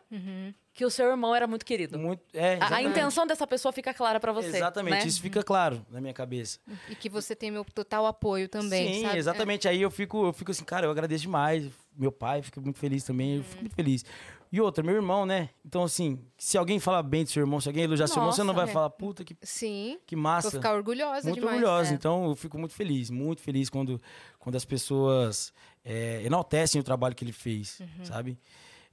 que 0.72 0.84
o 0.84 0.90
seu 0.90 1.08
irmão 1.10 1.34
era 1.34 1.46
muito 1.46 1.64
querido. 1.64 1.98
Muito, 1.98 2.22
é, 2.32 2.58
A- 2.60 2.76
A, 2.76 2.82
intenção 2.82 3.26
dessa 3.26 3.46
pessoa 3.46 3.72
fica 3.72 3.92
clara 3.92 4.18
pra 4.20 4.32
você. 4.32 4.56
Exatamente, 4.56 4.92
né? 5.02 5.06
isso 5.06 5.20
fica 5.20 5.42
claro 5.42 5.84
na 5.90 6.00
minha 6.00 6.14
cabeça. 6.14 6.58
E 6.88 6.94
que 6.94 7.08
você 7.08 7.34
tem 7.36 7.50
meu 7.50 7.64
total 7.64 8.06
apoio 8.06 8.48
também, 8.48 8.94
Sim, 8.94 9.02
sabe? 9.02 9.18
exatamente. 9.18 9.68
Aí 9.68 9.82
eu 9.82 9.90
fico, 9.90 10.26
eu 10.26 10.32
fico 10.32 10.50
assim, 10.50 10.64
cara, 10.64 10.86
eu 10.86 10.90
agradeço 10.90 11.22
demais. 11.22 11.68
Meu 11.96 12.12
pai 12.12 12.40
fica 12.40 12.60
muito 12.60 12.78
feliz 12.78 13.02
também, 13.04 13.36
eu 13.38 13.44
fico 13.44 13.60
muito 13.62 13.74
feliz. 13.74 14.04
E 14.52 14.60
outra, 14.60 14.82
meu 14.82 14.94
irmão, 14.94 15.24
né? 15.26 15.50
Então, 15.64 15.84
assim, 15.84 16.18
se 16.36 16.58
alguém 16.58 16.80
falar 16.80 17.02
bem 17.04 17.22
do 17.22 17.30
seu 17.30 17.40
irmão, 17.40 17.60
se 17.60 17.68
alguém 17.68 17.84
elogiar 17.84 18.08
seu 18.08 18.16
irmão, 18.16 18.32
você 18.32 18.40
não 18.42 18.46
Nossa, 18.52 18.60
vai 18.64 18.70
é. 18.70 18.72
falar, 18.72 18.90
puta, 18.90 19.24
que, 19.24 19.34
É. 19.34 19.36
Sim, 19.42 19.98
que 20.06 20.16
vou 20.16 20.22
massa. 20.24 20.50
ficar 20.50 20.74
orgulhosa 20.74 21.28
muito 21.28 21.38
demais. 21.40 21.56
orgulhosa. 21.56 21.90
é. 21.92 21.94
Então, 21.94 22.24
eu 22.28 22.34
fico 22.34 22.58
muito 22.58 22.74
feliz, 22.74 23.10
muito 23.10 23.42
feliz 23.42 23.70
quando, 23.70 24.00
quando 24.40 24.56
as 24.56 24.64
pessoas 24.64 25.52
é, 25.84 26.22
enaltecem 26.24 26.80
o 26.80 26.84
trabalho 26.84 27.14
que 27.14 27.22
ele 27.24 27.32
fez, 27.32 27.78
Uhum. 27.80 28.04
sabe? 28.04 28.38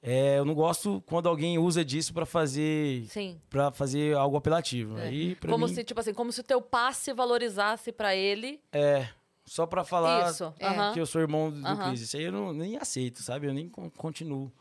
É, 0.02 0.38
eu 0.38 0.46
não 0.46 0.54
gosto 0.54 1.02
quando 1.08 1.28
alguém 1.28 1.58
usa 1.58 1.84
disso 1.84 2.14
pra 2.14 2.26
fazer 2.26 3.08
para 3.50 3.72
fazer 3.72 4.16
algo 4.16 4.38
apelativo. 4.38 4.96
Aí, 4.98 5.36
pra 5.36 5.50
É. 5.50 5.52
Como 5.54 5.68
mim, 5.68 5.74
se, 5.74 5.84
tipo 5.84 6.00
assim, 6.00 6.14
como 6.14 6.32
se 6.32 6.40
o 6.40 6.44
teu 6.44 6.62
passe 6.62 7.12
valorizasse 7.14 7.92
pra 7.92 8.16
ele. 8.16 8.62
é 8.72 9.08
só 9.46 9.66
pra 9.66 9.84
falar 9.84 10.30
Isso. 10.30 10.54
É. 10.60 10.94
que 10.94 11.00
eu 11.00 11.06
sou 11.06 11.22
irmão 11.22 11.50
do 11.50 11.66
Aham. 11.66 11.88
Cris. 11.90 12.02
Isso 12.02 12.18
aí 12.18 12.24
eu 12.24 12.32
não, 12.34 12.54
nem 12.54 12.76
aceito, 12.78 13.22
sabe? 13.24 13.48
Eu 13.48 13.54
nem 13.54 13.70
con- 13.70 13.90
continuo. 13.92 14.52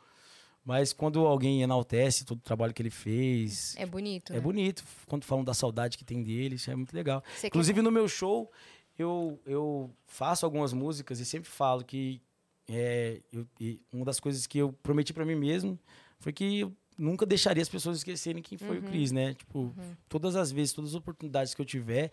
Mas 0.64 0.92
quando 0.92 1.24
alguém 1.26 1.62
enaltece 1.62 2.24
todo 2.24 2.38
o 2.38 2.42
trabalho 2.42 2.72
que 2.72 2.82
ele 2.82 2.90
fez, 2.90 3.74
É 3.76 3.84
bonito. 3.86 4.32
é, 4.32 4.36
né? 4.36 4.40
bonito. 4.40 4.84
Quando 5.06 5.24
falam 5.24 5.44
da 5.44 5.54
saudade 5.54 5.96
que 5.98 6.04
tem 6.04 6.22
dele, 6.22 6.54
isso 6.56 6.70
é 6.70 6.74
muito 6.76 6.94
legal. 6.94 7.22
Você 7.34 7.42
quer- 7.42 7.46
Inclusive 7.48 7.82
no 7.82 7.90
meu 7.90 8.08
show, 8.08 8.50
eu, 8.98 9.40
eu 9.44 9.90
faço 10.06 10.44
algumas 10.46 10.72
músicas 10.72 11.20
e 11.20 11.24
sempre 11.26 11.48
falo 11.50 11.84
que 11.84 12.20
é, 12.68 13.20
eu- 13.32 13.46
uma 13.92 14.04
das 14.04 14.18
coisas 14.20 14.46
que 14.46 14.58
eu 14.58 14.72
prometi 14.72 15.12
pra 15.12 15.24
mim 15.24 15.34
mesmo 15.36 15.78
foi 16.18 16.32
que 16.32 16.60
eu 16.60 16.72
nunca 16.98 17.24
deixaria 17.26 17.62
as 17.62 17.68
pessoas 17.68 17.98
esquecerem 17.98 18.42
quem 18.42 18.56
foi 18.58 18.78
o 18.78 18.82
Cris, 18.82 19.12
né? 19.12 19.34
Tipo, 19.34 19.72
todas 20.08 20.34
as 20.36 20.50
vezes, 20.50 20.72
todas 20.72 20.90
as 20.90 20.96
oportunidades 20.96 21.54
que 21.54 21.60
eu 21.60 21.64
tiver, 21.66 22.10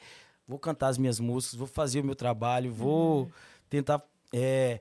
vou 0.47 0.59
cantar 0.59 0.87
as 0.89 0.97
minhas 0.97 1.19
músicas, 1.19 1.57
vou 1.57 1.67
fazer 1.67 2.01
o 2.01 2.03
meu 2.03 2.15
trabalho, 2.15 2.71
vou 2.71 3.31
tentar 3.69 4.03
é, 4.33 4.79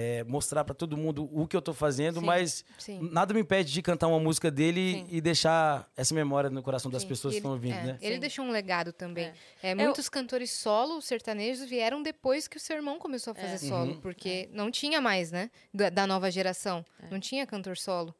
é, 0.00 0.22
mostrar 0.22 0.62
pra 0.64 0.76
todo 0.76 0.96
mundo 0.96 1.28
o 1.32 1.44
que 1.48 1.56
eu 1.56 1.60
tô 1.60 1.74
fazendo, 1.74 2.20
Sim, 2.20 2.26
mas 2.26 2.64
Sim. 2.78 3.00
nada 3.10 3.34
me 3.34 3.40
impede 3.40 3.72
de 3.72 3.82
cantar 3.82 4.06
uma 4.06 4.20
música 4.20 4.48
dele 4.48 4.92
Sim. 4.92 5.06
e 5.10 5.20
deixar 5.20 5.90
essa 5.96 6.14
memória 6.14 6.48
no 6.48 6.62
coração 6.62 6.88
das 6.88 7.02
Sim. 7.02 7.08
pessoas 7.08 7.34
E 7.34 7.36
que 7.36 7.38
estão 7.40 7.50
ouvindo, 7.50 7.74
é, 7.74 7.82
né? 7.82 7.98
Ele 8.00 8.14
Sim. 8.14 8.20
deixou 8.20 8.44
um 8.44 8.50
legado 8.52 8.92
também. 8.92 9.32
É. 9.60 9.70
É, 9.70 9.74
muitos 9.74 10.08
cantores 10.08 10.52
solo, 10.52 11.02
sertanejos, 11.02 11.68
vieram 11.68 12.00
depois 12.00 12.46
que 12.46 12.56
o 12.56 12.60
seu 12.60 12.76
irmão 12.76 12.96
começou 13.00 13.32
a 13.32 13.34
fazer 13.34 13.54
É. 13.54 13.58
solo, 13.58 13.94
Uhum. 13.94 14.00
porque 14.00 14.48
não 14.52 14.70
tinha 14.70 15.00
mais, 15.00 15.32
né? 15.32 15.50
Da, 15.74 15.90
da 15.90 16.06
nova 16.06 16.30
geração. 16.30 16.84
Não 17.10 17.18
tinha 17.18 17.44
cantor 17.44 17.76
solo, 17.76 18.14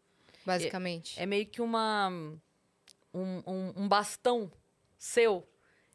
basicamente. 0.45 1.15
É 1.21 1.27
meio 1.27 1.47
que 1.47 1.63
uma. 1.63 2.09
Um, 3.15 3.43
um, 3.47 3.73
um 3.85 3.89
bastão 3.89 4.51
seu 4.99 5.47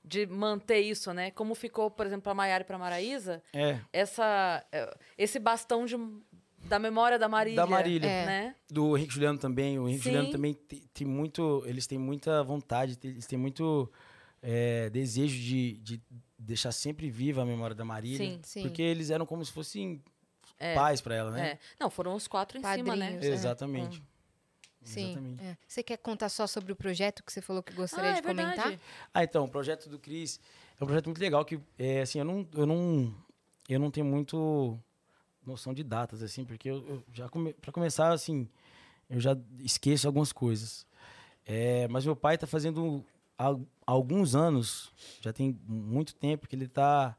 de 0.03 0.25
manter 0.27 0.79
isso, 0.81 1.13
né? 1.13 1.31
Como 1.31 1.55
ficou, 1.55 1.89
por 1.89 2.05
exemplo, 2.05 2.23
pra 2.23 2.33
Maiara 2.33 2.63
e 2.63 2.67
pra 2.67 2.77
Maraísa, 2.77 3.41
É. 3.53 3.79
essa, 3.91 4.65
é, 4.71 4.95
esse 5.17 5.39
bastão 5.39 5.85
de, 5.85 5.95
da 6.65 6.77
memória 6.77 7.17
da 7.17 7.29
Marília. 7.29 7.55
Da 7.57 7.65
Marília. 7.67 8.07
É. 8.09 8.25
Né? 8.25 8.55
Do 8.69 8.97
Henrique 8.97 9.13
Juliano 9.13 9.39
também. 9.39 9.79
O 9.79 9.87
Henrique 9.87 10.03
Sim. 10.03 10.09
Juliano 10.11 10.31
também 10.31 10.53
tem, 10.53 10.83
tem 10.93 11.07
muito. 11.07 11.63
Eles 11.65 11.87
têm 11.87 11.97
muita 11.97 12.43
vontade, 12.43 12.97
eles 13.03 13.25
têm 13.25 13.39
muito 13.39 13.89
é, 14.41 14.89
desejo 14.89 15.39
de, 15.39 15.77
de 15.77 16.01
deixar 16.37 16.71
sempre 16.73 17.09
viva 17.09 17.41
a 17.41 17.45
memória 17.45 17.75
da 17.75 17.85
Marília. 17.85 18.17
Sim. 18.17 18.39
Sim. 18.43 18.61
Porque 18.63 18.81
eles 18.81 19.09
eram 19.09 19.25
como 19.25 19.43
se 19.45 19.51
fossem 19.53 20.03
É. 20.59 20.75
pais 20.75 20.99
pra 20.99 21.15
ela, 21.15 21.31
né? 21.31 21.47
É. 21.51 21.59
Não, 21.79 21.89
foram 21.89 22.13
os 22.13 22.27
quatro 22.27 22.57
em 22.57 22.61
cima, 22.61 22.95
né? 22.95 23.11
Padrinhos, 23.11 23.25
é. 23.25 23.29
Sim. 24.83 25.11
Exatamente. 25.11 25.43
é. 25.43 25.57
Você 25.67 25.81
quer 25.83 25.97
contar 25.97 26.29
só 26.29 26.45
sobre 26.45 26.71
o 26.71 26.75
projeto 26.75 27.23
que 27.23 27.31
você 27.31 27.41
falou 27.41 27.63
que 27.63 27.73
gostaria 27.73 28.09
Ah, 28.09 28.13
de 28.13 28.19
é 28.19 28.21
verdade. 28.21 28.55
comentar? 28.61 28.79
Ah, 29.13 29.23
então, 29.23 29.45
o 29.45 29.49
projeto 29.49 29.89
do 29.89 29.97
Cris 29.97 30.39
é 30.79 30.83
um 30.83 30.87
projeto 30.87 31.05
muito 31.07 31.19
legal 31.19 31.43
que, 31.45 31.59
é, 31.77 32.01
assim, 32.01 32.19
eu 32.19 32.25
não, 32.25 32.47
eu 32.53 32.65
não, 32.65 33.15
eu 33.69 33.79
não 33.79 33.89
tenho 33.91 34.05
muito 34.05 34.79
noção 35.45 35.73
de 35.73 35.83
datas, 35.83 36.21
assim, 36.23 36.45
porque 36.45 36.69
eu, 36.69 36.87
eu 36.87 37.03
já, 37.13 37.27
come, 37.29 37.53
para 37.53 37.71
começar, 37.71 38.11
assim, 38.11 38.47
eu 39.09 39.19
já 39.19 39.37
esqueço 39.59 40.07
algumas 40.07 40.31
coisas. 40.31 40.85
É, 41.45 41.87
mas 41.89 42.05
meu 42.05 42.15
pai 42.15 42.35
está 42.35 42.47
fazendo 42.47 43.03
há 43.37 43.53
alguns 43.85 44.35
anos, 44.35 44.93
já 45.21 45.33
tem 45.33 45.59
muito 45.67 46.15
tempo 46.15 46.47
que 46.47 46.55
ele 46.55 46.65
está 46.65 47.17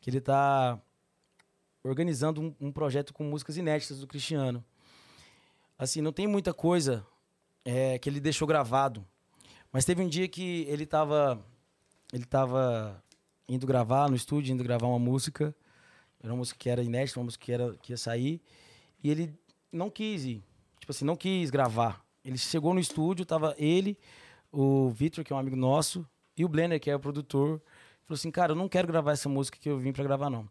que 0.00 0.08
ele 0.08 0.20
tá 0.20 0.80
organizando 1.84 2.40
um, 2.40 2.54
um 2.68 2.72
projeto 2.72 3.12
com 3.12 3.22
músicas 3.24 3.56
inéditas 3.58 4.00
do 4.00 4.06
Cristiano. 4.06 4.64
Assim, 5.80 6.02
não 6.02 6.12
tem 6.12 6.26
muita 6.26 6.52
coisa 6.52 7.06
é, 7.64 7.98
que 7.98 8.06
ele 8.06 8.20
deixou 8.20 8.46
gravado, 8.46 9.02
mas 9.72 9.82
teve 9.82 10.02
um 10.02 10.08
dia 10.08 10.28
que 10.28 10.66
ele 10.68 10.84
estava 10.84 11.42
ele 12.12 12.26
tava 12.26 13.02
indo 13.48 13.66
gravar 13.66 14.10
no 14.10 14.14
estúdio, 14.14 14.52
indo 14.52 14.62
gravar 14.62 14.86
uma 14.88 14.98
música. 14.98 15.56
Era 16.22 16.34
uma 16.34 16.40
música 16.40 16.58
que 16.58 16.68
era 16.68 16.82
inédita, 16.82 17.18
uma 17.18 17.24
música 17.24 17.42
que, 17.42 17.50
era, 17.50 17.74
que 17.78 17.94
ia 17.94 17.96
sair. 17.96 18.42
E 19.02 19.10
ele 19.10 19.34
não 19.72 19.88
quis 19.88 20.26
ir. 20.26 20.44
Tipo 20.78 20.92
assim, 20.92 21.06
não 21.06 21.16
quis 21.16 21.48
gravar. 21.48 22.04
Ele 22.22 22.36
chegou 22.36 22.74
no 22.74 22.80
estúdio, 22.80 23.24
tava 23.24 23.54
ele, 23.56 23.96
o 24.52 24.90
Victor, 24.90 25.24
que 25.24 25.32
é 25.32 25.36
um 25.36 25.38
amigo 25.38 25.56
nosso, 25.56 26.06
e 26.36 26.44
o 26.44 26.48
Blender, 26.48 26.78
que 26.78 26.90
é 26.90 26.94
o 26.94 27.00
produtor. 27.00 27.58
Falou 28.02 28.18
assim, 28.18 28.30
cara, 28.30 28.52
eu 28.52 28.56
não 28.56 28.68
quero 28.68 28.86
gravar 28.86 29.12
essa 29.12 29.30
música 29.30 29.58
que 29.58 29.70
eu 29.70 29.78
vim 29.78 29.94
pra 29.94 30.04
gravar, 30.04 30.28
não. 30.28 30.42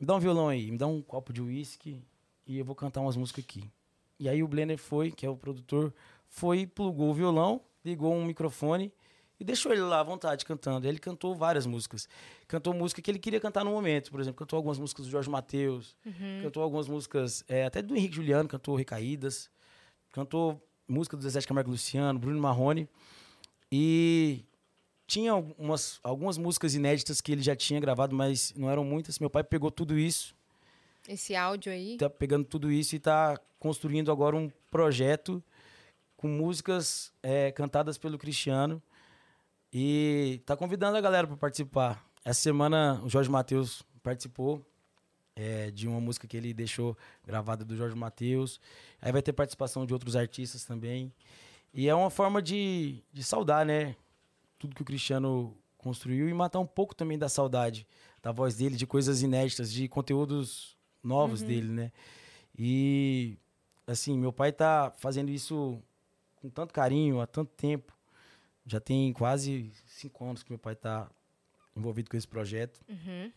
Me 0.00 0.04
dá 0.04 0.16
um 0.16 0.18
violão 0.18 0.48
aí, 0.48 0.72
me 0.72 0.76
dá 0.76 0.88
um 0.88 1.00
copo 1.00 1.32
de 1.32 1.40
uísque 1.40 2.02
e 2.44 2.58
eu 2.58 2.64
vou 2.64 2.74
cantar 2.74 3.00
umas 3.00 3.16
músicas 3.16 3.44
aqui. 3.44 3.70
E 4.20 4.28
aí 4.28 4.42
o 4.42 4.46
Blender 4.46 4.76
foi, 4.76 5.10
que 5.10 5.24
é 5.24 5.30
o 5.30 5.34
produtor, 5.34 5.94
foi, 6.28 6.66
plugou 6.66 7.08
o 7.08 7.14
violão, 7.14 7.62
ligou 7.82 8.14
um 8.14 8.22
microfone 8.22 8.92
e 9.40 9.44
deixou 9.44 9.72
ele 9.72 9.80
lá 9.80 10.00
à 10.00 10.02
vontade 10.02 10.44
cantando. 10.44 10.86
Ele 10.86 10.98
cantou 10.98 11.34
várias 11.34 11.64
músicas. 11.64 12.06
Cantou 12.46 12.74
música 12.74 13.00
que 13.00 13.10
ele 13.10 13.18
queria 13.18 13.40
cantar 13.40 13.64
no 13.64 13.70
momento, 13.70 14.10
por 14.10 14.20
exemplo, 14.20 14.38
cantou 14.38 14.58
algumas 14.58 14.78
músicas 14.78 15.06
do 15.06 15.10
Jorge 15.10 15.30
Mateus, 15.30 15.96
cantou 16.42 16.62
algumas 16.62 16.86
músicas 16.86 17.42
é, 17.48 17.64
até 17.64 17.80
do 17.80 17.96
Henrique 17.96 18.14
Juliano, 18.14 18.46
cantou 18.46 18.76
Recaídas, 18.76 19.48
cantou 20.12 20.62
música 20.86 21.16
do 21.16 21.22
Zezé 21.22 21.40
de 21.40 21.46
Camargo 21.46 21.70
Luciano, 21.70 22.18
Bruno 22.18 22.38
Marrone. 22.38 22.86
E 23.72 24.44
tinha 25.06 25.32
algumas, 25.32 25.98
algumas 26.04 26.36
músicas 26.36 26.74
inéditas 26.74 27.22
que 27.22 27.32
ele 27.32 27.40
já 27.40 27.56
tinha 27.56 27.80
gravado, 27.80 28.14
mas 28.14 28.52
não 28.54 28.68
eram 28.68 28.84
muitas. 28.84 29.18
Meu 29.18 29.30
pai 29.30 29.42
pegou 29.42 29.70
tudo 29.70 29.98
isso 29.98 30.38
Esse 31.10 31.34
áudio 31.34 31.72
aí. 31.72 31.96
tá 31.96 32.08
pegando 32.08 32.44
tudo 32.44 32.70
isso 32.70 32.94
e 32.94 33.00
tá 33.00 33.36
construindo 33.58 34.12
agora 34.12 34.36
um 34.36 34.48
projeto 34.70 35.42
com 36.16 36.28
músicas 36.28 37.12
é, 37.20 37.50
cantadas 37.50 37.98
pelo 37.98 38.16
Cristiano 38.16 38.80
e 39.72 40.40
tá 40.46 40.56
convidando 40.56 40.96
a 40.96 41.00
galera 41.00 41.26
para 41.26 41.36
participar. 41.36 42.08
Essa 42.24 42.42
semana 42.42 43.00
o 43.02 43.08
Jorge 43.08 43.28
Mateus 43.28 43.82
participou 44.04 44.64
é, 45.34 45.72
de 45.72 45.88
uma 45.88 46.00
música 46.00 46.28
que 46.28 46.36
ele 46.36 46.54
deixou 46.54 46.96
gravada 47.26 47.64
do 47.64 47.76
Jorge 47.76 47.96
Mateus. 47.96 48.60
Aí 49.02 49.10
vai 49.10 49.20
ter 49.20 49.32
participação 49.32 49.84
de 49.84 49.92
outros 49.92 50.14
artistas 50.14 50.64
também. 50.64 51.12
E 51.74 51.88
é 51.88 51.94
uma 51.94 52.10
forma 52.10 52.40
de, 52.40 53.02
de 53.12 53.24
saudar, 53.24 53.66
né? 53.66 53.96
Tudo 54.60 54.76
que 54.76 54.82
o 54.82 54.84
Cristiano 54.84 55.56
construiu 55.76 56.28
e 56.28 56.34
matar 56.34 56.60
um 56.60 56.66
pouco 56.66 56.94
também 56.94 57.18
da 57.18 57.28
saudade 57.28 57.84
da 58.22 58.30
voz 58.30 58.54
dele, 58.54 58.76
de 58.76 58.86
coisas 58.86 59.22
inéditas, 59.22 59.72
de 59.72 59.88
conteúdos 59.88 60.78
novos 61.02 61.42
dele, 61.42 61.68
né? 61.68 61.92
E, 62.58 63.36
assim, 63.86 64.18
meu 64.18 64.32
pai 64.32 64.52
tá 64.52 64.92
fazendo 64.98 65.30
isso 65.30 65.82
com 66.36 66.48
tanto 66.48 66.72
carinho, 66.72 67.20
há 67.20 67.26
tanto 67.26 67.52
tempo. 67.52 67.96
Já 68.66 68.80
tem 68.80 69.12
quase 69.12 69.72
cinco 69.86 70.24
anos 70.24 70.42
que 70.42 70.50
meu 70.50 70.58
pai 70.58 70.74
tá 70.74 71.10
envolvido 71.76 72.10
com 72.10 72.16
esse 72.16 72.28
projeto. 72.28 72.80
Uhum. 72.88 73.32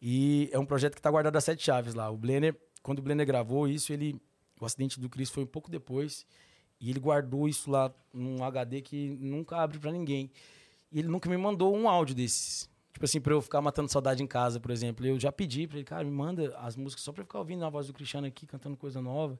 E 0.00 0.48
é 0.52 0.58
um 0.58 0.66
projeto 0.66 0.94
que 0.94 0.98
está 0.98 1.10
guardado 1.10 1.36
a 1.36 1.40
sete 1.40 1.62
chaves 1.62 1.94
lá. 1.94 2.10
O 2.10 2.16
Blenner, 2.16 2.56
quando 2.82 2.98
o 2.98 3.02
Blenner 3.02 3.26
gravou 3.26 3.68
isso, 3.68 3.92
ele, 3.92 4.20
o 4.60 4.64
acidente 4.64 4.98
do 4.98 5.08
Chris 5.08 5.30
foi 5.30 5.44
um 5.44 5.46
pouco 5.46 5.70
depois. 5.70 6.26
E 6.80 6.90
ele 6.90 6.98
guardou 6.98 7.48
isso 7.48 7.70
lá 7.70 7.94
num 8.12 8.42
HD 8.42 8.82
que 8.82 9.10
nunca 9.20 9.56
abre 9.56 9.78
para 9.78 9.92
ninguém. 9.92 10.30
E 10.90 10.98
ele 10.98 11.08
nunca 11.08 11.30
me 11.30 11.36
mandou 11.36 11.74
um 11.74 11.88
áudio 11.88 12.14
desses. 12.14 12.68
Tipo 13.02 13.06
assim, 13.06 13.20
pra 13.20 13.32
eu 13.34 13.42
ficar 13.42 13.60
matando 13.60 13.90
saudade 13.90 14.22
em 14.22 14.26
casa, 14.28 14.60
por 14.60 14.70
exemplo. 14.70 15.04
Eu 15.04 15.18
já 15.18 15.32
pedi 15.32 15.66
pra 15.66 15.76
ele, 15.76 15.84
cara, 15.84 16.04
me 16.04 16.10
manda 16.12 16.56
as 16.58 16.76
músicas 16.76 17.02
só 17.02 17.10
pra 17.10 17.22
eu 17.22 17.24
ficar 17.24 17.40
ouvindo 17.40 17.64
a 17.64 17.68
voz 17.68 17.88
do 17.88 17.92
Cristiano 17.92 18.28
aqui, 18.28 18.46
cantando 18.46 18.76
coisa 18.76 19.02
nova. 19.02 19.36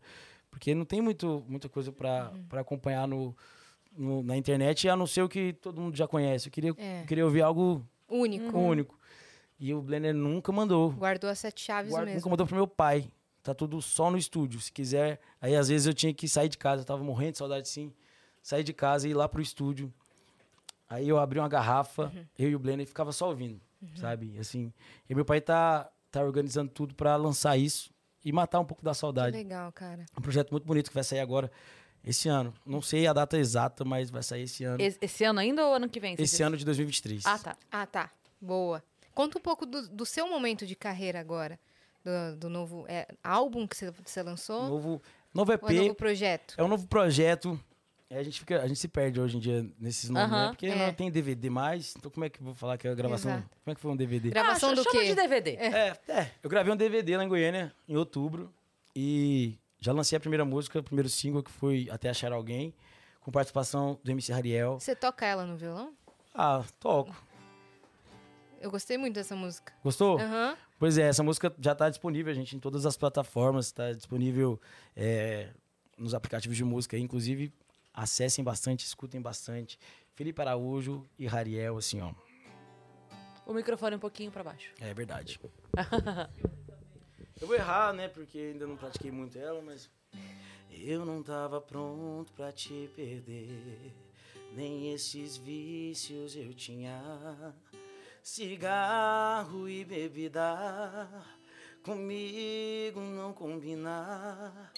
Porque 0.50 0.74
não 0.74 0.84
tem 0.84 1.00
muito, 1.00 1.44
muita 1.48 1.68
coisa 1.68 1.92
pra, 1.92 2.32
pra 2.48 2.62
acompanhar 2.62 3.06
no, 3.06 3.36
no- 3.96 4.20
na 4.24 4.36
internet, 4.36 4.88
a 4.88 4.96
não 4.96 5.06
ser 5.06 5.22
o 5.22 5.28
que 5.28 5.52
todo 5.52 5.80
mundo 5.80 5.96
já 5.96 6.08
conhece. 6.08 6.48
Eu 6.48 6.52
queria, 6.52 6.74
É. 6.76 7.04
queria 7.06 7.24
ouvir 7.24 7.42
algo 7.42 7.86
Único. 8.08 8.58
único. 8.58 8.98
E 9.60 9.72
o 9.72 9.80
Blender 9.80 10.12
nunca 10.12 10.50
mandou. 10.50 10.90
Guardou 10.90 11.30
as 11.30 11.38
sete 11.38 11.60
chaves 11.60 11.92
Guarda- 11.92 12.06
mesmo. 12.06 12.18
Nunca 12.18 12.30
mandou 12.30 12.46
pro 12.48 12.56
meu 12.56 12.66
pai. 12.66 13.08
Tá 13.44 13.54
tudo 13.54 13.80
só 13.80 14.10
no 14.10 14.18
estúdio. 14.18 14.58
Se 14.60 14.72
quiser. 14.72 15.20
Aí 15.40 15.54
às 15.54 15.68
vezes 15.68 15.86
eu 15.86 15.94
tinha 15.94 16.12
que 16.12 16.26
sair 16.26 16.48
de 16.48 16.58
casa. 16.58 16.82
Eu 16.82 16.86
tava 16.86 17.04
morrendo 17.04 17.32
de 17.32 17.38
saudade 17.38 17.68
sim. 17.68 17.92
Sair 18.42 18.64
de 18.64 18.72
casa 18.72 19.06
e 19.06 19.12
ir 19.12 19.14
lá 19.14 19.28
pro 19.28 19.40
estúdio. 19.40 19.92
Aí 20.92 21.08
eu 21.08 21.18
abri 21.18 21.38
uma 21.38 21.48
garrafa, 21.48 22.12
Uhum. 22.14 22.24
eu 22.38 22.50
e 22.50 22.54
o 22.54 22.58
Blender, 22.58 22.84
e 22.84 22.86
ficava 22.86 23.12
só 23.12 23.28
ouvindo, 23.28 23.60
sabe? 23.96 24.36
Assim. 24.38 24.72
E 25.08 25.14
meu 25.14 25.24
pai 25.24 25.40
tá, 25.40 25.90
tá 26.10 26.22
organizando 26.22 26.70
tudo 26.70 26.94
pra 26.94 27.16
lançar 27.16 27.56
isso 27.56 27.90
e 28.24 28.30
matar 28.30 28.60
um 28.60 28.64
pouco 28.64 28.84
da 28.84 28.90
Que 28.92 28.96
saudade. 28.98 29.36
legal, 29.36 29.72
cara. 29.72 30.04
Um 30.16 30.20
projeto 30.20 30.50
muito 30.50 30.64
bonito 30.66 30.88
que 30.88 30.94
vai 30.94 31.02
sair 31.02 31.20
agora, 31.20 31.50
esse 32.04 32.28
ano. 32.28 32.52
Não 32.66 32.82
sei 32.82 33.06
a 33.06 33.12
data 33.14 33.38
exata, 33.38 33.84
mas 33.86 34.10
vai 34.10 34.22
sair 34.22 34.42
esse 34.42 34.64
ano. 34.64 34.82
Esse, 34.82 34.98
esse 35.00 35.24
ano 35.24 35.40
ainda 35.40 35.66
ou 35.66 35.74
ano 35.74 35.88
que 35.88 35.98
vem? 35.98 36.12
Esse 36.14 36.22
disse? 36.24 36.42
ano 36.42 36.56
de 36.58 36.64
2023. 36.64 37.24
Ah, 37.24 37.38
tá. 37.38 37.56
Ah, 37.70 37.86
tá. 37.86 38.10
Boa. 38.40 38.82
Conta 39.14 39.38
um 39.38 39.40
pouco 39.42 39.64
do, 39.64 39.88
do 39.88 40.04
seu 40.04 40.28
momento 40.28 40.66
de 40.66 40.76
carreira 40.76 41.18
agora. 41.20 41.58
Do, 42.04 42.36
do 42.36 42.48
novo 42.50 42.84
é, 42.88 43.06
álbum 43.22 43.66
que 43.66 43.76
você, 43.76 43.90
você 44.04 44.22
lançou? 44.22 44.68
Novo, 44.68 45.02
novo 45.32 45.52
EP. 45.52 45.62
Ou 45.62 45.70
é 45.70 45.74
novo 45.74 45.94
projeto? 45.94 46.54
É 46.58 46.62
um 46.62 46.68
novo 46.68 46.86
projeto. 46.88 47.58
É, 48.12 48.18
a, 48.18 48.22
gente 48.22 48.40
fica, 48.40 48.60
a 48.60 48.68
gente 48.68 48.78
se 48.78 48.88
perde 48.88 49.18
hoje 49.18 49.38
em 49.38 49.40
dia 49.40 49.66
nesses 49.80 50.10
nomes, 50.10 50.30
né? 50.30 50.48
Porque 50.48 50.66
é. 50.66 50.76
não 50.76 50.92
tem 50.92 51.10
DVD 51.10 51.48
mais. 51.48 51.94
Então 51.96 52.10
como 52.10 52.26
é 52.26 52.28
que 52.28 52.40
eu 52.40 52.44
vou 52.44 52.54
falar 52.54 52.76
que 52.76 52.86
é 52.86 52.90
a 52.90 52.94
gravação? 52.94 53.32
Exato. 53.32 53.48
Como 53.64 53.72
é 53.72 53.74
que 53.74 53.80
foi 53.80 53.90
um 53.90 53.96
DVD? 53.96 54.28
Gravação 54.28 54.70
ah, 54.70 54.74
do 54.74 54.82
chama 54.82 55.00
quê? 55.00 55.06
de 55.06 55.14
DVD. 55.14 55.50
É, 55.52 55.98
é, 56.08 56.30
eu 56.42 56.50
gravei 56.50 56.70
um 56.70 56.76
DVD 56.76 57.16
lá 57.16 57.24
em 57.24 57.28
Goiânia, 57.28 57.74
em 57.88 57.96
outubro. 57.96 58.52
E 58.94 59.58
já 59.80 59.94
lancei 59.94 60.14
a 60.14 60.20
primeira 60.20 60.44
música, 60.44 60.78
o 60.78 60.82
primeiro 60.82 61.08
single, 61.08 61.42
que 61.42 61.50
foi 61.50 61.88
Até 61.90 62.10
Achar 62.10 62.32
Alguém, 62.32 62.74
com 63.22 63.32
participação 63.32 63.98
do 64.04 64.10
MC 64.10 64.30
Rariel. 64.30 64.78
Você 64.78 64.94
toca 64.94 65.24
ela 65.24 65.46
no 65.46 65.56
violão? 65.56 65.94
Ah, 66.34 66.62
toco. 66.78 67.16
Eu 68.60 68.70
gostei 68.70 68.98
muito 68.98 69.14
dessa 69.14 69.34
música. 69.34 69.72
Gostou? 69.82 70.18
Aham. 70.20 70.54
Pois 70.78 70.98
é, 70.98 71.08
essa 71.08 71.22
música 71.22 71.50
já 71.58 71.72
está 71.72 71.88
disponível, 71.88 72.34
gente, 72.34 72.54
em 72.56 72.60
todas 72.60 72.84
as 72.84 72.94
plataformas, 72.94 73.66
está 73.66 73.90
disponível 73.90 74.60
é, 74.94 75.48
nos 75.96 76.12
aplicativos 76.12 76.58
de 76.58 76.64
música. 76.64 76.94
aí. 76.94 77.02
Inclusive, 77.02 77.50
acessem 77.92 78.44
bastante, 78.44 78.84
escutem 78.84 79.20
bastante. 79.20 79.78
Felipe 80.14 80.40
Araújo 80.40 81.06
e 81.18 81.26
Rariel, 81.26 81.78
assim, 81.78 82.00
ó. 82.00 82.12
O 83.46 83.52
microfone 83.52 83.96
um 83.96 83.98
pouquinho 83.98 84.30
pra 84.30 84.44
baixo. 84.44 84.72
É 84.80 84.94
verdade. 84.94 85.40
Eu 87.40 87.46
vou 87.46 87.56
errar, 87.56 87.92
né? 87.92 88.08
Porque 88.08 88.38
ainda 88.38 88.66
não 88.66 88.76
pratiquei 88.76 89.10
muito 89.10 89.38
ela, 89.38 89.60
mas. 89.60 89.90
Eu 90.70 91.04
não 91.04 91.22
tava 91.22 91.60
pronto 91.60 92.32
pra 92.32 92.52
te 92.52 92.88
perder. 92.94 93.92
Nem 94.54 94.92
esses 94.92 95.36
vícios 95.36 96.36
eu 96.36 96.54
tinha. 96.54 97.54
Cigarro 98.22 99.68
e 99.68 99.84
bebida. 99.84 101.08
Comigo 101.82 103.00
não 103.00 103.32
combinar. 103.32 104.72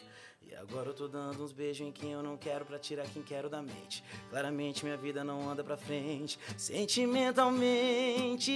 E 0.55 0.57
agora 0.57 0.91
eu 0.91 0.95
tô 0.95 1.09
dando 1.09 1.43
uns 1.43 1.51
beijos 1.51 1.85
em 1.85 1.91
quem 1.91 2.13
eu 2.13 2.23
não 2.23 2.37
quero 2.37 2.65
pra 2.65 2.79
tirar 2.79 3.05
quem 3.09 3.25
quero 3.25 3.51
da 3.51 3.61
mente. 3.61 4.05
Claramente 4.31 4.85
minha 4.85 4.97
vida 4.97 5.25
não 5.25 5.51
anda 5.51 5.65
pra 5.65 5.77
frente. 5.77 6.39
Sentimentalmente. 6.57 8.53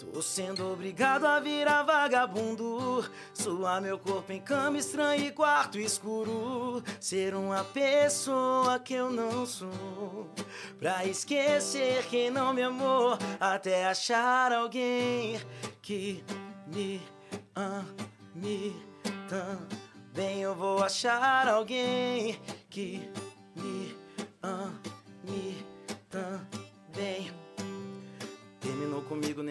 Tô 0.00 0.20
sendo 0.20 0.72
obrigado 0.72 1.24
a 1.24 1.38
virar 1.38 1.84
vagabundo. 1.84 3.08
Suar 3.32 3.80
meu 3.80 4.00
corpo 4.00 4.32
em 4.32 4.40
cama 4.40 4.78
estranha 4.78 5.28
e 5.28 5.30
quarto 5.30 5.78
escuro. 5.78 6.82
Ser 6.98 7.36
uma 7.36 7.62
pessoa 7.62 8.80
que 8.80 8.94
eu 8.94 9.12
não 9.12 9.46
sou. 9.46 10.28
Pra 10.76 11.06
esquecer 11.06 12.04
quem 12.08 12.32
não 12.32 12.52
me 12.52 12.62
amou. 12.62 13.16
Até 13.38 13.86
achar 13.86 14.50
alguém 14.50 15.40
que 15.80 16.24
me 16.66 17.11
ame 17.54 18.76
também. 19.28 20.40
Eu 20.40 20.54
vou 20.54 20.82
achar 20.82 21.48
alguém 21.48 22.40
que 22.68 23.10
me 23.56 24.01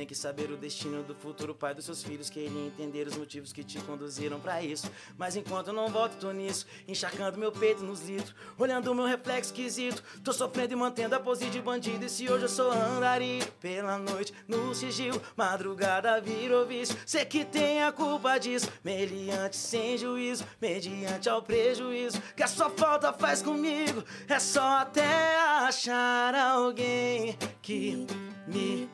nem 0.01 0.07
que 0.07 0.15
saber 0.15 0.49
o 0.49 0.57
destino 0.57 1.03
do 1.03 1.13
futuro 1.13 1.53
pai 1.53 1.75
dos 1.75 1.85
seus 1.85 2.01
filhos. 2.01 2.27
Queria 2.27 2.65
entender 2.65 3.07
os 3.07 3.15
motivos 3.15 3.53
que 3.53 3.63
te 3.63 3.79
conduziram 3.81 4.39
pra 4.39 4.63
isso. 4.63 4.89
Mas 5.15 5.35
enquanto 5.35 5.71
não 5.71 5.89
volto, 5.89 6.15
tô 6.15 6.31
nisso. 6.31 6.65
Encharcando 6.87 7.37
meu 7.37 7.51
peito 7.51 7.83
nos 7.83 8.01
litros. 8.01 8.33
Olhando 8.57 8.95
meu 8.95 9.05
reflexo 9.05 9.51
esquisito. 9.51 10.03
Tô 10.23 10.33
sofrendo 10.33 10.73
e 10.73 10.75
mantendo 10.75 11.13
a 11.13 11.19
pose 11.19 11.51
de 11.51 11.61
bandido. 11.61 12.03
E 12.03 12.09
se 12.09 12.27
hoje 12.27 12.45
eu 12.45 12.49
sou 12.49 12.71
andarilho 12.71 13.45
pela 13.59 13.99
noite, 13.99 14.33
no 14.47 14.73
sigilo, 14.73 15.21
madrugada 15.37 16.19
virou 16.19 16.65
vício. 16.65 16.97
Sei 17.05 17.23
que 17.23 17.45
tem 17.45 17.83
a 17.83 17.91
culpa 17.91 18.39
disso. 18.39 18.71
Meliante 18.83 19.55
sem 19.55 19.99
juízo, 19.99 20.43
mediante 20.59 21.29
ao 21.29 21.43
prejuízo. 21.43 22.19
Que 22.35 22.41
a 22.41 22.47
sua 22.47 22.71
falta 22.71 23.13
faz 23.13 23.43
comigo. 23.43 24.03
É 24.27 24.39
só 24.39 24.79
até 24.79 25.37
achar 25.37 26.33
alguém 26.33 27.37
que 27.61 28.07
me 28.47 28.89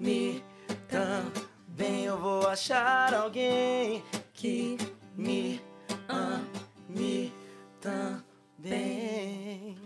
ame 0.00 0.42
também. 0.88 2.04
Eu 2.04 2.18
vou 2.18 2.46
achar 2.48 3.12
alguém 3.14 4.02
que 4.32 4.76
me 5.16 5.60
ame 6.08 7.32
também. 7.80 9.76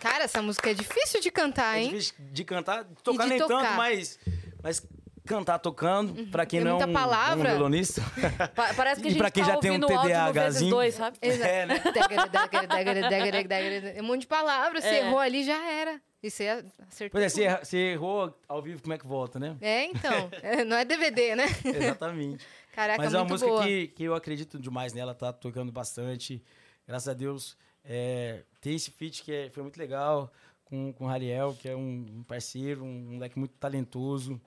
Cara, 0.00 0.24
essa 0.24 0.40
música 0.40 0.70
é 0.70 0.74
difícil 0.74 1.20
de 1.20 1.30
cantar, 1.30 1.76
É 1.76 1.82
hein? 1.82 1.88
difícil 1.90 2.14
de 2.18 2.44
cantar, 2.44 2.84
tocar 3.02 3.24
de 3.24 3.30
nem 3.30 3.38
tocar. 3.38 3.62
tanto, 3.62 3.76
mas, 3.76 4.18
mas 4.62 4.86
cantar 5.26 5.58
tocando, 5.58 6.26
pra 6.30 6.46
quem 6.46 6.60
Tem 6.62 6.68
não 6.70 6.80
é 6.80 6.86
um, 6.86 6.92
palavra. 6.92 7.48
um 7.50 7.52
violonista. 7.52 8.00
Pa- 8.54 8.72
parece 8.74 9.00
que 9.02 9.08
a 9.08 9.10
E 9.10 9.12
gente 9.14 9.18
pra 9.18 9.30
quem 9.30 9.44
tá 9.44 9.50
já 9.50 9.56
tem 9.58 9.72
um 9.72 9.80
TDAHzinho. 9.80 10.70
dois, 10.70 10.94
sabe? 10.94 11.18
Exato. 11.20 11.50
É, 11.50 11.66
né? 11.66 11.82
É 13.96 14.02
um 14.02 14.06
monte 14.06 14.20
de 14.22 14.26
palavras, 14.28 14.84
você 14.84 14.90
É. 14.90 15.00
errou 15.06 15.18
ali, 15.18 15.42
já 15.44 15.68
era. 15.68 16.00
E 16.22 16.30
você 16.30 16.48
acertou. 16.88 17.20
Pois 17.20 17.24
é, 17.24 17.28
você, 17.28 17.64
você 17.64 17.76
errou 17.92 18.36
ao 18.48 18.60
vivo, 18.60 18.82
como 18.82 18.92
é 18.92 18.98
que 18.98 19.06
volta, 19.06 19.38
né? 19.38 19.56
É, 19.60 19.84
então. 19.84 20.28
É, 20.42 20.64
não 20.64 20.76
é 20.76 20.84
DVD, 20.84 21.36
né? 21.36 21.44
Exatamente. 21.64 22.44
Caraca, 22.72 23.02
Mas 23.02 23.14
é 23.14 23.18
uma 23.18 23.24
música 23.24 23.50
boa. 23.50 23.64
que, 23.64 23.88
que 23.88 24.04
eu 24.04 24.14
acredito 24.14 24.58
demais 24.58 24.92
nela, 24.92 25.14
tá 25.14 25.32
tocando 25.32 25.70
bastante. 25.70 26.42
Graças 26.86 27.08
a 27.08 27.14
Deus. 27.14 27.56
É, 27.84 28.42
tem 28.60 28.74
esse 28.74 28.90
feat 28.90 29.22
que 29.22 29.32
é- 29.32 29.50
foi 29.50 29.62
muito 29.62 29.76
legal 29.78 30.32
com, 30.64 30.92
com 30.92 31.04
o 31.04 31.06
Rariel, 31.08 31.56
que 31.60 31.68
é 31.68 31.76
um, 31.76 32.06
um 32.18 32.22
parceiro, 32.24 32.84
um 32.84 33.12
moleque 33.14 33.38
muito 33.38 33.52
talentoso. 33.58 34.40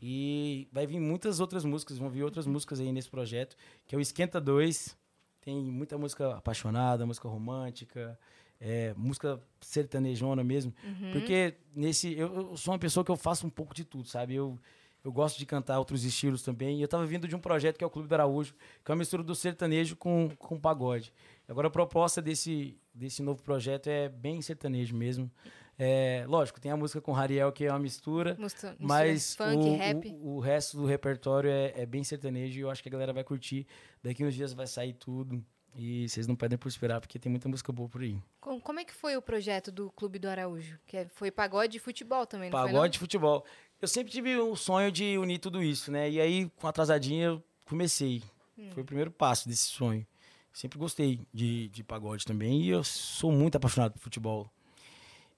E 0.00 0.66
vai 0.72 0.86
vir 0.86 0.98
muitas 0.98 1.38
outras 1.40 1.64
músicas, 1.64 1.96
vão 1.98 2.10
vir 2.10 2.24
outras 2.24 2.46
músicas 2.46 2.80
aí 2.80 2.90
nesse 2.90 3.08
projeto, 3.08 3.56
que 3.86 3.94
é 3.94 3.98
o 3.98 4.00
Esquenta 4.00 4.40
2. 4.40 4.96
Tem 5.40 5.54
muita 5.56 5.96
música 5.96 6.36
apaixonada, 6.36 7.06
música 7.06 7.28
romântica, 7.28 8.18
é, 8.64 8.94
música 8.96 9.40
sertanejona 9.60 10.44
mesmo. 10.44 10.72
Uhum. 10.84 11.10
Porque 11.10 11.54
nesse. 11.74 12.16
Eu, 12.16 12.50
eu 12.50 12.56
sou 12.56 12.72
uma 12.72 12.78
pessoa 12.78 13.04
que 13.04 13.10
eu 13.10 13.16
faço 13.16 13.44
um 13.44 13.50
pouco 13.50 13.74
de 13.74 13.84
tudo, 13.84 14.06
sabe? 14.06 14.36
Eu, 14.36 14.56
eu 15.04 15.10
gosto 15.10 15.36
de 15.36 15.44
cantar 15.44 15.80
outros 15.80 16.04
estilos 16.04 16.42
também. 16.42 16.78
E 16.78 16.82
eu 16.82 16.86
tava 16.86 17.04
vindo 17.04 17.26
de 17.26 17.34
um 17.34 17.40
projeto 17.40 17.76
que 17.76 17.82
é 17.82 17.86
o 17.86 17.90
Clube 17.90 18.08
do 18.08 18.14
Araújo, 18.14 18.54
que 18.84 18.90
é 18.90 18.94
uma 18.94 19.00
mistura 19.00 19.24
do 19.24 19.34
sertanejo 19.34 19.96
com, 19.96 20.30
com 20.38 20.60
pagode. 20.60 21.12
Agora 21.48 21.66
a 21.66 21.70
proposta 21.70 22.22
desse, 22.22 22.78
desse 22.94 23.20
novo 23.20 23.42
projeto 23.42 23.88
é 23.88 24.08
bem 24.08 24.40
sertanejo 24.40 24.94
mesmo. 24.94 25.28
É, 25.76 26.24
lógico, 26.28 26.60
tem 26.60 26.70
a 26.70 26.76
música 26.76 27.00
com 27.00 27.10
Rariel, 27.10 27.50
que 27.50 27.64
é 27.64 27.70
uma 27.70 27.80
mistura. 27.80 28.36
Mistura 28.38 28.76
Mas 28.78 29.34
funk, 29.34 29.56
o, 29.56 29.76
rap. 29.76 30.08
O, 30.20 30.36
o 30.36 30.38
resto 30.38 30.76
do 30.76 30.86
repertório 30.86 31.50
é, 31.50 31.72
é 31.74 31.84
bem 31.84 32.04
sertanejo 32.04 32.56
e 32.56 32.62
eu 32.62 32.70
acho 32.70 32.80
que 32.80 32.88
a 32.88 32.92
galera 32.92 33.12
vai 33.12 33.24
curtir. 33.24 33.66
Daqui 34.00 34.24
uns 34.24 34.34
dias 34.34 34.52
vai 34.52 34.68
sair 34.68 34.92
tudo. 34.92 35.44
E 35.74 36.06
vocês 36.08 36.26
não 36.26 36.36
podem 36.36 36.58
por 36.58 36.68
esperar, 36.68 37.00
porque 37.00 37.18
tem 37.18 37.30
muita 37.30 37.48
música 37.48 37.72
boa 37.72 37.88
por 37.88 38.02
aí. 38.02 38.18
Com- 38.40 38.60
Como 38.60 38.78
é 38.80 38.84
que 38.84 38.92
foi 38.92 39.16
o 39.16 39.22
projeto 39.22 39.72
do 39.72 39.90
Clube 39.92 40.18
do 40.18 40.28
Araújo? 40.28 40.78
Que 40.86 40.98
é- 40.98 41.08
foi 41.08 41.30
pagode 41.30 41.78
e 41.78 41.80
futebol 41.80 42.26
também, 42.26 42.50
não 42.50 42.58
foi, 42.58 42.68
Pagode 42.68 42.96
e 42.96 43.00
futebol. 43.00 43.44
Eu 43.80 43.88
sempre 43.88 44.12
tive 44.12 44.36
o 44.36 44.54
sonho 44.54 44.92
de 44.92 45.16
unir 45.18 45.38
tudo 45.38 45.62
isso, 45.62 45.90
né? 45.90 46.10
E 46.10 46.20
aí, 46.20 46.50
com 46.56 46.66
a 46.66 46.70
atrasadinha, 46.70 47.24
eu 47.26 47.42
comecei. 47.64 48.22
Hum. 48.58 48.70
Foi 48.72 48.82
o 48.82 48.86
primeiro 48.86 49.10
passo 49.10 49.48
desse 49.48 49.64
sonho. 49.64 50.06
Sempre 50.52 50.78
gostei 50.78 51.18
de, 51.32 51.68
de 51.68 51.82
pagode 51.82 52.26
também. 52.26 52.60
E 52.62 52.68
eu 52.68 52.84
sou 52.84 53.32
muito 53.32 53.56
apaixonado 53.56 53.92
por 53.94 54.00
futebol. 54.00 54.50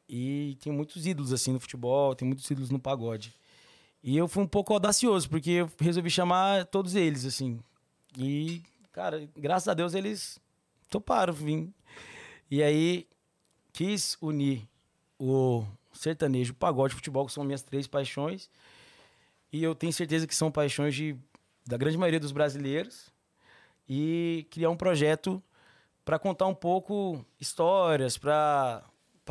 E 0.08 0.56
tenho 0.60 0.74
muitos 0.74 1.06
ídolos, 1.06 1.32
assim, 1.32 1.52
no 1.52 1.60
futebol. 1.60 2.14
Tenho 2.14 2.28
muitos 2.28 2.50
ídolos 2.50 2.70
no 2.70 2.78
pagode. 2.80 3.32
E 4.02 4.16
eu 4.16 4.28
fui 4.28 4.42
um 4.42 4.46
pouco 4.48 4.72
audacioso, 4.72 5.30
porque 5.30 5.50
eu 5.50 5.70
resolvi 5.78 6.10
chamar 6.10 6.66
todos 6.66 6.94
eles, 6.94 7.24
assim. 7.24 7.58
E, 8.18 8.60
cara, 8.94 9.28
graças 9.36 9.66
a 9.66 9.74
Deus 9.74 9.92
eles 9.92 10.38
toparam 10.88 11.34
vir. 11.34 11.68
E 12.48 12.62
aí, 12.62 13.08
quis 13.72 14.16
unir 14.22 14.66
o 15.18 15.64
sertanejo, 15.92 16.52
o 16.52 16.56
pagode 16.56 16.94
o 16.94 16.96
futebol, 16.96 17.26
que 17.26 17.32
são 17.32 17.42
minhas 17.42 17.62
três 17.62 17.88
paixões. 17.88 18.48
E 19.52 19.62
eu 19.62 19.74
tenho 19.74 19.92
certeza 19.92 20.26
que 20.26 20.34
são 20.34 20.50
paixões 20.50 20.94
de, 20.94 21.16
da 21.66 21.76
grande 21.76 21.98
maioria 21.98 22.20
dos 22.20 22.30
brasileiros. 22.30 23.12
E 23.88 24.46
criar 24.50 24.70
um 24.70 24.76
projeto 24.76 25.42
para 26.04 26.18
contar 26.18 26.46
um 26.46 26.54
pouco 26.54 27.24
histórias, 27.40 28.16
para 28.16 28.84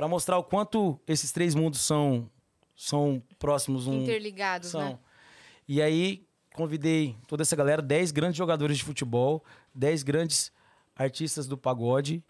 mostrar 0.09 0.38
o 0.38 0.43
quanto 0.43 0.99
esses 1.07 1.32
três 1.32 1.55
mundos 1.55 1.82
são, 1.82 2.30
são 2.76 3.24
próximos 3.39 3.88
um, 3.88 4.03
Interligados, 4.03 4.70
são. 4.70 4.82
né? 4.82 4.99
E 5.68 5.82
aí 5.82 6.28
convidei 6.54 7.16
toda 7.28 7.43
essa 7.43 7.56
galera, 7.56 7.82
10 7.82 8.12
grandes 8.12 8.38
jogadores 8.38 8.78
de 8.78 8.84
futebol, 8.84 9.43
10 9.74 10.04
grandes 10.04 10.51
artistas 10.95 11.47
do 11.47 11.58
pagode. 11.58 12.24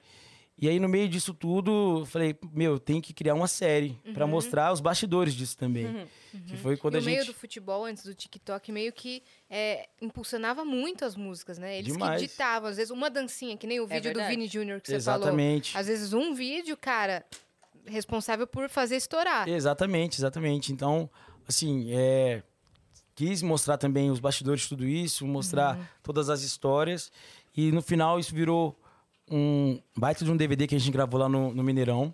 E 0.58 0.70
aí 0.70 0.80
no 0.80 0.88
meio 0.88 1.10
disso 1.10 1.34
tudo, 1.34 2.00
eu 2.02 2.06
falei, 2.06 2.38
meu, 2.52 2.80
tem 2.80 3.02
que 3.02 3.12
criar 3.12 3.34
uma 3.34 3.48
série 3.48 4.00
pra 4.14 4.28
mostrar 4.28 4.72
os 4.72 4.80
bastidores 4.80 5.34
disso 5.34 5.58
também. 5.58 6.08
Que 6.48 6.56
foi 6.56 6.78
quando 6.78 6.94
e 6.94 6.98
a 6.98 7.02
o 7.02 7.04
meio 7.04 7.18
gente 7.20 7.28
do 7.28 7.34
futebol, 7.34 7.86
antes 7.86 8.04
do 8.04 8.14
TikTok, 8.14 8.72
meio 8.72 8.94
que 8.94 9.24
é, 9.50 9.90
impulsionava 10.00 10.64
muito 10.64 11.04
as 11.04 11.16
músicas, 11.16 11.58
né? 11.58 11.80
Eles 11.80 11.94
Demais. 11.94 12.22
que 12.22 12.28
ditavam, 12.28 12.70
às 12.70 12.78
vezes, 12.78 12.92
uma 12.92 13.10
dancinha, 13.10 13.58
que 13.58 13.66
nem 13.66 13.80
o 13.80 13.88
vídeo 13.88 14.14
do. 14.14 14.24
Vini 14.26 14.48
Júnior 14.48 14.80
que 14.80 14.88
você 14.88 15.02
falou. 15.02 15.24
Exatamente. 15.24 15.76
Às 15.78 15.88
vezes, 15.88 16.14
um 16.14 16.34
vídeo, 16.36 16.78
cara, 16.78 17.26
responsável 17.86 18.46
por 18.46 18.70
fazer 18.70 18.96
estourar. 18.96 19.48
Exatamente, 19.48 20.20
exatamente. 20.20 20.72
Então, 20.72 21.10
assim, 21.48 21.88
é, 21.92 22.44
quis 23.16 23.42
mostrar 23.42 23.78
também 23.78 24.10
os 24.12 24.20
bastidores 24.20 24.62
de 24.64 24.70
tudo 24.70 24.86
isso, 24.86 25.26
mostrar 25.28 25.78
Uhum. 25.78 25.86
todas 26.02 26.30
as 26.30 26.42
histórias. 26.42 27.12
E 27.56 27.72
no 27.72 27.82
final 27.82 28.20
isso 28.20 28.34
virou 28.34 28.78
um 29.30 29.80
baita 29.96 30.26
de 30.26 30.32
um 30.32 30.38
DVD 30.38 30.68
que 30.68 30.76
a 30.76 30.80
gente 30.80 30.92
gravou 30.92 31.20
lá 31.20 31.30
no, 31.30 31.54
no 31.54 31.64
Mineirão. 31.64 32.14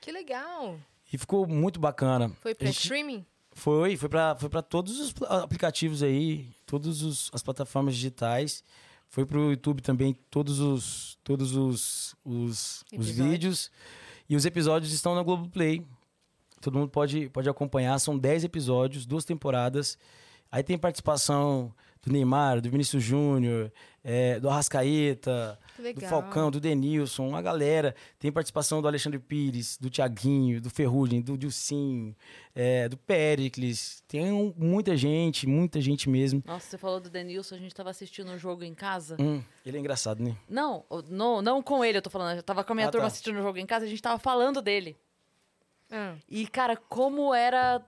Que 0.00 0.10
legal. 0.10 0.78
E 1.12 1.18
ficou 1.18 1.46
muito 1.46 1.78
bacana. 1.80 2.30
Foi 2.40 2.54
pra 2.54 2.66
gente- 2.66 2.78
streaming? 2.80 3.24
Foi, 3.52 3.96
foi 3.96 4.08
para 4.08 4.36
foi 4.36 4.48
pra 4.48 4.62
todos 4.62 5.00
os 5.00 5.14
aplicativos 5.28 6.02
aí, 6.02 6.48
todas 6.64 7.28
as 7.32 7.42
plataformas 7.42 7.94
digitais. 7.96 8.62
Foi 9.08 9.24
pro 9.26 9.50
YouTube 9.50 9.80
também, 9.82 10.14
todos 10.30 10.60
os, 10.60 11.18
todos 11.24 11.56
os, 11.56 12.14
os, 12.24 12.84
os 12.96 13.08
vídeos. 13.08 13.70
E 14.28 14.36
os 14.36 14.44
episódios 14.44 14.92
estão 14.92 15.14
na 15.14 15.22
Globoplay. 15.22 15.84
Todo 16.60 16.78
mundo 16.78 16.90
pode, 16.90 17.28
pode 17.30 17.48
acompanhar. 17.48 17.98
São 17.98 18.18
10 18.18 18.44
episódios, 18.44 19.06
duas 19.06 19.24
temporadas. 19.24 19.98
Aí 20.50 20.62
tem 20.62 20.78
participação 20.78 21.72
do 22.02 22.12
Neymar, 22.12 22.60
do 22.60 22.70
Vinícius 22.70 23.02
Júnior, 23.02 23.70
é, 24.02 24.38
do 24.40 24.48
Arrascaeta, 24.48 25.58
do. 25.76 26.08
Falcão, 26.08 26.50
do 26.50 26.58
Denilson, 26.60 27.28
uma 27.28 27.42
galera. 27.42 27.94
Tem 28.18 28.32
participação 28.32 28.80
do 28.80 28.88
Alexandre 28.88 29.18
Pires, 29.18 29.76
do 29.76 29.90
Tiaguinho, 29.90 30.60
do 30.60 30.70
Ferrugem, 30.70 31.20
do 31.20 31.36
Dilcinho, 31.36 32.16
é, 32.54 32.88
do 32.88 32.96
Pericles. 32.96 34.02
Tem 34.08 34.32
um- 34.32 34.54
muita 34.56 34.96
gente, 34.96 35.46
muita 35.46 35.80
gente 35.80 36.08
mesmo. 36.08 36.42
Nossa, 36.46 36.66
você 36.70 36.78
falou 36.78 36.98
do 37.00 37.10
Denilson, 37.10 37.56
a 37.56 37.58
gente 37.58 37.74
tava 37.74 37.90
assistindo 37.90 38.30
um 38.30 38.38
jogo 38.38 38.64
em 38.64 38.74
casa. 38.74 39.16
Hum, 39.20 39.42
ele 39.66 39.76
é 39.76 39.80
engraçado, 39.80 40.22
né? 40.22 40.34
Não, 40.48 40.84
não, 41.08 41.42
não 41.42 41.62
com 41.62 41.84
ele, 41.84 41.98
eu 41.98 42.02
tô 42.02 42.10
falando. 42.10 42.36
Eu 42.38 42.42
tava 42.42 42.64
com 42.64 42.72
a 42.72 42.76
minha 42.76 42.88
Ah, 42.88 42.90
turma 42.90 43.06
tá. 43.06 43.08
assistindo 43.08 43.38
o 43.38 43.42
jogo 43.42 43.58
em 43.58 43.66
casa, 43.66 43.84
a 43.84 43.88
gente 43.88 44.00
tava 44.00 44.18
falando 44.18 44.62
dele. 44.62 44.96
Ah, 45.90 46.14
E, 46.28 46.46
cara, 46.46 46.76
como 46.76 47.34
era 47.34 47.82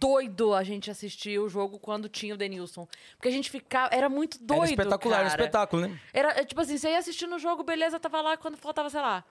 doido 0.00 0.54
a 0.54 0.64
gente 0.64 0.90
assistir 0.90 1.38
o 1.38 1.48
jogo 1.48 1.78
quando 1.78 2.08
tinha 2.08 2.34
o 2.34 2.36
Denilson. 2.36 2.88
Porque 3.16 3.28
a 3.28 3.30
gente 3.30 3.50
ficava. 3.50 3.94
Era 3.94 4.08
muito 4.08 4.38
doido. 4.38 4.62
era 4.62 4.70
espetacular, 4.70 5.20
era 5.20 5.30
cara. 5.30 5.42
espetáculo, 5.42 5.82
né? 5.82 6.00
Era, 6.12 6.40
é, 6.40 6.44
tipo 6.44 6.60
assim, 6.60 6.78
você 6.78 6.90
ia 6.90 6.98
assistindo 6.98 7.36
o 7.36 7.38
jogo, 7.38 7.62
beleza, 7.62 8.00
tava 8.00 8.20
lá 8.20 8.36
quando 8.36 8.56
faltava, 8.56 8.88
sei 8.88 9.00
lá, 9.00 9.22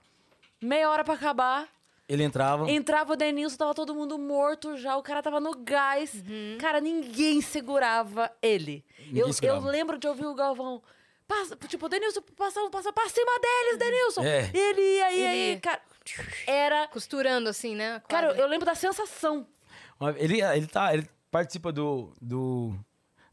meia 0.62 0.90
hora 0.90 1.04
pra 1.04 1.16
acabar. 1.16 1.68
Ele 2.08 2.24
entrava. 2.24 2.70
Entrava 2.70 3.14
o 3.14 3.16
Denilson, 3.16 3.56
tava 3.56 3.74
todo 3.76 3.94
mundo 3.94 4.18
morto 4.18 4.76
já, 4.78 4.98
o 4.98 5.04
cara 5.04 5.22
tava 5.22 5.40
no 5.40 5.56
gás. 5.56 6.24
Cara, 6.60 6.82
ninguém 6.82 7.40
segurava 7.40 8.32
ele. 8.42 8.84
Ninguém 9.00 9.22
eu, 9.22 9.28
eu 9.28 9.34
segurava. 9.34 9.70
lembro 9.70 9.98
de 9.98 10.08
ouvir 10.08 10.26
o 10.26 10.34
Galvão. 10.34 10.82
Passa, 11.28 11.56
tipo, 11.68 11.86
o 11.86 11.90
Denilson 11.90 12.22
passa, 12.36 12.68
passa 12.72 12.92
pra 12.92 13.08
cima 13.08 13.32
deles, 13.40 13.78
Denilson. 13.78 14.24
É. 14.24 14.50
E 14.52 14.58
ele 14.58 14.82
ia, 14.82 15.12
ia, 15.12 15.36
ia. 15.36 15.54
ia. 15.54 15.60
Cara, 15.60 15.82
era. 16.48 16.88
costurando 16.88 17.48
assim, 17.48 17.76
né? 17.76 18.02
Cara, 18.08 18.32
eu 18.32 18.48
lembro 18.48 18.66
da 18.66 18.74
sensação. 18.74 19.46
Ele, 20.18 20.42
ele, 20.42 20.68
tá, 20.68 20.94
ele 20.94 21.08
participa 21.32 21.72
do, 21.72 22.14
do, 22.22 22.76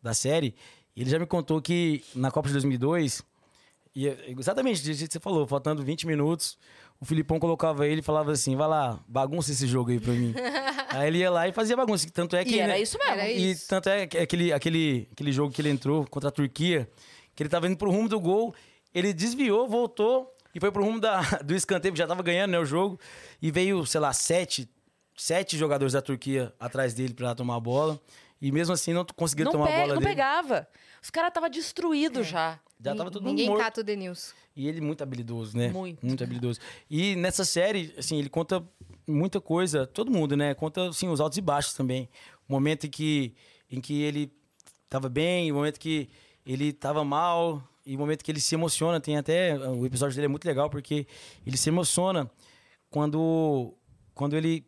da 0.03 0.13
série. 0.15 0.55
E 0.95 1.03
ele 1.03 1.11
já 1.11 1.19
me 1.19 1.27
contou 1.27 1.61
que 1.61 2.03
na 2.15 2.31
Copa 2.31 2.49
de 2.49 2.55
2002, 2.55 3.23
e 3.95 4.09
é 4.09 4.35
exatamente 4.39 4.81
do 4.81 4.85
jeito 4.93 5.07
que 5.07 5.13
você 5.13 5.21
falou, 5.21 5.47
faltando 5.47 5.83
20 5.83 6.07
minutos, 6.07 6.59
o 7.01 7.05
Filipão 7.05 7.39
colocava 7.39 7.87
ele 7.87 8.01
e 8.01 8.03
falava 8.03 8.33
assim: 8.33 8.57
vai 8.57 8.67
lá, 8.67 8.99
bagunça 9.07 9.53
esse 9.53 9.67
jogo 9.67 9.91
aí 9.91 10.01
pra 10.01 10.13
mim. 10.13 10.35
Aí 10.89 11.09
ele 11.09 11.19
ia 11.19 11.31
lá 11.31 11.47
e 11.47 11.53
fazia 11.53 11.77
bagunça. 11.77 12.09
Tanto 12.11 12.37
é 12.37 12.45
que. 12.45 12.55
E 12.55 12.61
era 12.61 12.73
né, 12.73 12.81
isso 12.81 12.97
mesmo. 12.97 13.13
Era 13.13 13.29
E 13.29 13.51
isso. 13.51 13.69
tanto 13.69 13.89
é 13.91 14.07
que 14.07 14.17
aquele, 14.17 14.51
aquele, 14.53 15.07
aquele 15.13 15.33
jogo 15.33 15.53
que 15.53 15.61
ele 15.61 15.69
entrou 15.69 16.07
contra 16.07 16.31
a 16.31 16.33
Turquia, 16.33 16.89
que 17.35 17.43
ele 17.43 17.51
tava 17.51 17.67
indo 17.67 17.77
pro 17.77 17.91
rumo 17.91 18.09
do 18.09 18.19
gol, 18.19 18.55
ele 18.95 19.13
desviou, 19.13 19.69
voltou 19.69 20.33
e 20.55 20.61
foi 20.61 20.73
pro 20.73 20.83
rumo 20.83 20.99
da, 20.99 21.21
do 21.45 21.55
escanteio, 21.55 21.93
que 21.93 21.99
já 21.99 22.07
tava 22.07 22.23
ganhando 22.23 22.53
né, 22.53 22.59
o 22.59 22.65
jogo. 22.65 22.99
E 23.43 23.51
veio, 23.51 23.85
sei 23.85 24.01
lá, 24.01 24.11
sete, 24.15 24.67
sete 25.17 25.57
jogadores 25.57 25.93
da 25.95 26.03
Turquia 26.03 26.53
atrás 26.61 26.95
dele 26.95 27.15
pra 27.15 27.35
tomar 27.35 27.57
a 27.57 27.61
bola. 27.61 28.01
E 28.41 28.53
mesmo 28.53 28.75
assim 28.75 28.93
não 28.93 29.05
conseguiram 29.05 29.51
Não, 29.51 29.61
tomar 29.61 29.67
pe- 29.69 29.73
a 29.73 29.77
bola 29.81 29.95
não 29.95 30.01
dele. 30.01 30.11
pegava. 30.11 30.69
Os 31.03 31.09
caras 31.11 31.29
estavam 31.29 31.49
destruídos 31.49 32.27
já. 32.27 32.61
Já 32.79 32.95
tava 32.95 33.11
todo 33.11 33.23
mundo 33.23 33.31
Ninguém 33.33 33.49
morto. 33.49 33.63
cata 33.63 33.81
o 33.81 33.85
Denilson. 33.85 34.35
E 34.55 34.69
ele 34.69 34.81
muito 34.83 35.03
habilidoso, 35.03 35.57
né? 35.57 35.69
Muito. 35.69 36.05
Muito 36.05 36.23
habilidoso. 36.23 36.61
E 36.91 37.17
nessa 37.17 37.45
série, 37.45 37.95
assim, 37.97 38.19
ele 38.19 38.29
conta 38.29 38.63
muita 39.07 39.41
coisa, 39.41 39.87
todo 39.87 40.11
mundo, 40.11 40.37
né? 40.37 40.53
Conta, 40.55 40.89
assim, 40.91 41.09
os 41.09 41.21
altos 41.21 41.39
e 41.39 41.41
baixos 41.41 41.73
também. 41.73 42.09
O 42.49 42.53
momento 42.53 42.87
em 42.87 42.91
que, 42.91 43.35
em 43.71 43.81
que 43.81 44.03
ele 44.03 44.31
tava 44.91 45.09
bem, 45.09 45.51
o 45.51 45.55
momento 45.55 45.81
que 45.81 46.09
ele 46.45 46.73
tava 46.73 47.03
mal, 47.05 47.63
e 47.87 47.97
o 47.97 47.99
momento 47.99 48.23
que 48.23 48.31
ele 48.31 48.41
se 48.41 48.55
emociona. 48.55 49.01
Tem 49.01 49.17
até... 49.17 49.57
O 49.59 49.87
episódio 49.87 50.15
dele 50.15 50.27
é 50.27 50.29
muito 50.29 50.45
legal, 50.45 50.69
porque 50.69 51.07
ele 51.47 51.57
se 51.57 51.71
emociona 51.71 52.31
quando, 52.91 53.75
quando 54.15 54.37
ele 54.37 54.67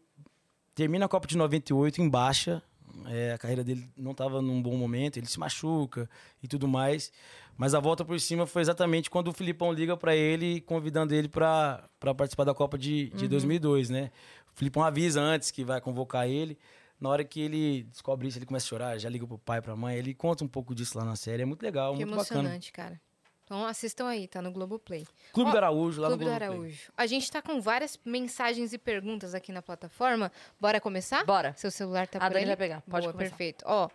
termina 0.78 1.06
a 1.06 1.08
Copa 1.08 1.26
de 1.26 1.36
98 1.36 2.00
em 2.00 2.08
baixa. 2.08 2.62
É, 3.06 3.32
a 3.32 3.38
carreira 3.38 3.64
dele 3.64 3.88
não 3.96 4.12
estava 4.12 4.40
num 4.40 4.62
bom 4.62 4.76
momento, 4.76 5.16
ele 5.18 5.26
se 5.26 5.38
machuca 5.38 6.08
e 6.42 6.46
tudo 6.46 6.68
mais. 6.68 7.10
Mas 7.56 7.74
a 7.74 7.80
volta 7.80 8.04
por 8.04 8.18
cima 8.20 8.46
foi 8.46 8.62
exatamente 8.62 9.10
quando 9.10 9.26
o 9.28 9.32
Filipão 9.32 9.72
liga 9.72 9.96
para 9.96 10.14
ele, 10.14 10.60
convidando 10.60 11.12
ele 11.12 11.28
para 11.28 11.84
participar 12.16 12.44
da 12.44 12.54
Copa 12.54 12.78
de, 12.78 13.10
de 13.10 13.26
2002, 13.26 13.90
né? 13.90 14.12
O 14.54 14.58
Filipão 14.58 14.84
avisa 14.84 15.20
antes 15.20 15.50
que 15.50 15.64
vai 15.64 15.80
convocar 15.80 16.28
ele. 16.28 16.56
Na 17.00 17.08
hora 17.08 17.24
que 17.24 17.40
ele 17.40 17.82
descobre 17.84 18.28
isso, 18.28 18.38
ele 18.38 18.46
começa 18.46 18.66
a 18.66 18.68
chorar, 18.68 18.98
já 18.98 19.08
liga 19.08 19.26
pro 19.26 19.38
pai, 19.38 19.60
pra 19.60 19.74
mãe. 19.74 19.96
Ele 19.96 20.14
conta 20.14 20.44
um 20.44 20.48
pouco 20.48 20.74
disso 20.74 20.96
lá 20.96 21.04
na 21.04 21.16
série. 21.16 21.42
É 21.42 21.46
muito 21.46 21.62
legal, 21.62 21.94
Que 21.96 22.04
muito 22.04 22.16
bacana. 22.16 22.40
emocionante, 22.40 22.72
cara. 22.72 23.00
Então 23.48 23.64
assistam 23.66 24.06
aí, 24.06 24.28
tá 24.28 24.42
no 24.42 24.52
Globoplay. 24.52 25.06
Clube 25.32 25.48
Ó, 25.48 25.52
do 25.52 25.56
Araújo, 25.56 26.02
lá 26.02 26.08
Clube 26.08 26.22
no 26.26 26.30
do 26.30 26.36
Globoplay. 26.36 26.58
Araújo. 26.66 26.92
A 26.94 27.06
gente 27.06 27.32
tá 27.32 27.40
com 27.40 27.62
várias 27.62 27.98
mensagens 28.04 28.74
e 28.74 28.78
perguntas 28.78 29.32
aqui 29.32 29.50
na 29.52 29.62
plataforma. 29.62 30.30
Bora 30.60 30.78
começar? 30.82 31.24
Bora. 31.24 31.54
Seu 31.56 31.70
celular 31.70 32.06
tá 32.06 32.18
A 32.18 32.26
por 32.26 32.34
Dani 32.34 32.40
aí? 32.40 32.46
vai 32.48 32.56
pegar. 32.58 32.82
Pode 32.82 33.06
Boa, 33.06 33.12
começar. 33.14 33.30
perfeito. 33.30 33.64
Ó, 33.66 33.88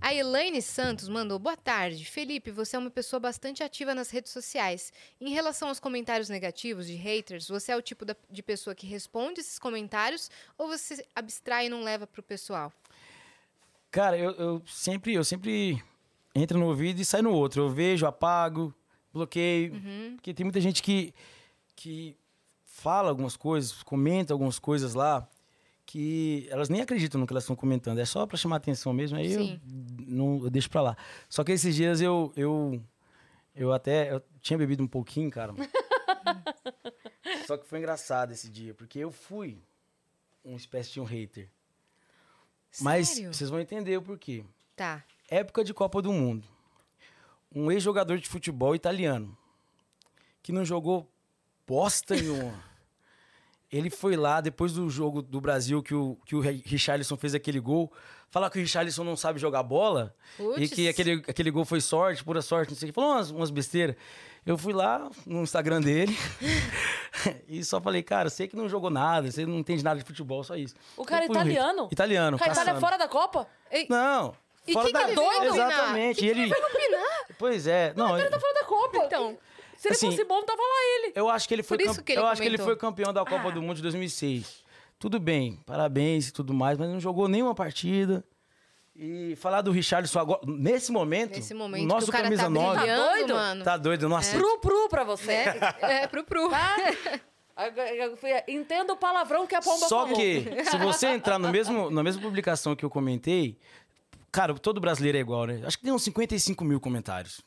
a 0.00 0.14
Elaine 0.14 0.62
Santos 0.62 1.06
mandou, 1.06 1.38
boa 1.38 1.54
tarde. 1.54 2.02
Felipe, 2.06 2.50
você 2.50 2.76
é 2.76 2.78
uma 2.78 2.90
pessoa 2.90 3.20
bastante 3.20 3.62
ativa 3.62 3.94
nas 3.94 4.08
redes 4.08 4.32
sociais. 4.32 4.90
Em 5.20 5.28
relação 5.34 5.68
aos 5.68 5.78
comentários 5.78 6.30
negativos 6.30 6.86
de 6.86 6.94
haters, 6.94 7.46
você 7.46 7.72
é 7.72 7.76
o 7.76 7.82
tipo 7.82 8.06
da- 8.06 8.16
de 8.30 8.42
pessoa 8.42 8.74
que 8.74 8.86
responde 8.86 9.40
esses 9.40 9.58
comentários 9.58 10.30
ou 10.56 10.66
você 10.66 11.04
abstrai 11.14 11.66
e 11.66 11.68
não 11.68 11.82
leva 11.82 12.06
pro 12.06 12.22
pessoal? 12.22 12.72
Cara, 13.90 14.16
eu, 14.16 14.30
eu 14.32 14.62
sempre, 14.66 15.12
eu 15.12 15.22
sempre 15.22 15.82
entro 16.34 16.58
no 16.58 16.66
ouvido 16.68 17.00
e 17.00 17.04
sai 17.04 17.20
no 17.20 17.32
outro. 17.32 17.62
Eu 17.62 17.68
vejo, 17.68 18.06
apago, 18.06 18.74
bloqueio. 19.14 19.80
Porque 20.16 20.34
tem 20.34 20.44
muita 20.44 20.60
gente 20.60 20.82
que, 20.82 21.14
que 21.74 22.16
fala 22.64 23.08
algumas 23.08 23.36
coisas, 23.36 23.82
comenta 23.82 24.34
algumas 24.34 24.58
coisas 24.58 24.94
lá, 24.94 25.28
que 25.86 26.46
elas 26.50 26.68
nem 26.68 26.80
acreditam 26.80 27.20
no 27.20 27.26
que 27.26 27.32
elas 27.32 27.44
estão 27.44 27.56
comentando. 27.56 27.98
É 27.98 28.04
só 28.04 28.26
pra 28.26 28.36
chamar 28.36 28.56
atenção 28.56 28.92
mesmo. 28.92 29.16
Aí 29.16 29.32
eu, 29.32 29.44
Sim. 29.44 29.60
não, 30.06 30.44
eu 30.44 30.50
deixo 30.50 30.68
pra 30.68 30.82
lá. 30.82 30.96
Só 31.28 31.42
que 31.44 31.52
esses 31.52 31.74
dias 31.74 32.00
eu, 32.00 32.32
eu, 32.36 32.82
eu 33.54 33.72
até 33.72 34.12
eu 34.12 34.22
tinha 34.40 34.58
bebido 34.58 34.82
um 34.82 34.88
pouquinho, 34.88 35.30
cara. 35.30 35.54
Só 37.46 37.56
que 37.56 37.66
foi 37.66 37.78
engraçado 37.78 38.32
esse 38.32 38.48
dia, 38.50 38.74
porque 38.74 38.98
eu 38.98 39.10
fui 39.10 39.62
uma 40.44 40.56
espécie 40.56 40.92
de 40.92 41.00
um 41.00 41.04
hater. 41.04 41.48
Mas 42.80 43.08
Sério? 43.08 43.32
vocês 43.32 43.50
vão 43.50 43.60
entender 43.60 43.96
o 43.96 44.02
porquê. 44.02 44.44
Tá. 44.74 45.04
Época 45.28 45.62
de 45.62 45.72
Copa 45.72 46.02
do 46.02 46.12
Mundo. 46.12 46.46
Um 47.54 47.70
ex-jogador 47.70 48.18
de 48.18 48.28
futebol 48.28 48.74
italiano 48.74 49.36
que 50.42 50.52
não 50.52 50.64
jogou 50.64 51.10
bosta 51.66 52.14
nenhuma. 52.14 52.54
Ele 53.72 53.90
foi 53.90 54.14
lá, 54.14 54.40
depois 54.40 54.72
do 54.72 54.88
jogo 54.88 55.20
do 55.20 55.40
Brasil, 55.40 55.82
que 55.82 55.94
o, 55.94 56.16
que 56.24 56.36
o 56.36 56.40
Richarlison 56.40 57.16
fez 57.16 57.34
aquele 57.34 57.58
gol, 57.58 57.92
falar 58.30 58.48
que 58.48 58.58
o 58.58 58.60
Richarlison 58.60 59.02
não 59.02 59.16
sabe 59.16 59.40
jogar 59.40 59.64
bola 59.64 60.14
e 60.38 60.42
Puts. 60.42 60.70
que 60.70 60.88
aquele, 60.88 61.12
aquele 61.26 61.50
gol 61.50 61.64
foi 61.64 61.80
sorte, 61.80 62.22
pura 62.22 62.40
sorte, 62.40 62.70
não 62.70 62.76
sei 62.76 62.88
o 62.88 62.92
que. 62.92 62.94
Falou 62.94 63.12
umas, 63.12 63.30
umas 63.30 63.50
besteiras. 63.50 63.96
Eu 64.46 64.58
fui 64.58 64.72
lá 64.72 65.10
no 65.26 65.42
Instagram 65.42 65.80
dele 65.80 66.16
e 67.48 67.64
só 67.64 67.80
falei, 67.80 68.02
cara, 68.02 68.28
sei 68.30 68.46
que 68.46 68.54
não 68.54 68.68
jogou 68.68 68.90
nada, 68.90 69.30
você 69.30 69.44
não 69.46 69.58
entende 69.58 69.82
nada 69.82 69.98
de 69.98 70.06
futebol, 70.06 70.44
só 70.44 70.54
isso. 70.54 70.74
O 70.96 71.04
cara 71.04 71.24
é 71.24 71.28
italiano? 71.28 71.88
Italiano. 71.90 72.36
A 72.40 72.46
Itália 72.46 72.72
é 72.72 72.80
fora 72.80 72.96
da 72.96 73.08
Copa? 73.08 73.48
Ei, 73.70 73.86
Não. 73.88 74.36
E 74.66 74.72
fora 74.72 74.84
quem 74.86 74.92
que 74.94 74.98
da... 75.00 75.08
ele 75.10 75.14
veio 75.20 75.30
opinar? 75.50 75.70
Exatamente. 75.70 76.20
Que 76.20 76.26
ele... 76.26 76.46
vai 76.46 76.60
opinar? 76.60 77.26
Pois 77.38 77.66
é. 77.66 77.92
Não, 77.96 78.18
Ele 78.18 78.28
tá 78.30 78.40
fora 78.40 78.54
da 78.54 78.64
Copa. 78.64 78.98
Então, 79.04 79.38
Se 79.76 79.88
ele 79.88 79.94
assim, 79.94 80.10
fosse 80.10 80.24
bom, 80.24 80.42
tava 80.42 80.62
lá 80.62 80.98
ele. 80.98 81.12
eu 81.14 81.28
acho 81.28 81.46
que 81.48 81.54
ele 81.54 81.62
foi 81.62 81.76
Por 81.76 81.82
isso 81.84 81.94
campe- 81.96 82.04
que 82.04 82.12
ele 82.12 82.20
eu 82.20 82.26
acho 82.26 82.40
que 82.42 82.48
ele 82.48 82.58
foi 82.58 82.76
campeão 82.76 83.12
da 83.12 83.24
Copa 83.24 83.48
Ah. 83.48 83.50
do 83.50 83.60
Mundo 83.60 83.76
de 83.76 83.82
2006. 83.82 84.62
Tudo 84.98 85.18
bem, 85.20 85.58
parabéns 85.66 86.28
e 86.28 86.32
tudo 86.32 86.54
mais, 86.54 86.78
mas 86.78 86.88
não 86.88 86.98
jogou 87.00 87.28
nenhuma 87.28 87.54
partida. 87.54 88.24
E 88.96 89.34
falar 89.36 89.60
do 89.60 89.72
Richarlison 89.72 90.20
agora, 90.20 90.40
nesse 90.46 90.92
momento, 90.92 91.34
nesse 91.34 91.52
momento 91.52 91.82
o 91.82 91.86
nosso 91.86 92.04
que 92.06 92.10
o 92.10 92.12
cara 92.12 92.24
camisa 92.24 92.44
tá 92.44 92.48
9 92.50 92.78
brilhando, 92.78 93.02
doido? 93.10 93.34
mano. 93.34 93.64
tá 93.64 93.76
doido, 93.76 94.08
não 94.08 94.16
aceito. 94.16 94.40
Pru, 94.40 94.58
pru 94.60 94.88
pra 94.88 95.02
você. 95.02 95.32
É, 95.82 96.04
é 96.04 96.06
pro 96.06 96.22
pro. 96.24 96.48
Tá? 96.48 96.76
Agora, 97.56 97.92
eu 97.94 98.16
fui- 98.16 98.30
Entenda 98.48 98.92
o 98.92 98.96
palavrão 98.96 99.46
que 99.46 99.54
a 99.54 99.60
pomba 99.60 99.86
Só 99.88 100.02
falou. 100.06 100.14
que, 100.16 100.64
se 100.64 100.76
você 100.78 101.08
entrar 101.08 101.38
no 101.38 101.50
mesmo, 101.50 101.88
na 101.90 102.02
mesma 102.02 102.20
publicação 102.22 102.74
que 102.74 102.84
eu 102.84 102.90
comentei, 102.90 103.58
cara, 104.34 104.54
todo 104.54 104.80
brasileiro 104.80 105.16
é 105.16 105.20
igual, 105.20 105.46
né? 105.46 105.62
Acho 105.64 105.78
que 105.78 105.84
tem 105.84 105.92
uns 105.92 106.02
55 106.02 106.64
mil 106.64 106.80
comentários. 106.80 107.40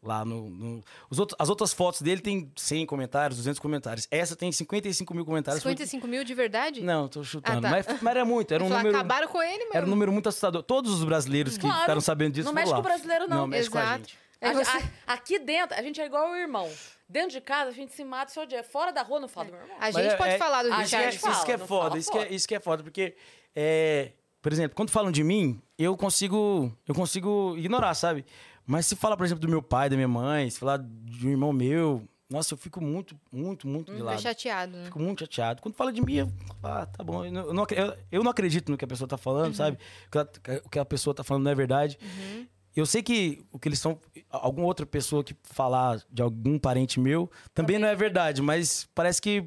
Lá 0.00 0.24
no. 0.24 0.48
no- 0.48 0.84
os 1.10 1.18
outros, 1.18 1.36
as 1.40 1.48
outras 1.48 1.72
fotos 1.72 2.00
dele 2.02 2.20
tem 2.20 2.52
100 2.56 2.86
comentários, 2.86 3.36
200 3.38 3.58
comentários. 3.58 4.06
Essa 4.12 4.36
tem 4.36 4.52
55 4.52 5.12
mil 5.12 5.24
comentários. 5.24 5.60
Foi- 5.60 5.72
55 5.72 6.06
mil 6.06 6.22
de 6.22 6.34
verdade? 6.34 6.80
Não, 6.80 7.08
tô 7.08 7.24
chutando. 7.24 7.58
Ah, 7.58 7.60
tá. 7.62 7.70
mas, 7.70 8.00
mas 8.00 8.10
era 8.14 8.24
muito, 8.24 8.54
era 8.54 8.62
um 8.62 8.68
Falar, 8.68 8.78
número. 8.84 8.96
Acabaram 8.96 9.26
com 9.26 9.42
ele, 9.42 9.58
mano. 9.64 9.70
Era 9.74 9.84
um 9.86 9.88
número 9.90 10.12
muito 10.12 10.28
assustador. 10.28 10.62
Todos 10.62 10.92
os 10.92 11.02
brasileiros 11.02 11.54
que 11.56 11.62
Claro. 11.62 11.80
ficaram 11.80 12.00
sabendo 12.00 12.34
disso 12.34 12.46
Não 12.46 12.52
mexe 12.54 12.68
lá. 12.70 12.76
com 12.76 12.80
o 12.80 12.84
brasileiro, 12.84 13.26
não. 13.28 13.38
Não, 13.38 13.46
mexe 13.48 13.68
com 13.68 13.76
a 13.78 13.82
Exato. 13.82 13.98
gente. 13.98 14.18
É 14.40 14.52
você- 14.54 14.70
a- 15.04 15.14
aqui 15.14 15.36
dentro, 15.40 15.76
a 15.76 15.82
gente 15.82 16.00
é 16.00 16.06
igual 16.06 16.30
o 16.30 16.36
irmão. 16.36 16.70
Dentro 17.08 17.30
de 17.30 17.40
casa, 17.40 17.70
a 17.70 17.74
gente 17.74 17.92
se 17.92 18.04
mata 18.04 18.30
e 18.30 18.34
se 18.34 18.38
odia. 18.38 18.62
Fora 18.62 18.92
da 18.92 19.02
rua, 19.02 19.18
não 19.18 19.26
fala 19.26 19.46
do 19.46 19.52
meu 19.52 19.62
irmão. 19.62 19.76
A 19.78 19.86
Mas 19.86 19.94
gente 19.96 20.12
é- 20.12 20.16
pode 20.16 20.30
é- 20.30 20.38
falar 20.38 20.62
do 20.62 20.68
Isso 20.68 20.76
é, 20.76 20.82
Richard. 20.82 21.10
gente 21.10 21.20
fala, 21.20 21.34
isso 21.34 21.44
que 21.44 21.52
é 21.52 21.58
foda, 21.58 21.98
isso 21.98 22.12
que 22.12 22.18
é, 22.18 22.32
isso 22.32 22.46
que 22.48 22.54
é 22.54 22.60
foda, 22.60 22.82
porque, 22.84 23.16
é, 23.56 24.12
por 24.48 24.54
exemplo, 24.54 24.74
quando 24.74 24.88
falam 24.90 25.12
de 25.12 25.22
mim, 25.22 25.60
eu 25.76 25.94
consigo, 25.94 26.72
eu 26.86 26.94
consigo 26.94 27.54
ignorar, 27.58 27.92
sabe? 27.92 28.24
Mas 28.66 28.86
se 28.86 28.96
fala, 28.96 29.14
por 29.14 29.26
exemplo, 29.26 29.42
do 29.42 29.48
meu 29.48 29.62
pai, 29.62 29.90
da 29.90 29.96
minha 29.96 30.08
mãe, 30.08 30.48
se 30.48 30.58
falar 30.58 30.78
de 30.78 31.26
um 31.26 31.30
irmão 31.30 31.52
meu, 31.52 32.02
nossa, 32.30 32.54
eu 32.54 32.58
fico 32.58 32.80
muito, 32.80 33.14
muito, 33.30 33.68
muito 33.68 33.88
de 33.92 33.98
Fica 33.98 34.04
lado. 34.04 34.22
chateado, 34.22 34.74
né? 34.74 34.84
Fico 34.86 34.98
muito 34.98 35.20
chateado. 35.20 35.60
Quando 35.60 35.74
fala 35.74 35.92
de 35.92 36.00
mim, 36.00 36.14
eu, 36.14 36.32
ah, 36.62 36.86
tá 36.86 37.04
bom. 37.04 37.26
Eu 37.26 37.30
não, 37.52 37.66
eu 37.70 37.94
eu- 38.10 38.22
não 38.24 38.30
acredito 38.30 38.70
no 38.72 38.78
que 38.78 38.84
a 38.86 38.88
pessoa 38.88 39.06
tá 39.06 39.18
falando, 39.18 39.54
sabe? 39.54 39.76
O 40.64 40.70
que, 40.70 40.78
a 40.78 40.84
pessoa 40.84 41.12
tá 41.14 41.22
falando 41.22 41.44
não 41.44 41.50
é 41.50 41.54
verdade. 41.54 41.98
Eu 42.74 42.86
sei 42.86 43.02
que 43.02 43.44
o 43.52 43.58
que 43.58 43.68
eles 43.68 43.78
são. 43.78 44.00
Alguma 44.30 44.66
outra 44.66 44.86
pessoa 44.86 45.22
que 45.22 45.36
falar 45.42 46.02
de 46.10 46.22
algum 46.22 46.58
parente 46.58 46.98
meu 46.98 47.30
também 47.52 47.78
não 47.78 47.86
é 47.88 47.94
verdade, 47.94 48.40
mas 48.40 48.88
parece 48.94 49.20
que 49.20 49.44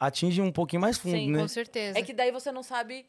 atinge 0.00 0.40
um 0.40 0.50
pouquinho 0.52 0.80
mais 0.80 0.96
fundo, 0.96 1.16
Sim, 1.18 1.32
né? 1.32 1.40
Com 1.40 1.48
certeza. 1.48 1.98
É 1.98 2.02
que 2.02 2.14
daí 2.14 2.30
você 2.32 2.50
não 2.50 2.62
sabe 2.62 3.04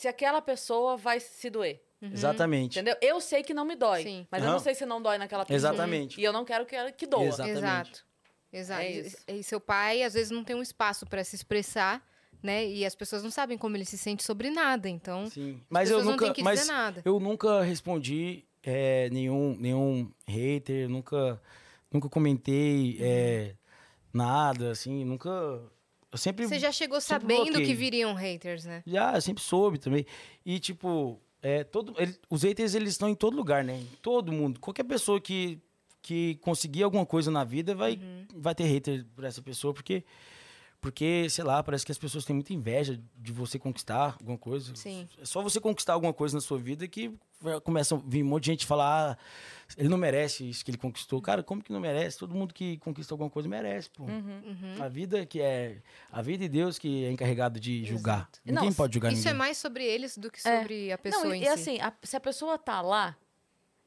se 0.00 0.08
aquela 0.08 0.40
pessoa 0.40 0.96
vai 0.96 1.18
se 1.20 1.50
doer. 1.50 1.82
Exatamente. 2.00 2.78
Entendeu? 2.78 2.96
Eu 3.02 3.20
sei 3.20 3.42
que 3.42 3.52
não 3.52 3.64
me 3.64 3.74
dói. 3.74 4.02
Sim. 4.04 4.26
Mas 4.30 4.40
eu 4.42 4.46
Aham. 4.48 4.54
não 4.56 4.62
sei 4.62 4.74
se 4.74 4.86
não 4.86 5.02
dói 5.02 5.18
naquela 5.18 5.44
pessoa. 5.44 5.56
Exatamente. 5.56 6.20
E 6.20 6.24
eu 6.24 6.32
não 6.32 6.44
quero 6.44 6.64
que, 6.64 6.76
ela- 6.76 6.92
que 6.92 7.06
doa. 7.06 7.24
Exato. 7.24 7.48
Exatamente. 7.50 8.04
Exato. 8.52 8.82
Exato. 8.82 8.82
É 9.28 9.34
E-. 9.34 9.40
E 9.40 9.42
seu 9.42 9.60
pai, 9.60 10.02
às 10.04 10.14
vezes, 10.14 10.30
não 10.30 10.44
tem 10.44 10.54
um 10.54 10.62
espaço 10.62 11.04
pra 11.06 11.24
se 11.24 11.34
expressar, 11.34 12.00
né? 12.40 12.64
E 12.64 12.86
as 12.86 12.94
pessoas 12.94 13.24
não 13.24 13.30
sabem 13.32 13.58
como 13.58 13.76
ele 13.76 13.84
se 13.84 13.98
sente 13.98 14.22
sobre 14.22 14.48
nada. 14.48 14.88
Então, 14.88 15.28
Sim. 15.28 15.56
as 15.62 15.66
Mas 15.68 15.90
eu 15.90 16.04
nunca. 16.04 16.32
mas 16.42 16.68
eu 17.04 17.18
nunca 17.18 17.62
respondi 17.62 18.44
é, 18.62 19.10
nenhum, 19.10 19.56
nenhum 19.58 20.12
hater, 20.26 20.88
nunca, 20.88 21.42
nunca 21.92 22.08
comentei 22.08 22.96
é, 23.00 23.54
nada, 24.12 24.70
assim, 24.70 25.04
nunca. 25.04 25.60
Eu 26.10 26.18
sempre. 26.18 26.46
Você 26.46 26.58
já 26.58 26.72
chegou 26.72 27.00
sabendo 27.00 27.44
bloqueei. 27.44 27.66
que 27.66 27.74
viriam 27.74 28.14
haters, 28.14 28.64
né? 28.64 28.82
Já, 28.86 29.14
eu 29.14 29.20
sempre 29.20 29.42
soube 29.42 29.78
também. 29.78 30.06
E, 30.44 30.58
tipo, 30.58 31.20
é, 31.42 31.62
todo, 31.64 31.94
ele- 31.98 32.16
os 32.30 32.42
haters, 32.42 32.74
eles 32.74 32.90
estão 32.94 33.08
em 33.08 33.14
todo 33.14 33.36
lugar, 33.36 33.62
né? 33.62 33.78
Em 33.78 33.88
todo 34.00 34.32
mundo. 34.32 34.58
Qualquer 34.58 34.84
pessoa 34.84 35.20
que, 35.20 35.60
que 36.00 36.36
conseguir 36.36 36.82
alguma 36.82 37.04
coisa 37.04 37.30
na 37.30 37.44
vida 37.44 37.74
vai, 37.74 37.94
Uhum. 37.96 38.26
vai 38.36 38.54
ter 38.54 38.64
hater 38.64 39.04
por 39.14 39.24
essa 39.24 39.42
pessoa, 39.42 39.74
porque, 39.74 40.02
Porque, 40.80 41.28
sei 41.28 41.42
lá, 41.42 41.60
parece 41.62 41.84
que 41.84 41.90
as 41.90 41.98
pessoas 41.98 42.24
têm 42.24 42.34
muita 42.36 42.52
inveja 42.52 43.00
de 43.16 43.32
você 43.32 43.58
conquistar 43.58 44.16
alguma 44.20 44.38
coisa. 44.38 44.74
Sim. 44.76 45.08
É 45.20 45.24
só 45.24 45.42
você 45.42 45.60
conquistar 45.60 45.94
alguma 45.94 46.12
coisa 46.12 46.36
na 46.36 46.40
sua 46.40 46.56
vida 46.56 46.86
que 46.86 47.12
começa 47.64 47.96
a 47.96 47.98
vir 47.98 48.22
um 48.22 48.26
monte 48.26 48.44
de 48.44 48.50
gente 48.52 48.66
falar, 48.66 49.12
ah, 49.12 49.18
ele 49.76 49.88
não 49.88 49.98
merece 49.98 50.48
isso 50.48 50.64
que 50.64 50.70
ele 50.70 50.78
conquistou. 50.78 51.20
Cara, 51.20 51.42
como 51.42 51.62
que 51.62 51.72
não 51.72 51.80
merece? 51.80 52.18
Todo 52.18 52.32
mundo 52.34 52.54
que 52.54 52.78
conquista 52.78 53.12
alguma 53.12 53.28
coisa 53.28 53.48
merece, 53.48 53.90
pô. 53.90 54.04
Uhum. 54.04 54.76
A 54.80 54.88
vida 54.88 55.26
que 55.26 55.40
é. 55.40 55.82
A 56.12 56.22
vida 56.22 56.44
e 56.44 56.48
Deus 56.48 56.78
que 56.78 57.04
é 57.04 57.10
encarregado 57.10 57.58
de 57.58 57.84
julgar. 57.84 58.18
Exato. 58.18 58.40
Ninguém 58.44 58.64
Não, 58.68 58.72
pode 58.74 58.94
julgar 58.94 59.12
Isso 59.12 59.22
é 59.22 59.32
ninguém. 59.32 59.38
mais 59.38 59.58
sobre 59.58 59.84
eles 59.84 60.16
do 60.16 60.30
que 60.30 60.38
É. 60.46 60.60
sobre 60.60 60.92
a 60.92 60.98
pessoa 60.98 61.24
Não, 61.24 61.34
em 61.34 61.42
e, 61.42 61.44
si. 61.44 61.48
e 61.48 61.52
assim, 61.52 61.80
a- 61.80 61.92
se 62.04 62.16
a 62.16 62.20
pessoa 62.20 62.56
tá 62.56 62.80
lá, 62.80 63.16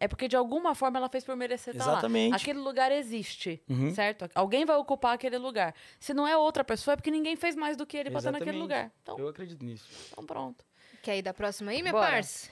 é 0.02 0.08
porque 0.08 0.28
de 0.28 0.36
alguma 0.36 0.74
forma 0.76 0.98
ela 0.98 1.08
fez 1.08 1.24
por 1.24 1.36
merecer 1.36 1.74
estar 1.76 1.86
lá. 1.86 1.92
Exatamente. 1.94 2.36
Aquele 2.36 2.60
lugar 2.60 2.92
existe, 2.92 3.62
Uhum. 3.70 3.94
certo? 3.94 4.28
Alguém 4.36 4.66
vai 4.66 4.76
ocupar 4.76 5.14
aquele 5.14 5.38
lugar. 5.38 5.74
Se 6.00 6.14
não 6.14 6.28
é 6.28 6.36
outra 6.36 6.64
pessoa, 6.64 6.94
é 6.94 6.96
porque 6.98 7.12
ninguém 7.12 7.36
fez 7.36 7.56
mais 7.56 7.78
do 7.78 7.86
que 7.86 7.96
ele 7.96 8.10
pra 8.10 8.18
estar 8.20 8.32
naquele 8.32 8.58
Exatamente. 8.58 8.64
lugar. 8.84 8.92
Então, 9.04 9.18
Eu 9.20 9.28
acredito 9.28 9.64
nisso. 9.64 9.88
então 10.12 10.26
pronto. 10.26 10.66
Quer 11.04 11.18
ir 11.18 11.22
da 11.22 11.34
próxima 11.34 11.72
aí, 11.72 11.82
minha 11.82 11.94
Bora. 11.94 12.10
parça? 12.12 12.50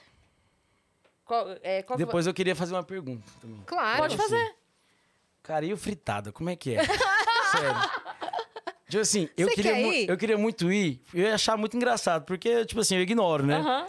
Qual, 1.24 1.46
é, 1.62 1.82
qual 1.82 1.96
que 1.98 2.04
Depois 2.04 2.26
eu 2.26 2.34
queria 2.34 2.54
fazer 2.56 2.74
uma 2.74 2.82
pergunta 2.82 3.24
também. 3.40 3.62
Claro. 3.66 3.98
Pode 3.98 4.12
Tipo 4.14 4.22
fazer. 4.22 4.36
assim, 4.42 4.54
Cara, 5.42 5.64
e 5.66 5.72
o 5.72 5.76
fritada? 5.76 6.30
Como 6.32 6.50
é 6.50 6.56
que 6.56 6.74
é? 6.76 6.80
Sério. 7.50 7.90
Tipo 8.88 9.00
assim, 9.02 9.28
eu 9.36 9.48
Você 9.48 9.54
queria, 9.54 9.72
quer 9.74 10.10
eu 10.10 10.16
queria 10.18 10.36
muito 10.38 10.70
ir. 10.72 11.00
Eu 11.14 11.22
ia 11.22 11.34
achar 11.34 11.56
muito 11.56 11.76
engraçado, 11.76 12.24
porque, 12.24 12.64
tipo 12.66 12.80
assim, 12.80 12.96
eu 12.96 13.02
ignoro, 13.02 13.44
né? 13.46 13.56
Aham. 13.56 13.88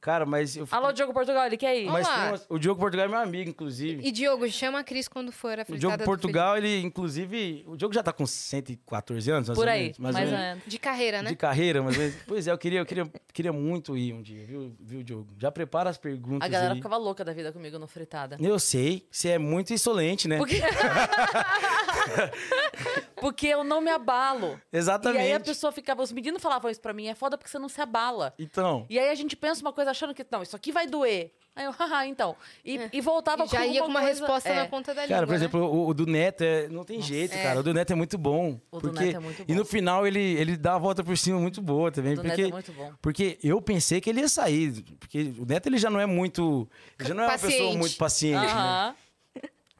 Cara, 0.00 0.24
mas 0.24 0.56
eu 0.56 0.66
Alô, 0.70 0.92
Diogo 0.92 1.12
Portugal, 1.12 1.44
ele 1.46 1.58
quer 1.58 1.76
ir? 1.76 1.84
Mas 1.84 2.08
umas- 2.08 2.46
o 2.48 2.58
Diogo 2.58 2.80
Portugal 2.80 3.04
é 3.04 3.08
meu 3.08 3.18
amigo, 3.18 3.50
inclusive. 3.50 4.00
E 4.02 4.10
Diogo, 4.10 4.50
chama 4.50 4.78
a 4.80 4.84
Cris 4.84 5.06
quando 5.06 5.30
for 5.30 5.58
a 5.58 5.66
O 5.68 5.76
Diogo 5.76 6.02
Portugal, 6.04 6.56
ele, 6.56 6.80
inclusive. 6.80 7.62
O 7.66 7.76
Diogo 7.76 7.92
já 7.94 8.02
tá 8.02 8.10
com 8.10 8.26
114 8.26 9.30
anos, 9.30 9.48
mais 9.48 9.58
Por 9.58 9.68
aí, 9.68 9.82
menos, 9.82 9.98
mais, 9.98 10.14
mais 10.14 10.28
ou 10.30 10.34
ou 10.34 10.40
menos. 10.40 10.62
De 10.66 10.78
carreira, 10.78 11.22
né? 11.22 11.28
De 11.28 11.36
carreira, 11.36 11.82
mas. 11.82 11.98
mas- 11.98 12.14
Pois 12.26 12.48
é, 12.48 12.52
eu 12.52 12.56
queria, 12.56 12.78
eu 12.78 12.86
queria, 12.86 13.06
queria 13.30 13.52
muito 13.52 13.94
ir 13.94 14.14
um 14.14 14.22
dia, 14.22 14.42
viu, 14.46 14.74
viu, 14.80 15.02
Diogo? 15.02 15.26
Já 15.38 15.52
prepara 15.52 15.90
as 15.90 15.98
perguntas. 15.98 16.46
A 16.46 16.48
galera 16.50 16.72
aí. 16.72 16.78
ficava 16.78 16.96
louca 16.96 17.22
da 17.22 17.34
vida 17.34 17.52
comigo 17.52 17.78
no 17.78 17.86
fritada. 17.86 18.38
Eu 18.40 18.58
sei, 18.58 19.06
você 19.10 19.28
é 19.30 19.38
muito 19.38 19.74
insolente, 19.74 20.26
né? 20.26 20.38
Porque... 20.38 20.60
porque 23.20 23.46
eu 23.46 23.62
não 23.64 23.80
me 23.80 23.90
abalo. 23.90 24.60
Exatamente. 24.72 25.22
E 25.22 25.26
aí 25.26 25.32
a 25.34 25.40
pessoa 25.40 25.70
ficava, 25.72 26.02
os 26.02 26.12
meninos 26.12 26.42
falavam 26.42 26.70
isso 26.70 26.80
pra 26.80 26.92
mim, 26.92 27.06
é 27.08 27.14
foda 27.14 27.36
porque 27.38 27.50
você 27.50 27.58
não 27.58 27.68
se 27.68 27.80
abala. 27.80 28.34
Então. 28.38 28.86
E 28.88 28.98
aí 28.98 29.08
a 29.10 29.14
gente 29.14 29.36
pensa 29.36 29.60
uma 29.60 29.72
coisa 29.72 29.90
achando 29.90 30.14
que, 30.14 30.24
não, 30.30 30.42
isso 30.42 30.56
aqui 30.56 30.72
vai 30.72 30.86
doer. 30.86 31.32
Aí 31.56 31.64
eu, 31.64 31.72
haha, 31.76 32.06
então. 32.06 32.36
E, 32.64 32.78
e 32.92 33.00
voltava 33.00 33.42
É. 33.42 33.46
E 33.46 33.48
já 33.48 33.66
ia 33.66 33.80
com 33.82 33.88
uma 33.88 34.00
coisa- 34.00 34.20
resposta 34.20 34.48
é. 34.48 34.54
na 34.54 34.66
ponta 34.66 34.94
da 34.94 35.02
língua, 35.02 35.16
Cara, 35.16 35.26
por 35.26 35.32
né? 35.32 35.36
exemplo, 35.36 35.60
o, 35.64 35.88
o 35.88 35.94
do 35.94 36.06
Neto 36.06 36.42
é- 36.42 36.68
não 36.68 36.84
tem 36.84 37.02
jeito, 37.02 37.34
É. 37.34 37.42
cara. 37.42 37.60
O 37.60 37.62
do 37.62 37.74
Neto 37.74 37.92
é 37.92 37.96
muito 37.96 38.16
bom. 38.16 38.60
O 38.70 38.76
do 38.78 38.88
porque, 38.88 39.04
Neto 39.06 39.16
é 39.16 39.18
muito 39.18 39.42
E 39.42 39.44
bom. 39.46 39.54
no 39.54 39.64
final 39.64 40.06
ele, 40.06 40.20
ele 40.20 40.56
dá 40.56 40.74
a 40.74 40.78
volta 40.78 41.02
por 41.02 41.18
cima 41.18 41.38
muito 41.40 41.60
boa 41.60 41.90
também. 41.90 42.12
O 42.12 42.16
do 42.16 42.22
porque, 42.22 42.42
Neto 42.42 42.48
é 42.50 42.52
muito 42.52 42.72
bom. 42.72 42.92
porque 43.02 43.38
eu 43.42 43.60
pensei 43.60 44.00
que 44.00 44.08
ele 44.08 44.20
ia 44.20 44.28
sair. 44.28 44.80
Porque 45.00 45.34
o 45.38 45.44
Neto 45.44 45.66
ele 45.66 45.76
já 45.78 45.90
não 45.90 45.98
é 46.00 46.06
muito. 46.06 46.68
Ele 46.98 47.08
já 47.08 47.14
não 47.14 47.24
é 47.24 47.26
uma 47.26 47.32
pessoa 47.32 47.50
Paciente. 47.52 47.78
muito 47.78 47.96
paciente, 47.96 48.40
né? 48.46 48.46
Aham. 48.52 48.94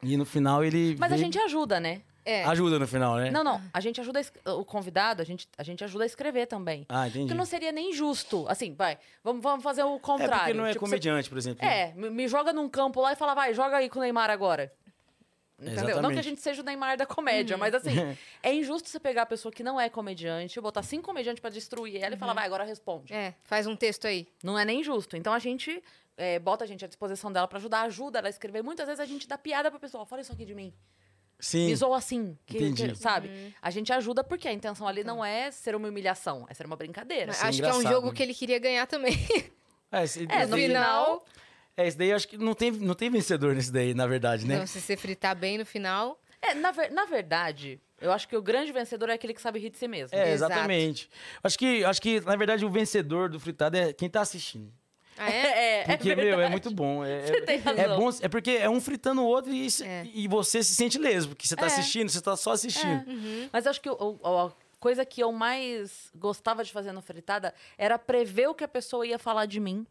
E 0.03 0.17
no 0.17 0.25
final 0.25 0.63
ele. 0.65 0.95
Mas 0.99 1.11
a 1.11 1.15
vem- 1.15 1.25
gente 1.25 1.37
ajuda, 1.39 1.79
né? 1.79 2.01
É. 2.23 2.43
Ajuda 2.45 2.77
no 2.77 2.87
final, 2.87 3.15
né? 3.15 3.31
Não, 3.31 3.43
não. 3.43 3.61
A 3.73 3.79
gente 3.79 3.99
ajuda 3.99 4.21
a 4.45 4.53
o 4.53 4.63
convidado, 4.65 5.21
a 5.21 5.25
gente, 5.25 5.47
a 5.57 5.63
gente 5.63 5.83
ajuda 5.83 6.03
a 6.03 6.07
escrever 6.07 6.45
também. 6.45 6.85
Ah, 6.89 7.07
entendi. 7.07 7.25
Porque 7.25 7.33
não 7.37 7.45
seria 7.45 7.71
nem 7.71 7.91
justo. 7.93 8.45
Assim, 8.47 8.73
vai, 8.75 8.97
vamos, 9.23 9.41
vamos 9.41 9.63
fazer 9.63 9.83
o 9.83 9.95
é 9.95 9.99
contrário. 9.99 10.37
porque 10.39 10.53
não 10.53 10.65
é 10.65 10.73
Tipo, 10.73 10.85
você- 10.85 10.89
comediante, 10.91 11.29
por 11.29 11.37
exemplo. 11.37 11.65
É, 11.65 11.93
me, 11.95 12.09
me 12.09 12.27
joga 12.27 12.53
num 12.53 12.69
campo 12.69 13.01
lá 13.01 13.13
e 13.13 13.15
fala, 13.15 13.33
vai, 13.33 13.53
joga 13.53 13.77
aí 13.77 13.89
com 13.89 13.99
o 13.99 14.01
Neymar 14.01 14.29
agora. 14.29 14.71
Entendeu? 15.59 15.75
Não 15.75 15.83
que 15.83 15.89
a 15.89 15.93
Exatamente. 15.99 16.23
gente 16.23 16.41
seja 16.41 16.61
o 16.63 16.65
Neymar 16.65 16.97
da 16.97 17.05
comédia, 17.05 17.55
mas 17.55 17.73
assim, 17.75 17.91
é 18.41 18.51
injusto 18.51 18.89
você 18.89 18.99
pegar 18.99 19.21
a 19.21 19.25
pessoa 19.27 19.51
que 19.51 19.61
não 19.63 19.79
é 19.79 19.89
comediante, 19.89 20.59
botar 20.59 20.81
cinco 20.81 21.03
comediantes 21.05 21.39
pra 21.39 21.51
destruir 21.51 22.01
ela 22.01 22.15
e 22.15 22.17
falar, 22.17 22.33
vai, 22.33 22.45
agora 22.47 22.63
responde. 22.63 23.13
É, 23.13 23.35
faz 23.43 23.67
um 23.67 23.75
texto 23.75 24.07
aí. 24.07 24.27
Não 24.43 24.57
é 24.57 24.65
nem 24.65 24.83
justo. 24.83 25.15
Então 25.15 25.31
a 25.31 25.37
gente 25.37 25.83
é, 26.17 26.39
bota 26.39 26.63
a 26.63 26.67
gente 26.67 26.83
à 26.83 26.87
disposição 26.87 27.31
dela 27.31 27.47
pra 27.47 27.59
ajudar, 27.59 27.81
ajuda 27.83 28.17
ela 28.17 28.27
a 28.27 28.31
escrever. 28.31 28.63
Muitas 28.63 28.87
vezes 28.87 28.99
a 28.99 29.05
gente 29.05 29.27
dá 29.27 29.37
piada 29.37 29.69
pra 29.69 29.79
pessoa, 29.79 30.03
fala 30.03 30.21
isso 30.23 30.33
aqui 30.33 30.45
de 30.45 30.55
mim. 30.55 30.73
Sim. 31.41 31.65
Me 31.65 31.75
zoa 31.75 31.97
assim. 31.97 32.37
Que, 32.45 32.57
Entendi. 32.57 32.89
que- 32.89 32.95
sabe? 32.95 33.53
A 33.61 33.69
gente 33.71 33.91
ajuda 33.91 34.23
porque 34.23 34.47
a 34.47 34.53
intenção 34.53 34.87
ali 34.87 35.03
não 35.03 35.25
é 35.25 35.51
ser 35.51 35.75
uma 35.75 35.89
humilhação, 35.89 36.45
é 36.47 36.53
ser 36.53 36.65
uma 36.65 36.75
brincadeira. 36.77 37.31
Isso 37.31 37.43
é 37.43 37.47
acho 37.49 37.59
que 37.61 37.67
é 37.67 37.73
um 37.73 37.81
jogo 37.81 38.07
né? 38.09 38.13
que 38.13 38.21
ele 38.23 38.33
queria 38.33 38.59
ganhar 38.59 38.85
também. 38.87 39.17
É, 39.91 40.03
esse, 40.05 40.19
É, 40.29 40.37
esse 40.43 40.45
no 40.45 40.55
daí, 40.55 40.67
final. 40.67 41.25
é, 41.75 41.87
esse 41.87 41.97
daí 41.97 42.09
eu 42.11 42.15
acho 42.15 42.27
que 42.27 42.37
não 42.37 42.53
tem, 42.53 42.71
não 42.71 42.93
tem 42.93 43.09
vencedor 43.09 43.53
nesse 43.55 43.71
daí, 43.73 43.93
na 43.93 44.07
verdade, 44.07 44.47
né? 44.47 44.55
Então, 44.55 44.67
se 44.67 44.79
você 44.79 44.95
fritar 44.95 45.35
bem 45.35 45.57
no 45.57 45.65
final. 45.65 46.17
É, 46.41 46.53
na, 46.53 46.71
ver- 46.71 46.89
na 46.91 47.05
verdade, 47.05 47.79
eu 47.99 48.11
acho 48.11 48.27
que 48.27 48.35
o 48.37 48.41
grande 48.41 48.71
vencedor 48.71 49.09
é 49.09 49.13
aquele 49.13 49.33
que 49.33 49.41
sabe 49.41 49.59
rir 49.59 49.69
de 49.69 49.77
si 49.77 49.87
mesmo. 49.87 50.17
É, 50.17 50.31
Exato. 50.31 50.51
exatamente. 50.53 51.09
Acho 51.43 51.59
que, 51.59 51.83
acho 51.83 52.01
que, 52.01 52.19
na 52.21 52.35
verdade, 52.35 52.63
o 52.65 52.69
vencedor 52.69 53.29
do 53.29 53.39
fritado 53.39 53.75
é 53.77 53.91
quem 53.93 54.09
tá 54.09 54.21
assistindo. 54.21 54.71
Ah, 55.17 55.29
é? 55.31 55.81
é, 55.81 55.83
Porque, 55.97 56.11
é 56.11 56.15
meu, 56.15 56.39
é 56.41 56.49
muito 56.49 56.71
bom. 56.71 57.03
É, 57.03 57.25
Você 57.27 57.35
é- 57.37 57.41
tem 57.41 57.55
é 57.57 57.59
razão. 57.59 57.99
bom, 57.99 58.09
é 58.21 58.27
porque 58.29 58.51
é 58.51 58.69
um 58.69 58.79
fritando 58.81 59.21
o 59.21 59.25
outro 59.25 59.51
e, 59.53 59.67
É. 59.83 60.07
e 60.13 60.27
você 60.27 60.63
se 60.63 60.73
sente 60.75 60.97
leso, 60.97 61.29
porque 61.29 61.47
você 61.47 61.55
tá 61.55 61.63
É. 61.63 61.67
assistindo, 61.67 62.09
você 62.09 62.21
tá 62.21 62.35
só 62.35 62.51
assistindo. 62.51 63.07
Uhum. 63.07 63.49
Mas 63.51 63.67
acho 63.67 63.79
que 63.81 63.89
o- 63.89 64.17
o- 64.21 64.27
a 64.47 64.51
coisa 64.79 65.05
que 65.05 65.21
eu 65.21 65.31
mais 65.31 66.09
gostava 66.15 66.63
de 66.63 66.71
fazer 66.71 66.91
no 66.91 67.01
Fritada 67.01 67.53
era 67.77 67.99
prever 67.99 68.47
o 68.47 68.55
que 68.55 68.63
a 68.63 68.67
pessoa 68.67 69.05
ia 69.05 69.19
falar 69.19 69.45
de 69.45 69.59
mim 69.59 69.85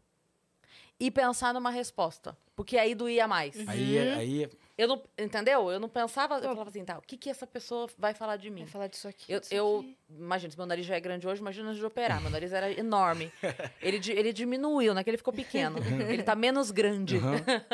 e 0.99 1.09
pensar 1.09 1.53
numa 1.53 1.71
resposta. 1.71 2.37
Porque 2.55 2.77
aí 2.77 2.93
doía 2.93 3.27
mais. 3.27 3.55
Aí, 3.67 3.97
é- 3.97 4.13
aí 4.15 4.43
é- 4.43 4.49
Eu 4.81 4.87
não, 4.87 5.03
entendeu? 5.15 5.71
Eu 5.71 5.79
não 5.79 5.87
pensava, 5.87 6.37
eu 6.37 6.41
falava 6.41 6.71
assim, 6.71 6.83
tá, 6.83 6.97
o 6.97 7.03
que, 7.03 7.15
que 7.15 7.29
essa 7.29 7.45
pessoa 7.45 7.87
vai 7.99 8.15
falar 8.15 8.37
de 8.37 8.49
mim? 8.49 8.61
Vai 8.61 8.71
falar 8.71 8.87
disso 8.87 9.07
aqui. 9.07 9.31
Eu, 9.31 9.39
disso 9.39 9.53
eu 9.53 9.81
aqui. 9.81 9.97
imagina, 10.09 10.49
se 10.49 10.57
meu 10.57 10.65
nariz 10.65 10.87
já 10.87 10.95
é 10.95 10.99
grande 10.99 11.27
hoje, 11.27 11.39
imagina 11.39 11.67
antes 11.67 11.79
de 11.79 11.85
operar. 11.85 12.19
Meu 12.19 12.31
nariz 12.31 12.51
era 12.51 12.71
enorme. 12.71 13.31
Ele, 13.79 13.99
ele 14.11 14.33
diminuiu, 14.33 14.97
é 14.97 15.03
que 15.03 15.09
ele 15.09 15.17
ficou 15.17 15.33
pequeno. 15.33 15.77
Ele 16.09 16.23
tá 16.23 16.35
menos 16.35 16.71
grande. 16.71 17.19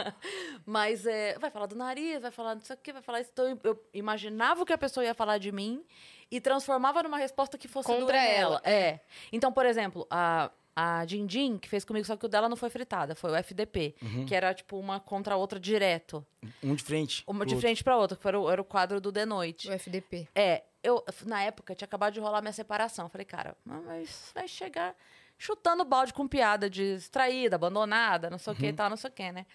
Mas 0.66 1.06
é, 1.06 1.38
vai 1.40 1.50
falar 1.50 1.66
do 1.66 1.76
nariz, 1.76 2.22
vai 2.22 2.32
falar 2.32 2.56
disso 2.56 2.74
aqui, 2.74 2.92
vai 2.92 3.02
falar 3.02 3.22
isso. 3.22 3.30
Então 3.32 3.58
eu, 3.64 3.82
imaginava 3.94 4.64
o 4.64 4.66
que 4.66 4.74
a 4.74 4.78
pessoa 4.78 5.06
ia 5.06 5.14
falar 5.14 5.38
de 5.38 5.52
mim 5.52 5.86
e 6.30 6.42
transformava 6.42 7.04
numa 7.04 7.18
resposta 7.18 7.58
que 7.58 7.68
fosse 7.68 7.88
Contra 7.88 8.18
ela. 8.18 8.56
nela. 8.56 8.62
É. 8.66 9.00
Então, 9.32 9.52
por 9.52 9.66
exemplo, 9.66 10.06
a. 10.10 10.52
A 10.80 11.04
Dindim, 11.06 11.58
que 11.58 11.68
fez 11.68 11.84
comigo, 11.84 12.06
só 12.06 12.16
que 12.16 12.26
o 12.26 12.30
dela 12.30 12.48
não 12.48 12.56
foi 12.56 12.70
fritada, 12.70 13.16
foi 13.16 13.32
o 13.32 13.36
FDP, 13.36 13.96
que 14.28 14.36
era 14.36 14.54
tipo 14.54 14.78
uma 14.78 15.00
contra 15.00 15.34
a 15.34 15.38
outra 15.38 15.60
direto. 15.60 16.24
um 16.64 16.76
de 16.76 16.84
frente. 16.84 17.24
Uma 17.26 17.46
de 17.48 17.56
outro. 17.56 17.68
frente 17.68 17.84
pra 17.84 17.98
outra, 17.98 18.16
que 18.16 18.28
era 18.28 18.40
o, 18.40 18.48
era 18.48 18.62
o 18.62 18.66
quadro 18.66 19.02
do 19.02 19.12
The 19.12 19.26
Noite. 19.26 19.70
O 19.70 19.74
FDP. 19.74 20.28
É, 20.36 20.64
eu, 20.84 21.04
na 21.26 21.42
época, 21.42 21.74
tinha 21.74 21.86
acabado 21.86 22.14
de 22.14 22.20
rolar 22.20 22.42
minha 22.42 22.54
separação. 22.54 23.10
Falei, 23.10 23.26
cara, 23.26 23.58
mas 23.66 24.32
vai 24.36 24.48
chegar 24.48 24.96
chutando 25.38 25.86
balde 25.86 26.14
com 26.14 26.28
piada 26.28 26.70
de 26.70 26.96
distraída, 26.96 27.56
abandonada, 27.56 28.30
não 28.30 28.38
sei 28.38 28.54
o 28.54 28.56
que 28.56 28.68
e 28.68 28.74
tal, 28.74 28.90
não 28.90 28.98
sei 28.98 29.10
o 29.10 29.14
que, 29.14 29.32
né? 29.32 29.46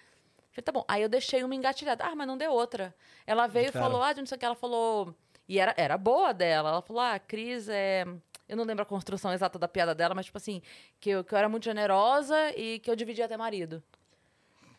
Falei, 0.51 0.63
tá 0.63 0.71
bom. 0.71 0.85
Aí 0.87 1.01
eu 1.01 1.09
deixei 1.09 1.43
uma 1.43 1.55
engatilhada. 1.55 2.03
Ah, 2.05 2.15
mas 2.15 2.27
não 2.27 2.37
deu 2.37 2.51
outra. 2.51 2.95
Ela 3.25 3.47
veio 3.47 3.69
e 3.69 3.71
falou, 3.71 4.01
ah, 4.03 4.13
de 4.13 4.19
não 4.19 4.27
sei 4.27 4.35
o 4.35 4.39
que. 4.39 4.45
Ela 4.45 4.55
falou. 4.55 5.13
E 5.47 5.59
era, 5.59 5.73
era 5.75 5.97
boa 5.97 6.31
dela. 6.31 6.69
Ela 6.69 6.81
falou, 6.81 7.01
ah, 7.01 7.17
Cris 7.17 7.67
é. 7.67 8.05
Eu 8.47 8.57
não 8.57 8.63
lembro 8.65 8.83
a 8.83 8.85
construção 8.85 9.31
exata 9.33 9.57
da 9.57 9.67
piada 9.67 9.95
dela, 9.95 10.13
mas 10.13 10.25
tipo 10.25 10.37
assim, 10.37 10.61
que 10.99 11.09
eu, 11.11 11.23
que 11.23 11.33
eu 11.33 11.37
era 11.37 11.47
muito 11.49 11.63
generosa 11.63 12.35
e 12.57 12.79
que 12.79 12.89
eu 12.91 12.95
dividia 12.95 13.25
até 13.25 13.37
marido. 13.37 13.81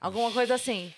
Alguma 0.01 0.31
coisa 0.33 0.55
assim. 0.55 0.93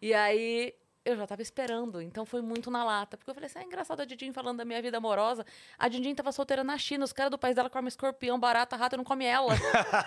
E 0.00 0.14
aí 0.14 0.74
eu 1.04 1.16
já 1.16 1.26
tava 1.26 1.40
esperando, 1.42 2.00
então 2.02 2.24
foi 2.26 2.40
muito 2.42 2.70
na 2.70 2.82
lata. 2.82 3.16
Porque 3.16 3.30
eu 3.30 3.34
falei 3.34 3.46
assim, 3.48 3.58
é 3.60 3.62
engraçado 3.62 4.00
a 4.00 4.04
Didin 4.04 4.32
falando 4.32 4.56
da 4.58 4.64
minha 4.64 4.80
vida 4.82 4.96
amorosa. 4.96 5.44
A 5.78 5.88
Didin 5.88 6.14
tava 6.14 6.32
solteira 6.32 6.64
na 6.64 6.76
China, 6.78 7.04
os 7.04 7.12
caras 7.12 7.30
do 7.30 7.38
país 7.38 7.54
dela 7.54 7.68
comem 7.70 7.88
escorpião, 7.88 8.40
barata, 8.40 8.76
rato 8.76 8.94
e 8.94 8.96
não 8.96 9.04
come 9.04 9.24
ela. 9.26 9.52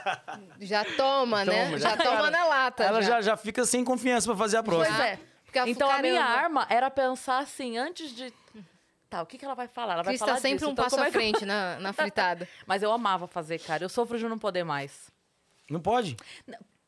Já 0.60 0.84
toma, 0.84 1.46
né? 1.46 1.66
Toma, 1.66 1.78
Já, 1.78 1.90
já. 1.92 1.98
toma 1.98 2.18
Cara, 2.18 2.32
na 2.32 2.46
lata. 2.46 2.84
Ela 2.84 3.02
já, 3.02 3.22
já 3.22 3.38
fica 3.38 3.66
sem 3.66 3.84
confiança 3.84 4.28
pra 4.28 4.36
fazer 4.36 4.58
a 4.58 4.64
pois 4.64 4.78
próxima. 4.78 5.08
é. 5.08 5.20
Porque 5.46 5.58
ela 5.60 5.70
Então 5.70 5.90
a 5.90 6.00
minha 6.00 6.22
"Caramba, 6.22 6.62
arma 6.62 6.68
era 6.70 6.92
pensar 6.92 7.40
assim, 7.40 7.78
antes 7.78 8.12
de. 8.16 8.34
Tá, 9.10 9.24
o 9.24 9.26
que, 9.26 9.38
que 9.38 9.46
ela 9.46 9.56
vai 9.56 9.68
falar? 9.68 9.94
Ela 9.94 10.04
vai 10.04 10.12
Cris 10.14 10.20
falar 10.20 10.34
tá 10.36 10.40
sempre 10.42 10.58
disso, 10.60 10.70
um 10.70 10.74
então 10.74 10.84
passo 10.86 11.00
à 11.00 11.06
é 11.06 11.08
eu- 11.08 11.12
frente 11.12 11.46
na, 11.46 11.80
na 11.82 11.92
fritada. 11.94 12.48
Mas 12.68 12.84
eu 12.84 12.92
amava 12.92 13.26
fazer, 13.28 13.60
cara. 13.60 13.84
Eu 13.84 13.90
sofro 13.90 14.18
de 14.18 14.28
não 14.28 14.38
poder 14.38 14.64
mais. 14.64 15.10
Não 15.70 15.80
pode? 15.80 16.16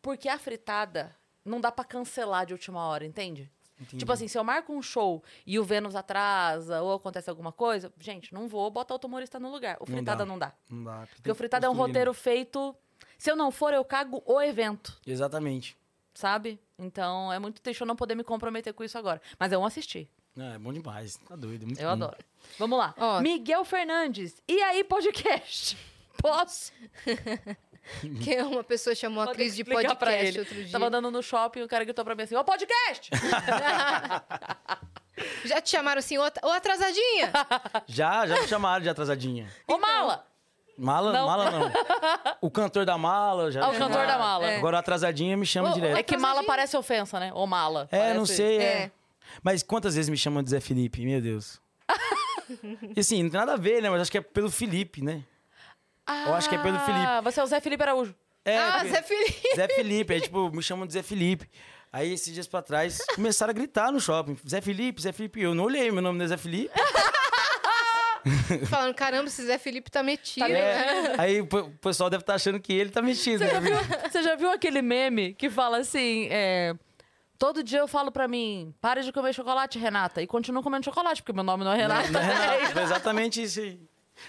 Porque 0.02 0.30
a 0.30 0.38
fritada 0.38 1.16
não 1.44 1.60
dá 1.60 1.72
pra 1.72 1.84
cancelar 1.84 2.46
de 2.46 2.54
última 2.54 2.86
hora, 2.86 3.06
entende? 3.06 3.52
Entendi. 3.80 3.98
Tipo 3.98 4.12
assim, 4.12 4.28
se 4.28 4.38
eu 4.38 4.44
marco 4.44 4.72
um 4.72 4.82
show 4.82 5.24
e 5.46 5.58
o 5.58 5.64
Vênus 5.64 5.96
atrasa 5.96 6.84
ou 6.84 6.94
acontece 6.94 7.28
alguma 7.32 7.52
coisa, 7.52 7.92
gente, 8.00 8.32
não 8.32 8.48
vou 8.48 8.70
botar 8.70 8.94
outro 8.94 9.08
humorista 9.08 9.40
no 9.40 9.50
lugar. 9.52 9.78
O 9.80 9.86
Não 9.90 9.96
fritada 9.98 10.20
dá. 10.20 10.26
não 10.26 10.38
dá. 10.38 10.54
Não 10.70 10.84
dá. 10.84 11.08
Porque 11.16 11.32
o 11.32 11.36
fritada 11.36 11.66
é 11.66 11.70
um 11.70 11.74
roteiro 11.74 12.14
feito. 12.14 12.76
Se 13.18 13.32
eu 13.32 13.36
não 13.36 13.50
for, 13.50 13.74
eu 13.74 13.84
cago 13.84 14.22
o 14.26 14.40
evento, 14.40 15.00
Exatamente. 15.06 15.76
sabe? 16.14 16.60
Então 16.78 17.34
é 17.34 17.40
muito 17.40 17.60
triste 17.62 17.82
eu 17.82 17.88
não 17.88 17.96
poder 17.96 18.14
me 18.14 18.24
comprometer 18.24 18.72
com 18.74 18.84
isso 18.84 18.98
agora. 19.00 19.20
Mas 19.40 19.52
eu 19.52 19.60
vou 19.60 19.66
assistir. 19.68 20.08
Não, 20.36 20.54
é 20.54 20.58
bom 20.58 20.72
demais. 20.72 21.18
Tá 21.28 21.36
doido. 21.36 21.66
Muito 21.66 21.80
Eu 21.82 21.88
bom. 21.88 21.94
adoro. 21.94 22.18
Vamos 22.58 22.80
lá. 22.80 22.94
Ó. 22.98 23.20
Miguel 23.22 23.66
Fernandes. 23.66 24.42
E 24.48 24.62
aí, 24.62 24.84
podcast? 24.84 25.78
Posso? 26.22 26.72
Que 28.24 28.40
uma 28.44 28.64
pessoa 28.64 28.94
chamou 28.94 29.24
a 29.24 29.34
Cris 29.34 29.56
de 29.56 29.64
podcast 29.64 30.28
ele. 30.28 30.40
outro 30.40 30.54
dia. 30.54 30.72
Tava 30.72 30.86
andando 30.86 31.10
no 31.10 31.24
shopping 31.24 31.62
e 31.62 31.64
o 31.64 31.68
cara 31.68 31.84
gritou 31.84 32.06
pra 32.06 32.14
mim 32.14 32.22
assim: 32.22 32.36
Ó, 32.36 32.44
podcast! 32.44 33.10
Já 35.46 35.60
te 35.62 35.70
chamaram 35.72 36.00
assim, 36.00 36.18
ô 36.18 36.24
atrasadinha? 36.24 37.32
Já, 37.88 38.26
já 38.28 38.40
me 38.42 38.48
chamaram 38.48 38.84
de 38.84 38.90
atrasadinha. 38.90 39.50
Ô, 39.68 39.78
mala! 39.80 40.26
Mala 40.78 41.12
Não. 41.12 41.26
mala 41.28 41.52
não. 41.52 41.72
O 42.40 42.50
cantor 42.50 42.86
da 42.86 42.98
mala 42.98 43.52
já. 43.52 43.66
Ah, 43.66 43.70
o 43.70 43.78
cantor 43.78 44.08
da 44.08 44.18
mala. 44.18 44.46
É. 44.50 44.58
Agora 44.58 44.78
o 44.78 44.80
atrasadinha 44.80 45.36
me 45.36 45.46
chama 45.46 45.72
Ô, 45.72 45.74
direto. 45.74 45.98
É 45.98 46.04
que 46.04 46.16
mala 46.18 46.44
parece 46.44 46.78
ofensa, 46.78 47.20
né? 47.20 47.32
Ô, 47.34 47.46
mala. 47.46 47.88
É, 47.92 48.10
não 48.10 48.22
Parece- 48.22 48.36
sei, 48.36 48.58
é. 48.60 48.64
É. 48.64 48.92
Mas 49.44 49.64
quantas 49.64 49.96
vezes 49.96 50.10
me 50.10 50.18
chamam 50.18 50.42
de 50.44 50.50
Zé 50.50 50.60
Felipe? 50.60 51.04
Meu 51.06 51.22
Deus. 51.22 51.60
e 52.96 53.00
assim, 53.00 53.24
não 53.24 53.30
tem 53.30 53.40
nada 53.40 53.54
a 53.54 53.58
ver, 53.58 53.82
né? 53.82 53.90
Mas 53.90 54.02
acho 54.02 54.12
que 54.12 54.18
é 54.18 54.22
pelo 54.22 54.50
Felipe, 54.52 55.02
né? 55.04 55.24
Eu 56.28 56.34
acho 56.36 56.50
que 56.50 56.56
é 56.56 56.58
pelo 56.58 56.78
Felipe. 56.80 57.06
Ah, 57.06 57.22
você 57.22 57.40
é 57.40 57.44
o 57.44 57.48
Zé 57.48 57.62
Felipe 57.62 57.84
Araújo. 57.84 58.14
É, 58.44 58.58
ah, 58.58 58.72
porque- 58.80 58.90
Zé 58.90 59.02
Felipe. 59.04 59.56
Zé 59.56 59.68
Felipe. 59.70 60.14
Aí, 60.14 60.22
tipo, 60.22 60.50
me 60.52 60.62
chamam 60.64 60.86
de 60.86 60.94
Zé 60.94 61.02
Felipe. 61.04 61.50
Aí, 61.94 62.12
esses 62.14 62.34
dias 62.34 62.48
pra 62.48 62.62
trás, 62.62 63.00
começaram 63.16 63.52
a 63.52 63.54
gritar 63.54 63.92
no 63.92 64.00
shopping. 64.00 64.38
Zé 64.48 64.62
Felipe, 64.62 65.02
Zé 65.02 65.12
Felipe. 65.12 65.42
Eu 65.42 65.54
não 65.54 65.66
olhei, 65.66 65.92
meu 65.92 66.02
nome 66.02 66.18
não 66.18 66.26
é 66.26 66.28
Zé 66.30 66.38
Felipe. 66.38 66.72
Falando, 68.70 68.94
caramba, 68.94 69.28
esse 69.28 69.44
Zé 69.46 69.58
Felipe 69.58 69.90
tá 69.90 70.04
metido. 70.04 70.46
Tá 70.46 70.52
É. 70.52 71.16
Aí 71.20 71.42
o 71.42 71.48
pe- 71.48 71.58
o 71.58 71.72
pessoal 71.72 72.10
deve 72.10 72.22
estar 72.22 72.36
achando 72.36 72.60
que 72.60 72.72
ele 72.72 72.90
tá 72.92 73.02
mexido. 73.02 73.40
Você 73.40 73.48
já, 73.50 73.60
né? 73.60 73.70
viu, 73.72 74.10
você 74.12 74.24
já 74.24 74.36
viu 74.36 74.52
aquele 74.52 74.82
meme 74.82 75.34
que 75.34 75.50
fala 75.50 75.78
assim, 75.80 76.28
é, 76.30 76.76
Todo 77.42 77.64
dia 77.64 77.80
eu 77.80 77.88
falo 77.88 78.12
pra 78.12 78.28
mim, 78.28 78.72
pare 78.80 79.02
de 79.02 79.12
comer 79.12 79.34
chocolate, 79.34 79.80
Renata. 79.80 80.22
E 80.22 80.28
continuo 80.28 80.62
comendo 80.62 80.86
chocolate, 80.86 81.24
porque 81.24 81.34
meu 81.34 81.44
nome 81.44 81.64
não 81.64 81.72
é 81.72 81.76
Renata. 81.76 82.12
Não 82.12 82.20
é 82.20 82.24
Renato, 82.24 82.70
foi 82.74 82.84
exatamente 82.84 83.42
isso 83.42 83.60
aí. 83.60 83.82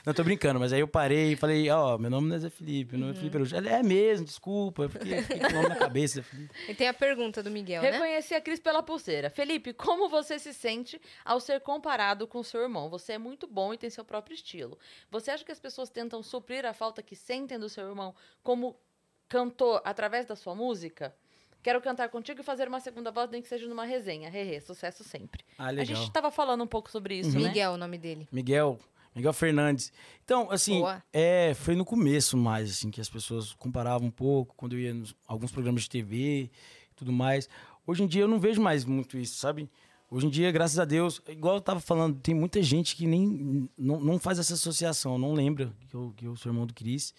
Não, 0.07 0.15
tô 0.15 0.25
brincando, 0.25 0.59
mas 0.59 0.73
aí 0.73 0.81
eu 0.81 0.89
parei 0.89 1.33
e 1.33 1.37
falei, 1.37 1.69
ó, 1.69 1.99
meu 1.99 2.09
nome 2.09 2.27
não 2.31 2.37
é 2.37 2.39
Zé 2.39 2.49
Felipe, 2.49 2.93
meu 2.97 3.01
nome 3.01 3.13
é 3.13 3.15
Felipe 3.17 3.37
Araújo. 3.37 3.55
Ele, 3.55 3.69
É 3.69 3.83
mesmo, 3.83 4.25
desculpa, 4.25 4.89
porque 4.89 5.21
fiquei 5.21 5.41
com 5.41 5.47
o 5.47 5.53
nome 5.53 5.69
na 5.69 5.77
cabeça, 5.77 6.15
Zé 6.15 6.23
Felipe. 6.23 6.55
E 6.67 6.75
tem 6.75 6.89
a 6.89 6.95
pergunta 6.95 7.43
do 7.43 7.51
Miguel, 7.51 7.83
né? 7.83 7.91
Reconheci 7.91 8.33
a 8.35 8.41
Cris 8.41 8.59
pela 8.59 8.83
pulseira. 8.83 9.29
Felipe, 9.29 9.75
como 9.75 10.09
você 10.09 10.39
se 10.39 10.55
sente 10.55 10.99
ao 11.23 11.39
ser 11.39 11.61
comparado 11.61 12.27
com 12.27 12.43
seu 12.43 12.63
irmão? 12.63 12.89
Você 12.89 13.13
é 13.13 13.19
muito 13.19 13.47
bom 13.47 13.75
e 13.75 13.77
tem 13.77 13.91
seu 13.91 14.07
próprio 14.07 14.33
estilo. 14.35 14.79
Você 15.11 15.31
acha 15.31 15.45
que 15.45 15.53
as 15.53 15.61
pessoas 15.61 15.91
tentam 15.91 16.23
suprir 16.23 16.65
a 16.65 16.73
falta 16.73 17.03
que 17.03 17.15
sentem 17.15 17.59
do 17.59 17.69
seu 17.69 17.87
irmão 17.87 18.15
como 18.43 18.75
cantor 19.29 19.83
através 19.85 20.25
da 20.25 20.35
sua 20.35 20.55
música? 20.55 21.15
Quero 21.63 21.81
cantar 21.81 22.09
contigo 22.09 22.41
e 22.41 22.43
fazer 22.43 22.67
uma 22.67 22.81
segunda 22.81 23.11
voz, 23.13 23.31
nem 23.31 23.41
que 23.41 23.49
seja 23.49 23.67
numa 23.69 23.85
resenha. 23.85 24.29
Hehe, 24.29 24.61
sucesso 24.61 25.05
sempre. 25.05 25.45
Ah, 25.57 25.69
A 25.69 25.71
legal. 25.71 25.97
gente 25.97 26.11
tava 26.11 26.31
falando 26.31 26.65
um 26.65 26.67
pouco 26.67 26.91
sobre 26.91 27.19
isso, 27.21 27.39
né? 27.39 27.49
Miguel, 27.49 27.73
o 27.73 27.77
nome 27.77 27.99
dele. 27.99 28.27
Miguel, 28.33 28.79
Miguel 29.15 29.33
Fernandes. 29.33 29.93
Então, 30.25 30.51
assim, 30.51 30.81
Boa. 30.81 31.03
é, 31.13 31.55
foi 31.55 31.77
no 31.77 31.85
começo 31.85 32.37
mais, 32.37 32.71
assim, 32.71 32.91
que 32.91 33.01
as 33.01 33.09
pessoas 33.09 33.53
comparavam 33.53 34.09
um 34.09 34.11
pouco, 34.11 34.55
quando 34.57 34.73
eu 34.73 34.81
ia 34.81 34.91
em 34.91 35.05
alguns 35.27 35.53
programas 35.53 35.83
de 35.83 35.91
TV 35.91 36.17
e 36.17 36.51
tudo 36.97 37.13
mais. 37.13 37.49
Hoje 37.87 38.03
em 38.03 38.07
dia 38.07 38.23
eu 38.23 38.29
não 38.29 38.41
vejo 38.41 38.61
mais 38.61 38.85
muito 38.85 39.17
isso, 39.17 39.37
sabe? 39.39 39.71
Hoje 40.11 40.27
em 40.27 40.31
dia, 40.31 40.51
graças 40.53 40.79
a 40.79 40.85
Deus, 40.85 41.23
igual 41.29 41.55
eu 41.55 41.61
tava 41.61 41.81
falando, 41.81 42.19
tem 42.21 42.35
muita 42.35 42.63
gente 42.63 42.95
que 42.97 43.07
nem 43.07 43.69
não, 43.79 43.99
não 44.01 44.19
faz 44.19 44.39
essa 44.39 44.55
associação, 44.55 45.17
não 45.17 45.33
lembra 45.33 45.73
que 45.89 45.95
eu, 45.95 46.13
que 46.17 46.25
eu 46.27 46.37
sou 46.37 46.51
irmão 46.51 46.67
do 46.67 46.75
Cris. 46.75 47.15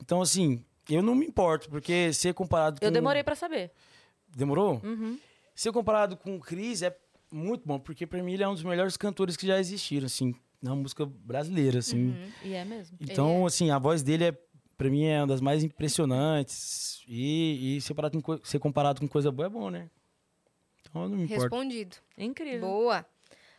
Então, 0.00 0.20
assim, 0.20 0.64
eu 0.94 1.02
não 1.02 1.14
me 1.14 1.26
importo, 1.26 1.68
porque 1.68 2.12
ser 2.12 2.34
comparado 2.34 2.80
com... 2.80 2.86
Eu 2.86 2.90
demorei 2.90 3.22
pra 3.22 3.34
saber. 3.34 3.70
Demorou? 4.28 4.80
Uhum. 4.84 5.18
Ser 5.54 5.72
comparado 5.72 6.16
com 6.16 6.36
o 6.36 6.40
Cris 6.40 6.82
é 6.82 6.96
muito 7.32 7.66
bom, 7.66 7.78
porque 7.78 8.06
pra 8.06 8.22
mim 8.22 8.34
ele 8.34 8.42
é 8.42 8.48
um 8.48 8.54
dos 8.54 8.62
melhores 8.62 8.96
cantores 8.96 9.36
que 9.36 9.46
já 9.46 9.58
existiram, 9.58 10.06
assim, 10.06 10.34
na 10.62 10.74
música 10.74 11.04
brasileira, 11.06 11.78
assim. 11.78 12.08
Uhum. 12.08 12.32
E 12.44 12.54
é 12.54 12.64
mesmo. 12.64 12.96
Então, 13.00 13.38
Ele 13.38 13.46
assim, 13.46 13.70
a 13.70 13.78
voz 13.78 14.02
dele 14.02 14.24
é, 14.24 14.38
pra 14.76 14.90
mim, 14.90 15.04
é 15.04 15.20
uma 15.20 15.26
das 15.26 15.40
mais 15.40 15.64
impressionantes. 15.64 17.02
E, 17.08 17.76
e 17.76 17.80
ser, 17.80 17.94
comparado 17.94 18.22
com, 18.22 18.44
ser 18.44 18.58
comparado 18.58 19.00
com 19.00 19.08
coisa 19.08 19.30
boa 19.30 19.46
é 19.46 19.50
bom, 19.50 19.70
né? 19.70 19.90
Então 20.88 21.02
eu 21.02 21.08
não 21.08 21.16
me 21.16 21.24
importo. 21.24 21.42
Respondido. 21.42 21.96
Incrível. 22.16 22.60
Boa. 22.60 23.06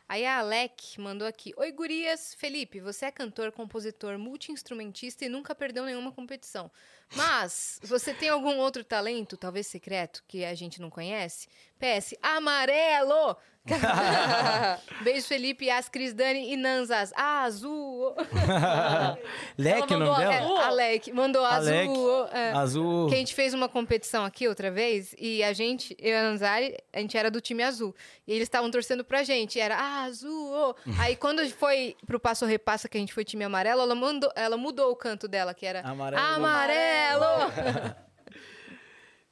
Aí 0.09 0.25
a 0.25 0.39
Alec 0.39 0.99
mandou 1.01 1.27
aqui. 1.27 1.53
Oi, 1.57 1.71
gurias. 1.71 2.33
Felipe, 2.33 2.79
você 2.79 3.05
é 3.05 3.11
cantor, 3.11 3.51
compositor, 3.51 4.17
multi-instrumentista 4.17 5.25
e 5.25 5.29
nunca 5.29 5.53
perdeu 5.53 5.83
nenhuma 5.83 6.11
competição. 6.13 6.71
Mas, 7.15 7.79
você 7.83 8.13
tem 8.13 8.29
algum 8.29 8.57
outro 8.57 8.83
talento, 8.83 9.37
talvez 9.37 9.67
secreto, 9.67 10.23
que 10.27 10.43
a 10.43 10.53
gente 10.53 10.81
não 10.81 10.89
conhece? 10.89 11.47
PS, 11.79 12.15
amarelo! 12.21 13.37
Beijo, 15.03 15.27
Felipe, 15.27 15.69
As, 15.69 15.89
Cris, 15.89 16.13
Dani 16.13 16.53
e 16.53 16.55
Nanzas. 16.57 17.11
Azul! 17.15 18.15
Leque 19.57 19.93
o 19.93 19.99
nome 19.99 20.09
mandou 20.09 20.21
É, 20.21 20.39
dela? 20.39 20.65
Alec, 20.67 21.11
mandou 21.11 21.45
Alec. 21.45 21.89
azul. 21.89 22.27
é. 22.31 22.51
Azul. 22.51 23.07
Que 23.09 23.15
a 23.15 23.17
gente 23.17 23.35
fez 23.35 23.53
uma 23.53 23.67
competição 23.67 24.23
aqui 24.23 24.47
outra 24.47 24.71
vez 24.71 25.13
e 25.19 25.43
a 25.43 25.53
gente, 25.53 25.95
eu 25.99 26.11
e 26.11 26.15
a 26.15 26.23
Nanzari, 26.23 26.77
a 26.93 26.99
gente 26.99 27.17
era 27.17 27.29
do 27.29 27.41
time 27.41 27.63
azul. 27.63 27.93
E 28.25 28.31
eles 28.31 28.43
estavam 28.43 28.71
torcendo 28.71 29.03
pra 29.03 29.23
gente. 29.23 29.59
Era 29.59 29.75
ah, 29.75 30.03
azul. 30.03 30.75
Aí 30.99 31.15
quando 31.15 31.47
foi 31.49 31.95
pro 32.05 32.19
passo 32.19 32.45
repassa 32.45 32.87
que 32.87 32.97
a 32.97 32.99
gente 32.99 33.13
foi 33.13 33.23
time 33.23 33.43
amarelo, 33.43 33.81
ela, 33.81 33.95
mandou, 33.95 34.31
ela 34.35 34.57
mudou 34.57 34.91
o 34.91 34.95
canto 34.95 35.27
dela, 35.27 35.53
que 35.53 35.65
era 35.65 35.81
Amarelo. 35.81 36.21
amarelo. 36.21 36.96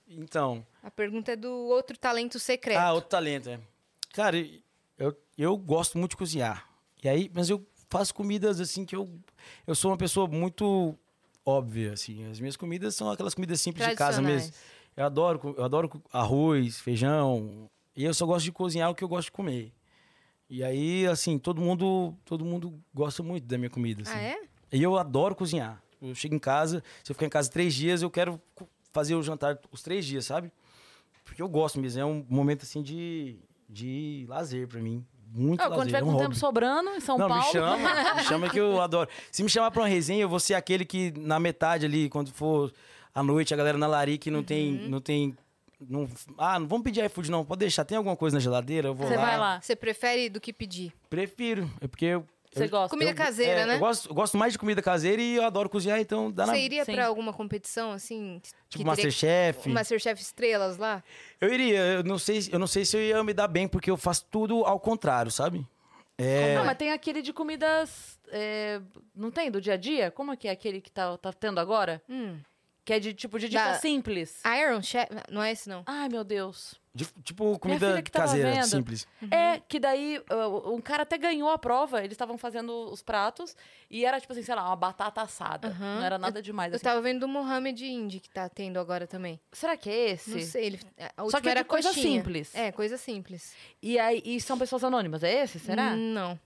Então, 0.08 0.66
A 0.84 0.92
pergunta 0.92 1.32
é 1.32 1.36
do 1.36 1.52
outro 1.52 1.98
talento 1.98 2.40
secreto. 2.40 2.78
ah, 2.80 2.94
outro 2.94 3.10
talento, 3.10 3.50
é. 3.50 3.60
Cara, 4.14 4.38
eu, 4.98 5.18
eu 5.38 5.58
gosto 5.58 5.98
muito 5.98 6.12
de 6.12 6.18
cozinhar. 6.18 6.70
E 7.04 7.10
aí, 7.10 7.30
mas 7.34 7.50
eu 7.50 7.66
faço 7.90 8.14
comidas 8.14 8.60
assim 8.60 8.86
que 8.86 8.96
eu. 8.96 9.10
Eu 9.66 9.76
sou 9.76 9.92
uma 9.92 9.98
pessoa 9.98 10.28
muito 10.28 10.98
óbvia, 11.46 11.94
assim. 11.94 12.30
As 12.30 12.40
minhas 12.40 12.56
comidas 12.56 12.96
são 12.96 13.10
aquelas 13.10 13.34
comidas 13.34 13.60
simples 13.60 13.88
de 13.88 13.96
casa 13.96 14.22
mesmo. 14.22 14.54
Eu 14.96 15.06
adoro, 15.06 15.56
eu 15.58 15.64
adoro 15.64 16.02
arroz, 16.12 16.80
feijão. 16.80 17.70
E 17.96 18.04
eu 18.06 18.14
só 18.14 18.26
gosto 18.26 18.46
de 18.46 18.52
cozinhar 18.52 18.90
o 18.90 18.96
que 18.96 19.04
eu 19.04 19.08
gosto 19.08 19.26
de 19.26 19.32
comer. 19.34 19.74
E 20.50 20.64
aí, 20.64 21.06
assim, 21.08 21.38
todo 21.40 21.60
mundo, 21.60 22.16
todo 22.24 22.46
mundo 22.46 22.80
gosta 22.94 23.22
muito 23.24 23.46
da 23.46 23.58
minha 23.58 23.70
comida. 23.70 24.04
Assim. 24.04 24.14
Ah, 24.14 24.22
é? 24.22 24.38
E 24.72 24.82
eu 24.82 24.98
adoro 24.98 25.36
cozinhar. 25.36 25.82
Eu 26.02 26.14
chego 26.16 26.36
em 26.36 26.40
casa, 26.40 26.84
se 27.04 27.12
eu 27.12 27.16
ficar 27.16 27.26
em 27.26 27.30
casa 27.30 27.50
três 27.50 27.74
dias, 27.74 28.02
eu 28.02 28.10
quero 28.10 28.42
fazer 28.92 29.16
o 29.16 29.24
jantar 29.24 29.60
os 29.72 29.82
três 29.82 30.06
dias, 30.06 30.26
sabe? 30.26 30.52
Porque 31.24 31.42
eu 31.42 31.48
gosto 31.50 31.80
mesmo. 31.80 32.02
É 32.02 32.06
um 32.06 32.26
momento, 32.30 32.64
assim, 32.64 32.82
de, 32.82 33.38
de 33.70 34.26
lazer 34.30 34.68
pra 34.68 34.80
mim. 34.80 35.06
Muito 35.34 35.60
Ah, 35.60 35.66
quando 35.68 35.78
lazer. 35.80 35.88
tiver 35.88 36.00
é 36.00 36.04
um 36.04 36.06
com 36.06 36.12
hobby. 36.14 36.24
tempo 36.26 36.36
sobrando 36.36 36.90
em 36.92 37.00
São 37.00 37.18
Não, 37.18 37.28
Paulo. 37.28 37.44
me 37.44 37.52
chama. 37.52 37.78
me 38.16 38.24
chama 38.24 38.50
que 38.50 38.60
eu 38.60 38.80
adoro. 38.80 39.10
Se 39.32 39.44
me 39.44 39.50
chamar 39.50 39.72
pra 39.72 39.82
uma 39.82 39.88
resenha, 39.88 40.22
eu 40.22 40.30
vou 40.30 40.40
ser 40.40 40.54
aquele 40.54 40.86
que 40.86 41.12
na 41.18 41.40
metade 41.40 41.86
ali, 41.86 42.08
quando 42.10 42.32
for 42.32 42.72
à 43.14 43.22
noite, 43.24 43.54
a 43.54 43.58
galera 43.58 43.78
na 43.78 43.88
larica 43.88 44.30
não 44.32 44.44
tem. 44.44 44.78
Uhum. 44.84 44.90
Não 44.90 45.02
tem 45.02 45.36
não, 45.90 46.08
ah, 46.38 46.58
não 46.58 46.68
vamos 46.68 46.84
pedir 46.86 47.04
iFood, 47.06 47.30
não. 47.30 47.44
Pode 47.44 47.60
deixar. 47.60 47.84
Tem 47.84 47.98
alguma 47.98 48.16
coisa 48.16 48.38
na 48.38 48.40
geladeira? 48.40 48.88
Eu 48.90 48.96
vou 48.96 49.08
Você 49.08 49.16
lá. 49.18 49.26
vai 49.26 49.38
lá. 49.38 49.62
Você 49.62 49.76
prefere 49.76 50.30
do 50.30 50.40
que 50.40 50.54
pedir? 50.54 50.94
Prefiro. 51.10 51.70
É 51.82 51.88
porque 51.88 52.06
eu. 52.06 52.26
Você 52.56 52.64
eu- 52.66 52.70
gosta. 52.70 52.90
Comida 52.90 53.12
eu- 53.12 53.16
caseira, 53.16 53.60
é, 53.62 53.66
né? 53.66 53.76
Eu 53.76 53.80
gosto, 53.80 54.10
eu 54.10 54.16
gosto 54.16 54.38
mais 54.38 54.54
de 54.54 54.60
comida 54.60 54.82
caseira 54.82 55.22
e 55.22 55.36
eu 55.36 55.44
adoro 55.44 55.70
cozinhar, 55.70 56.00
então 56.00 56.32
dá 56.32 56.46
na. 56.46 56.54
Você 56.54 56.60
iria 56.60 56.86
Sim. 56.86 56.94
pra 56.94 57.06
alguma 57.08 57.34
competição, 57.34 57.92
assim? 57.92 58.40
que 58.42 58.50
Tipo 58.50 58.62
teria- 58.72 58.86
Masterchef. 58.86 59.70
Masterchef 59.70 60.22
Estrelas 60.22 60.78
lá? 60.78 61.04
Eu 61.40 61.54
iria, 61.54 61.80
eu 61.80 62.04
não, 62.04 62.18
sei, 62.18 62.40
eu 62.52 62.58
não 62.60 62.68
sei 62.68 62.86
se 62.86 62.96
eu 62.98 63.02
ia 63.02 63.24
me 63.24 63.34
dar 63.34 63.48
bem, 63.48 63.68
porque 63.68 63.92
eu 63.92 63.98
faço 63.98 64.26
tudo 64.32 64.66
ao 64.66 64.80
contrário, 64.80 65.30
sabe? 65.32 65.66
É. 66.18 66.56
Ah, 66.58 66.64
mas 66.64 66.78
tem 66.78 66.92
aquele 66.94 67.22
de 67.22 67.34
comidas. 67.34 68.18
é, 68.32 68.82
não 69.16 69.30
tem? 69.30 69.52
Do 69.52 69.62
dia 69.62 69.74
a 69.74 69.78
dia? 69.78 70.10
Como 70.12 70.32
é 70.32 70.36
que 70.38 70.48
é 70.48 70.52
aquele 70.52 70.82
que 70.82 70.90
tá, 70.92 71.16
tá 71.18 71.32
tendo 71.34 71.60
agora? 71.60 72.02
Hum. 72.10 72.40
Que 72.84 72.94
é 72.94 73.00
de 73.00 73.14
tipo 73.14 73.38
de 73.40 73.50
dica 73.50 73.64
Da- 73.64 73.74
simples. 73.80 74.42
Iron 74.62 74.82
Chef? 74.82 75.10
Não 75.32 75.42
é 75.44 75.52
esse, 75.52 75.68
não. 75.70 75.84
Ai, 75.86 76.08
meu 76.10 76.24
Deus. 76.24 76.76
De- 76.96 77.06
tipo, 77.24 77.60
comida 77.60 78.02
caseira, 78.04 78.52
vendo. 78.54 78.66
simples. 78.68 79.06
É, 79.30 79.60
que 79.68 79.78
daí 79.80 80.18
uh, 80.32 80.74
um 80.74 80.80
cara 80.80 81.04
até 81.04 81.18
ganhou 81.18 81.50
a 81.50 81.58
prova, 81.58 82.00
eles 82.00 82.14
estavam 82.14 82.38
fazendo 82.38 82.72
os 82.90 83.02
pratos 83.04 83.54
e 83.92 84.06
era 84.06 84.20
tipo 84.22 84.32
assim, 84.32 84.42
sei 84.42 84.56
lá, 84.56 84.66
uma 84.66 84.76
batata 84.78 85.22
assada. 85.22 85.68
Aham. 85.68 85.96
Não 85.98 86.04
era 86.06 86.18
nada 86.18 86.42
demais. 86.42 86.72
Eu 86.72 86.78
Assim. 86.78 86.86
tava 86.86 87.02
vendo 87.02 87.20
do 87.20 87.28
Mohamed 87.28 87.86
Indy 87.86 88.22
que 88.22 88.30
tá 88.30 88.48
tendo 88.48 88.80
agora 88.80 89.06
também. 89.06 89.38
Será 89.52 89.76
que 89.76 89.90
é 89.90 90.12
esse? 90.12 90.30
Não 90.32 90.40
sei, 90.42 90.66
ele. 90.66 90.80
A 91.18 91.30
Só 91.30 91.42
que 91.42 91.48
é 91.50 91.52
era 91.52 91.62
de 91.64 91.68
coisa 91.68 91.90
coxinha. 91.90 92.18
simples. 92.20 92.56
É, 92.56 92.72
coisa 92.72 92.98
simples. 92.98 93.54
E 93.82 94.00
aí 94.00 94.22
e 94.24 94.40
são 94.40 94.58
pessoas 94.58 94.84
anônimas, 94.84 95.22
é 95.22 95.44
esse? 95.44 95.60
Será? 95.60 95.94
Não. 95.96 96.40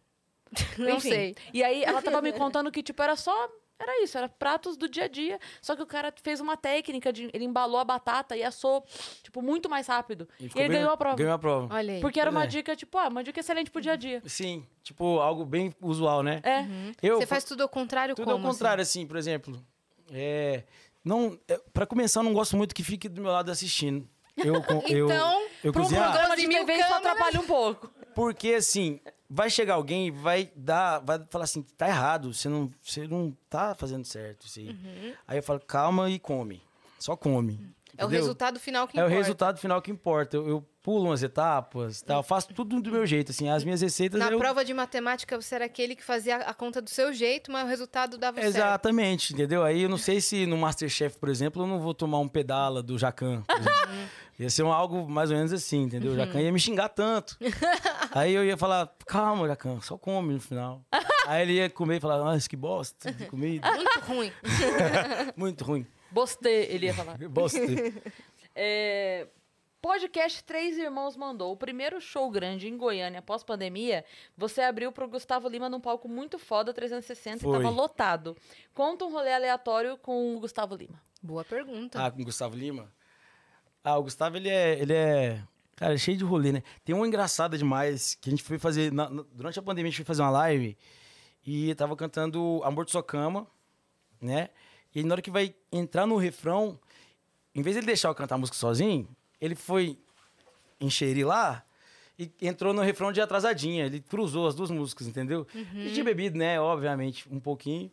Não 0.80 0.98
Enfim. 0.98 1.10
sei. 1.10 1.36
E 1.54 1.64
aí 1.64 1.84
ela 1.84 2.02
tava 2.02 2.24
me 2.24 2.34
contando 2.34 2.72
que, 2.72 2.82
tipo, 2.82 3.00
era 3.04 3.16
só. 3.16 3.48
Era 3.80 4.04
isso, 4.04 4.18
era 4.18 4.28
pratos 4.28 4.76
do 4.76 4.90
dia 4.90 5.06
a 5.06 5.08
dia. 5.08 5.40
Só 5.62 5.74
que 5.76 5.82
o 5.82 5.86
cara 5.86 6.14
fez 6.22 6.42
uma 6.42 6.58
técnica 6.58 7.14
de. 7.14 7.30
Ele 7.34 7.46
embalou 7.46 7.80
a 7.80 7.84
batata 7.86 8.36
e 8.36 8.44
assou, 8.44 8.84
tipo, 9.24 9.42
muito 9.42 9.70
mais 9.70 9.88
rápido. 9.88 10.28
E, 10.40 10.50
ficou 10.50 10.62
ele 10.62 10.70
bem- 10.70 10.78
ganhou 10.80 10.92
a 10.94 10.98
prova. 10.98 11.16
Ganhou 11.16 11.34
a 11.34 11.40
prova. 11.40 11.74
Olha 11.74 11.94
aí. 11.94 12.02
Porque 12.02 12.20
era 12.20 12.30
uma 12.30 12.44
É. 12.44 12.48
dica, 12.48 12.76
tipo, 12.76 12.98
ah, 12.98 13.08
uma 13.08 13.24
dica 13.24 13.40
excelente 13.40 13.72
pro 13.72 13.80
dia 13.82 13.94
a 13.94 13.96
dia. 13.96 14.22
Sim, 14.26 14.66
tipo, 14.84 15.20
algo 15.20 15.46
bem 15.46 15.74
usual, 15.82 16.22
né? 16.22 16.42
É. 16.44 16.66
Eu 17.02 17.20
Você 17.22 17.26
faz 17.26 17.44
tudo 17.46 17.64
ao 17.64 17.70
contrário 17.70 18.16
tudo 18.16 18.26
como? 18.26 18.46
ao 18.46 18.52
contrário, 18.54 18.82
assim, 18.82 19.08
por 19.08 19.16
exemplo. 19.16 19.64
É, 20.12 20.64
não, 21.04 21.40
é, 21.48 21.58
para 21.74 21.86
começar, 21.86 22.20
eu 22.20 22.24
não 22.26 22.34
gosto 22.34 22.58
muito 22.58 22.76
que 22.76 22.84
fique 22.84 23.08
do 23.08 23.22
meu 23.22 23.32
lado 23.32 23.50
assistindo. 23.50 24.08
Eu, 24.36 24.56
assim? 24.58 24.66
eu, 24.94 25.06
Então, 25.06 25.48
eu 25.64 25.72
Pra 25.72 25.82
um 25.82 25.84
cozinhar, 25.86 26.10
programa 26.12 26.36
de 26.36 26.48
mil 26.48 26.66
câmeras. 26.66 26.92
atrapalha 26.92 27.40
um 27.40 27.46
pouco. 27.46 27.92
Porque 28.20 28.56
assim, 28.56 29.00
vai 29.30 29.50
chegar 29.50 29.76
alguém 29.76 30.08
e 30.08 30.12
vai 30.12 30.52
dar, 30.54 31.00
vai 31.00 31.22
falar 31.30 31.46
assim, 31.46 31.62
tá 31.78 31.88
errado, 31.88 32.34
você 32.34 32.50
não, 32.50 32.70
você 32.84 33.08
não 33.08 33.34
tá 33.50 33.74
fazendo 33.74 34.04
certo 34.04 34.46
isso 34.46 34.60
aí. 34.60 34.70
Uhum. 34.70 35.14
Aí 35.26 35.38
eu 35.38 35.44
falo, 35.44 35.62
calma 35.62 36.10
e 36.10 36.20
come. 36.20 36.62
Só 37.00 37.16
come. 37.16 37.58
É 37.98 38.04
o 38.04 38.10
resultado 38.10 38.60
final 38.60 38.88
que 38.88 38.98
É 38.98 39.02
o 39.02 39.06
importa. 39.06 39.18
resultado 39.22 39.58
final 39.58 39.82
que 39.82 39.90
importa. 39.90 40.36
Eu, 40.36 40.48
eu 40.50 40.66
pulo 40.82 41.06
umas 41.06 41.24
etapas, 41.24 42.02
tal, 42.02 42.24
faço 42.24 42.54
tudo 42.54 42.82
do 42.82 42.92
meu 42.92 43.06
jeito, 43.06 43.32
assim. 43.32 43.50
As 43.50 43.64
minhas 43.64 43.82
receitas 43.82 44.20
Na 44.20 44.32
eu... 44.32 44.38
prova 44.38 44.66
de 44.66 44.74
matemática, 44.74 45.40
você 45.40 45.56
era 45.56 45.66
aquele 45.66 45.96
que 45.96 46.04
fazia 46.04 46.38
a 46.38 46.54
conta 46.54 46.82
do 46.82 46.90
seu 46.90 47.14
jeito, 47.14 47.52
mas 47.52 47.64
o 47.66 47.68
resultado 47.68 48.18
dava 48.18 48.42
certo. 48.42 48.56
Exatamente, 48.56 49.34
entendeu? 49.34 49.64
Aí 49.64 49.84
eu 49.84 49.90
não 49.90 49.98
sei 49.98 50.20
se 50.20 50.46
no 50.46 50.58
Masterchef, 50.58 51.18
por 51.18 51.30
exemplo, 51.30 51.64
eu 51.64 51.68
não 51.68 51.80
vou 51.80 51.94
tomar 51.94 52.20
um 52.20 52.28
pedala 52.28 52.82
do 52.84 52.98
Jacan. 52.98 53.44
Ia 54.40 54.50
ser 54.50 54.64
um 54.64 54.72
algo 54.72 55.08
mais 55.10 55.30
ou 55.30 55.36
menos 55.36 55.52
assim, 55.52 55.84
entendeu? 55.84 56.14
O 56.14 56.16
Jacan 56.16 56.42
ia 56.42 56.52
me 56.52 56.60
xingar 56.60 56.90
tanto. 56.90 57.38
Aí 58.12 58.34
eu 58.34 58.46
ia 58.46 58.56
falar, 58.58 58.90
calma, 59.06 59.48
Jacan, 59.48 59.82
só 59.82 59.98
come 59.98 60.34
no 60.34 60.40
final. 60.40 60.82
Aí 61.28 61.42
ele 61.42 61.54
ia 61.54 61.70
comer 61.70 61.98
e 61.98 62.00
falar, 62.00 62.18
nossa, 62.18 62.48
que 62.50 62.56
bosta 62.56 63.12
de 63.12 63.26
comida. 63.26 63.70
Muito 63.76 64.00
ruim. 64.08 64.32
Muito 65.36 65.64
ruim. 65.66 65.88
Bostê, 66.10 66.68
ele 66.72 66.86
ia 66.88 66.94
falar. 66.94 67.18
Bosta. 67.30 67.60
É, 68.56 69.28
Podcast 69.82 70.44
Três 70.44 70.78
Irmãos 70.78 71.16
mandou. 71.16 71.54
O 71.54 71.58
primeiro 71.58 72.02
show 72.02 72.30
grande 72.30 72.68
em 72.68 72.78
Goiânia 72.78 73.20
após 73.20 73.44
pandemia, 73.44 74.04
você 74.38 74.62
abriu 74.62 74.92
pro 74.92 75.08
Gustavo 75.08 75.48
Lima 75.48 75.70
num 75.70 75.80
palco 75.80 76.08
muito 76.08 76.38
foda, 76.40 76.74
360, 76.74 77.40
Foi. 77.40 77.50
e 77.50 77.62
tava 77.62 77.70
lotado. 77.70 78.36
Conta 78.74 79.06
um 79.06 79.12
rolê 79.12 79.34
aleatório 79.34 79.98
com 79.98 80.36
o 80.36 80.40
Gustavo 80.40 80.76
Lima. 80.76 81.02
Boa 81.22 81.46
pergunta. 81.46 82.04
Ah, 82.04 82.10
com 82.12 82.22
o 82.22 82.26
Gustavo 82.26 82.56
Lima? 82.56 82.92
Ah, 83.84 83.98
o 83.98 84.04
Gustavo, 84.04 84.38
ele 84.38 84.50
é, 84.50 84.80
ele 84.80 84.94
é... 84.94 85.42
Cara, 85.76 85.98
cheio 85.98 86.18
de 86.18 86.24
rolê, 86.26 86.52
né? 86.52 86.64
Tem 86.84 86.94
uma 86.94 87.08
engraçada 87.08 87.58
demais 87.58 88.16
que 88.16 88.30
a 88.30 88.32
gente 88.32 88.44
foi 88.44 88.60
fazer... 88.60 88.92
na- 88.92 89.10
na- 89.10 89.24
durante 89.34 89.58
a 89.58 89.62
pandemia, 89.62 89.88
a 89.88 89.92
gente 89.92 89.98
foi 89.98 90.06
fazer 90.06 90.22
uma 90.22 90.30
live 90.32 90.78
e 91.46 91.74
tava 91.76 91.96
cantando 91.96 92.62
Amor 92.64 92.84
de 92.86 92.92
Sua 92.92 93.02
Cama, 93.04 93.48
né? 94.22 94.50
E 94.94 95.04
na 95.04 95.14
hora 95.14 95.22
que 95.22 95.32
vai 95.32 95.56
entrar 95.72 96.06
no 96.06 96.18
refrão, 96.18 96.78
em 97.56 97.62
vez 97.62 97.76
de 97.76 97.80
ele 97.80 97.86
deixar 97.88 98.10
eu 98.10 98.16
cantar 98.16 98.36
a 98.36 98.38
música 98.38 98.58
sozinho, 98.58 99.08
ele 99.40 99.56
foi 99.56 99.98
enxerir 100.82 101.24
lá 101.26 101.64
e 102.18 102.30
entrou 102.42 102.74
no 102.74 102.82
refrão 102.82 103.12
de 103.14 103.22
atrasadinha. 103.22 103.86
Ele 103.86 104.02
cruzou 104.02 104.48
as 104.48 104.56
duas 104.56 104.70
músicas, 104.70 105.08
entendeu? 105.08 105.48
E 105.74 105.92
tinha 105.94 106.04
bebido, 106.04 106.38
né? 106.38 106.60
Obviamente, 106.60 107.26
um 107.32 107.40
pouquinho. 107.40 107.90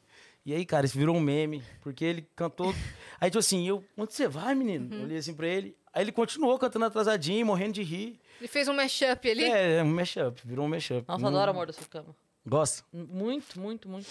E 0.47 0.55
aí, 0.55 0.65
cara, 0.65 0.87
isso 0.87 0.97
virou 0.97 1.17
um 1.17 1.21
meme, 1.21 1.61
porque 1.81 2.05
ele 2.05 2.25
cantou. 2.37 2.73
Aí, 3.21 3.29
tipo 3.31 3.41
assim, 3.41 3.67
eu, 3.67 3.83
onde 3.97 4.15
você 4.15 4.29
vai, 4.29 4.55
menino? 4.55 4.95
Eu 4.95 5.03
Olhei 5.03 5.19
assim 5.19 5.35
pra 5.35 5.49
ele. 5.49 5.77
Aí 5.93 6.05
ele 6.05 6.13
continuou 6.13 6.57
cantando 6.57 6.85
atrasadinho, 6.85 7.45
morrendo 7.45 7.73
de 7.73 7.83
rir. 7.83 8.21
Ele 8.39 8.47
fez 8.47 8.69
um 8.69 8.75
mashup 8.75 9.29
ali. 9.29 9.43
É, 9.43 9.83
um 9.83 9.87
mashup, 9.87 10.41
virou 10.45 10.67
um 10.67 10.69
mashup. 10.69 11.05
Nossa, 11.09 11.25
Hum, 11.25 11.29
adoro 11.29 11.51
Amor 11.51 11.67
da 11.67 11.73
Sua 11.73 11.87
Cama. 11.87 12.15
Gosta? 12.47 12.85
Muito, 12.93 13.59
muito, 13.59 13.89
muito. 13.89 14.07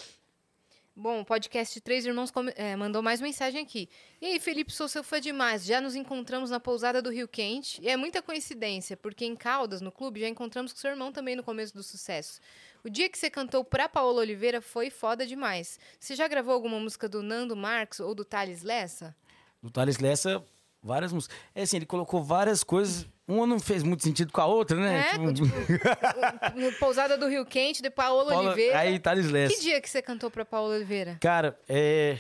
Bom, 0.98 1.20
o 1.20 1.26
podcast 1.26 1.82
Três 1.82 2.06
Irmãos 2.06 2.32
é, 2.56 2.74
mandou 2.78 3.04
mais 3.04 3.20
mensagem 3.20 3.62
aqui. 3.62 3.90
E 4.22 4.28
aí, 4.28 4.40
Felipe, 4.40 4.72
sou 4.72 4.88
seu 4.88 5.04
fã 5.04 5.20
demais. 5.20 5.66
Já 5.66 5.82
nos 5.82 5.94
encontramos 5.94 6.50
na 6.50 6.58
pousada 6.58 7.02
do 7.02 7.12
Rio 7.12 7.28
Quente. 7.28 7.82
E 7.82 7.90
é 7.90 7.98
muita 7.98 8.22
coincidência, 8.22 8.96
porque 8.96 9.26
em 9.26 9.36
Caldas, 9.36 9.82
no 9.82 9.92
clube, 9.92 10.22
já 10.22 10.30
encontramos 10.30 10.72
com 10.72 10.80
seu 10.80 10.92
irmão 10.92 11.12
também 11.12 11.36
no 11.36 11.44
começo 11.44 11.74
do 11.74 11.84
sucesso. 11.84 12.40
O 12.82 12.90
dia 12.90 13.10
que 13.10 13.18
você 13.18 13.30
cantou 13.30 13.62
pra 13.66 13.90
Paola 13.90 14.22
Oliveira 14.22 14.62
foi 14.62 14.90
foda 14.90 15.28
demais. 15.28 15.78
Você 16.00 16.16
já 16.16 16.30
gravou 16.30 16.54
alguma 16.54 16.80
música 16.80 17.10
do 17.10 17.22
Nando 17.22 17.58
Marques 17.58 18.00
ou 18.00 18.16
do 18.16 18.24
Thales 18.24 18.64
Lessa? 18.64 19.14
Do 19.62 19.70
Thales 19.70 19.98
Lessa, 20.00 20.42
várias 20.82 21.12
músicas. 21.12 21.38
É 21.54 21.64
assim, 21.64 21.76
ele 21.76 21.86
colocou 21.86 22.24
várias 22.24 22.64
coisas. 22.64 23.06
Uma 23.28 23.48
não 23.48 23.60
fez 23.60 23.82
muito 23.82 24.04
sentido 24.04 24.32
com 24.32 24.40
a 24.40 24.46
outra, 24.46 24.78
né? 24.78 25.00
É, 25.00 25.12
tipo, 25.14 26.60
no 26.60 26.72
Pousada 26.78 27.18
do 27.18 27.28
Rio 27.28 27.44
Quente, 27.46 27.82
de 27.82 27.90
Paola 27.90 28.32
Paula- 28.32 28.50
Oliveira. 28.50 28.78
Aí, 28.80 29.00
Thales 29.00 29.32
Lessa. 29.32 29.56
Que 29.56 29.62
dia 29.62 29.82
que 29.82 29.90
você 29.90 30.02
cantou 30.02 30.30
pra 30.30 30.46
Paola 30.46 30.76
Oliveira? 30.76 31.18
Cara, 31.20 31.60
é. 31.68 32.20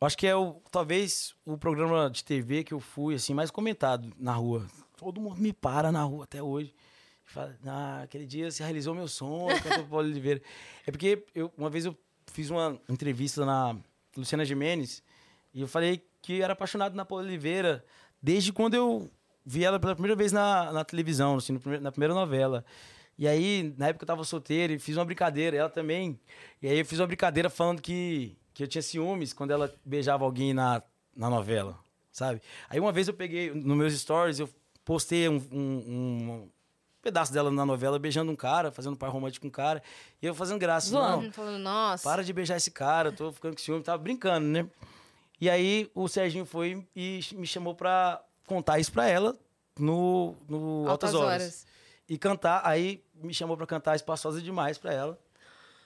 eu 0.00 0.06
Acho 0.06 0.18
que 0.18 0.26
é 0.26 0.36
o, 0.36 0.60
talvez 0.70 1.34
o 1.46 1.56
programa 1.56 2.10
de 2.10 2.22
TV 2.22 2.64
que 2.64 2.74
eu 2.74 2.80
fui 2.80 3.14
assim 3.14 3.32
mais 3.32 3.50
comentado 3.50 4.12
na 4.18 4.34
rua. 4.34 4.66
Todo 4.98 5.20
mundo 5.20 5.40
me 5.40 5.52
para 5.54 5.90
na 5.90 6.02
rua 6.02 6.24
até 6.24 6.42
hoje. 6.42 6.74
Fala, 7.24 7.56
ah, 7.66 8.02
aquele 8.02 8.26
dia 8.26 8.50
se 8.50 8.62
realizou 8.62 8.94
meu 8.94 9.08
sonho, 9.08 9.56
cantou 9.62 9.86
Paulo 9.86 10.06
Oliveira. 10.06 10.42
É 10.86 10.90
porque 10.90 11.24
eu, 11.34 11.50
uma 11.56 11.70
vez 11.70 11.86
eu 11.86 11.96
fiz 12.30 12.50
uma 12.50 12.78
entrevista 12.90 13.46
na 13.46 13.74
Luciana 14.14 14.44
Gimenez 14.44 15.02
e 15.54 15.62
eu 15.62 15.66
falei 15.66 16.04
que 16.20 16.42
era 16.42 16.52
apaixonado 16.52 16.94
na 16.94 17.06
Paula 17.06 17.24
Oliveira 17.24 17.82
desde 18.20 18.52
quando 18.52 18.74
eu 18.74 19.10
vi 19.44 19.64
ela 19.64 19.78
pela 19.80 19.94
primeira 19.94 20.16
vez 20.16 20.32
na, 20.32 20.72
na 20.72 20.84
televisão, 20.84 21.36
assim, 21.36 21.58
na 21.80 21.90
primeira 21.92 22.14
novela. 22.14 22.64
E 23.18 23.28
aí, 23.28 23.74
na 23.76 23.88
época 23.88 24.04
eu 24.04 24.06
tava 24.06 24.24
solteiro 24.24 24.72
e 24.72 24.78
fiz 24.78 24.96
uma 24.96 25.04
brincadeira, 25.04 25.56
ela 25.56 25.68
também. 25.68 26.18
E 26.60 26.66
aí 26.68 26.78
eu 26.78 26.84
fiz 26.84 26.98
uma 26.98 27.06
brincadeira 27.06 27.50
falando 27.50 27.80
que, 27.82 28.36
que 28.54 28.62
eu 28.62 28.68
tinha 28.68 28.82
ciúmes 28.82 29.32
quando 29.32 29.50
ela 29.50 29.72
beijava 29.84 30.24
alguém 30.24 30.54
na, 30.54 30.82
na 31.14 31.28
novela, 31.28 31.78
sabe? 32.10 32.40
Aí 32.70 32.80
uma 32.80 32.90
vez 32.92 33.08
eu 33.08 33.14
peguei, 33.14 33.52
nos 33.52 33.76
meus 33.76 33.94
stories, 33.94 34.38
eu 34.40 34.48
postei 34.84 35.28
um, 35.28 35.36
um- 35.52 35.58
um 36.32 36.48
pedaço 37.02 37.32
dela 37.32 37.50
na 37.50 37.66
novela 37.66 37.98
beijando 37.98 38.32
um 38.32 38.36
cara, 38.36 38.70
fazendo 38.72 38.94
um 38.94 38.96
par 38.96 39.10
romântico 39.10 39.42
com 39.42 39.48
um 39.48 39.50
cara. 39.50 39.82
E 40.20 40.26
eu 40.26 40.34
fazendo 40.34 40.58
graça. 40.58 40.88
Zoando. 40.88 41.24
Não, 41.26 41.32
Falando, 41.32 41.58
nossa. 41.62 42.02
para 42.08 42.24
de 42.24 42.32
beijar 42.32 42.56
esse 42.56 42.70
cara, 42.70 43.10
eu 43.10 43.12
tô 43.16 43.30
ficando 43.32 43.54
com 43.54 43.60
ciúme, 43.60 43.82
tava 43.82 44.02
brincando, 44.02 44.46
né? 44.46 44.66
E 45.40 45.50
aí 45.50 45.90
o 45.94 46.08
Serginho 46.08 46.46
foi 46.46 46.86
e 46.96 47.20
me 47.34 47.46
chamou 47.46 47.74
pra 47.74 48.22
contar 48.46 48.78
isso 48.78 48.92
pra 48.92 49.06
ela 49.08 49.36
no, 49.78 50.34
no 50.48 50.88
Altas, 50.88 51.14
Horas. 51.14 51.66
E 52.08 52.18
cantar, 52.18 52.60
aí 52.64 53.02
me 53.14 53.32
chamou 53.32 53.56
pra 53.56 53.66
cantar 53.66 53.94
Espaçosa 53.96 54.40
Demais 54.42 54.76
pra 54.78 54.92
ela. 54.92 55.18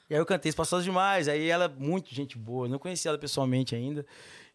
E 0.08 0.14
aí 0.14 0.20
eu 0.20 0.26
cantei 0.26 0.48
Espaçosa 0.50 0.82
Demais, 0.84 1.28
aí 1.28 1.48
ela, 1.48 1.68
muito 1.68 2.14
gente 2.14 2.38
boa, 2.38 2.68
não 2.68 2.78
conhecia 2.78 3.08
ela 3.10 3.18
pessoalmente 3.18 3.74
ainda, 3.74 4.06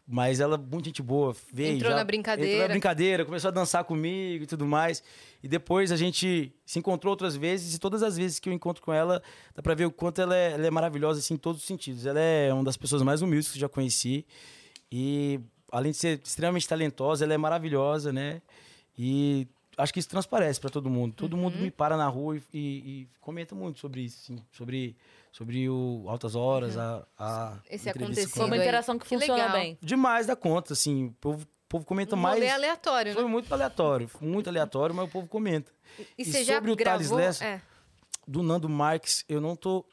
mas 0.08 0.40
ela, 0.40 0.58
muito 0.58 0.86
gente 0.86 1.02
boa, 1.02 1.36
veio. 1.54 1.76
Entrou 1.76 1.92
já- 1.92 1.98
na 1.98 2.04
brincadeira. 2.04 2.50
Entrou 2.52 2.68
na 2.68 2.74
brincadeira, 2.74 3.26
começou 3.26 3.50
a 3.50 3.52
dançar 3.52 3.84
comigo 3.84 4.44
e 4.44 4.48
tudo 4.48 4.66
mais. 4.66 5.04
E 5.44 5.48
depois 5.48 5.92
a 5.92 5.96
gente 5.98 6.54
se 6.66 6.80
encontrou 6.80 7.12
outras 7.12 7.36
vezes, 7.36 7.76
e 7.76 7.80
todas 7.80 8.02
as 8.04 8.18
vezes 8.18 8.40
que 8.40 8.50
eu 8.50 8.54
encontro 8.54 8.82
com 8.82 8.92
ela, 8.92 9.22
dá 9.56 9.62
pra 9.62 9.74
ver 9.76 9.86
o 9.86 9.92
quanto 9.92 10.22
ela 10.22 10.36
é, 10.36 10.54
ela 10.54 10.68
é 10.68 10.72
maravilhosa, 10.72 11.20
assim, 11.20 11.36
em 11.36 11.38
todos 11.38 11.62
os 11.62 11.68
sentidos. 11.68 12.06
Ela 12.06 12.20
é 12.20 12.54
uma 12.54 12.64
das 12.64 12.76
pessoas 12.78 13.02
mais 13.02 13.22
humildes 13.22 13.50
que 13.52 13.58
eu 13.58 13.62
já 13.62 13.70
conheci. 13.70 14.26
E, 14.92 15.40
além 15.72 15.92
de 15.92 15.98
ser 15.98 16.20
extremamente 16.24 16.68
talentosa, 16.68 17.24
ela 17.26 17.34
é 17.34 17.38
maravilhosa, 17.38 18.12
né? 18.12 18.42
E 18.98 19.48
acho 19.78 19.94
que 19.94 20.00
isso 20.00 20.10
transparece 20.10 20.60
para 20.60 20.70
todo 20.70 20.90
mundo. 20.90 21.16
Todo 21.16 21.38
mundo 21.38 21.56
Uhum. 21.56 21.62
me 21.62 21.72
para 21.72 21.96
na 21.98 22.08
rua 22.08 22.38
e, 22.38 22.42
e- 22.54 22.60
e 23.02 23.08
comenta 23.20 23.56
muito 23.56 23.80
sobre 23.80 24.02
isso, 24.02 24.20
sim. 24.22 24.38
Sobre, 24.52 24.96
sobre 25.32 25.70
o 25.70 26.06
Altas 26.08 26.36
Horas, 26.36 26.78
a, 26.78 27.06
a 27.18 27.52
Uhum. 27.54 27.60
Esse 27.70 27.90
acontecido 27.90 28.30
Foi 28.32 28.46
uma 28.46 28.58
interação 28.58 28.98
que, 29.00 29.06
Que 29.06 29.16
funciona 29.16 29.44
legal. 29.46 29.52
bem. 29.60 29.78
Demais 29.82 30.28
da 30.28 30.36
conta, 30.36 30.74
assim. 30.74 31.06
O 31.08 31.12
povo, 31.14 31.44
o 31.44 31.48
povo 31.70 31.86
comenta 31.86 32.16
Um 32.16 32.20
mais... 32.20 32.36
rolê 32.36 32.50
aleatório, 32.50 33.14
Foi 33.14 33.24
né? 33.24 33.30
muito 33.30 33.52
aleatório, 33.54 34.08
foi 34.10 34.28
muito 34.28 34.50
aleatório, 34.50 34.94
mas 34.94 35.08
o 35.08 35.12
povo 35.12 35.28
comenta. 35.28 35.72
E 35.98 36.06
e 36.20 36.26
você 36.26 36.44
já 36.44 36.56
sobre 36.56 36.72
o 36.72 36.76
Thales 36.76 37.08
gravou? 37.08 37.18
Lessa? 37.26 37.46
É. 37.46 37.62
Do 38.28 38.44
Nando 38.44 38.68
Marques, 38.70 39.24
eu 39.28 39.40
não 39.42 39.56
tô 39.56 39.84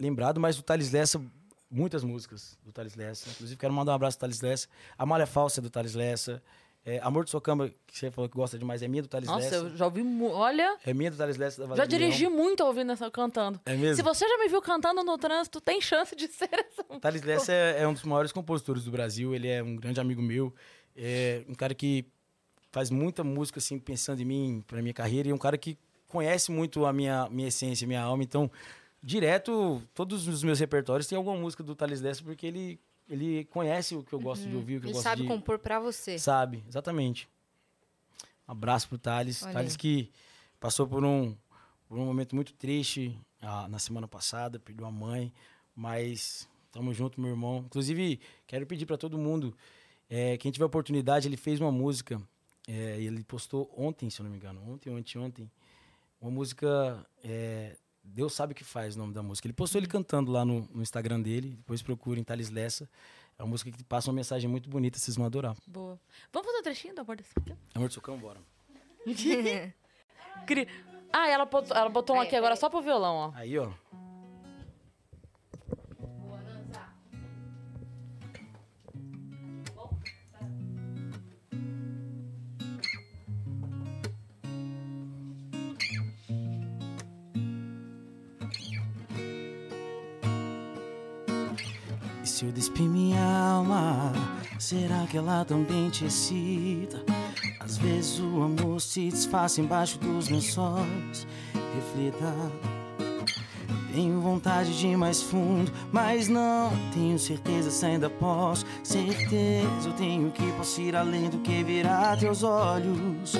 lembrado, 0.00 0.40
mas 0.40 0.56
do 0.56 0.62
Thales 0.62 0.90
Lessa, 0.90 1.20
muitas 1.70 2.02
músicas 2.04 2.58
do 2.64 2.72
Thales 2.72 2.94
Lessa. 2.94 3.28
Inclusive, 3.30 3.58
quero 3.58 3.72
mandar 3.72 3.92
um 3.92 3.94
abraço 3.96 4.16
pro 4.18 4.22
Thales 4.26 4.40
Lessa. 4.40 4.68
A 4.96 5.04
Malha 5.06 5.26
Falsa 5.26 5.60
é 5.60 5.62
do 5.62 5.70
Thales 5.70 5.94
Lessa. 5.94 6.42
É, 6.86 7.00
Amor 7.02 7.24
de 7.24 7.30
Sua 7.30 7.40
Cama, 7.40 7.68
que 7.86 7.98
você 7.98 8.10
falou 8.10 8.30
que 8.30 8.36
gosta 8.36 8.56
demais, 8.58 8.82
é 8.82 8.88
minha 8.88 9.02
do 9.02 9.08
Thales 9.08 9.28
Nossa, 9.28 9.40
Lessa. 9.44 9.56
eu 9.56 9.76
já 9.76 9.84
ouvi. 9.84 10.02
Olha, 10.32 10.78
É 10.86 10.94
minha 10.94 11.10
do 11.10 11.16
Thales 11.18 11.36
Lessa 11.36 11.66
da 11.66 11.76
já 11.76 11.84
dirigi 11.84 12.24
Leão. 12.24 12.32
muito 12.36 12.64
ouvindo 12.64 12.92
essa 12.92 13.10
cantando. 13.10 13.60
É 13.66 13.74
mesmo? 13.76 13.96
Se 13.96 14.02
você 14.02 14.26
já 14.26 14.38
me 14.38 14.48
viu 14.48 14.62
cantando 14.62 15.02
no 15.04 15.18
trânsito, 15.18 15.60
tem 15.60 15.80
chance 15.82 16.16
de 16.16 16.28
ser 16.32 16.48
essa. 16.52 16.84
Thales 17.00 17.22
Lessa 17.22 17.52
é, 17.52 17.82
é 17.82 17.88
um 17.88 17.92
dos 17.92 18.04
maiores 18.04 18.32
compositores 18.32 18.84
do 18.84 18.90
Brasil. 18.90 19.34
Ele 19.34 19.48
é 19.48 19.62
um 19.62 19.76
grande 19.76 20.00
amigo 20.00 20.22
meu. 20.22 20.54
É 20.96 21.44
um 21.48 21.54
cara 21.54 21.74
que 21.74 22.06
faz 22.72 22.90
muita 22.90 23.22
música, 23.22 23.58
assim, 23.58 23.78
pensando 23.78 24.22
em 24.22 24.24
mim, 24.24 24.64
pra 24.66 24.80
minha 24.80 24.94
carreira. 24.94 25.28
E 25.28 25.30
é 25.30 25.34
um 25.34 25.38
cara 25.38 25.58
que 25.58 25.76
conhece 26.06 26.50
muito 26.50 26.86
a 26.86 26.92
minha, 26.92 27.28
minha 27.28 27.48
essência, 27.48 27.86
minha 27.86 28.00
alma. 28.00 28.22
Então, 28.22 28.50
direto, 29.02 29.82
todos 29.94 30.26
os 30.26 30.42
meus 30.42 30.58
repertórios 30.60 31.06
tem 31.06 31.16
alguma 31.16 31.36
música 31.36 31.62
do 31.62 31.74
Thales 31.74 32.00
Lessa, 32.00 32.22
porque 32.22 32.46
ele, 32.46 32.80
ele 33.08 33.44
conhece 33.46 33.94
o 33.94 34.02
que 34.02 34.12
eu 34.12 34.20
gosto 34.20 34.48
de 34.48 34.54
ouvir, 34.54 34.76
o 34.76 34.80
que 34.80 34.86
eu 34.86 34.90
Ele 34.90 34.94
gosto 34.94 35.04
sabe 35.04 35.22
de... 35.22 35.28
compor 35.28 35.58
pra 35.58 35.78
você. 35.78 36.18
Sabe, 36.18 36.62
exatamente. 36.68 37.28
Um 38.46 38.52
abraço 38.52 38.88
pro 38.88 38.98
Thales. 38.98 39.42
Olha 39.42 39.52
Thales 39.52 39.76
que 39.76 40.10
passou 40.58 40.86
por 40.86 41.04
um, 41.04 41.36
por 41.88 41.98
um 41.98 42.04
momento 42.04 42.34
muito 42.34 42.52
triste 42.54 43.18
ah, 43.40 43.68
na 43.68 43.78
semana 43.78 44.08
passada, 44.08 44.58
perdeu 44.58 44.86
a 44.86 44.90
mãe, 44.90 45.32
mas 45.74 46.48
tamo 46.72 46.92
junto, 46.92 47.20
meu 47.20 47.30
irmão. 47.30 47.64
Inclusive, 47.66 48.20
quero 48.46 48.66
pedir 48.66 48.86
para 48.86 48.96
todo 48.96 49.16
mundo, 49.16 49.56
eh, 50.08 50.36
quem 50.38 50.50
tiver 50.50 50.64
oportunidade, 50.64 51.28
ele 51.28 51.36
fez 51.36 51.60
uma 51.60 51.70
música, 51.70 52.20
e 52.66 53.06
ele 53.06 53.24
postou 53.24 53.72
ontem, 53.74 54.10
se 54.10 54.20
eu 54.20 54.24
não 54.24 54.30
me 54.30 54.36
engano, 54.36 54.60
ontem, 54.70 54.90
ontem, 54.90 55.18
ontem, 55.18 55.50
uma 56.20 56.30
música, 56.30 57.06
eh, 57.24 57.76
Deus 58.14 58.32
sabe 58.34 58.52
o 58.52 58.56
que 58.56 58.64
faz 58.64 58.96
o 58.96 58.98
nome 58.98 59.12
da 59.12 59.22
música. 59.22 59.46
Ele 59.46 59.52
postou 59.54 59.78
ele 59.78 59.86
cantando 59.86 60.30
lá 60.32 60.44
no, 60.44 60.68
no 60.72 60.82
Instagram 60.82 61.20
dele, 61.20 61.50
depois 61.50 61.82
procurem 61.82 62.24
Thales 62.24 62.50
Lessa. 62.50 62.88
É 63.38 63.42
uma 63.42 63.50
música 63.50 63.70
que 63.70 63.84
passa 63.84 64.10
uma 64.10 64.16
mensagem 64.16 64.50
muito 64.50 64.68
bonita, 64.68 64.98
vocês 64.98 65.16
vão 65.16 65.24
adorar. 65.24 65.54
Boa. 65.66 65.98
Vamos 66.32 66.46
fazer 66.46 66.58
um 66.58 66.62
trechinho 66.62 66.94
do 66.94 67.00
amor 67.02 67.16
desse 67.16 67.30
aqui? 67.38 67.54
Amor 67.74 67.88
do 67.88 67.94
Socão, 67.94 68.18
bora. 68.18 68.40
Ah, 71.10 71.26
ela 71.28 71.46
botou, 71.46 71.74
ela 71.76 71.88
botou 71.88 72.16
um 72.16 72.20
aqui 72.20 72.36
agora 72.36 72.54
só 72.54 72.68
pro 72.68 72.82
violão, 72.82 73.14
ó. 73.14 73.32
Aí, 73.34 73.58
ó. 73.58 73.70
Se 92.38 92.44
eu 92.44 92.52
despir 92.52 92.88
minha 92.88 93.20
alma, 93.20 94.12
será 94.60 95.04
que 95.10 95.16
ela 95.16 95.44
também 95.44 95.90
te 95.90 96.04
excita? 96.04 97.02
Às 97.58 97.78
vezes 97.78 98.20
o 98.20 98.44
amor 98.44 98.80
se 98.80 99.08
disfarça 99.08 99.60
embaixo 99.60 99.98
dos 99.98 100.28
lençóis. 100.28 101.26
Reflita. 101.74 102.32
Tenho 103.92 104.20
vontade 104.20 104.78
de 104.78 104.86
ir 104.86 104.96
mais 104.96 105.20
fundo, 105.20 105.72
mas 105.90 106.28
não 106.28 106.70
tenho 106.94 107.18
certeza 107.18 107.72
se 107.72 107.84
ainda 107.84 108.08
posso. 108.08 108.64
Certeza 108.84 109.88
eu 109.88 109.92
tenho 109.94 110.30
que 110.30 110.52
posso 110.52 110.80
ir 110.80 110.94
além 110.94 111.28
do 111.28 111.38
que 111.38 111.64
virar 111.64 112.20
teus 112.20 112.44
olhos. 112.44 113.34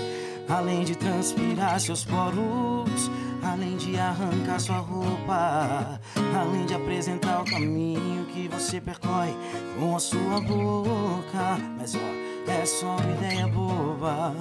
Além 0.49 0.83
de 0.83 0.97
transpirar 0.97 1.79
seus 1.79 2.05
poros, 2.05 3.09
além 3.53 3.77
de 3.77 3.99
arrancar 3.99 4.61
sua 4.61 4.79
roupa, 4.79 6.01
além 6.39 6.67
de 6.67 6.75
apresentar 6.75 7.41
o 7.41 7.45
caminho 7.45 8.27
que 8.27 8.49
você 8.49 8.81
percorre 8.81 9.35
com 9.79 9.97
a 9.97 9.99
sua 9.99 10.41
boca. 10.41 11.59
Mas 11.79 11.95
ó, 11.95 12.51
é 12.51 12.67
só 12.67 12.97
uma 12.97 13.13
ideia 13.15 13.49
boba, 13.49 14.35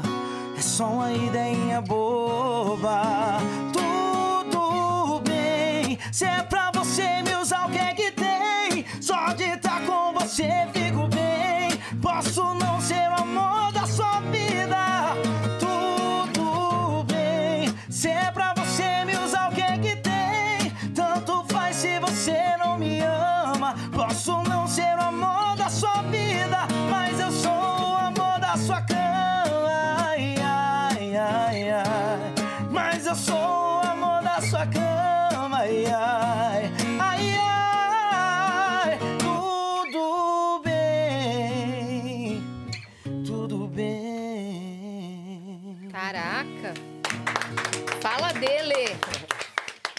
é 0.58 0.62
só 0.62 0.88
uma 0.88 1.12
ideinha 1.14 1.82
boba. 1.82 3.38
Tudo 3.72 5.22
bem, 5.22 5.98
se 6.12 6.26
é 6.26 6.44
pra 6.44 6.72
você 6.74 7.22
me 7.24 7.36
usar, 7.36 7.68
o 7.68 7.72
que 7.72 7.80
é 7.80 7.94
que 7.94 8.12
tem? 8.12 8.86
Só 9.02 9.34
de 9.34 9.44
estar 9.44 9.82
com 9.86 10.14
você 10.14 10.68
fico 10.74 10.87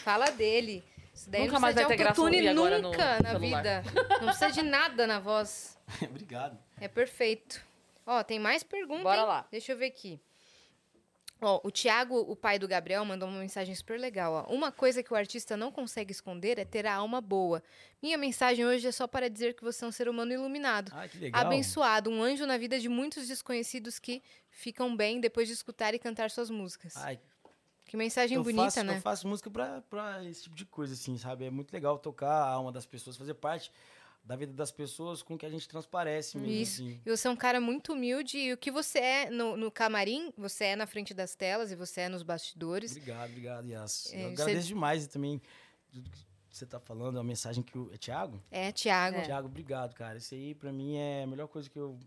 Fala 0.09 0.30
dele. 0.30 0.82
Isso 1.12 1.28
daí 1.28 1.43
Nunca 1.43 1.52
não 1.52 1.60
mais 1.60 1.74
precisa 1.74 1.89
vai 1.89 1.97
de 1.97 2.02
ter 2.02 2.05
graça 2.05 2.20
autotune 2.22 2.48
agora 2.48 2.78
no 2.78 2.90
nunca 2.90 3.22
na 3.22 3.30
celular. 3.32 3.62
vida. 3.62 3.82
Não 4.20 4.28
precisa 4.28 4.51
de 4.51 4.62
nada 4.62 5.06
na 5.06 5.18
voz. 5.18 5.78
Obrigado. 6.01 6.59
É 6.80 6.89
perfeito. 6.89 7.62
Ó, 8.06 8.22
tem 8.22 8.39
mais 8.39 8.62
perguntas. 8.62 9.02
Bora 9.02 9.20
hein? 9.20 9.26
lá. 9.26 9.47
Deixa 9.51 9.72
eu 9.72 9.76
ver 9.76 9.85
aqui. 9.85 10.18
Ó, 11.43 11.60
o 11.62 11.70
Thiago, 11.70 12.18
o 12.20 12.35
pai 12.35 12.59
do 12.59 12.66
Gabriel, 12.66 13.05
mandou 13.05 13.28
uma 13.28 13.39
mensagem 13.39 13.74
super 13.74 14.01
legal. 14.01 14.47
Ó. 14.48 14.55
Uma 14.55 14.72
coisa 14.72 15.02
que 15.02 15.12
o 15.12 15.16
artista 15.16 15.59
não 15.59 15.70
consegue 15.70 16.10
esconder 16.10 16.59
é 16.59 16.64
ter 16.64 16.86
a 16.86 16.94
alma 16.94 17.20
boa. 17.20 17.62
Minha 18.02 18.16
mensagem 18.16 18.64
hoje 18.64 18.89
é 18.89 18.93
só 18.93 19.06
para 19.06 19.28
dizer 19.28 19.52
que 19.52 19.62
você 19.62 19.85
é 19.85 19.89
um 19.89 19.93
ser 19.93 20.09
humano 20.09 20.32
iluminado. 20.32 20.90
Ah, 20.94 21.06
que 21.06 21.18
legal. 21.18 21.39
Abençoado, 21.43 22.09
um 22.09 22.22
anjo 22.22 22.47
na 22.47 22.56
vida 22.56 22.80
de 22.80 22.89
muitos 22.89 23.28
desconhecidos 23.28 23.98
que 23.98 24.22
ficam 24.48 24.97
bem 24.97 25.20
depois 25.20 25.47
de 25.47 25.52
escutar 25.52 25.93
e 25.93 25.98
cantar 25.98 26.30
suas 26.30 26.48
músicas. 26.48 26.97
Ai, 26.97 27.20
que 27.89 27.97
mensagem 27.97 28.36
eu 28.36 28.44
bonita, 28.44 28.65
faço, 28.65 28.85
né? 28.85 28.97
Eu 28.97 29.01
faço 29.01 29.27
música 29.27 29.51
pra, 29.51 29.81
pra 29.82 30.24
esse 30.24 30.44
tipo 30.44 30.55
de 30.55 30.65
coisa, 30.65 30.94
assim, 30.94 31.16
sabe? 31.19 31.47
É 31.47 31.51
muito 31.51 31.73
legal 31.73 31.98
tocar 31.98 32.31
a 32.31 32.48
alma 32.51 32.70
das 32.70 32.86
pessoas, 32.86 33.16
fazer 33.16 33.35
parte 33.35 33.73
da 34.23 34.36
vida 34.36 34.52
das 34.52 34.70
pessoas 34.70 35.23
com 35.23 35.39
que 35.39 35.47
a 35.47 35.48
gente 35.48 35.66
transparece 35.66 36.36
mesmo. 36.36 36.52
Isso. 36.52 36.82
assim. 36.82 37.01
E 37.05 37.10
você 37.16 37.27
é 37.27 37.31
um 37.31 37.36
cara 37.36 37.60
muito 37.60 37.94
humilde. 37.94 38.36
E 38.39 38.52
o 38.52 38.59
que 38.59 38.70
você 38.70 38.98
é 38.98 39.31
no, 39.31 39.56
no 39.56 39.70
camarim, 39.70 40.32
você 40.36 40.65
é 40.66 40.77
na 40.77 40.86
frente 40.86 41.15
das 41.15 41.35
telas 41.35 41.73
e 41.73 41.77
você 41.77 42.02
é 42.02 42.09
nos 42.10 42.23
bastidores. 42.23 42.90
Obrigado, 42.93 43.31
obrigado, 43.31 43.66
Yas. 43.66 44.12
É, 44.12 44.27
eu 44.27 44.28
você- 44.31 44.43
agradeço 44.43 44.69
demais 44.69 45.05
e 45.05 45.09
também 45.09 45.40
tudo 45.90 46.10
que 46.10 46.19
você 46.51 46.66
tá 46.66 46.78
falando, 46.78 47.19
a 47.19 47.24
mensagem 47.24 47.62
que 47.62 47.78
o. 47.78 47.90
É 47.93 47.97
Thiago? 47.97 48.43
É, 48.51 48.70
Thiago. 48.70 49.23
Thiago, 49.23 49.47
obrigado, 49.48 49.94
cara. 49.94 50.19
Isso 50.19 50.35
aí, 50.35 50.55
pra 50.55 50.73
mim, 50.73 50.97
é 50.97 51.23
a 51.23 51.27
melhor 51.27 51.48
coisa 51.48 51.70
que 51.70 51.78
eu, 51.78 51.98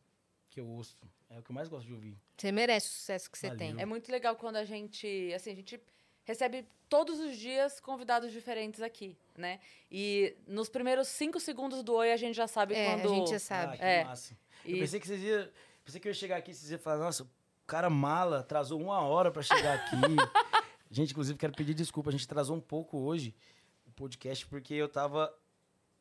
que 0.49 0.59
eu 0.59 0.67
ouço. 0.67 0.95
É 1.33 1.39
o 1.39 1.41
que 1.43 1.49
eu 1.51 1.55
mais 1.55 1.69
gosto 1.69 1.87
de 1.87 1.93
ouvir. 1.93 2.17
Você 2.37 2.51
merece 2.51 2.87
o 2.87 2.91
sucesso 2.91 3.31
que 3.31 3.37
você 3.37 3.47
Valeu. 3.47 3.57
tem. 3.59 3.81
É 3.81 3.85
muito 3.85 4.11
legal 4.11 4.35
quando 4.35 4.57
a 4.57 4.65
gente, 4.65 5.31
assim, 5.33 5.51
a 5.51 5.55
gente 5.55 5.79
recebe 6.25 6.65
todos 6.89 7.19
os 7.19 7.37
dias 7.37 7.79
convidados 7.79 8.31
diferentes 8.31 8.81
aqui, 8.81 9.15
né? 9.37 9.59
E 9.89 10.35
nos 10.45 10.67
primeiros 10.69 11.07
cinco 11.07 11.39
segundos 11.39 11.83
do 11.83 11.93
Oi 11.93 12.11
a 12.11 12.17
gente 12.17 12.35
já 12.35 12.47
sabe 12.47 12.75
É, 12.75 12.85
quando... 12.97 13.11
a 13.11 13.15
gente 13.15 13.29
já 13.31 13.39
sabe. 13.39 13.73
Ah, 13.75 13.77
que 13.77 13.83
É. 13.83 14.03
massa. 14.03 14.37
E- 14.65 14.73
Eu 14.73 14.79
pensei 14.79 14.99
que 14.99 15.07
vocês 15.07 15.21
iam. 15.23 15.49
Pensei 15.85 15.99
que 16.01 16.07
eu 16.07 16.11
ia 16.11 16.13
chegar 16.13 16.37
aqui 16.37 16.51
e 16.51 16.53
vocês 16.53 16.69
iam 16.69 16.79
falar, 16.79 16.97
nossa, 17.05 17.23
o 17.23 17.29
cara 17.65 17.89
mala, 17.89 18.41
atrasou 18.41 18.79
uma 18.79 18.99
hora 19.01 19.31
pra 19.31 19.41
chegar 19.41 19.75
aqui. 19.75 19.95
gente, 20.91 21.11
inclusive, 21.11 21.39
quero 21.39 21.53
pedir 21.53 21.73
desculpa. 21.73 22.09
A 22.09 22.11
gente 22.11 22.25
atrasou 22.25 22.55
um 22.57 22.61
pouco 22.61 22.97
hoje 22.99 23.33
o 23.87 23.91
podcast, 23.91 24.45
porque 24.47 24.73
eu 24.73 24.89
tava. 24.89 25.33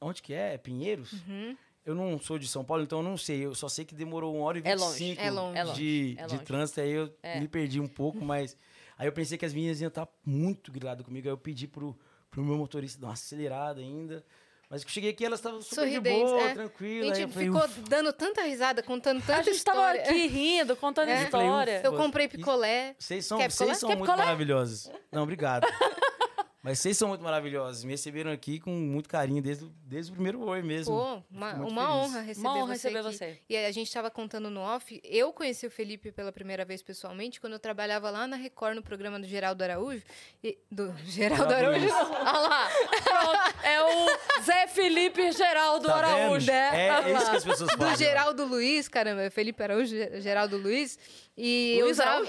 Onde 0.01 0.23
que 0.23 0.35
é? 0.35 0.55
É 0.55 0.59
Pinheiros? 0.59 1.12
Uhum. 1.12 1.57
Eu 1.85 1.94
não 1.94 2.19
sou 2.20 2.39
de 2.39 2.47
São 2.47 2.62
Paulo, 2.65 2.82
então 2.82 2.98
eu 2.98 3.02
não 3.05 3.16
sei. 3.16 3.44
Eu 3.47 3.55
só 3.55 3.69
sei 3.69 3.85
que 3.85 3.94
demorou 3.94 4.35
uma 4.36 4.44
hora 4.44 4.59
e 4.59 4.62
É 4.65 4.70
vinte 4.77 4.81
longe, 4.81 5.16
é 5.19 5.31
longe. 5.31 5.59
É 5.59 5.65
longe, 5.65 5.81
de, 5.81 6.16
é 6.19 6.27
de 6.27 6.32
longe. 6.35 6.44
trânsito. 6.44 6.81
Aí 6.81 6.90
eu 6.90 7.12
É. 7.23 7.40
me 7.40 7.48
perdi 7.48 7.81
um 7.81 7.89
pouco, 7.89 8.23
mas. 8.24 8.57
Aí 8.98 9.07
eu 9.09 9.12
pensei 9.12 9.39
que 9.39 9.47
as 9.47 9.55
meninas 9.55 9.81
iam 9.81 9.89
estar 9.89 10.07
muito 10.24 10.70
griladas 10.70 11.05
comigo. 11.05 11.27
Aí 11.27 11.32
eu 11.32 11.39
pedi 11.39 11.66
pro, 11.66 11.98
pro 12.31 12.43
meu 12.44 12.57
motorista 12.57 13.01
dar 13.01 13.07
uma 13.09 13.12
acelerada 13.15 13.81
ainda. 13.81 14.23
Mas 14.69 14.85
que 14.85 14.90
cheguei 14.93 15.11
aqui, 15.11 15.24
elas 15.24 15.40
estavam 15.40 15.61
super 15.61 15.85
de 15.89 15.94
Sorridentes, 15.94 16.31
boa, 16.31 16.40
é. 16.43 16.55
tranquila. 16.55 17.11
A 17.11 17.15
gente 17.15 17.32
falei, 17.32 17.48
ficou 17.48 17.65
"Ufa". 17.65 17.81
dando 17.89 18.12
tanta 18.12 18.43
risada, 18.43 18.82
contando 18.85 19.20
tanta 19.27 19.40
A 19.40 19.43
gente 19.43 19.65
tava 19.65 19.78
história. 19.97 20.02
aqui 20.02 20.27
rindo, 20.28 20.77
contando 20.77 21.09
É. 21.09 21.24
Eu 21.24 21.28
falei, 21.28 21.47
história. 21.47 21.81
Eu 21.82 21.97
comprei 21.97 22.28
picolé. 22.28 22.94
Vocês 22.98 23.24
são, 23.27 23.39
vocês 23.39 23.78
são 23.78 23.89
Quer 23.89 23.97
muito 23.97 24.09
picolé? 24.11 24.24
maravilhosos. 24.27 24.89
Não, 25.11 25.23
obrigado. 25.24 25.66
Mas 26.62 26.78
vocês 26.78 26.95
são 26.99 27.09
muito 27.09 27.24
maravilhosos. 27.24 27.85
Me 27.85 27.93
receberam 27.93 28.31
aqui 28.31 28.61
com 28.61 28.70
muito 28.70 29.09
carinho 29.09 29.41
desde, 29.43 29.65
o- 29.65 29.73
desde 29.82 30.12
o 30.12 30.15
primeiro 30.15 30.43
oi 30.43 30.61
mesmo. 30.61 30.95
Pô, 30.95 31.23
uma, 31.35 31.55
uma 31.55 31.97
honra 31.97 32.20
receber 32.20 32.47
Uma 32.47 32.55
honra 32.59 32.66
você 32.77 32.89
receber 32.91 32.99
aqui. 32.99 33.16
você. 33.16 33.39
E 33.49 33.57
a 33.57 33.73
gente 33.73 33.87
estava 33.87 34.11
contando 34.11 34.51
no 34.51 34.61
off. 34.61 35.01
Eu 35.03 35.32
conheci 35.32 35.66
o 35.66 35.70
Felipe 35.70 36.12
pela 36.12 36.31
primeira 36.31 36.62
vez 36.66 36.82
pessoalmente 36.82 37.41
quando 37.41 37.55
eu 37.55 37.59
trabalhava 37.59 38.11
lá 38.11 38.27
na 38.27 38.37
Record 38.37 38.77
no 38.77 38.82
programa 38.82 39.19
do 39.19 39.27
Geraldo 39.27 39.65
Araújo. 39.65 40.03
E, 40.45 40.59
do 40.70 40.95
Geraldo 41.07 41.55
Araújo. 41.55 41.89
Olha 41.89 42.41
lá. 42.41 42.69
Pronto. 43.05 43.66
É 43.66 43.82
o 43.82 44.43
Zé 44.43 44.66
Felipe 44.66 45.32
Geraldo 45.32 45.87
Tá? 45.87 45.95
Araújo. 45.97 46.47
né? 46.47 46.89
É, 46.89 46.89
é 47.11 47.12
isso 47.16 47.31
que 47.31 47.37
as 47.39 47.45
pessoas 47.45 47.73
falam. 47.73 47.93
do 47.95 47.99
Geraldo 47.99 48.45
Luiz, 48.45 48.87
caramba, 48.87 49.23
é 49.23 49.31
Felipe 49.31 49.62
Araújo, 49.62 49.87
Ge- 49.97 50.20
Geraldo 50.20 50.59
Luiz. 50.59 50.99
E 51.39 51.77
eu 51.78 51.87
Luiz 51.87 51.97
usava, 51.99 52.27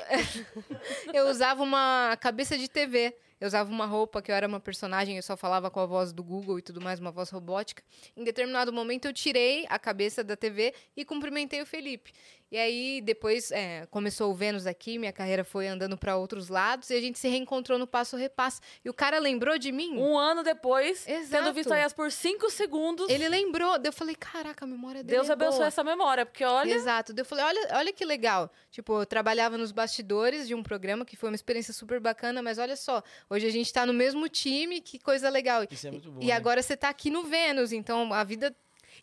eu 1.14 1.28
usava 1.30 1.64
uma 1.64 2.18
cabeça 2.22 2.58
de 2.58 2.70
TV. 2.70 3.14
Eu 3.42 3.48
usava 3.48 3.72
uma 3.72 3.88
roupa 3.88 4.22
que 4.22 4.32
eu 4.32 4.36
era 4.36 4.48
uma 4.48 4.60
personagem, 4.60 5.16
eu 5.18 5.24
só 5.24 5.36
falava 5.36 5.72
com 5.72 5.80
a 5.80 5.86
voz 5.88 6.14
do 6.14 6.24
Google 6.24 6.60
e 6.60 6.62
tudo 6.62 6.80
mais, 6.80 7.00
uma 7.00 7.10
voz 7.10 7.32
robótica. 7.32 7.82
Em 8.16 8.24
determinado 8.24 8.72
momento 8.72 9.06
eu 9.06 9.14
tirei 9.14 9.66
a 9.68 9.80
cabeça 9.80 10.24
da 10.24 10.38
TV 10.38 10.76
e 10.96 11.04
cumprimentei 11.04 11.60
o 11.60 11.66
Felipe. 11.66 12.14
E 12.52 12.58
aí 12.58 13.00
depois 13.00 13.50
é, 13.50 13.86
começou 13.86 14.30
o 14.30 14.36
Vênus 14.36 14.68
aqui, 14.68 14.98
minha 14.98 15.14
carreira 15.14 15.42
foi 15.42 15.70
andando 15.70 15.98
para 15.98 16.18
outros 16.18 16.50
lados 16.50 16.90
e 16.90 16.94
a 16.94 17.00
gente 17.00 17.18
se 17.18 17.30
reencontrou 17.30 17.80
no 17.80 17.88
Passo 17.88 18.18
Repasso. 18.18 18.60
E 18.84 18.90
o 18.90 18.94
cara 18.94 19.20
lembrou 19.20 19.58
de 19.58 19.72
mim. 19.72 19.98
Um 19.98 20.18
ano 20.18 20.44
depois, 20.44 21.08
Exato. 21.08 21.46
tendo 21.46 21.54
visto 21.54 21.72
a 21.72 21.78
Yas 21.78 21.94
por 21.94 22.12
cinco 22.12 22.50
segundos, 22.50 23.10
Ele 23.10 23.30
lembrou. 23.30 23.80
Daí 23.80 23.88
Eu 23.88 23.94
falei, 23.94 24.16
caraca, 24.16 24.66
a 24.66 24.68
memória 24.68 25.02
dele 25.02 25.16
Deus 25.18 25.30
é 25.30 25.34
abençoe 25.34 25.60
boa. 25.60 25.68
essa 25.68 25.82
memória, 25.82 26.26
porque 26.26 26.44
olha... 26.44 26.74
Exato. 26.74 27.14
Daí 27.14 27.22
Eu 27.22 27.26
falei, 27.26 27.46
olha, 27.46 27.70
olha 27.78 27.94
que 27.94 28.04
legal. 28.04 28.52
Tipo, 28.70 29.00
eu 29.00 29.06
trabalhava 29.06 29.58
nos 29.58 29.72
bastidores 29.72 30.46
de 30.46 30.54
um 30.54 30.62
programa 30.62 31.06
que 31.06 31.16
foi 31.16 31.30
uma 31.30 31.36
experiência 31.36 31.74
super 31.74 32.02
bacana, 32.02 32.42
mas 32.42 32.58
olha 32.58 32.76
só, 32.76 33.02
hoje 33.30 33.48
a 33.48 33.52
gente 33.52 33.72
tá 33.72 33.86
no 33.86 33.94
mesmo 33.94 34.28
time, 34.28 34.82
que 34.82 35.00
coisa 35.00 35.30
legal. 35.30 35.64
Isso 35.72 35.88
é 35.88 35.92
muito 35.92 36.12
bom. 36.12 36.22
E 36.22 36.28
né? 36.28 36.34
agora 36.34 36.62
você 36.62 36.76
tá 36.76 36.90
aqui 36.90 37.10
no 37.10 37.24
Vênus, 37.24 37.72
então 37.72 38.14
a 38.14 38.26
vida 38.26 38.54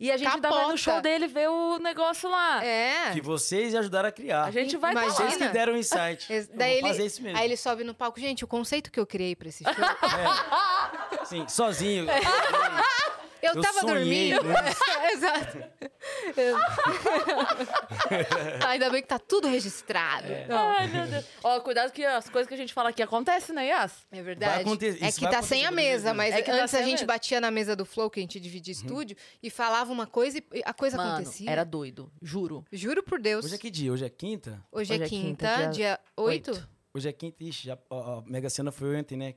E 0.00 0.12
a 0.12 0.16
gente 0.16 0.28
ainda 0.28 0.48
vai 0.48 0.66
no 0.68 0.78
show 0.78 1.00
dele 1.00 1.26
ver 1.26 1.48
o 1.48 1.78
negócio 1.78 2.30
lá. 2.30 2.64
é. 2.64 3.10
Que 3.12 3.20
vocês 3.20 3.74
ajudaram 3.74 4.08
a 4.08 4.12
criar. 4.12 4.44
A 4.44 4.50
gente 4.52 4.76
vai 4.76 4.92
Imagina. 4.92 5.12
lá. 5.12 5.16
Vocês 5.30 5.36
que 5.36 5.48
deram 5.48 5.72
o 5.72 5.76
insight. 5.76 6.30
Ex- 6.32 6.48
Eu 6.48 6.56
Daí 6.56 6.80
vou 6.80 6.88
ele, 6.88 6.88
fazer 6.96 7.06
isso 7.06 7.22
mesmo. 7.22 7.36
aí 7.38 7.44
ele 7.44 7.56
sobe 7.56 7.82
no 7.82 7.92
palco. 7.94 8.20
Gente, 8.20 8.44
o 8.44 8.46
conceito 8.46 8.92
que 8.92 9.00
eu 9.00 9.06
criei 9.06 9.34
pra 9.34 9.48
esse 9.48 9.64
show. 9.64 9.72
É. 11.20 11.24
Sim, 11.24 11.46
sozinho. 11.48 12.06
Eu, 13.42 13.54
Eu 13.54 13.62
tava 13.62 13.80
dormindo. 13.82 14.38
com 14.40 14.48
Exato. 15.12 15.58
Ainda 18.66 18.90
bem 18.90 19.02
que 19.02 19.08
tá 19.08 19.18
tudo 19.18 19.48
registrado. 19.48 20.26
É. 20.26 20.46
Ai, 20.50 20.86
meu 20.88 21.06
Deus. 21.06 21.24
Ó, 21.42 21.60
cuidado 21.60 21.92
que 21.92 22.04
as 22.04 22.28
coisas 22.28 22.48
que 22.48 22.54
a 22.54 22.56
gente 22.56 22.72
fala 22.74 22.90
aqui 22.90 23.02
acontecem, 23.02 23.54
né, 23.54 23.66
Yas? 23.68 23.92
É 24.10 24.22
verdade. 24.22 24.52
Vai 24.54 24.62
acontecer- 24.62 25.04
é 25.04 25.08
isso 25.08 25.18
que 25.18 25.24
vai 25.24 25.32
tá 25.34 25.42
sem 25.42 25.66
a 25.66 25.70
mesa, 25.70 26.12
mas 26.14 26.34
É 26.34 26.42
que 26.42 26.50
tá 26.50 26.56
antes 26.56 26.70
sem 26.70 26.80
a 26.80 26.82
a 26.82 26.86
gente 26.86 26.94
mesa. 27.00 27.06
batia 27.06 27.40
na 27.40 27.50
mesa 27.50 27.74
do 27.76 27.84
Flow, 27.84 28.10
que 28.10 28.20
a 28.20 28.22
gente 28.22 28.38
dividia 28.40 28.72
estúdio, 28.72 29.16
e 29.42 29.50
falava 29.50 29.92
uma 29.92 30.06
coisa 30.06 30.38
e 30.38 30.44
a 30.64 30.72
coisa 30.74 30.96
Mano, 30.96 31.12
acontecia. 31.14 31.50
era 31.50 31.64
doido, 31.64 32.10
juro. 32.22 32.64
Juro 32.72 33.02
por 33.02 33.20
Deus. 33.20 33.44
Hoje 33.44 33.54
é 33.54 33.58
que 33.58 33.70
dia? 33.70 33.92
Hoje 33.92 34.04
é 34.04 34.10
quinta? 34.10 34.60
Hoje 34.72 34.92
é 34.92 34.96
Hoje 34.96 35.04
é 35.04 35.08
quinta, 35.08 35.46
quinta, 35.48 35.56
dia 35.56 35.70
dia 35.70 36.00
8. 36.16 36.50
oito. 36.50 36.68
Hoje 36.94 37.08
é 37.08 37.12
quinta. 37.12 37.36
Ixi, 37.42 37.66
já, 37.68 37.78
ó, 37.90 38.18
ó, 38.18 38.22
Mega 38.26 38.48
Sena 38.50 38.72
foi 38.72 38.96
ontem, 38.96 39.16
né? 39.16 39.34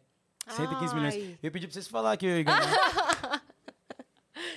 115 0.47 0.95
milhões. 0.95 1.13
Ai. 1.13 1.37
Eu 1.43 1.51
pedi 1.51 1.67
pra 1.67 1.73
vocês 1.73 1.87
falar 1.87 2.17
que 2.17 2.25
eu 2.25 2.37
ia 2.37 2.43
ganhar. 2.43 2.61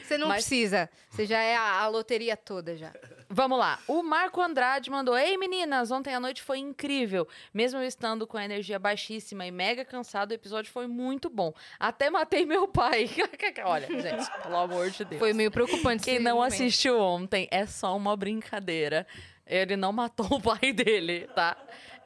Você 0.03 0.19
não 0.19 0.29
Mas- 0.29 0.45
precisa. 0.45 0.89
Você 1.11 1.27
já 1.27 1.39
é 1.41 1.57
a, 1.57 1.81
a 1.83 1.89
loteria 1.89 2.37
toda 2.37 2.77
já. 2.77 2.93
Vamos 3.29 3.59
lá. 3.59 3.79
O 3.89 4.03
Marco 4.03 4.41
Andrade 4.41 4.91
mandou: 4.91 5.17
Ei, 5.17 5.37
meninas, 5.37 5.91
ontem 5.91 6.15
à 6.15 6.21
noite 6.21 6.43
foi 6.43 6.59
incrível. 6.59 7.27
Mesmo 7.53 7.81
eu 7.81 7.87
estando 7.87 8.27
com 8.27 8.37
a 8.37 8.45
energia 8.45 8.79
baixíssima 8.79 9.47
e 9.47 9.51
mega 9.51 9.85
cansado, 9.85 10.31
o 10.31 10.35
episódio 10.35 10.71
foi 10.71 10.87
muito 10.87 11.29
bom. 11.31 11.53
Até 11.79 12.11
matei 12.11 12.45
meu 12.45 12.69
pai. 12.69 13.09
Olha, 13.65 13.87
gente, 14.01 14.31
pelo 14.43 14.57
amor 14.57 14.91
de 14.91 15.05
Deus. 15.05 15.19
Foi 15.19 15.33
meio 15.33 15.51
preocupante. 15.51 16.05
Quem 16.05 16.19
não 16.19 16.37
momento. 16.37 16.53
assistiu 16.53 16.99
ontem 17.01 17.49
é 17.51 17.67
só 17.67 17.97
uma 17.97 18.17
brincadeira. 18.17 19.07
Ele 19.47 19.77
não 19.77 19.93
matou 19.93 20.27
o 20.31 20.41
pai 20.41 20.73
dele, 20.73 21.29
tá? 21.35 21.57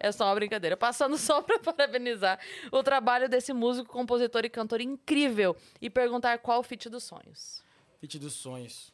É 0.01 0.13
só 0.13 0.27
uma 0.27 0.35
brincadeira. 0.35 0.77
Passando 0.77 1.17
só 1.19 1.43
pra 1.43 1.59
parabenizar 1.59 2.39
o 2.71 2.83
trabalho 2.83 3.29
desse 3.29 3.53
músico, 3.53 3.91
compositor 3.93 4.45
e 4.45 4.49
cantor 4.49 4.81
incrível 4.81 5.57
e 5.81 5.91
perguntar 5.91 6.39
qual 6.39 6.61
o 6.61 6.63
feat 6.63 6.89
dos 6.89 7.05
sonhos. 7.05 7.63
Fit 7.99 8.19
dos 8.19 8.35
sonhos. 8.35 8.93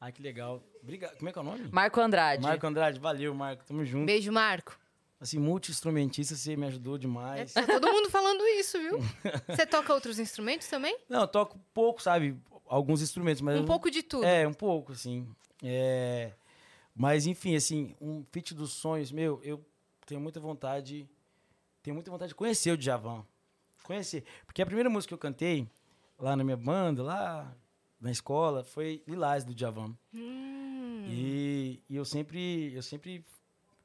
Ai, 0.00 0.12
que 0.12 0.22
legal. 0.22 0.62
Obrigado. 0.82 1.16
Como 1.18 1.28
é 1.28 1.32
que 1.32 1.38
é 1.38 1.42
o 1.42 1.44
nome? 1.44 1.68
Marco 1.70 2.00
Andrade. 2.00 2.42
Marco 2.42 2.66
Andrade. 2.66 2.98
Valeu, 2.98 3.34
Marco. 3.34 3.64
Tamo 3.64 3.84
junto. 3.84 4.06
Beijo, 4.06 4.32
Marco. 4.32 4.78
Assim, 5.20 5.38
multi-instrumentista, 5.38 6.34
você 6.34 6.56
me 6.56 6.64
ajudou 6.66 6.96
demais. 6.96 7.52
Tá 7.52 7.66
todo 7.66 7.92
mundo 7.92 8.08
falando 8.08 8.42
isso, 8.58 8.78
viu? 8.78 8.98
Você 9.54 9.66
toca 9.66 9.92
outros 9.92 10.18
instrumentos 10.18 10.66
também? 10.66 10.96
Não, 11.10 11.20
eu 11.20 11.28
toco 11.28 11.60
pouco, 11.74 12.00
sabe? 12.00 12.34
Alguns 12.66 13.02
instrumentos, 13.02 13.42
mas... 13.42 13.58
Um 13.58 13.60
eu- 13.60 13.66
pouco 13.66 13.90
de 13.90 14.02
tudo. 14.02 14.24
É, 14.24 14.48
um 14.48 14.54
pouco, 14.54 14.92
assim. 14.92 15.28
É... 15.62 16.32
Mas, 16.94 17.26
enfim, 17.26 17.54
assim, 17.54 17.94
um 18.00 18.24
feat 18.32 18.54
dos 18.54 18.72
sonhos, 18.72 19.12
meu, 19.12 19.38
eu 19.44 19.62
tenho 20.06 20.22
muita 20.22 20.40
vontade... 20.40 21.06
Tenho 21.82 21.94
muita 21.94 22.10
vontade 22.10 22.30
de 22.30 22.34
conhecer 22.34 22.70
o 22.70 22.78
Djavan. 22.78 23.22
Conhecer. 23.82 24.24
Porque 24.46 24.62
a 24.62 24.66
primeira 24.66 24.88
música 24.88 25.10
que 25.10 25.14
eu 25.14 25.18
cantei 25.18 25.68
lá 26.18 26.34
na 26.34 26.42
minha 26.42 26.56
banda, 26.56 27.02
lá 27.02 27.54
na 28.00 28.10
escola, 28.10 28.64
foi 28.64 29.02
Lilás, 29.06 29.44
do 29.44 29.54
Djavan. 29.54 29.94
Hum. 30.14 31.04
E, 31.08 31.82
e 31.88 31.96
eu 31.96 32.04
sempre, 32.04 32.72
eu 32.74 32.82
sempre, 32.82 33.24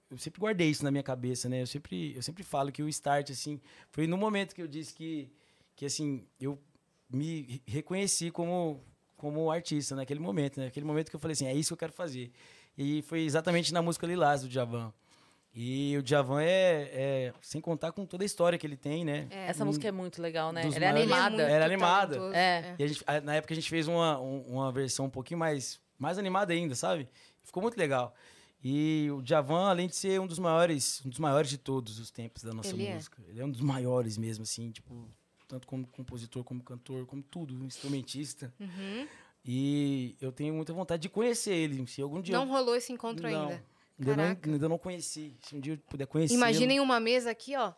eu 0.10 0.18
sempre 0.18 0.40
guardei 0.40 0.70
isso 0.70 0.84
na 0.84 0.92
minha 0.92 1.04
cabeça, 1.04 1.50
né? 1.50 1.62
Eu 1.62 1.68
sempre, 1.68 2.16
eu 2.16 2.22
sempre 2.22 2.44
falo 2.44 2.72
que 2.72 2.82
o 2.84 2.88
start, 2.90 3.32
assim, 3.32 3.60
foi 3.92 4.08
no 4.08 4.18
momento 4.18 4.54
que 4.56 4.62
eu 4.62 4.68
disse 4.68 4.94
que, 4.94 5.30
que 5.76 5.86
assim, 5.86 6.26
eu 6.40 6.58
me 7.10 7.42
re- 7.44 7.62
reconheci 7.68 8.32
como, 8.32 8.82
como 9.18 9.52
artista 9.52 9.96
naquele 9.96 10.20
momento, 10.20 10.60
né? 10.60 10.66
Naquele 10.66 10.86
momento 10.86 11.10
que 11.10 11.16
eu 11.16 11.20
falei 11.20 11.34
assim, 11.34 11.48
é 11.48 11.54
isso 11.54 11.70
que 11.70 11.74
eu 11.74 11.78
quero 11.78 11.94
fazer. 11.94 12.32
E 12.78 13.02
foi 13.04 13.22
exatamente 13.22 13.74
na 13.74 13.82
música 13.82 14.06
Lilás 14.08 14.42
do 14.42 14.48
Djavan. 14.50 14.94
E 15.58 15.96
o 15.98 16.04
Djavan 16.04 16.42
é, 16.42 16.90
é, 16.92 17.34
sem 17.42 17.62
contar 17.62 17.94
com 17.94 18.06
toda 18.06 18.24
a 18.24 18.26
história 18.26 18.60
que 18.60 18.68
ele 18.68 18.76
tem, 18.76 19.06
né? 19.06 19.26
É. 19.30 19.48
Essa 19.48 19.64
música 19.64 19.88
é 19.88 19.92
muito 19.92 20.22
legal, 20.22 20.52
né? 20.52 20.64
Ela 20.66 20.86
é 20.86 20.90
animada. 20.90 21.30
muito 21.38 21.42
Era 21.50 21.66
animada. 21.66 22.16
talentoso, 22.18 22.36
É. 22.36 22.76
E 22.78 22.84
a 22.84 22.88
gente, 22.88 23.06
na 23.24 23.36
época 23.36 23.54
a 23.54 23.56
gente 23.56 23.70
fez 23.70 23.88
uma, 23.88 24.20
um- 24.20 24.42
uma 24.42 24.72
versão 24.74 25.06
um 25.06 25.10
pouquinho 25.10 25.40
mais, 25.40 25.80
mais 25.98 26.18
animada 26.18 26.52
ainda, 26.52 26.76
sabe? 26.76 27.08
Ficou 27.42 27.64
muito 27.64 27.78
legal. 27.78 28.14
E 28.62 29.10
o 29.12 29.22
Djavan, 29.22 29.70
além 29.70 29.88
de 29.88 29.96
ser 29.96 30.20
um 30.20 30.28
dos 30.28 30.40
maiores, 30.40 31.02
um 31.06 31.10
dos 31.10 31.20
maiores 31.20 31.50
de 31.50 31.58
todos 31.58 32.00
os 32.00 32.12
tempos 32.12 32.44
da 32.44 32.52
nossa 32.54 32.72
Ele 32.74 32.88
é. 32.88 32.96
música, 32.96 33.24
ele 33.30 33.40
é 33.40 33.46
um 33.46 33.52
dos 33.52 33.62
maiores 33.62 34.18
mesmo, 34.18 34.44
assim, 34.44 34.72
tipo, 34.72 35.08
tanto 35.48 35.66
como 35.68 35.88
compositor, 35.88 36.44
como 36.44 36.62
cantor, 36.64 37.06
como 37.06 37.24
tudo, 37.24 37.56
um 37.56 37.66
instrumentista. 37.66 38.54
Uhum. 38.60 39.08
E 39.46 40.18
eu 40.20 40.32
tenho 40.32 40.54
muita 40.54 40.74
vontade 40.74 41.04
de 41.04 41.10
conhecer 41.10 41.54
ele. 41.54 41.86
Se 41.88 42.02
algum 42.02 42.20
dia 42.20 42.36
Não 42.36 42.44
eu, 42.46 42.50
rolou 42.50 42.76
esse 42.76 42.92
encontro 42.92 43.30
não, 43.30 43.42
ainda. 43.44 43.64
Ainda 44.00 44.16
não, 44.16 44.24
ainda 44.54 44.70
não 44.70 44.78
conheci. 44.78 45.36
Se 45.42 45.56
um 45.56 45.60
dia 45.60 45.74
eu 45.74 45.78
puder 45.90 46.08
conhecer. 46.08 46.34
Imaginem 46.34 46.80
uma 46.80 47.00
mesa 47.00 47.32
aqui, 47.32 47.56
ó. 47.56 47.74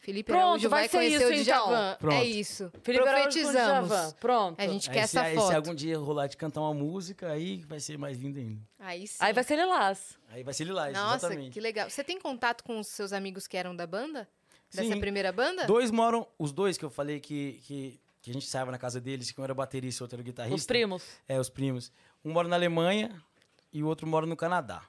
Felipe 0.00 0.30
Pronto, 0.30 0.42
Araújo 0.42 0.68
vai, 0.68 0.80
vai 0.82 0.88
ser 0.90 0.96
conhecer 0.98 1.32
isso, 1.32 1.40
o 1.40 1.44
Djavan. 1.44 1.86
então. 1.88 1.96
Pronto. 1.98 2.14
É 2.14 2.24
isso. 2.26 2.70
Felipe 2.82 3.04
Profetizamos. 3.04 3.88
Djavan. 3.88 4.12
Pronto. 4.20 4.60
A 4.60 4.66
gente 4.66 4.90
Aí, 4.90 4.94
quer 4.94 5.06
se, 5.06 5.16
essa 5.16 5.26
aí, 5.26 5.34
foto. 5.34 5.48
se 5.48 5.54
algum 5.54 5.74
dia 5.74 5.98
rolar 5.98 6.26
de 6.26 6.36
cantar 6.36 6.60
uma 6.60 6.74
música, 6.74 7.32
aí 7.32 7.62
vai 7.66 7.80
ser 7.80 7.96
mais 7.96 8.18
lindo 8.18 8.38
ainda. 8.38 8.60
Aí 8.78 9.06
sim. 9.06 9.16
Aí 9.18 9.32
vai 9.32 9.42
ser 9.42 9.56
Lilás. 9.56 10.18
Aí 10.28 10.42
vai 10.42 10.52
ser 10.52 10.64
Lilás, 10.64 10.92
Nossa, 10.92 11.16
exatamente. 11.28 11.52
que 11.52 11.60
legal. 11.60 11.88
Você 11.88 12.04
tem 12.04 12.20
contato 12.20 12.62
com 12.62 12.78
os 12.78 12.86
seus 12.88 13.14
amigos 13.14 13.46
que 13.46 13.56
eram 13.56 13.74
da 13.74 13.86
banda? 13.86 14.28
Dessa 14.74 14.92
Sim. 14.92 15.00
primeira 15.00 15.32
banda? 15.32 15.66
Dois 15.66 15.90
moram, 15.90 16.26
os 16.38 16.52
dois 16.52 16.76
que 16.76 16.84
eu 16.84 16.90
falei 16.90 17.18
que, 17.20 17.60
que, 17.62 18.00
que 18.20 18.30
a 18.30 18.34
gente 18.34 18.44
saiba 18.46 18.72
na 18.72 18.78
casa 18.78 19.00
deles, 19.00 19.30
que 19.30 19.40
um 19.40 19.44
era 19.44 19.54
baterista 19.54 20.00
e 20.00 20.02
o 20.02 20.04
outro 20.04 20.16
era 20.16 20.22
guitarrista. 20.22 20.56
Os 20.56 20.66
primos. 20.66 21.04
É, 21.28 21.38
os 21.40 21.48
primos. 21.48 21.92
Um 22.22 22.32
mora 22.32 22.48
na 22.48 22.56
Alemanha 22.56 23.22
e 23.72 23.82
o 23.82 23.86
outro 23.86 24.06
mora 24.06 24.26
no 24.26 24.36
Canadá. 24.36 24.82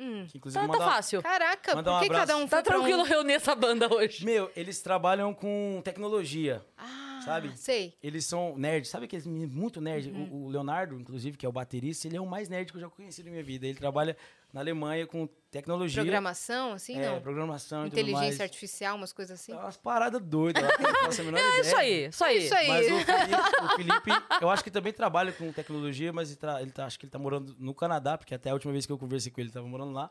Hum. 0.00 0.26
Que, 0.28 0.38
inclusive, 0.38 0.60
Tá, 0.66 0.72
tá 0.72 0.78
manda- 0.78 0.90
fácil. 0.92 1.22
Caraca, 1.22 1.74
Manda 1.76 1.90
por 1.90 1.96
um 1.96 2.00
que 2.00 2.06
abraço. 2.06 2.26
cada 2.26 2.36
um 2.38 2.48
Tá 2.48 2.62
pra 2.62 2.76
um- 2.78 2.80
tranquilo 2.80 3.02
reunir 3.04 3.34
essa 3.34 3.54
banda 3.54 3.92
hoje. 3.92 4.24
Meu, 4.24 4.50
eles 4.56 4.80
trabalham 4.80 5.34
com 5.34 5.80
tecnologia, 5.84 6.64
Ah, 6.78 7.20
sabe? 7.24 7.56
Sei. 7.56 7.94
Eles 8.02 8.24
são 8.24 8.56
nerds. 8.56 8.90
Sabe 8.90 9.04
aqueles 9.04 9.26
meninos 9.26 9.54
muito 9.54 9.80
nerd? 9.80 10.08
Uhum. 10.10 10.28
O, 10.32 10.46
o 10.46 10.48
Leonardo, 10.48 10.98
inclusive, 10.98 11.36
que 11.36 11.44
é 11.44 11.48
o 11.48 11.52
baterista, 11.52 12.08
ele 12.08 12.16
é 12.16 12.20
o 12.20 12.26
mais 12.26 12.48
nerd 12.48 12.70
que 12.72 12.78
eu 12.78 12.80
já 12.80 12.88
conheci 12.88 13.22
na 13.22 13.30
minha 13.30 13.42
vida. 13.42 13.66
Ele 13.66 13.76
trabalha 13.78 14.16
na 14.52 14.60
Alemanha 14.60 15.06
com 15.06 15.28
tecnologia. 15.50 16.02
Programação, 16.02 16.72
assim, 16.72 16.96
é, 16.96 17.06
não? 17.08 17.20
programação 17.20 17.86
Inteligência 17.86 18.42
artificial, 18.42 18.96
umas 18.96 19.12
coisas 19.12 19.40
assim. 19.40 19.52
Umas 19.52 19.76
paradas 19.76 20.20
doidas 20.20 20.62
a 20.64 20.68
É 21.38 21.60
isso 21.60 21.76
aí, 21.76 22.06
isso 22.06 22.24
aí. 22.24 22.44
Isso 22.44 22.54
aí. 22.54 22.68
Mas 22.68 22.86
o 22.86 22.96
Felipe, 23.04 23.62
o 23.62 23.76
Felipe, 23.76 24.24
eu 24.40 24.50
acho 24.50 24.64
que 24.64 24.70
também 24.70 24.92
trabalha 24.92 25.32
com 25.32 25.52
tecnologia, 25.52 26.12
mas 26.12 26.30
ele, 26.30 26.36
tá, 26.36 26.62
ele 26.62 26.70
tá- 26.70 26.86
acho 26.86 26.98
que 26.98 27.06
ele 27.06 27.10
tá 27.12 27.18
morando 27.18 27.54
no 27.58 27.74
Canadá, 27.74 28.16
porque 28.18 28.34
até 28.34 28.50
a 28.50 28.52
última 28.52 28.72
vez 28.72 28.86
que 28.86 28.92
eu 28.92 28.98
conversei 28.98 29.30
com 29.30 29.40
ele, 29.40 29.48
ele 29.48 29.54
tava 29.54 29.66
morando 29.66 29.92
lá. 29.92 30.10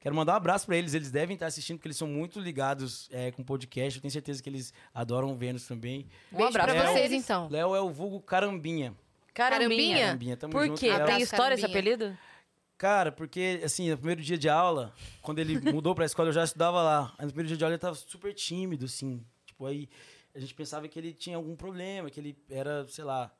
Quero 0.00 0.14
mandar 0.14 0.34
um 0.34 0.36
abraço 0.36 0.66
pra 0.66 0.76
eles, 0.76 0.94
eles 0.94 1.10
devem 1.10 1.34
estar 1.34 1.46
assistindo, 1.46 1.78
porque 1.78 1.88
eles 1.88 1.96
são 1.96 2.06
muito 2.06 2.38
ligados 2.38 3.08
é, 3.10 3.32
com 3.32 3.42
podcast. 3.42 3.98
Eu 3.98 4.02
tenho 4.02 4.12
certeza 4.12 4.42
que 4.42 4.48
eles 4.48 4.72
adoram 4.94 5.34
Vênus 5.36 5.66
também. 5.66 6.06
Um 6.32 6.44
abraço 6.44 6.74
Léo. 6.74 6.92
vocês, 6.92 7.12
então. 7.12 7.48
Léo 7.50 7.74
é 7.74 7.80
o 7.80 7.90
vulgo 7.90 8.20
Carambinha. 8.20 8.94
Carambinha. 9.34 9.98
Carambinha? 9.98 10.36
Por 10.36 10.66
junto. 10.66 10.80
quê? 10.80 10.92
Léo. 10.92 11.06
Tem 11.06 11.20
história 11.20 11.54
esse 11.54 11.66
Carambinha. 11.66 11.94
apelido? 11.94 12.18
Cara, 12.78 13.10
porque, 13.10 13.60
assim, 13.64 13.88
no 13.90 13.96
primeiro 13.96 14.20
dia 14.20 14.36
de 14.36 14.48
aula, 14.48 14.92
quando 15.22 15.38
ele 15.38 15.58
mudou 15.72 15.94
pra 15.94 16.04
escola, 16.04 16.28
eu 16.28 16.32
já 16.32 16.44
estudava 16.44 16.82
lá. 16.82 17.14
Aí 17.18 17.24
no 17.24 17.32
primeiro 17.32 17.48
dia 17.48 17.56
de 17.56 17.64
aula 17.64 17.74
ele 17.74 17.80
tava 17.80 17.94
super 17.94 18.34
tímido, 18.34 18.84
assim. 18.84 19.24
Tipo, 19.46 19.66
aí 19.66 19.88
a 20.34 20.38
gente 20.38 20.54
pensava 20.54 20.86
que 20.86 20.98
ele 20.98 21.14
tinha 21.14 21.36
algum 21.36 21.56
problema, 21.56 22.10
que 22.10 22.20
ele 22.20 22.36
era, 22.50 22.86
sei 22.88 23.04
lá, 23.04 23.34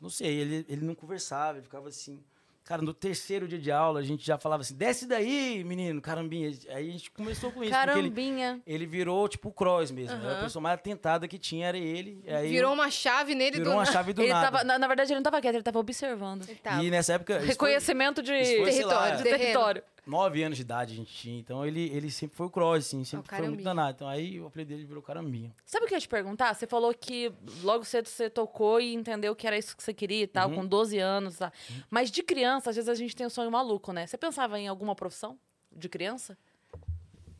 não 0.00 0.10
sei, 0.10 0.34
ele, 0.34 0.66
ele 0.68 0.84
não 0.84 0.94
conversava, 0.94 1.58
ele 1.58 1.64
ficava 1.64 1.88
assim. 1.88 2.22
Cara, 2.66 2.82
no 2.82 2.92
terceiro 2.92 3.46
dia 3.46 3.60
de 3.60 3.70
aula, 3.70 4.00
a 4.00 4.02
gente 4.02 4.26
já 4.26 4.36
falava 4.36 4.62
assim, 4.62 4.74
desce 4.74 5.06
daí, 5.06 5.62
menino, 5.62 6.00
carambinha. 6.02 6.50
Aí 6.70 6.88
a 6.88 6.92
gente 6.92 7.08
começou 7.12 7.52
com 7.52 7.62
isso, 7.62 7.72
porque 7.72 7.90
ele, 7.90 8.10
Carambinha. 8.10 8.60
ele 8.66 8.84
virou, 8.86 9.28
tipo, 9.28 9.50
o 9.50 9.52
Cross 9.52 9.92
mesmo. 9.92 10.16
Era 10.20 10.40
a 10.40 10.42
pessoa 10.42 10.60
mais 10.60 10.74
atentada 10.74 11.28
que 11.28 11.38
tinha, 11.38 11.68
era 11.68 11.78
ele. 11.78 12.24
Aí 12.26 12.48
Virou 12.50 12.72
uma 12.74 12.90
chave 12.90 13.36
nele 13.36 13.58
virou 13.58 13.66
do 13.66 13.70
uma 13.70 13.82
nada. 13.84 13.92
chave 13.92 14.12
do 14.12 14.20
Ele 14.20 14.32
nada. 14.32 14.50
tava, 14.50 14.64
na, 14.64 14.78
na 14.80 14.88
verdade, 14.88 15.12
ele 15.12 15.20
não 15.20 15.22
tava 15.22 15.40
quieto, 15.40 15.54
ele 15.54 15.62
tava 15.62 15.78
observando. 15.78 16.42
Ele 16.48 16.58
tava. 16.60 16.82
E 16.82 16.90
nessa 16.90 17.12
época... 17.12 17.34
isso 17.34 17.40
foi- 17.42 17.48
Reconhecimento 17.50 18.20
de 18.20 18.32
foi, 18.32 18.72
sei 18.72 18.84
lá, 18.84 19.02
Território, 19.12 19.16
de 19.18 19.22
território. 19.22 19.82
Nove 20.06 20.42
anos 20.42 20.56
de 20.56 20.62
idade 20.62 20.92
a 20.92 20.96
gente 20.96 21.12
tinha. 21.12 21.38
Então 21.38 21.66
ele, 21.66 21.88
ele 21.90 22.10
sempre 22.10 22.36
foi 22.36 22.46
o 22.46 22.50
cross, 22.50 22.86
assim, 22.86 23.02
sempre 23.04 23.28
foi 23.36 23.48
muito 23.48 23.64
danado. 23.64 23.96
Então 23.96 24.08
aí 24.08 24.40
o 24.40 24.46
apelido 24.46 24.68
dele 24.70 24.84
virou 24.86 25.02
carambinha. 25.02 25.54
Sabe 25.64 25.84
o 25.84 25.88
que 25.88 25.94
eu 25.94 25.96
ia 25.96 26.00
te 26.00 26.08
perguntar? 26.08 26.54
Você 26.54 26.66
falou 26.66 26.94
que 26.94 27.32
logo 27.62 27.84
cedo 27.84 28.06
você 28.08 28.30
tocou 28.30 28.80
e 28.80 28.94
entendeu 28.94 29.34
que 29.34 29.46
era 29.46 29.58
isso 29.58 29.76
que 29.76 29.82
você 29.82 29.92
queria 29.92 30.22
e 30.22 30.26
tal, 30.28 30.48
Uhum. 30.48 30.54
com 30.56 30.66
12 30.66 30.98
anos. 30.98 31.38
Tá? 31.38 31.52
Mas 31.90 32.10
de 32.10 32.22
criança, 32.22 32.70
às 32.70 32.76
vezes 32.76 32.88
a 32.88 32.94
gente 32.94 33.16
tem 33.16 33.26
um 33.26 33.30
sonho 33.30 33.50
maluco, 33.50 33.92
né? 33.92 34.06
Você 34.06 34.16
pensava 34.16 34.58
em 34.60 34.68
alguma 34.68 34.94
profissão 34.94 35.38
de 35.72 35.88
criança? 35.88 36.38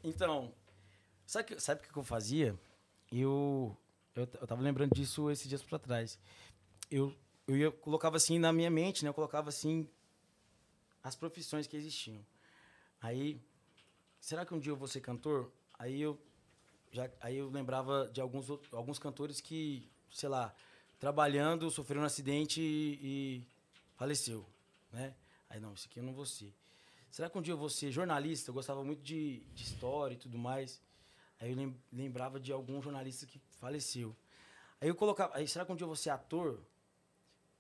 Então, 0.03 0.53
sabe, 1.25 1.49
que- 1.55 1.61
sabe 1.61 1.81
o 1.81 1.93
que 1.93 1.97
eu 1.99 2.03
fazia? 2.05 2.59
Eu, 3.13 3.77
eu, 4.15 4.29
eu 4.41 4.47
tava 4.47 4.61
lembrando 4.63 4.95
disso 4.95 5.31
esses 5.31 5.49
dias 5.49 5.63
pra 5.63 5.79
trás. 5.79 6.19
Eu, 6.91 7.15
eu 7.47 7.57
ia, 7.57 7.71
colocava 7.71 8.17
assim 8.17 8.39
na 8.39 8.53
minha 8.53 8.71
mente, 8.71 9.05
né? 9.05 9.09
Eu 9.11 9.15
colocava 9.15 9.49
assim 9.49 9.89
as 11.03 11.15
profissões 11.15 11.67
que 11.67 11.77
existiam. 11.77 12.19
Aí, 13.01 13.41
será 14.21 14.45
que 14.47 14.55
um 14.55 14.59
dia 14.59 14.73
eu 14.73 14.77
vou 14.77 14.89
ser 14.89 15.01
cantor? 15.01 15.53
Aí 15.79 16.01
eu 16.01 16.19
já 16.91 17.11
aí 17.21 17.37
eu 17.37 17.51
lembrava 17.51 18.09
de 18.13 18.21
alguns 18.21 18.49
alguns 18.73 18.99
cantores 18.99 19.41
que, 19.41 19.91
sei 20.11 20.29
lá, 20.29 20.55
trabalhando, 20.99 21.71
sofreram 21.71 22.03
um 22.03 22.07
acidente 22.07 22.61
e, 22.61 22.99
e 23.03 23.47
faleceu, 23.97 24.47
né? 24.93 25.15
Aí 25.49 25.61
não, 25.61 25.75
isso 25.75 25.87
aqui 25.89 26.01
eu 26.01 26.05
não 26.05 26.15
vou 26.15 26.27
ser. 26.27 26.55
Será 27.11 27.31
que 27.31 27.39
um 27.39 27.43
dia 27.43 27.53
eu 27.55 27.59
vou 27.59 27.69
ser 27.69 27.91
jornalista? 27.93 28.51
Eu 28.51 28.55
gostava 28.55 28.83
muito 28.85 29.03
de, 29.03 29.41
de 29.55 29.63
história 29.65 30.15
e 30.15 30.19
tudo 30.19 30.39
mais. 30.39 30.83
Aí 31.41 31.51
eu 31.51 31.57
lem- 31.57 31.77
lembrava 31.93 32.41
de 32.41 32.53
algum 32.53 32.81
jornalista 32.83 33.27
que 33.27 33.39
faleceu. 33.61 34.17
Aí 34.81 34.89
eu 34.89 34.95
colocava, 34.95 35.37
aí 35.37 35.47
será 35.49 35.65
que 35.65 35.73
um 35.73 35.77
dia 35.77 35.85
eu 35.85 35.89
vou 35.89 35.97
ser 35.97 36.11
ator? 36.11 36.63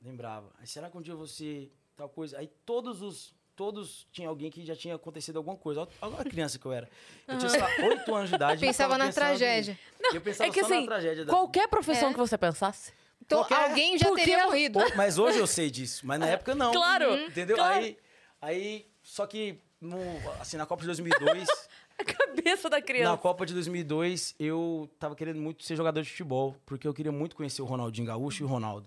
Lembrava. 0.01 0.53
Aí 0.59 0.67
será 0.67 0.91
que 0.91 0.97
um 0.97 1.03
dia 1.03 1.13
eu 1.15 1.19
vou 1.19 1.27
ser 1.27 1.73
tal 1.97 2.09
coisa? 2.09 2.39
Aí 2.39 2.49
todos 2.65 3.03
os 3.03 3.35
todos 3.57 4.07
tinha 4.13 4.29
alguém 4.29 4.51
que 4.51 4.65
já 4.65 4.77
tinha 4.77 4.95
acontecido 4.95 5.37
alguma 5.39 5.57
coisa. 5.57 5.89
Olha- 6.03 6.21
a 6.21 6.25
criança 6.25 6.59
que 6.59 6.67
eu 6.67 6.73
era. 6.73 6.89
Eu 7.27 7.39
tinha, 7.39 7.49
sei 7.49 7.61
lá, 7.61 7.69
oito 7.89 8.15
anos 8.15 8.29
de 8.29 8.37
idade. 8.37 8.61
Pensava 8.61 8.97
na 8.99 9.07
em- 9.09 9.13
tragédia. 9.13 9.79
eu 10.13 10.21
pensava 10.21 10.49
é 10.49 10.53
que 10.53 10.61
só 10.61 10.67
assim, 10.67 10.81
na 10.83 10.87
tragédia 10.87 11.25
da 11.25 11.33
qualquer 11.33 11.67
profissão 11.69 12.11
É. 12.11 12.13
que 12.13 12.19
você 12.19 12.37
pensasse. 12.39 12.93
Então, 13.23 13.39
Qualquer- 13.41 13.71
alguém 13.71 13.99
já 13.99 14.07
Porque- 14.09 14.23
teria 14.25 14.45
morrido. 14.45 14.79
Pô, 14.79 14.85
Mas 14.95 15.19
hoje 15.19 15.39
eu 15.39 15.47
sei 15.47 15.71
disso, 15.71 16.07
mas 16.07 16.21
na 16.21 16.27
época 16.29 16.55
não. 16.55 16.71
Claro, 16.71 17.11
Uhum. 17.11 17.27
Entendeu? 17.27 17.57
claro. 17.57 17.75
Aí, 17.85 17.99
aí, 18.41 18.87
só 19.03 19.27
que 19.27 19.59
no, 19.81 19.99
assim, 20.41 20.57
na 20.57 20.67
Copa 20.67 20.83
de 20.83 20.87
2002, 20.87 21.49
A 21.99 22.05
cabeça 22.05 22.69
da 22.69 22.77
na 22.77 22.83
criança. 22.83 23.17
Copa 23.17 23.47
de 23.47 23.55
2002, 23.55 24.35
eu 24.39 24.87
tava 24.99 25.17
querendo 25.17 25.41
muito 25.41 25.65
ser 25.65 25.75
jogador 25.77 26.03
de 26.03 26.11
futebol, 26.11 26.55
porque 26.67 26.87
eu 26.87 26.93
queria 26.93 27.11
muito 27.11 27.35
conhecer 27.35 27.63
o 27.63 27.65
Ronaldinho 27.65 28.07
Gaúcho 28.07 28.43
e 28.43 28.45
o 28.45 28.49
Ronaldo. 28.49 28.87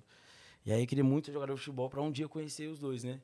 E 0.63 0.71
aí 0.71 0.81
eu 0.81 0.85
queria 0.87 1.03
muito 1.03 1.25
ser 1.25 1.31
jogador 1.31 1.53
de 1.55 1.59
futebol 1.59 1.89
pra 1.89 2.01
um 2.03 2.11
dia 2.11 2.27
conhecer 2.27 2.67
os 2.67 2.77
dois, 2.77 3.03
né? 3.03 3.19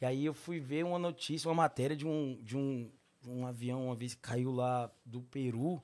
E 0.00 0.06
aí 0.06 0.24
eu 0.24 0.34
fui 0.34 0.60
ver 0.60 0.84
uma 0.84 0.98
notícia, 0.98 1.48
uma 1.48 1.54
matéria 1.54 1.96
de 1.96 2.06
um, 2.06 2.38
de 2.42 2.56
um, 2.56 2.90
um 3.26 3.46
avião 3.46 3.86
uma 3.86 3.96
vez 3.96 4.14
que 4.14 4.20
caiu 4.20 4.50
lá 4.52 4.90
do 5.04 5.20
Peru. 5.22 5.82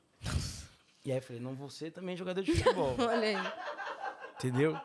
E 1.04 1.10
aí 1.10 1.18
eu 1.18 1.22
falei, 1.22 1.42
não, 1.42 1.54
você 1.54 1.90
também 1.90 2.14
é 2.14 2.16
jogador 2.16 2.42
de 2.42 2.52
futebol, 2.54 2.94
Olha 3.00 3.28
aí. 3.28 3.52
entendeu? 4.38 4.78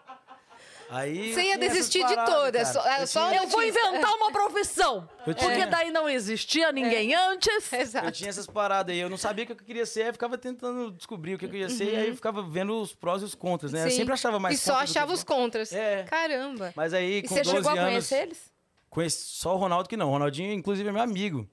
Aí 0.92 1.32
Você 1.36 1.44
ia 1.44 1.58
desistir 1.60 2.00
de 2.00 2.16
paradas, 2.16 2.34
todas, 2.36 2.68
só- 2.70 2.84
é 2.88 3.04
Eu 3.04 3.08
só- 3.08 3.30
tinha- 3.30 3.44
Eu 3.44 3.48
vou 3.48 3.62
inventar 3.62 4.12
uma 4.16 4.32
profissão. 4.32 5.08
Eu 5.28 5.36
tinha- 5.36 5.48
Porque 5.52 5.66
daí 5.68 5.92
não 5.92 6.10
existia 6.10 6.72
ninguém 6.72 7.14
antes. 7.14 7.48
Eu 7.72 7.80
Exato. 7.80 8.12
tinha 8.12 8.30
essas 8.32 8.48
paradas 8.48 8.92
aí, 8.96 9.00
eu 9.00 9.08
não 9.08 9.16
sabia 9.18 9.44
o 9.44 9.46
que 9.46 9.54
eu 9.54 9.56
queria 9.58 9.86
ser, 9.86 10.08
eu 10.08 10.14
ficava 10.14 10.36
tentando 10.36 10.90
descobrir 10.92 11.36
o 11.36 11.38
que 11.38 11.46
eu 11.46 11.50
queria 11.50 11.70
ser, 11.70 11.94
e 11.94 11.96
aí 11.96 12.08
eu 12.10 12.16
ficava 12.16 12.42
vendo 12.42 12.82
os 12.82 12.92
prós 12.96 13.22
e 13.22 13.26
os 13.26 13.36
contras, 13.36 13.72
né? 13.72 13.82
Eu 13.82 13.84
Uhum. 13.84 13.92
Sim. 13.92 13.98
sempre 13.98 14.14
achava 14.16 14.40
mais 14.40 14.56
E 14.56 14.58
só 14.64 14.78
achava 14.78 15.14
os 15.14 15.24
contras. 15.24 15.72
É. 15.72 16.04
Caramba. 16.06 16.74
Mas 16.76 16.92
aí, 16.92 17.18
E 17.20 17.22
com 17.22 17.36
você 17.36 17.44
12 17.44 17.56
chegou 17.58 17.70
a 17.70 17.74
anos, 17.76 17.86
conhecer 17.86 18.22
eles? 18.24 18.52
Conheci 18.90 19.26
só 19.26 19.56
o 19.56 19.58
Ronaldo 19.58 19.88
que 19.90 19.98
não. 19.98 20.10
O 20.10 20.12
Ronaldinho, 20.12 20.52
inclusive, 20.54 20.88
é 20.90 20.92
meu 20.92 21.02
amigo. 21.02 21.48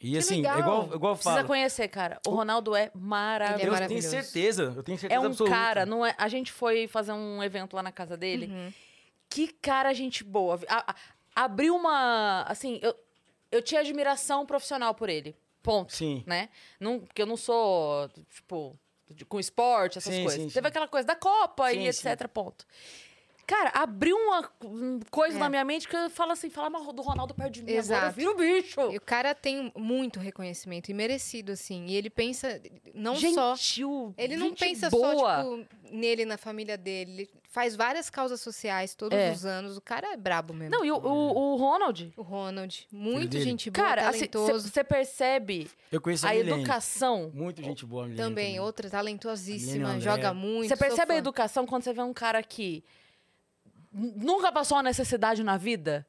E 0.00 0.18
assim, 0.18 0.36
legal. 0.36 0.56
é 0.56 0.60
igual, 0.60 0.82
igual 0.94 1.12
eu 1.12 1.16
Precisa 1.16 1.34
falo. 1.36 1.46
conhecer, 1.46 1.86
cara. 1.88 2.20
O 2.26 2.30
Ronaldo 2.30 2.74
é 2.74 2.84
é 2.86 2.90
maravilhoso. 2.94 3.82
eu 3.82 3.88
tenho 3.88 4.02
certeza, 4.02 4.72
eu 4.76 4.82
tenho 4.82 4.96
É 4.96 4.98
certeza 4.98 5.20
um 5.20 5.26
absoluta. 5.26 5.54
cara, 5.54 5.86
não 5.86 6.04
é? 6.04 6.12
A 6.18 6.26
gente 6.28 6.50
foi 6.50 6.88
fazer 6.88 7.12
um 7.12 7.40
evento 7.42 7.76
lá 7.76 7.82
na 7.84 7.92
casa 7.92 8.16
dele. 8.16 8.46
Uhum. 8.46 8.72
Que 9.30 9.46
cara, 9.48 9.92
gente 9.94 10.24
boa. 10.24 10.58
A- 10.68 10.90
a- 10.90 10.96
abriu 11.44 11.76
uma. 11.76 12.42
Assim, 12.48 12.80
eu, 12.82 12.94
eu 13.52 13.62
tinha 13.62 13.80
admiração 13.80 14.44
profissional 14.44 14.92
por 14.92 15.08
ele. 15.08 15.36
Ponto. 15.62 15.92
Sim. 15.94 16.24
Né? 16.26 16.48
Não, 16.80 16.98
porque 16.98 17.22
eu 17.22 17.26
não 17.26 17.36
sou, 17.36 18.08
tipo, 18.34 18.76
de- 19.08 19.24
com 19.24 19.38
esporte, 19.38 19.98
essas 19.98 20.12
Sim, 20.12 20.24
coisas. 20.24 20.40
sim, 20.42 20.48
Teve 20.48 20.66
sim. 20.66 20.68
aquela 20.68 20.88
coisa 20.88 21.06
da 21.06 21.14
Copa 21.14 21.70
Sim, 21.70 21.78
e 21.82 21.86
etc. 21.88 22.26
Ponto. 22.26 22.66
Cara, 23.46 23.70
abriu 23.74 24.16
uma 24.16 24.48
um, 24.64 25.00
coisa 25.10 25.36
É. 25.36 25.40
na 25.40 25.48
minha 25.50 25.64
mente 25.64 25.86
que 25.88 25.96
eu 25.96 26.08
falo 26.08 26.32
assim, 26.32 26.48
falar 26.48 26.70
mal 26.70 26.92
do 26.92 27.02
Ronaldo 27.02 27.34
perto 27.34 27.52
de 27.54 27.62
mim. 27.62 27.72
Exato. 27.72 28.06
Agora 28.06 28.22
eu 28.22 28.36
viro 28.36 28.62
bicho. 28.62 28.80
E 28.92 28.96
o 28.96 29.00
cara 29.00 29.34
tem 29.34 29.72
muito 29.76 30.20
reconhecimento 30.20 30.90
e 30.90 30.94
merecido, 30.94 31.52
assim. 31.52 31.86
E 31.86 31.96
ele 31.96 32.08
pensa 32.08 32.60
não 32.94 33.14
Gentil, 33.16 34.14
só. 34.14 34.14
Ele 34.16 34.36
não 34.36 34.54
pensa 34.54 34.88
boa. 34.88 35.42
só, 35.42 35.56
tipo, 35.58 35.66
nele, 35.92 36.24
na 36.24 36.38
família 36.38 36.76
dele. 36.78 37.12
Ele 37.12 37.30
faz 37.50 37.76
várias 37.76 38.08
causas 38.08 38.40
sociais 38.40 38.94
todos 38.94 39.18
É. 39.18 39.30
os 39.32 39.44
anos. 39.44 39.76
O 39.76 39.80
cara 39.80 40.12
é 40.12 40.16
brabo 40.16 40.54
mesmo. 40.54 40.74
Não, 40.74 40.84
e 40.84 40.90
o, 40.90 40.96
o, 40.96 41.52
o 41.52 41.56
Ronald, 41.56 42.12
O 42.16 42.22
Ronald, 42.22 42.86
muito 42.90 43.32
dele. 43.32 43.44
gente 43.44 43.70
boa, 43.70 43.86
cara, 43.86 44.08
assim, 44.08 44.26
talentoso. 44.26 44.68
você 44.70 44.82
percebe 44.84 45.68
Eu 45.90 46.00
conheço 46.00 46.26
a, 46.26 46.30
a 46.30 46.36
educação. 46.36 47.30
Muito 47.34 47.62
gente 47.62 47.84
boa, 47.84 48.04
a 48.04 48.06
Milene 48.08 48.22
também, 48.28 48.60
outra 48.60 48.88
talentosíssima, 48.88 50.00
joga 50.00 50.32
muito. 50.32 50.68
Você 50.68 50.76
percebe 50.76 51.12
a 51.12 51.16
educação 51.16 51.66
quando 51.66 51.82
você 51.82 51.92
vê 51.92 52.00
um 52.02 52.14
cara 52.14 52.42
que 52.42 52.82
nunca 53.92 54.50
passou 54.52 54.76
uma 54.76 54.82
necessidade 54.82 55.42
na 55.42 55.56
vida 55.56 56.06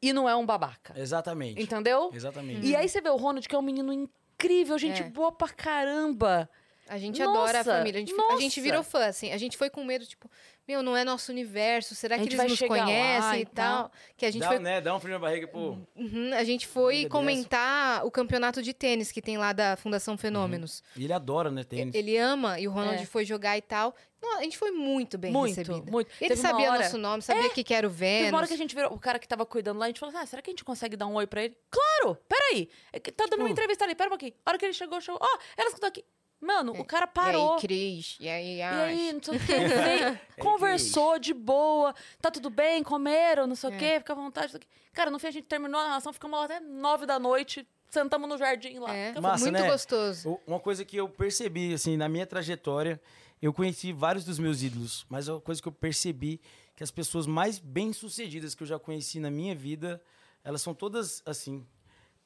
e 0.00 0.12
não 0.12 0.28
é 0.28 0.34
um 0.36 0.44
babaca. 0.44 0.92
Exatamente. 0.98 1.60
Entendeu? 1.62 2.10
Exatamente. 2.12 2.66
E 2.66 2.74
aí 2.76 2.88
você 2.88 3.00
vê 3.00 3.08
o 3.08 3.16
Ronald, 3.16 3.48
que 3.48 3.54
é 3.54 3.58
um 3.58 3.62
menino 3.62 3.92
incrível, 3.92 4.78
gente 4.78 5.02
É. 5.02 5.08
boa 5.08 5.32
pra 5.32 5.48
caramba. 5.48 6.48
A 6.88 6.98
gente 6.98 7.20
Nossa, 7.22 7.30
adora 7.40 7.60
a 7.60 7.64
família. 7.64 8.02
A 8.02 8.04
gente, 8.04 8.20
a 8.20 8.36
gente 8.40 8.60
virou 8.60 8.82
fã, 8.82 9.06
assim. 9.06 9.30
A 9.32 9.38
gente 9.38 9.56
foi 9.56 9.70
com 9.70 9.84
medo, 9.84 10.04
tipo, 10.04 10.28
meu, 10.66 10.82
não 10.82 10.96
é 10.96 11.04
nosso 11.04 11.32
universo. 11.32 11.94
Será 11.94 12.16
que 12.18 12.24
eles 12.24 12.38
nos 12.38 12.60
conhecem 12.60 13.40
e 13.40 13.46
tal? 13.46 13.90
Que 14.16 14.26
a 14.26 14.30
gente 14.30 14.42
dá, 14.42 14.48
foi 14.48 14.58
né, 14.58 14.80
dá 14.80 14.94
um 14.94 15.00
frio 15.00 15.14
na 15.14 15.18
barriga, 15.18 15.46
pô. 15.48 15.76
Uhum, 15.96 16.30
a 16.34 16.44
gente 16.44 16.66
foi 16.66 17.06
comentar 17.06 18.04
o 18.06 18.10
campeonato 18.10 18.62
de 18.62 18.72
tênis 18.72 19.10
que 19.10 19.20
tem 19.20 19.36
lá 19.38 19.52
da 19.52 19.76
Fundação 19.76 20.16
Fenômenos. 20.16 20.82
E 20.96 21.04
ele 21.04 21.12
adora, 21.12 21.50
né, 21.50 21.64
tênis. 21.64 21.94
Ele 21.94 22.16
ama 22.16 22.58
e 22.60 22.68
o 22.68 22.70
Ronald 22.70 23.02
É. 23.02 23.06
foi 23.06 23.24
jogar 23.24 23.56
e 23.58 23.62
tal. 23.62 23.94
Não, 24.22 24.38
a 24.38 24.42
gente 24.42 24.56
foi 24.56 24.70
muito 24.70 25.18
bem 25.18 25.32
muito, 25.32 25.48
recebida. 25.56 25.90
muito. 25.90 26.08
Ele 26.20 26.28
Teve 26.28 26.40
sabia 26.40 26.70
hora- 26.70 26.84
nosso 26.84 26.96
nome, 26.96 27.22
sabia 27.22 27.48
o 27.48 27.50
que, 27.50 27.64
que 27.64 27.74
era 27.74 27.86
o 27.86 27.90
Teve 27.90 28.28
uma 28.28 28.38
hora 28.38 28.46
Vênus. 28.46 28.48
que 28.48 28.54
a 28.54 28.56
gente 28.56 28.74
virou, 28.74 28.92
o 28.92 28.98
cara 29.00 29.18
que 29.18 29.26
tava 29.26 29.44
cuidando 29.44 29.78
lá, 29.80 29.86
a 29.86 29.88
gente 29.88 29.98
falou 29.98 30.14
assim, 30.14 30.22
ah, 30.22 30.26
será 30.26 30.40
que 30.40 30.48
a 30.50 30.52
gente 30.52 30.62
consegue 30.64 30.96
dar 30.96 31.08
um 31.08 31.14
oi 31.14 31.26
pra 31.26 31.42
ele? 31.42 31.56
Claro! 31.68 32.16
Peraí! 32.28 32.68
É 32.92 33.00
que 33.00 33.10
Tá 33.10 33.24
dando 33.24 33.40
uma 33.40 33.48
Tipo- 33.48 33.52
entrevista 33.52 33.84
ali, 33.84 33.94
pera 33.96 34.08
um 34.08 34.12
pouquinho. 34.12 34.32
A 34.46 34.50
hora 34.50 34.58
que 34.58 34.64
ele 34.64 34.72
chegou, 34.72 35.00
chegou, 35.00 35.18
ó, 35.20 35.38
ela 35.56 35.66
escutou 35.68 35.88
aqui. 35.88 36.04
Mano, 36.42 36.72
o 36.72 36.84
cara 36.84 37.04
É. 37.04 37.08
E 37.08 37.12
parou. 37.12 37.54
aí, 37.54 37.60
Cris? 37.60 38.16
E 38.18 38.28
aí, 38.28 38.56
E 38.56 38.62
Ash? 38.62 38.74
aí, 38.80 39.12
não 39.12 39.22
sei 39.22 39.36
o 39.36 39.40
quê, 39.40 39.54
veio, 39.60 40.20
conversou 40.40 41.18
de 41.18 41.32
boa, 41.32 41.94
tá 42.20 42.30
tudo 42.32 42.50
bem, 42.50 42.82
comeram, 42.82 43.46
não 43.46 43.54
sei 43.54 43.70
o 43.70 43.74
É. 43.74 43.78
quê, 43.78 43.98
fica 44.00 44.12
à 44.12 44.16
vontade. 44.16 44.58
Cara, 44.92 45.08
no 45.10 45.18
fim 45.20 45.28
a 45.28 45.30
gente 45.30 45.44
terminou 45.46 45.80
a 45.80 45.84
narração, 45.84 46.12
ficamos 46.12 46.36
lá 46.38 46.44
até 46.46 46.58
nove 46.58 47.06
da 47.06 47.18
noite, 47.18 47.66
sentamos 47.88 48.28
no 48.28 48.36
jardim 48.36 48.78
lá. 48.80 48.92
É, 48.92 49.08
Fica- 49.10 49.20
Massa, 49.20 49.44
muito 49.44 49.62
né? 49.62 49.70
gostoso. 49.70 50.38
Uma 50.46 50.58
coisa 50.58 50.84
que 50.84 50.96
eu 50.96 51.08
percebi, 51.08 51.72
assim, 51.74 51.96
na 51.96 52.08
minha 52.08 52.26
trajetória, 52.26 53.00
eu 53.40 53.52
conheci 53.52 53.92
vários 53.92 54.24
dos 54.24 54.38
meus 54.40 54.62
ídolos, 54.62 55.06
mas 55.08 55.28
uma 55.28 55.40
coisa 55.40 55.62
que 55.62 55.68
eu 55.68 55.72
percebi 55.72 56.40
que 56.74 56.82
as 56.82 56.90
pessoas 56.90 57.24
mais 57.26 57.58
bem-sucedidas 57.60 58.54
que 58.54 58.62
eu 58.64 58.66
já 58.66 58.78
conheci 58.78 59.20
na 59.20 59.30
minha 59.30 59.54
vida, 59.54 60.02
elas 60.42 60.60
são 60.60 60.74
todas, 60.74 61.22
assim, 61.24 61.64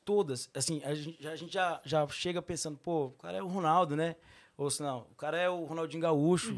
todas, 0.07 0.49
assim, 0.55 0.81
a 0.85 0.95
gente, 0.95 1.27
a 1.27 1.35
gente 1.37 1.53
já, 1.53 1.81
já 1.85 2.07
chega 2.09 2.41
pensando, 2.41 2.78
pô, 2.78 3.07
o 3.07 3.11
cara 3.11 3.37
é 3.37 3.43
o 3.43 3.47
Ronaldo, 3.49 3.95
né? 3.97 4.15
Ou 4.57 4.70
se 4.70 4.81
não, 4.83 5.01
o 5.11 5.15
cara 5.16 5.37
é 5.37 5.51
o 5.51 5.65
Ronaldinho 5.65 6.01
Gaúcho. 6.01 6.57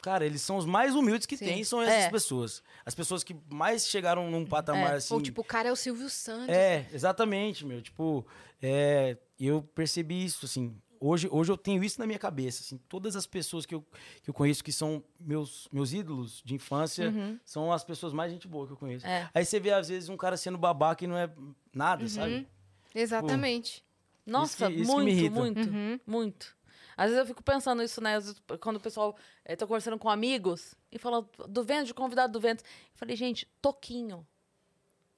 Cara, 0.00 0.26
eles 0.26 0.42
são 0.42 0.56
os 0.56 0.66
mais 0.66 0.96
humildes 0.96 1.26
que 1.26 1.36
Sim. 1.36 1.44
tem, 1.44 1.62
são 1.62 1.80
essas 1.80 2.06
É. 2.06 2.10
pessoas. 2.10 2.60
As 2.84 2.92
pessoas 2.92 3.22
que 3.22 3.36
mais 3.48 3.86
chegaram 3.86 4.28
num 4.28 4.44
patamar, 4.44 4.94
É. 4.94 4.96
assim... 4.96 5.14
Ou 5.14 5.22
tipo, 5.22 5.42
o 5.42 5.44
cara 5.44 5.68
é 5.68 5.72
o 5.72 5.76
Silvio 5.76 6.10
Santos. 6.10 6.48
É, 6.48 6.88
exatamente, 6.92 7.64
meu. 7.64 7.80
Tipo, 7.80 8.26
é, 8.60 9.16
eu 9.38 9.62
percebi 9.62 10.24
isso, 10.24 10.44
assim. 10.44 10.76
Hoje, 10.98 11.28
hoje 11.30 11.52
eu 11.52 11.56
tenho 11.56 11.84
isso 11.84 12.00
na 12.00 12.06
minha 12.06 12.18
cabeça, 12.18 12.62
assim. 12.62 12.78
Todas 12.88 13.14
as 13.14 13.26
pessoas 13.26 13.64
que 13.64 13.74
eu, 13.76 13.84
que 14.22 14.30
eu 14.30 14.34
conheço 14.34 14.64
que 14.64 14.72
são 14.72 15.04
meus, 15.20 15.68
meus 15.72 15.92
ídolos 15.92 16.42
de 16.44 16.54
infância 16.54 17.12
são 17.44 17.72
as 17.72 17.84
pessoas 17.84 18.12
mais 18.12 18.32
gente 18.32 18.48
boa 18.48 18.66
que 18.66 18.72
eu 18.72 18.76
conheço. 18.76 19.06
É. 19.06 19.28
Aí 19.32 19.44
você 19.44 19.60
vê, 19.60 19.70
às 19.72 19.88
vezes, 19.88 20.08
um 20.08 20.16
cara 20.16 20.36
sendo 20.36 20.58
babaca 20.58 21.04
e 21.04 21.06
não 21.06 21.16
é 21.16 21.30
nada, 21.72 22.08
sabe? 22.08 22.48
Exatamente. 22.94 23.84
Nossa, 24.26 24.66
Isso 24.66 24.76
que- 24.76 24.82
isso 24.82 24.96
que 24.96 25.30
muito, 25.30 25.32
muito, 25.32 25.70
Uhum. 25.70 26.00
muito. 26.06 26.56
Às 26.96 27.06
vezes 27.06 27.18
eu 27.18 27.26
fico 27.26 27.42
pensando 27.42 27.82
isso, 27.82 28.00
né? 28.00 28.14
Vezes, 28.20 28.40
quando 28.60 28.76
o 28.76 28.80
pessoal 28.80 29.16
eh, 29.44 29.56
tá 29.56 29.66
conversando 29.66 29.98
com 29.98 30.08
amigos 30.10 30.74
e 30.92 30.98
falando 30.98 31.28
do 31.48 31.64
vento, 31.64 31.86
de 31.86 31.94
convidado 31.94 32.32
do 32.32 32.38
vento. 32.40 32.62
Eu 32.62 32.68
falei, 32.96 33.16
gente, 33.16 33.46
Toquinho. 33.60 34.26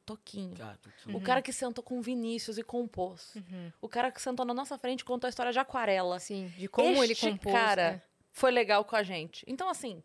Toquinho. 0.06 0.54
Cara, 0.56 0.78
tu- 0.82 0.90
tu- 1.02 1.10
O 1.10 1.14
Uhum. 1.14 1.20
cara 1.20 1.40
que 1.42 1.52
sentou 1.52 1.82
com 1.82 1.98
o 1.98 2.02
Vinícius 2.02 2.58
e 2.58 2.62
compôs. 2.62 3.34
O 3.80 3.88
cara 3.88 4.10
que 4.12 4.20
sentou 4.20 4.44
na 4.44 4.52
nossa 4.54 4.76
frente 4.78 5.00
e 5.00 5.04
contou 5.04 5.26
a 5.26 5.30
história 5.30 5.50
de 5.52 5.58
Aquarela. 5.58 6.16
Assim, 6.16 6.48
de 6.58 6.68
como 6.68 7.02
ele 7.02 7.12
Este 7.14 7.28
compôs. 7.30 7.54
cara 7.54 7.82
é. 7.82 8.02
foi 8.30 8.50
legal 8.50 8.84
com 8.84 8.94
a 8.96 9.02
gente. 9.02 9.44
Então, 9.48 9.68
assim, 9.68 10.02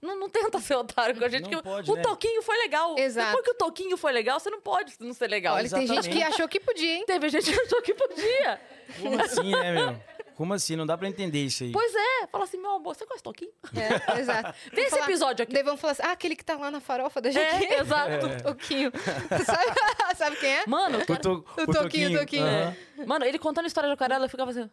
não, 0.00 0.18
não 0.18 0.28
tenta 0.28 0.58
ser 0.60 0.74
otário 0.76 1.16
com 1.18 1.24
a 1.24 1.28
gente. 1.28 1.42
Não 1.50 1.50
que 1.50 1.62
pode, 1.62 1.90
o 1.90 1.94
né? 1.94 2.02
Toquinho 2.02 2.42
foi 2.42 2.56
legal. 2.58 2.98
Exato. 2.98 3.26
Depois 3.28 3.44
que 3.44 3.50
o 3.50 3.54
Toquinho 3.54 3.96
foi 3.96 4.12
legal, 4.12 4.38
você 4.38 4.50
não 4.50 4.60
pode 4.60 4.94
não 5.00 5.12
ser 5.12 5.28
legal. 5.28 5.56
Olha, 5.56 5.68
tem 5.68 5.86
gente 5.86 6.02
que 6.08 6.08
Exatamente. 6.08 6.34
achou 6.34 6.48
que 6.48 6.60
podia, 6.60 6.94
hein? 6.96 7.04
Teve 7.06 7.28
gente 7.28 7.52
que 7.52 7.60
achou 7.60 7.82
que 7.82 7.94
podia. 7.94 8.60
Como 9.00 9.20
assim, 9.22 9.50
né, 9.50 9.72
meu? 9.72 10.00
Como 10.36 10.54
assim? 10.54 10.76
Não 10.76 10.86
dá 10.86 10.96
pra 10.96 11.08
entender 11.08 11.44
isso 11.44 11.64
aí. 11.64 11.72
Pois 11.72 11.92
é. 11.92 12.28
Fala 12.28 12.44
assim, 12.44 12.58
meu 12.58 12.70
amor, 12.70 12.94
você 12.94 13.04
conhece 13.04 13.24
Toquinho? 13.24 13.50
É, 13.74 14.20
exato. 14.20 14.54
Vamos 14.70 14.78
esse 14.86 14.90
falar- 14.90 15.02
episódio 15.04 15.42
aqui. 15.42 15.52
Daí 15.52 15.62
vamos 15.64 15.80
falar 15.80 15.92
assim, 15.94 16.02
ah, 16.04 16.12
aquele 16.12 16.36
que 16.36 16.44
tá 16.44 16.56
lá 16.56 16.70
na 16.70 16.78
farofa 16.80 17.20
da 17.20 17.28
Jequim. 17.28 17.64
É, 17.66 17.80
exato. 17.82 18.26
O 18.26 18.42
Toquinho. 18.44 18.92
sabe, 19.44 20.16
sabe 20.16 20.36
quem 20.36 20.48
é? 20.58 20.64
Mano, 20.68 20.98
O, 21.00 21.16
to, 21.18 21.44
O 21.58 21.72
Toquinho, 21.72 22.16
o 22.16 22.20
Toquinho. 22.20 22.46
aham. 22.46 22.76
mano, 23.04 23.24
ele 23.24 23.36
contando 23.36 23.64
a 23.64 23.66
história 23.66 23.88
de 23.88 23.94
Aquarela, 23.94 24.26
eu 24.26 24.30
ficava 24.30 24.52
assim... 24.52 24.70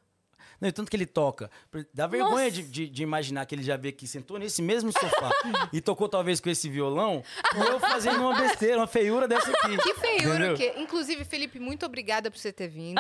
Não, 0.65 0.69
e 0.69 0.71
tanto 0.71 0.89
que 0.89 0.97
ele 0.97 1.05
toca. 1.05 1.51
Dá 1.93 2.07
vergonha 2.07 2.49
de, 2.49 2.63
de, 2.63 2.89
de 2.89 3.03
imaginar 3.03 3.45
que 3.45 3.53
ele 3.53 3.61
já 3.61 3.77
veio 3.77 3.93
aqui, 3.93 4.07
sentou 4.07 4.39
nesse 4.39 4.63
mesmo 4.63 4.91
sofá 4.91 5.29
e 5.71 5.79
tocou 5.79 6.09
talvez 6.09 6.39
com 6.39 6.49
esse 6.49 6.67
violão, 6.67 7.23
e 7.55 7.59
eu 7.59 7.79
fazendo 7.79 8.19
uma 8.21 8.33
besteira, 8.33 8.77
uma 8.77 8.87
feiura 8.87 9.27
dessa 9.27 9.51
aqui. 9.51 9.77
Que 9.77 9.93
feiura 9.93 10.53
Entendeu? 10.53 10.55
que... 10.55 10.81
Inclusive, 10.81 11.23
Felipe, 11.23 11.59
muito 11.59 11.85
obrigada 11.85 12.31
por 12.31 12.39
você 12.39 12.51
ter 12.51 12.67
vindo. 12.67 12.99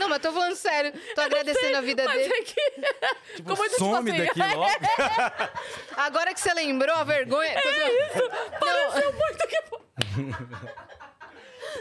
Não, 0.00 0.08
mas 0.08 0.22
tô 0.22 0.32
falando 0.32 0.56
sério. 0.56 0.98
Tô 1.14 1.20
agradecendo 1.20 1.76
a 1.76 1.80
vida 1.82 2.08
dele. 2.08 2.32
é 2.32 2.42
que... 2.42 2.54
Tipo, 2.54 2.96
Ficou 3.36 3.56
muito 3.56 3.72
tipo 3.72 3.84
some 3.84 4.10
assim, 4.10 4.24
daqui 4.24 4.40
logo. 4.56 4.70
Agora 5.96 6.32
que 6.32 6.40
você 6.40 6.54
lembrou 6.54 6.96
a 6.96 7.04
vergonha... 7.04 7.54
Tô... 7.60 8.18
Não, 8.18 8.58
Pareceu 8.58 9.12
muito 9.12 9.46
que... 9.46 9.60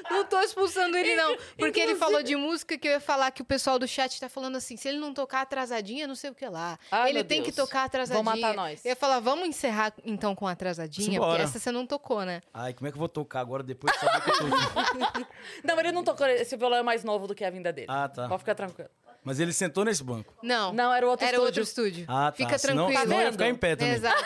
não 0.09 0.25
tô 0.25 0.39
expulsando 0.41 0.97
ele, 0.97 1.15
não. 1.15 1.37
Porque 1.57 1.79
ele 1.79 1.95
falou 1.95 2.21
de 2.23 2.35
música 2.35 2.77
que 2.77 2.87
eu 2.87 2.91
ia 2.93 2.99
falar 2.99 3.31
que 3.31 3.41
o 3.41 3.45
pessoal 3.45 3.79
do 3.79 3.87
chat 3.87 4.19
tá 4.19 4.29
falando 4.29 4.55
assim, 4.55 4.77
se 4.77 4.87
ele 4.87 4.97
não 4.97 5.13
tocar 5.13 5.41
atrasadinha, 5.41 6.07
não 6.07 6.15
sei 6.15 6.29
o 6.29 6.35
que 6.35 6.47
lá. 6.47 6.77
Ai, 6.91 7.09
ele 7.09 7.23
tem 7.23 7.41
que 7.41 7.51
Deus. 7.51 7.67
tocar 7.67 7.85
atrasadinha. 7.85 8.23
Vão 8.23 8.35
matar 8.35 8.55
nós. 8.55 8.83
Eu 8.85 8.89
ia 8.89 8.95
falar, 8.95 9.19
vamos 9.19 9.47
encerrar 9.47 9.93
então 10.05 10.35
com 10.35 10.47
atrasadinha, 10.47 11.11
Simbora. 11.11 11.31
porque 11.31 11.43
essa 11.43 11.59
você 11.59 11.71
não 11.71 11.85
tocou, 11.85 12.23
né? 12.23 12.41
Ai, 12.53 12.73
como 12.73 12.87
é 12.87 12.91
que 12.91 12.97
eu 12.97 12.99
vou 12.99 13.09
tocar 13.09 13.41
agora 13.41 13.63
depois 13.63 13.93
de 13.93 13.99
saber 13.99 14.21
que 14.21 14.31
eu 14.31 14.37
tô? 14.37 14.45
Não, 15.63 15.79
ele 15.79 15.91
não 15.91 16.03
tocou. 16.03 16.25
Esse 16.27 16.55
violão 16.55 16.79
é 16.79 16.83
mais 16.83 17.03
novo 17.03 17.27
do 17.27 17.35
que 17.35 17.43
a 17.43 17.49
vinda 17.49 17.71
dele. 17.71 17.87
Ah, 17.89 18.07
tá. 18.07 18.27
Pode 18.27 18.39
ficar 18.39 18.55
tranquilo. 18.55 18.89
Mas 19.23 19.39
ele 19.39 19.53
sentou 19.53 19.83
nesse 19.83 20.03
banco. 20.03 20.33
Não. 20.41 20.73
Não, 20.73 20.93
era 20.93 21.05
o 21.05 21.09
outro 21.09 21.25
Era 21.25 21.35
estúdio. 21.37 21.47
outro 21.47 21.63
estúdio. 21.63 22.05
Ah, 22.07 22.31
tá. 22.31 22.37
Fica 22.37 22.57
senão, 22.57 22.87
tranquilo. 22.87 23.01
senão 23.01 23.17
eu 23.19 23.25
ia 23.25 23.31
ficar 23.31 23.49
em 23.49 23.55
pé 23.55 23.75
também. 23.75 23.93
Exato. 23.99 24.25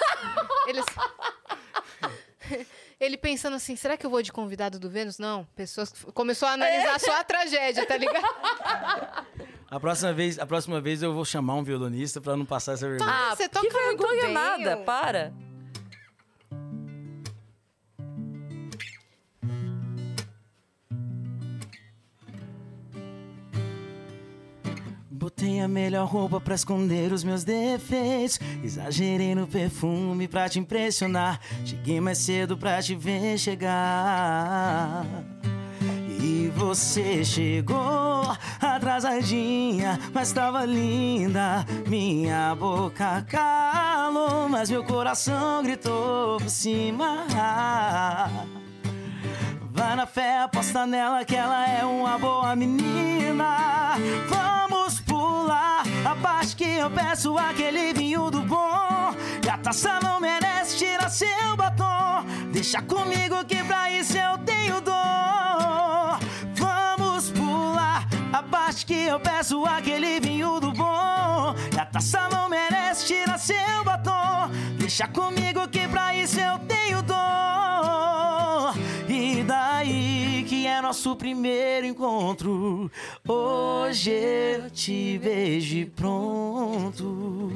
Ele... 0.68 0.81
Ele 3.04 3.18
pensando 3.18 3.56
assim, 3.56 3.76
será 3.76 3.98
que 3.98 4.06
eu 4.06 4.10
vou 4.10 4.22
de 4.22 4.32
convidado 4.32 4.80
do 4.80 4.90
Vênus? 4.90 5.18
Não, 5.20 5.46
pessoas 5.56 5.90
que- 5.92 6.12
começou 6.12 6.48
a 6.48 6.54
analisar 6.54 7.00
só 7.00 7.20
a 7.20 7.24
tragédia, 7.24 7.86
tá 7.86 7.98
ligado? 7.98 8.24
A 9.70 9.80
próxima 9.80 10.14
vez, 10.14 10.38
a 10.40 10.46
próxima 10.46 10.80
vez 10.80 11.02
eu 11.02 11.14
vou 11.14 11.26
chamar 11.26 11.56
um 11.56 11.64
violonista 11.64 12.22
pra 12.22 12.38
não 12.38 12.46
passar 12.46 12.74
essa 12.74 12.88
vergonha. 12.88 13.10
Ah, 13.12 13.36
Você 13.36 13.44
que 13.44 13.50
toca 13.50 13.68
muito 13.68 13.98
vergonha 14.04 14.24
bem, 14.26 14.34
nada, 14.34 14.78
para. 14.78 15.34
Botei 25.24 25.62
a 25.62 25.70
melhor 25.70 26.06
roupa 26.06 26.41
pra 26.41 26.54
esconder 26.54 27.14
os 27.14 27.24
meus 27.24 27.45
defeitos. 27.45 28.41
Exagerei 28.62 29.34
no 29.34 29.48
perfume 29.48 30.28
pra 30.28 30.50
te 30.50 30.60
impressionar. 30.60 31.40
Cheguei 31.64 32.02
mais 32.02 32.18
cedo 32.18 32.58
pra 32.58 32.82
te 32.82 32.94
ver 32.94 33.38
chegar. 33.38 35.06
E 36.20 36.52
você 36.54 37.24
chegou 37.24 38.36
atrasadinha, 38.60 39.98
mas 40.14 40.34
tava 40.34 40.66
linda. 40.66 41.66
Minha 41.88 42.54
boca 42.54 43.26
calou, 43.30 44.50
mas 44.50 44.70
meu 44.70 44.84
coração 44.84 45.64
gritou 45.64 46.36
por 46.38 46.50
cima. 46.50 47.26
Vai 49.72 49.95
na 49.95 50.06
fé, 50.06 50.40
aposta 50.40 50.86
nela 50.86 51.24
que 51.24 51.38
ela 51.38 51.66
é 51.66 51.86
uma 51.86 52.20
boa 52.20 52.54
menina. 52.58 53.94
Vamos 54.28 54.73
a 56.06 56.16
parte 56.16 56.56
que 56.56 56.78
eu 56.78 56.90
peço 56.92 57.38
aquele 57.38 57.94
vinho 57.94 58.30
do 58.30 58.42
bom. 58.42 59.16
E 59.44 59.50
a 59.50 59.58
taça 59.58 60.00
não 60.02 60.20
merece 60.20 60.78
tirar 60.78 61.10
seu 61.10 61.56
batom. 61.56 62.26
Deixa 62.52 62.82
comigo 62.82 63.44
que 63.46 63.64
pra 63.64 63.90
isso 63.90 64.18
eu 64.18 64.38
tenho 64.40 64.82
dor. 64.82 66.20
Vamos 66.56 67.32
pular 67.32 68.08
a 68.32 68.44
parte 68.44 68.86
que 68.86 69.06
eu 69.06 69.20
peço 69.20 69.66
aquele 69.66 70.20
vinho 70.20 70.60
do 70.60 70.74
bom. 70.74 71.56
E 71.74 71.80
a 71.80 71.86
taça 71.86 72.28
não 72.30 72.50
merece 72.50 73.08
tirar 73.08 73.38
seu 73.38 73.84
batom. 73.86 74.50
Deixa 74.78 75.08
comigo 75.08 75.68
que 75.70 75.88
pra 75.88 76.14
isso 76.16 76.40
eu 76.40 76.60
tenho 76.60 77.02
dor. 77.02 78.43
E 79.44 79.45
daí 79.45 80.45
que 80.48 80.65
é 80.65 80.80
nosso 80.82 81.18
primeiro 81.18 81.86
encontro. 81.86 82.90
Hoje 83.28 84.10
eu 84.10 84.70
te 84.70 85.20
beijo 85.20 85.76
e 85.76 85.86
pronto. 85.86 87.52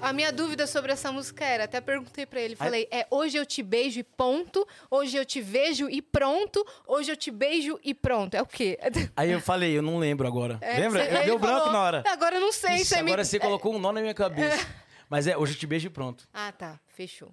A 0.00 0.12
minha 0.12 0.30
dúvida 0.30 0.64
sobre 0.64 0.92
essa 0.92 1.10
música 1.10 1.44
era, 1.44 1.64
até 1.64 1.80
perguntei 1.80 2.24
pra 2.24 2.40
ele, 2.40 2.54
falei, 2.54 2.86
é 2.88 3.04
hoje 3.10 3.36
eu 3.36 3.44
te 3.44 3.64
beijo 3.64 3.98
e 3.98 4.04
ponto, 4.04 4.64
hoje 4.88 5.16
eu 5.16 5.24
te 5.26 5.40
vejo 5.40 5.88
e 5.90 6.00
pronto, 6.00 6.64
hoje 6.86 7.10
eu 7.10 7.16
te 7.16 7.32
beijo 7.32 7.80
e 7.82 7.92
pronto. 7.92 8.34
É 8.36 8.42
o 8.42 8.46
quê? 8.46 8.78
Aí 9.16 9.32
eu 9.32 9.40
falei, 9.40 9.76
eu 9.76 9.82
não 9.82 9.98
lembro 9.98 10.24
agora. 10.28 10.56
É, 10.60 10.78
Lembra? 10.78 11.04
você- 11.04 11.16
Eu 11.18 11.24
deu 11.24 11.38
branco 11.40 11.58
falou, 11.58 11.72
na 11.72 11.80
hora. 11.82 12.04
Agora 12.06 12.36
eu 12.36 12.40
não 12.40 12.52
sei. 12.52 12.76
Ixi, 12.76 12.84
você 12.84 13.02
me- 13.02 13.10
agora 13.10 13.24
você 13.24 13.38
colocou 13.40 13.74
um 13.74 13.78
nó 13.80 13.90
na 13.90 14.00
minha 14.00 14.14
cabeça. 14.14 14.64
Mas 15.10 15.26
é, 15.26 15.36
hoje 15.36 15.54
eu 15.54 15.58
te 15.58 15.66
beijo 15.66 15.88
e 15.88 15.90
pronto. 15.90 16.28
Ah, 16.32 16.52
tá. 16.52 16.78
Fechou. 16.94 17.28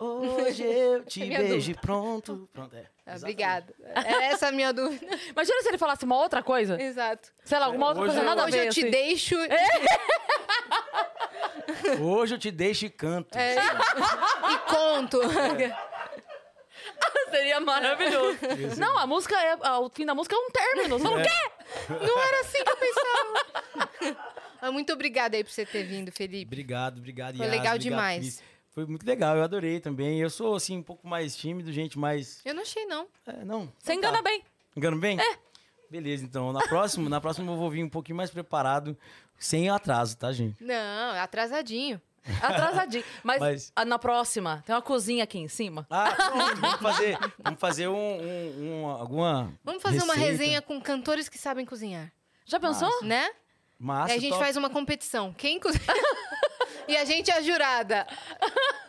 Hoje 0.00 0.62
eu 0.62 1.02
te 1.04 1.24
É 1.24 1.38
beijo 1.42 1.72
e 1.72 1.74
pronto. 1.74 2.48
Pronto, 2.52 2.76
é. 2.76 2.84
Ah, 3.10 3.14
Exatamente. 3.14 3.22
Obrigada. 3.22 3.74
Era 3.94 4.24
essa 4.26 4.48
a 4.48 4.52
minha 4.52 4.72
dúvida. 4.72 5.06
Imagina 5.32 5.62
se 5.62 5.68
ele 5.68 5.78
falasse 5.78 6.04
uma 6.04 6.16
outra 6.16 6.42
coisa. 6.42 6.80
Exato. 6.80 7.30
Sei 7.44 7.58
lá, 7.58 7.64
alguma 7.66 7.86
outra 7.88 8.02
Hoje 8.02 8.12
coisa 8.12 8.22
eu- 8.22 8.26
nada 8.28 8.42
a 8.42 8.44
Hoje 8.46 8.58
ver. 8.58 8.66
eu 8.66 8.70
te 8.72 8.80
assim. 8.80 8.90
deixo. 8.90 9.36
Hoje 12.02 12.34
eu 12.34 12.38
te 12.38 12.50
deixo 12.50 12.86
e 12.86 12.90
canto. 12.90 13.36
É, 13.36 13.56
e 13.56 14.58
conto. 14.70 15.20
Seria 17.30 17.60
maravilhoso. 17.60 18.38
Não, 18.78 18.98
a 18.98 19.06
música 19.06 19.34
é. 19.40 19.54
O 19.78 19.88
fim 19.90 20.04
da 20.06 20.14
música 20.14 20.34
é 20.34 20.38
um 20.38 20.50
término. 20.50 20.98
Você 20.98 21.04
fala, 21.04 21.18
o 21.18 21.22
quê? 21.22 21.50
Não 22.06 22.20
era 22.22 22.40
assim 22.40 22.64
que 22.64 22.70
eu 22.70 22.76
pensava. 22.76 24.18
Muito 24.72 24.92
obrigada 24.92 25.36
aí 25.36 25.44
por 25.44 25.50
você 25.50 25.64
ter 25.64 25.84
vindo, 25.84 26.10
Felipe. 26.10 26.46
Obrigado, 26.46 26.98
obrigado. 26.98 27.36
Foi 27.36 27.46
Yas, 27.46 27.54
legal 27.56 27.74
obrigado, 27.74 27.78
demais. 27.80 28.18
Cris. 28.20 28.42
Foi 28.78 28.86
muito 28.86 29.04
legal, 29.04 29.36
eu 29.36 29.42
adorei 29.42 29.80
também. 29.80 30.20
Eu 30.20 30.30
sou, 30.30 30.54
assim, 30.54 30.78
um 30.78 30.82
pouco 30.84 31.04
mais 31.08 31.36
tímido, 31.36 31.72
gente, 31.72 31.98
mas... 31.98 32.40
Eu 32.44 32.54
não 32.54 32.62
achei, 32.62 32.86
não. 32.86 33.08
É, 33.26 33.44
não. 33.44 33.62
Você 33.76 33.92
então 33.92 33.96
engana 33.96 34.18
tá. 34.18 34.22
bem. 34.22 34.44
Engano 34.76 34.96
bem? 35.00 35.18
É. 35.20 35.36
Beleza, 35.90 36.24
então. 36.24 36.52
Na 36.52 36.60
próxima, 36.60 37.10
na 37.10 37.20
próxima 37.20 37.50
eu 37.50 37.56
vou 37.56 37.68
vir 37.68 37.82
um 37.82 37.88
pouquinho 37.88 38.14
mais 38.16 38.30
preparado, 38.30 38.96
sem 39.36 39.68
atraso, 39.68 40.16
tá, 40.16 40.30
gente? 40.30 40.62
Não, 40.62 41.12
é 41.12 41.18
atrasadinho. 41.18 42.00
Atrasadinho. 42.40 43.02
Mas, 43.24 43.40
Mas- 43.40 43.72
ah, 43.74 43.84
na 43.84 43.98
próxima, 43.98 44.62
tem 44.64 44.72
uma 44.72 44.80
cozinha 44.80 45.24
aqui 45.24 45.40
em 45.40 45.48
cima. 45.48 45.84
Ah, 45.90 46.12
pronto, 46.14 46.60
vamos 46.60 46.80
fazer, 46.80 47.18
vamos 47.42 47.58
fazer 47.60 47.88
um, 47.88 47.96
um- 47.96 48.82
um- 48.84 48.86
alguma 48.86 49.52
Vamos 49.64 49.82
fazer 49.82 50.04
uma 50.04 50.14
receita. 50.14 50.30
resenha 50.38 50.62
com 50.62 50.80
cantores 50.80 51.28
que 51.28 51.36
sabem 51.36 51.66
cozinhar, 51.66 52.12
Já 52.46 52.60
pensou? 52.60 53.02
né? 53.02 53.28
Massa, 53.76 54.12
Aí 54.12 54.18
a 54.18 54.20
gente 54.20 54.30
top. 54.30 54.44
faz 54.44 54.56
uma 54.56 54.70
competição. 54.70 55.32
Quem 55.32 55.58
cozinha? 55.58 55.82
e 56.88 56.96
a 56.96 57.04
gente 57.04 57.30
é 57.30 57.34
a 57.36 57.42
jurada. 57.42 58.06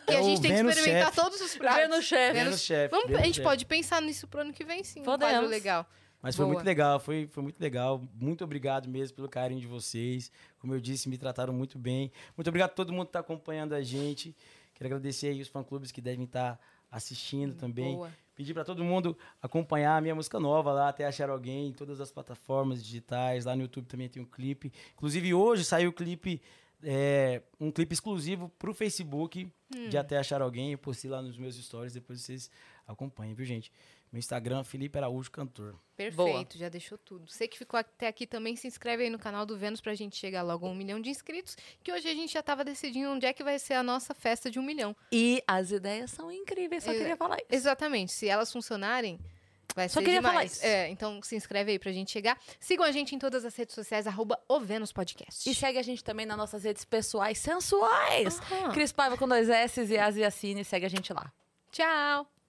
E 0.08 0.12
É 0.12 0.16
a 0.16 0.20
o 0.20 0.24
gente 0.24 0.40
tem 0.42 0.50
que 0.52 0.56
experimentar 0.70 1.12
Chef. 1.12 1.16
todos 1.16 1.40
os 1.40 1.56
pratos. 1.56 1.82
Vênus 1.82 2.04
Chef. 2.04 2.32
Vênus 2.32 2.60
Chef, 2.60 2.90
Vamos- 2.90 3.06
Vênus 3.06 3.20
a 3.22 3.24
gente 3.26 3.34
Chef. 3.36 3.44
pode 3.44 3.64
pensar 3.66 4.02
nisso 4.02 4.26
pro 4.26 4.40
ano 4.40 4.52
que 4.52 4.64
vem, 4.64 4.82
sim. 4.82 5.00
Um 5.00 5.04
Podemos. 5.04 5.48
legal. 5.50 5.86
Mas 6.22 6.36
foi 6.36 6.44
Boa. 6.44 6.54
muito 6.54 6.66
legal, 6.66 7.00
foi, 7.00 7.26
foi 7.28 7.42
muito 7.42 7.58
legal. 7.60 8.02
Muito 8.14 8.44
obrigado 8.44 8.88
mesmo 8.88 9.16
pelo 9.16 9.28
carinho 9.28 9.60
de 9.60 9.66
vocês. 9.66 10.30
Como 10.58 10.74
eu 10.74 10.80
disse, 10.80 11.08
me 11.08 11.16
trataram 11.16 11.52
muito 11.52 11.78
bem. 11.78 12.12
Muito 12.36 12.48
obrigado 12.48 12.70
a 12.70 12.74
todo 12.74 12.92
mundo 12.92 13.04
que 13.06 13.10
está 13.10 13.20
acompanhando 13.20 13.72
a 13.74 13.82
gente. 13.82 14.36
Quero 14.74 14.86
agradecer 14.88 15.28
aí 15.28 15.40
os 15.40 15.48
fã-clubes 15.48 15.90
que 15.90 16.00
devem 16.00 16.24
estar 16.24 16.60
assistindo 16.90 17.54
também. 17.54 17.94
Boa. 17.96 18.10
Pedir 18.34 18.52
para 18.54 18.64
todo 18.64 18.82
mundo 18.84 19.16
acompanhar 19.40 19.96
a 19.96 20.00
minha 20.00 20.14
música 20.14 20.38
nova 20.40 20.72
lá, 20.72 20.88
até 20.88 21.06
achar 21.06 21.28
alguém, 21.30 21.68
em 21.68 21.72
todas 21.72 22.00
as 22.00 22.10
plataformas 22.10 22.82
digitais. 22.82 23.44
Lá 23.44 23.54
no 23.54 23.62
YouTube 23.62 23.86
também 23.86 24.08
tem 24.08 24.22
um 24.22 24.26
clipe. 24.26 24.72
Inclusive, 24.94 25.32
hoje 25.32 25.64
saiu 25.64 25.90
o 25.90 25.92
clipe, 25.92 26.40
é, 26.82 27.42
um 27.58 27.70
clipe 27.70 27.92
exclusivo 27.92 28.48
para 28.58 28.70
o 28.70 28.74
Facebook 28.74 29.50
de 29.88 29.96
Até 29.96 30.18
Achar 30.18 30.42
Alguém. 30.42 30.72
Eu 30.72 30.78
postei 30.78 31.10
lá 31.10 31.22
nos 31.22 31.36
meus 31.38 31.56
stories, 31.56 31.92
depois 31.92 32.20
vocês 32.20 32.50
acompanhem, 32.86 33.34
viu, 33.34 33.44
gente? 33.46 33.72
Meu 34.12 34.18
Instagram, 34.18 34.64
Felipe 34.64 34.98
Araújo 34.98 35.30
Cantor. 35.30 35.76
Perfeito, 35.96 36.58
já 36.58 36.68
deixou 36.68 36.98
tudo. 36.98 37.30
Você 37.30 37.46
que 37.46 37.56
ficou 37.56 37.78
até 37.78 38.08
aqui 38.08 38.26
também, 38.26 38.56
se 38.56 38.66
inscreve 38.66 39.04
aí 39.04 39.10
no 39.10 39.20
canal 39.20 39.46
do 39.46 39.56
Vênus 39.56 39.80
pra 39.80 39.94
gente 39.94 40.16
chegar 40.16 40.42
logo 40.42 40.66
a 40.66 40.70
um 40.70 40.74
milhão 40.74 41.00
de 41.00 41.10
inscritos. 41.10 41.56
Que 41.80 41.92
hoje 41.92 42.08
a 42.08 42.14
gente 42.14 42.32
já 42.32 42.42
tava 42.42 42.64
decidindo 42.64 43.10
onde 43.10 43.24
é 43.24 43.32
que 43.32 43.44
vai 43.44 43.56
ser 43.60 43.74
a 43.74 43.84
nossa 43.84 44.12
festa 44.12 44.50
de 44.50 44.58
um 44.58 44.64
milhão. 44.64 44.96
E 45.12 45.40
as 45.46 45.70
ideias 45.70 46.10
são 46.10 46.32
incríveis, 46.32 46.82
só 46.82 46.90
É, 46.92 46.98
queria 46.98 47.16
falar 47.16 47.36
isso. 47.36 47.46
Exatamente. 47.50 48.10
Se 48.10 48.26
elas 48.26 48.50
funcionarem, 48.50 49.16
vai 49.74 49.88
Só 49.88 50.00
queria 50.00 50.20
falar 50.20 50.32
demais. 50.32 50.52
isso. 50.56 50.66
É, 50.66 50.88
então 50.88 51.20
se 51.22 51.36
inscreve 51.36 51.72
aí 51.72 51.78
pra 51.78 51.92
gente 51.92 52.10
chegar. 52.10 52.38
Sigam 52.58 52.84
a 52.84 52.92
gente 52.92 53.14
em 53.14 53.18
todas 53.18 53.44
as 53.44 53.54
redes 53.54 53.74
sociais, 53.74 54.06
arroba 54.06 54.38
o 54.48 54.60
Vênus 54.60 54.92
Podcast. 54.92 55.48
E 55.48 55.54
segue 55.54 55.78
a 55.78 55.82
gente 55.82 56.02
também 56.02 56.26
nas 56.26 56.36
nossas 56.36 56.64
redes 56.64 56.84
pessoais 56.84 57.38
sensuais. 57.38 58.40
Aham. 58.52 58.72
Cris 58.72 58.92
Paiva 58.92 59.16
com 59.16 59.28
dois 59.28 59.48
S 59.48 59.82
e 59.82 59.98
Asi 59.98 60.24
Assine, 60.24 60.64
segue 60.64 60.86
a 60.86 60.90
gente 60.90 61.12
lá. 61.12 61.32
Tchau! 61.70 62.39